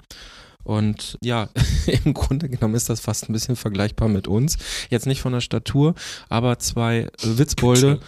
Und 0.67 1.17
ja, 1.23 1.49
im 2.05 2.13
Grunde 2.13 2.49
genommen 2.49 2.75
ist 2.75 2.91
das 2.91 3.01
fast 3.01 3.29
ein 3.29 3.33
bisschen 3.33 3.57
vergleichbar 3.57 4.09
mit 4.09 4.27
uns. 4.27 4.59
Jetzt 4.91 5.07
nicht 5.07 5.21
von 5.21 5.33
der 5.33 5.41
Statur, 5.41 5.95
aber 6.29 6.59
zwei 6.59 7.09
Witzbolde 7.23 8.01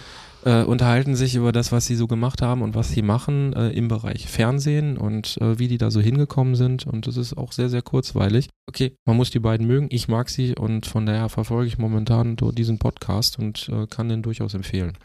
äh, 0.44 0.62
unterhalten 0.62 1.14
sich 1.14 1.34
über 1.34 1.52
das, 1.52 1.72
was 1.72 1.86
sie 1.86 1.94
so 1.94 2.06
gemacht 2.06 2.42
haben 2.42 2.62
und 2.62 2.74
was 2.74 2.90
sie 2.90 3.02
machen 3.02 3.52
äh, 3.52 3.70
im 3.70 3.88
Bereich 3.88 4.26
Fernsehen 4.26 4.96
und 4.96 5.36
äh, 5.40 5.58
wie 5.58 5.68
die 5.68 5.78
da 5.78 5.90
so 5.90 6.00
hingekommen 6.00 6.54
sind. 6.54 6.86
Und 6.86 7.06
das 7.06 7.16
ist 7.16 7.36
auch 7.36 7.52
sehr, 7.52 7.68
sehr 7.68 7.82
kurzweilig. 7.82 8.48
Okay, 8.68 8.92
man 9.06 9.16
muss 9.16 9.30
die 9.30 9.40
beiden 9.40 9.66
mögen. 9.66 9.88
Ich 9.90 10.08
mag 10.08 10.28
sie 10.28 10.54
und 10.54 10.86
von 10.86 11.06
daher 11.06 11.28
verfolge 11.28 11.68
ich 11.68 11.78
momentan 11.78 12.36
diesen 12.54 12.78
Podcast 12.78 13.38
und 13.38 13.68
äh, 13.72 13.86
kann 13.86 14.08
den 14.08 14.22
durchaus 14.22 14.54
empfehlen. 14.54 14.96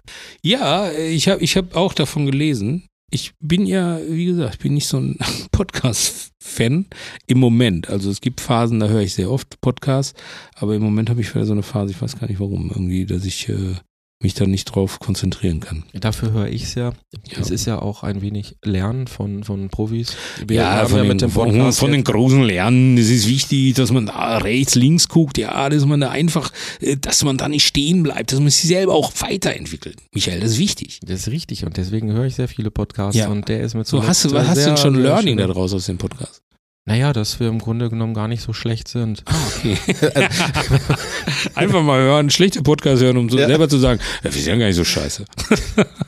Ja, 0.42 0.92
ich 0.92 1.28
habe 1.28 1.42
ich 1.42 1.58
hab 1.58 1.76
auch 1.76 1.94
davon 1.94 2.26
gelesen. 2.26 2.88
Ich 3.14 3.34
bin 3.40 3.68
ja, 3.68 4.00
wie 4.10 4.26
gesagt, 4.26 4.56
ich 4.56 4.60
bin 4.60 4.74
nicht 4.74 4.88
so 4.88 4.98
ein 4.98 5.20
Podcast-Fan 5.52 6.88
im 7.28 7.38
Moment. 7.38 7.88
Also 7.88 8.10
es 8.10 8.22
gibt 8.22 8.42
Phasen, 8.42 8.80
da 8.80 8.88
höre 8.88 9.02
ich 9.02 9.14
sehr 9.14 9.30
oft 9.30 9.62
Podcasts, 9.62 10.20
aber 10.56 10.74
im 10.74 10.82
Moment 10.82 11.12
habe 11.12 11.22
ich 11.22 11.34
wieder 11.36 11.46
so 11.46 11.54
eine 11.54 11.62
Phase, 11.62 11.92
ich 11.92 12.02
weiß 12.02 12.18
gar 12.18 12.28
nicht 12.28 12.40
warum, 12.40 12.72
irgendwie, 12.72 13.06
dass 13.06 13.24
ich 13.26 13.50
äh, 13.50 13.76
mich 14.24 14.34
da 14.34 14.46
nicht 14.48 14.66
drauf 14.66 15.00
konzentrieren 15.00 15.60
kann. 15.60 15.84
Dafür 15.94 16.32
höre 16.32 16.48
ich 16.48 16.64
es 16.64 16.76
ja. 16.76 16.94
Ja. 17.30 17.40
Es 17.40 17.50
ist 17.52 17.66
ja 17.66 17.80
auch 17.80 18.04
ein 18.04 18.22
wenig 18.22 18.56
Lernen 18.64 19.08
von, 19.08 19.44
von 19.44 19.70
Profis. 19.70 20.16
Wir 20.46 20.58
Ja, 20.58 20.72
haben 20.78 20.90
von, 20.90 20.98
den, 21.00 21.08
mit 21.10 21.22
dem 21.22 21.30
von, 21.30 21.72
von 21.74 21.92
den 21.92 22.04
großen 22.04 22.42
Lernen, 22.44 22.98
es 22.98 23.10
ist 23.10 23.28
wichtig, 23.28 23.76
dass 23.76 23.92
man 23.92 24.08
da 24.08 24.38
rechts, 24.40 24.76
links 24.76 25.08
guckt, 25.08 25.38
ja, 25.38 25.70
dass 25.70 25.86
man 25.86 26.00
da 26.00 26.10
einfach, 26.10 26.52
äh, 26.82 26.98
dass 26.98 27.24
man 27.24 27.38
da 27.38 27.48
nicht 27.50 27.66
stehen 27.68 28.04
bleibt, 28.04 28.32
dass 28.32 28.40
man 28.40 28.50
sich 28.50 28.64
selber 28.68 28.94
auch 28.94 29.12
weiterentwickelt. 29.20 29.98
Michael, 30.14 30.40
das 30.40 30.52
ist 30.52 30.60
wichtig. 30.60 31.00
Das 31.06 31.20
ist 31.22 31.28
richtig 31.28 31.66
und 31.66 31.78
deswegen 31.78 32.12
höre 32.14 32.26
ich 32.26 32.36
sehr 32.36 32.48
viele 32.48 32.72
Podcasts 32.72 33.16
Ja. 33.20 33.28
und 33.30 33.48
der 33.50 33.62
ist 33.62 33.74
mit 33.76 33.86
So, 33.88 34.06
hast 34.08 34.26
du, 34.26 34.32
was 34.32 34.48
hast 34.48 34.62
du 34.62 34.66
denn 34.66 34.78
schon 34.78 34.96
Learning 34.96 35.38
daraus 35.38 35.74
aus 35.74 35.86
dem 35.86 35.98
Podcast? 35.98 36.42
Naja, 36.86 37.14
dass 37.14 37.40
wir 37.40 37.48
im 37.48 37.60
Grunde 37.60 37.90
genommen 37.90 38.14
gar 38.14 38.28
nicht 38.28 38.42
so 38.42 38.52
schlecht 38.52 38.90
sind. 38.90 39.24
Ah, 39.26 39.36
okay. 39.56 39.78
Einfach 41.56 41.82
mal 41.82 42.02
hören, 42.02 42.30
schlechte 42.30 42.62
Podcast 42.62 43.02
hören, 43.02 43.16
um 43.16 43.30
so 43.30 43.38
Ja. 43.40 43.48
selber 43.48 43.70
zu 43.70 43.78
sagen, 43.78 44.02
wir 44.22 44.32
sind 44.32 44.60
gar 44.60 44.66
nicht 44.68 44.76
so 44.76 44.84
scheiße. 44.84 45.24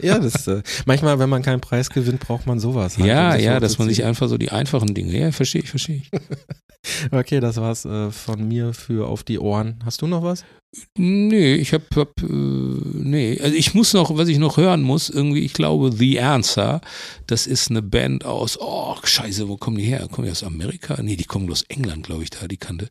ja, 0.02 0.20
das 0.20 0.46
äh, 0.48 0.62
manchmal, 0.86 1.18
wenn 1.18 1.30
man 1.30 1.44
keinen 1.44 1.62
Preis 1.62 1.90
gewinnt, 1.90 2.20
braucht 2.20 2.46
man 2.46 2.60
sowas. 2.60 2.98
halt, 2.98 3.08
ja, 3.08 3.34
um 3.36 3.40
ja, 3.40 3.60
dass 3.62 3.78
man 3.78 3.88
sich 3.88 4.04
einfach 4.04 4.28
so 4.28 4.38
die 4.38 4.52
einfachen 4.52 4.94
Dinge, 4.94 5.18
ja, 5.18 5.32
verstehe 5.32 5.62
ich, 5.62 5.70
verstehe 5.70 5.98
ich. 5.98 6.12
Okay, 7.10 7.40
das 7.40 7.58
war's 7.58 7.84
äh, 7.86 8.12
von 8.12 8.48
mir 8.48 8.72
für 8.72 9.08
auf 9.08 9.24
die 9.24 9.40
Ohren. 9.40 9.80
Hast 9.84 10.04
du 10.04 10.08
noch 10.08 10.22
was? 10.22 10.46
Nee, 10.98 11.56
ich 11.56 11.74
hab, 11.74 11.96
hab 11.96 12.22
äh, 12.22 12.26
nee, 12.26 13.40
also 13.42 13.56
ich 13.56 13.74
muss 13.74 13.94
noch, 13.94 14.16
was 14.18 14.28
ich 14.28 14.40
noch 14.40 14.58
hören 14.58 14.82
muss, 14.82 15.10
irgendwie, 15.10 15.42
ich 15.42 15.54
glaube, 15.54 15.92
The 15.92 16.22
Answer, 16.22 16.82
das 17.28 17.48
ist 17.48 17.70
eine 17.70 17.82
Band 17.82 18.26
aus, 18.26 18.58
oh, 18.60 18.96
scheiße, 19.04 19.48
wo 19.48 19.58
kommen 19.58 19.78
die 19.78 19.84
her? 19.84 20.08
Kommen 20.12 20.26
die 20.26 20.32
aus 20.32 20.44
Amerika? 20.44 21.02
Nee, 21.02 21.16
die 21.16 21.26
kommen 21.26 21.50
aus 21.52 21.64
England, 21.64 22.06
glaube 22.06 22.24
ich, 22.24 22.30
da, 22.30 22.48
die 22.48 22.58
kannte. 22.58 22.90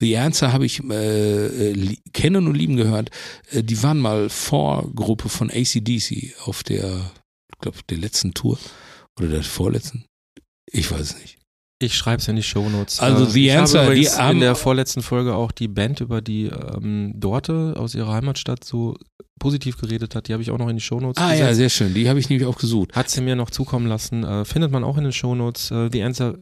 The 0.00 0.16
Answer 0.18 0.52
habe 0.52 0.66
ich 0.66 0.82
äh, 0.84 1.70
äh, 1.72 1.96
kennen 2.12 2.46
und 2.46 2.54
lieben 2.54 2.76
gehört. 2.76 3.10
Äh, 3.50 3.62
die 3.62 3.82
waren 3.82 3.98
mal 3.98 4.28
Vorgruppe 4.28 5.28
von 5.28 5.50
ACDC 5.50 6.34
auf 6.44 6.62
der, 6.62 7.10
ich 7.52 7.58
glaube, 7.58 7.78
der 7.88 7.98
letzten 7.98 8.34
Tour 8.34 8.58
oder 9.18 9.28
der 9.28 9.42
vorletzten. 9.42 10.04
Ich 10.70 10.90
weiß 10.90 11.18
nicht. 11.20 11.38
Ich 11.78 11.94
schreibe 11.94 12.22
es 12.22 12.28
in 12.28 12.36
die 12.36 12.42
Shownotes. 12.42 13.00
Also 13.00 13.24
Äh, 13.24 13.28
The 13.28 13.46
ich 13.48 13.52
Answer, 13.56 13.82
habe 13.84 13.94
die 13.94 14.08
haben- 14.08 14.30
in 14.36 14.40
der 14.40 14.54
vorletzten 14.54 15.02
Folge 15.02 15.34
auch 15.34 15.52
die 15.52 15.68
Band, 15.68 16.00
über 16.00 16.22
die 16.22 16.46
ähm, 16.46 17.12
Dorte 17.14 17.74
aus 17.76 17.94
ihrer 17.94 18.12
Heimatstadt 18.14 18.64
so 18.64 18.96
positiv 19.38 19.76
geredet 19.78 20.14
hat, 20.14 20.28
die 20.28 20.32
habe 20.32 20.42
ich 20.42 20.50
auch 20.50 20.56
noch 20.58 20.68
in 20.68 20.76
die 20.76 20.82
Shownotes 20.82 21.22
Ah 21.22 21.34
ja, 21.34 21.48
gesetzt. 21.50 21.56
sehr 21.58 21.68
schön. 21.68 21.94
Die 21.94 22.08
habe 22.08 22.18
ich 22.18 22.30
nämlich 22.30 22.46
auch 22.48 22.56
gesucht. 22.56 22.96
Hat 22.96 23.10
sie 23.10 23.20
mir 23.20 23.36
noch 23.36 23.50
zukommen 23.50 23.86
lassen. 23.86 24.24
Äh, 24.24 24.46
findet 24.46 24.70
man 24.72 24.84
auch 24.84 24.96
in 24.96 25.04
den 25.04 25.12
Shownotes. 25.12 25.70
Äh, 25.70 25.90
The 25.92 26.02
Answer. 26.02 26.38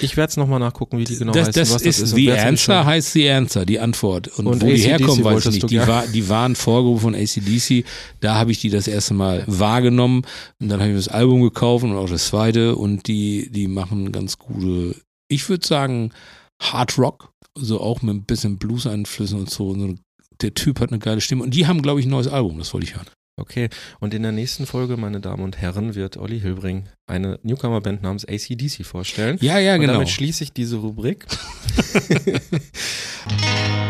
Ich 0.00 0.16
werde 0.16 0.30
es 0.30 0.36
nochmal 0.36 0.60
nachgucken, 0.60 0.98
wie 0.98 1.04
die 1.04 1.16
genau 1.16 1.32
das, 1.32 1.48
heißen, 1.48 1.60
das 1.62 1.74
was 1.74 1.82
ist, 1.82 2.00
das 2.00 2.08
ist. 2.10 2.14
The 2.14 2.22
die 2.22 2.32
Answer 2.32 2.80
Show- 2.82 2.84
heißt 2.86 3.12
The 3.12 3.30
Answer, 3.30 3.66
die 3.66 3.80
Antwort. 3.80 4.28
Und, 4.38 4.46
Und 4.46 4.62
wo 4.62 4.66
die 4.66 4.72
AC/DC 4.72 4.86
herkommen, 5.00 5.24
weiß 5.24 5.46
ich 5.46 5.52
nicht. 5.54 5.70
Die, 5.70 5.78
war, 5.78 6.06
die 6.06 6.28
waren 6.28 6.54
Vorgruppe 6.56 7.00
von 7.00 7.14
ACDC. 7.14 7.84
Da 8.20 8.34
habe 8.34 8.52
ich 8.52 8.60
die 8.60 8.70
das 8.70 8.86
erste 8.88 9.14
Mal 9.14 9.44
wahrgenommen. 9.46 10.22
Und 10.60 10.68
dann 10.68 10.80
habe 10.80 10.90
ich 10.90 10.94
mir 10.94 11.00
das 11.00 11.08
Album 11.08 11.42
gekauft 11.42 11.84
und 11.84 11.94
auch 11.96 12.08
das 12.08 12.26
zweite. 12.28 12.76
Und 12.76 13.06
die, 13.08 13.50
die 13.50 13.68
machen 13.68 14.12
ganz 14.12 14.38
gute, 14.38 14.96
ich 15.28 15.48
würde 15.48 15.66
sagen, 15.66 16.12
Hard 16.60 16.98
Rock. 16.98 17.30
So 17.56 17.80
auch 17.80 18.02
mit 18.02 18.14
ein 18.14 18.24
bisschen 18.24 18.58
Blues-Einflüssen 18.58 19.38
und 19.38 19.50
so. 19.50 19.68
Und 19.68 19.80
so. 19.80 19.94
Der 20.40 20.54
Typ 20.54 20.80
hat 20.80 20.90
eine 20.90 20.98
geile 20.98 21.20
Stimme. 21.20 21.44
Und 21.44 21.54
die 21.54 21.66
haben, 21.66 21.80
glaube 21.82 22.00
ich, 22.00 22.06
ein 22.06 22.10
neues 22.10 22.26
Album. 22.28 22.58
Das 22.58 22.74
wollte 22.74 22.86
ich 22.86 22.94
hören. 22.96 23.06
Okay, 23.36 23.68
und 23.98 24.14
in 24.14 24.22
der 24.22 24.30
nächsten 24.30 24.64
Folge, 24.64 24.96
meine 24.96 25.20
Damen 25.20 25.42
und 25.42 25.60
Herren, 25.60 25.96
wird 25.96 26.16
Olli 26.16 26.40
Hilbring 26.40 26.84
eine 27.08 27.40
Newcomer-Band 27.42 28.00
namens 28.00 28.24
ACDC 28.24 28.86
vorstellen. 28.86 29.38
Ja, 29.40 29.58
ja, 29.58 29.74
und 29.74 29.80
genau. 29.80 29.94
damit 29.94 30.08
schließe 30.08 30.44
ich 30.44 30.52
diese 30.52 30.76
Rubrik. 30.76 31.26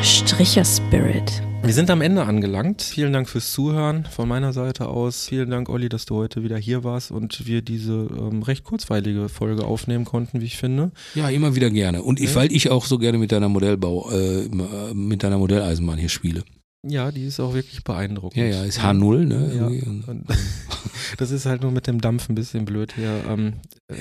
Stricher 0.02 0.64
Spirit. 0.64 1.42
Wir 1.62 1.72
sind 1.74 1.90
am 1.90 2.00
Ende 2.00 2.24
angelangt. 2.24 2.82
Vielen 2.82 3.12
Dank 3.12 3.28
fürs 3.28 3.52
Zuhören 3.52 4.04
von 4.06 4.28
meiner 4.28 4.52
Seite 4.52 4.88
aus. 4.88 5.28
Vielen 5.28 5.50
Dank, 5.50 5.68
Olli, 5.68 5.88
dass 5.88 6.04
du 6.06 6.16
heute 6.16 6.42
wieder 6.42 6.56
hier 6.58 6.84
warst 6.84 7.10
und 7.10 7.46
wir 7.46 7.62
diese 7.62 7.92
ähm, 7.92 8.42
recht 8.42 8.64
kurzweilige 8.64 9.28
Folge 9.28 9.64
aufnehmen 9.64 10.04
konnten, 10.04 10.40
wie 10.40 10.46
ich 10.46 10.56
finde. 10.56 10.90
Ja, 11.14 11.28
immer 11.28 11.54
wieder 11.54 11.70
gerne. 11.70 12.02
Und 12.02 12.20
ich, 12.20 12.30
Ja. 12.30 12.36
weil 12.36 12.52
ich 12.52 12.70
auch 12.70 12.84
so 12.86 12.98
gerne 12.98 13.18
mit 13.18 13.32
deiner 13.32 13.48
Modellbau, 13.48 14.10
äh, 14.10 14.48
mit 14.94 15.22
deiner 15.22 15.38
Modelleisenbahn 15.38 15.98
hier 15.98 16.08
spiele. 16.10 16.44
Ja, 16.86 17.10
die 17.10 17.24
ist 17.24 17.40
auch 17.40 17.54
wirklich 17.54 17.82
beeindruckend. 17.82 18.36
Ja, 18.36 18.44
ja, 18.44 18.64
ist 18.64 18.80
H0, 18.80 19.24
ne? 19.24 19.52
Ja. 19.56 19.66
Und- 19.66 20.24
das 21.18 21.30
ist 21.30 21.46
halt 21.46 21.62
nur 21.62 21.70
mit 21.72 21.86
dem 21.86 22.00
Dampf 22.00 22.28
ein 22.28 22.34
bisschen 22.34 22.64
blöd 22.66 22.92
hier 22.94 23.24
ähm, 23.28 23.54
äh, 23.88 23.94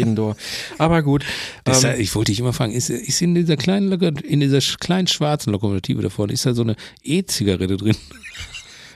indoor. 0.00 0.36
Aber 0.78 1.02
gut. 1.02 1.24
Das, 1.64 1.84
ähm, 1.84 1.94
ich 2.00 2.14
wollte 2.14 2.32
dich 2.32 2.40
immer 2.40 2.52
fragen, 2.52 2.72
ist, 2.72 2.90
ist 2.90 3.22
in 3.22 3.34
dieser 3.34 3.56
kleinen 3.56 3.92
in 3.92 4.40
dieser 4.40 4.60
kleinen 4.60 5.06
schwarzen 5.06 5.52
Lokomotive 5.52 6.02
da 6.02 6.08
vorne, 6.10 6.32
ist 6.32 6.44
da 6.46 6.54
so 6.54 6.62
eine 6.62 6.74
E-Zigarette 7.04 7.76
drin? 7.76 7.96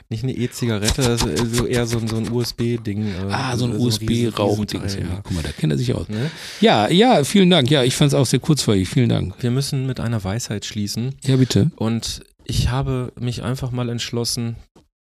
nicht 0.09 0.25
eine 0.25 0.33
E-Zigarette, 0.37 1.01
das 1.03 1.23
ist 1.23 1.57
so 1.57 1.65
eher 1.67 1.87
so, 1.87 1.99
ein- 1.99 2.07
so 2.09 2.17
ein 2.17 2.31
USB-Ding. 2.31 3.07
äh, 3.07 3.13
Ah, 3.31 3.57
so 3.57 3.65
ein 3.65 3.73
riesen- 3.73 3.87
USB-Rauchding. 3.87 4.83
Riesenteil, 4.83 5.05
Ja. 5.09 5.15
Ja. 5.15 5.21
Guck 5.23 5.33
mal, 5.35 5.43
da 5.43 5.53
kennt 5.53 5.73
er 5.73 5.79
sich 5.79 5.95
aus. 5.95 6.09
Ne? 6.09 6.31
Ja, 6.61 6.91
ja, 6.91 7.25
vielen 7.25 7.49
Dank. 7.49 7.71
Ja, 7.71 7.83
ich 7.83 7.95
fand 7.95 8.09
es 8.09 8.15
auch 8.15 8.27
sehr 8.27 8.41
kurzweilig. 8.41 8.89
Vielen 8.89 9.09
Dank. 9.09 9.35
Wir 9.41 9.51
müssen 9.51 9.87
mit 9.87 10.01
einer 10.01 10.23
Weisheit 10.23 10.67
schließen. 10.67 11.15
Ja, 11.25 11.37
bitte. 11.37 11.71
Und 11.77 12.23
ich 12.45 12.69
habe 12.71 13.13
mich 13.19 13.43
einfach 13.43 13.71
mal 13.71 13.89
entschlossen. 13.89 14.57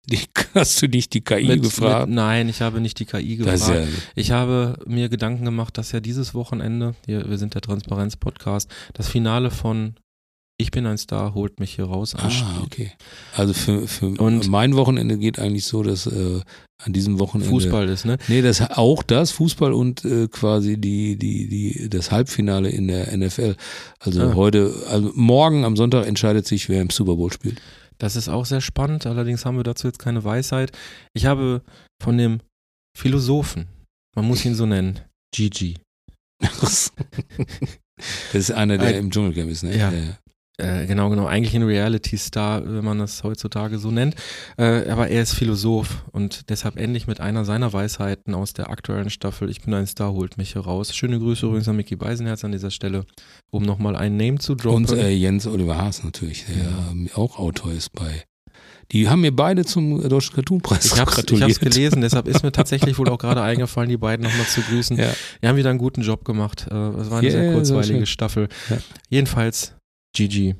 Hast 0.55 0.81
du 0.81 0.87
nicht 0.87 1.13
die 1.13 1.21
KI 1.21 1.47
Mit, 1.47 1.61
gefragt? 1.61 2.07
Mit, 2.07 2.15
nein, 2.15 2.49
ich 2.49 2.61
habe 2.61 2.81
nicht 2.81 2.99
die 2.99 3.05
KI 3.05 3.37
gefragt. 3.37 3.69
ja, 3.69 3.87
Ich 4.15 4.31
habe 4.31 4.77
mir 4.85 5.09
Gedanken 5.09 5.45
gemacht, 5.45 5.77
dass 5.77 5.91
ja 5.91 5.99
dieses 5.99 6.33
Wochenende, 6.33 6.95
hier, 7.05 7.29
wir 7.29 7.37
sind 7.37 7.53
der 7.53 7.61
Transparenz-Podcast, 7.61 8.69
das 8.93 9.07
Finale 9.07 9.51
von 9.51 9.95
Ich 10.57 10.69
bin 10.69 10.85
ein 10.85 10.97
Star 10.99 11.33
holt 11.33 11.59
mich 11.59 11.75
hier 11.75 11.85
raus 11.85 12.13
ah, 12.15 12.29
okay. 12.63 12.91
Also 13.35 13.53
für, 13.53 13.87
für 13.87 14.07
Und- 14.07 14.47
mein 14.47 14.75
Wochenende 14.75 15.17
geht 15.17 15.39
eigentlich 15.39 15.65
so, 15.65 15.81
dass 15.81 16.05
äh, 16.05 16.41
an 16.83 16.93
diesem 16.93 17.19
Wochenende 17.19 17.49
Fußball 17.49 17.89
ist, 17.89 18.05
ne? 18.05 18.17
Nee, 18.27 18.41
das 18.43 18.61
auch 18.71 19.01
das 19.01 19.31
Fußball 19.31 19.73
und 19.73 20.05
äh, 20.05 20.27
quasi 20.27 20.77
die 20.79 21.15
die 21.17 21.47
die 21.47 21.89
das 21.89 22.11
Halbfinale 22.11 22.69
in 22.69 22.87
der 22.87 23.15
NFL. 23.17 23.55
Also 23.99 24.21
Ah. 24.21 24.35
heute, 24.35 24.73
also 24.87 25.11
morgen 25.15 25.65
am 25.65 25.75
Sonntag 25.75 26.05
entscheidet 26.05 26.45
sich, 26.45 26.69
wer 26.69 26.81
im 26.81 26.89
Super 26.91 27.15
Bowl 27.15 27.31
spielt. 27.33 27.59
Das 27.97 28.15
ist 28.15 28.29
auch 28.29 28.45
sehr 28.45 28.61
spannend, 28.61 29.05
allerdings 29.07 29.45
haben 29.45 29.57
wir 29.57 29.63
dazu 29.63 29.87
jetzt 29.87 29.99
keine 29.99 30.23
Weisheit. 30.23 30.71
Ich 31.13 31.25
habe 31.25 31.61
von 32.01 32.17
dem 32.17 32.39
Philosophen, 32.97 33.67
man 34.15 34.25
muss 34.25 34.43
ihn 34.45 34.55
so 34.55 34.65
nennen, 34.65 34.99
Gigi. 35.35 35.77
das 36.41 36.91
ist 38.33 38.51
einer, 38.51 38.77
der 38.77 38.87
Ein- 38.89 38.95
im 38.95 39.11
Dschungelcamp 39.11 39.49
ist, 39.49 39.63
ne? 39.63 39.77
Ja. 39.77 39.91
Äh, 40.61 40.85
genau, 40.85 41.09
genau, 41.09 41.25
eigentlich 41.25 41.55
ein 41.55 41.63
Reality-Star, 41.63 42.63
wenn 42.65 42.83
man 42.85 42.99
das 42.99 43.23
heutzutage 43.23 43.79
so 43.79 43.91
nennt. 43.91 44.15
Äh, 44.57 44.89
aber 44.89 45.07
er 45.09 45.21
ist 45.23 45.33
Philosoph 45.33 46.03
und 46.11 46.49
deshalb 46.49 46.77
endlich 46.77 47.07
mit 47.07 47.19
einer 47.19 47.45
seiner 47.45 47.73
Weisheiten 47.73 48.33
aus 48.33 48.53
der 48.53 48.69
aktuellen 48.69 49.09
Staffel 49.09 49.49
Ich 49.49 49.61
bin 49.61 49.73
ein 49.73 49.87
Star 49.87 50.11
holt 50.13 50.37
mich 50.37 50.53
hier 50.53 50.61
raus. 50.61 50.95
Schöne 50.95 51.19
Grüße 51.19 51.45
übrigens 51.45 51.67
an 51.67 51.75
Mickey 51.75 51.95
Beisenherz 51.95 52.43
an 52.45 52.51
dieser 52.51 52.71
Stelle, 52.71 53.05
um 53.49 53.63
nochmal 53.63 53.95
einen 53.95 54.17
Name 54.17 54.39
zu 54.39 54.55
droppen. 54.55 54.85
Und 54.85 54.91
äh, 54.97 55.09
Jens 55.09 55.47
Oliver 55.47 55.77
Haas 55.77 56.03
natürlich, 56.03 56.45
der 56.45 56.57
Ja. 56.57 56.63
ähm, 56.91 57.09
auch 57.15 57.39
Autor 57.39 57.71
ist 57.71 57.91
bei. 57.93 58.23
Die 58.91 59.07
haben 59.07 59.21
mir 59.21 59.33
beide 59.33 59.63
zum 59.63 60.07
Deutschen 60.09 60.35
Cartoonpreis 60.35 60.83
ich 60.85 60.91
habe 60.99 61.09
ich 61.09 61.15
gratuliert. 61.15 61.49
hab's 61.49 61.59
gelesen, 61.61 62.01
deshalb 62.01 62.27
ist 62.27 62.43
mir 62.43 62.51
tatsächlich 62.51 62.97
wohl 62.97 63.07
auch 63.09 63.19
gerade 63.19 63.41
eingefallen, 63.41 63.89
die 63.89 63.95
beiden 63.95 64.25
nochmal 64.25 64.45
zu 64.45 64.59
grüßen. 64.61 64.97
Ja. 64.97 65.13
Die 65.41 65.47
haben 65.47 65.55
wieder 65.55 65.69
einen 65.69 65.79
guten 65.79 66.01
Job 66.01 66.25
gemacht. 66.25 66.67
Äh, 66.69 66.75
Es 66.75 67.09
war 67.09 67.19
eine 67.19 67.27
Ja, 67.27 67.31
sehr 67.31 67.53
kurzweilige 67.53 67.99
schön. 67.99 68.05
Staffel. 68.05 68.49
Ja. 68.69 68.77
Jedenfalls, 69.09 69.75
Gigi. 70.15 70.55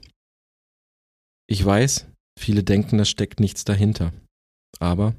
Ich 1.47 1.63
weiß, 1.63 2.07
viele 2.39 2.63
denken, 2.63 2.97
da 2.97 3.05
steckt 3.05 3.39
nichts 3.39 3.65
dahinter. 3.65 4.13
Aber 4.79 5.15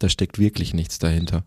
da 0.00 0.08
steckt 0.08 0.38
wirklich 0.38 0.74
nichts 0.74 0.98
dahinter. 0.98 1.46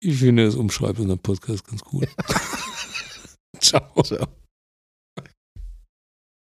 Ich 0.00 0.18
finde, 0.18 0.44
das 0.44 0.54
umschreibt 0.54 1.00
unseren 1.00 1.18
Podcast 1.18 1.66
ganz 1.66 1.82
gut. 1.82 2.08
Ciao. 3.60 4.02
Ciao. 4.02 4.28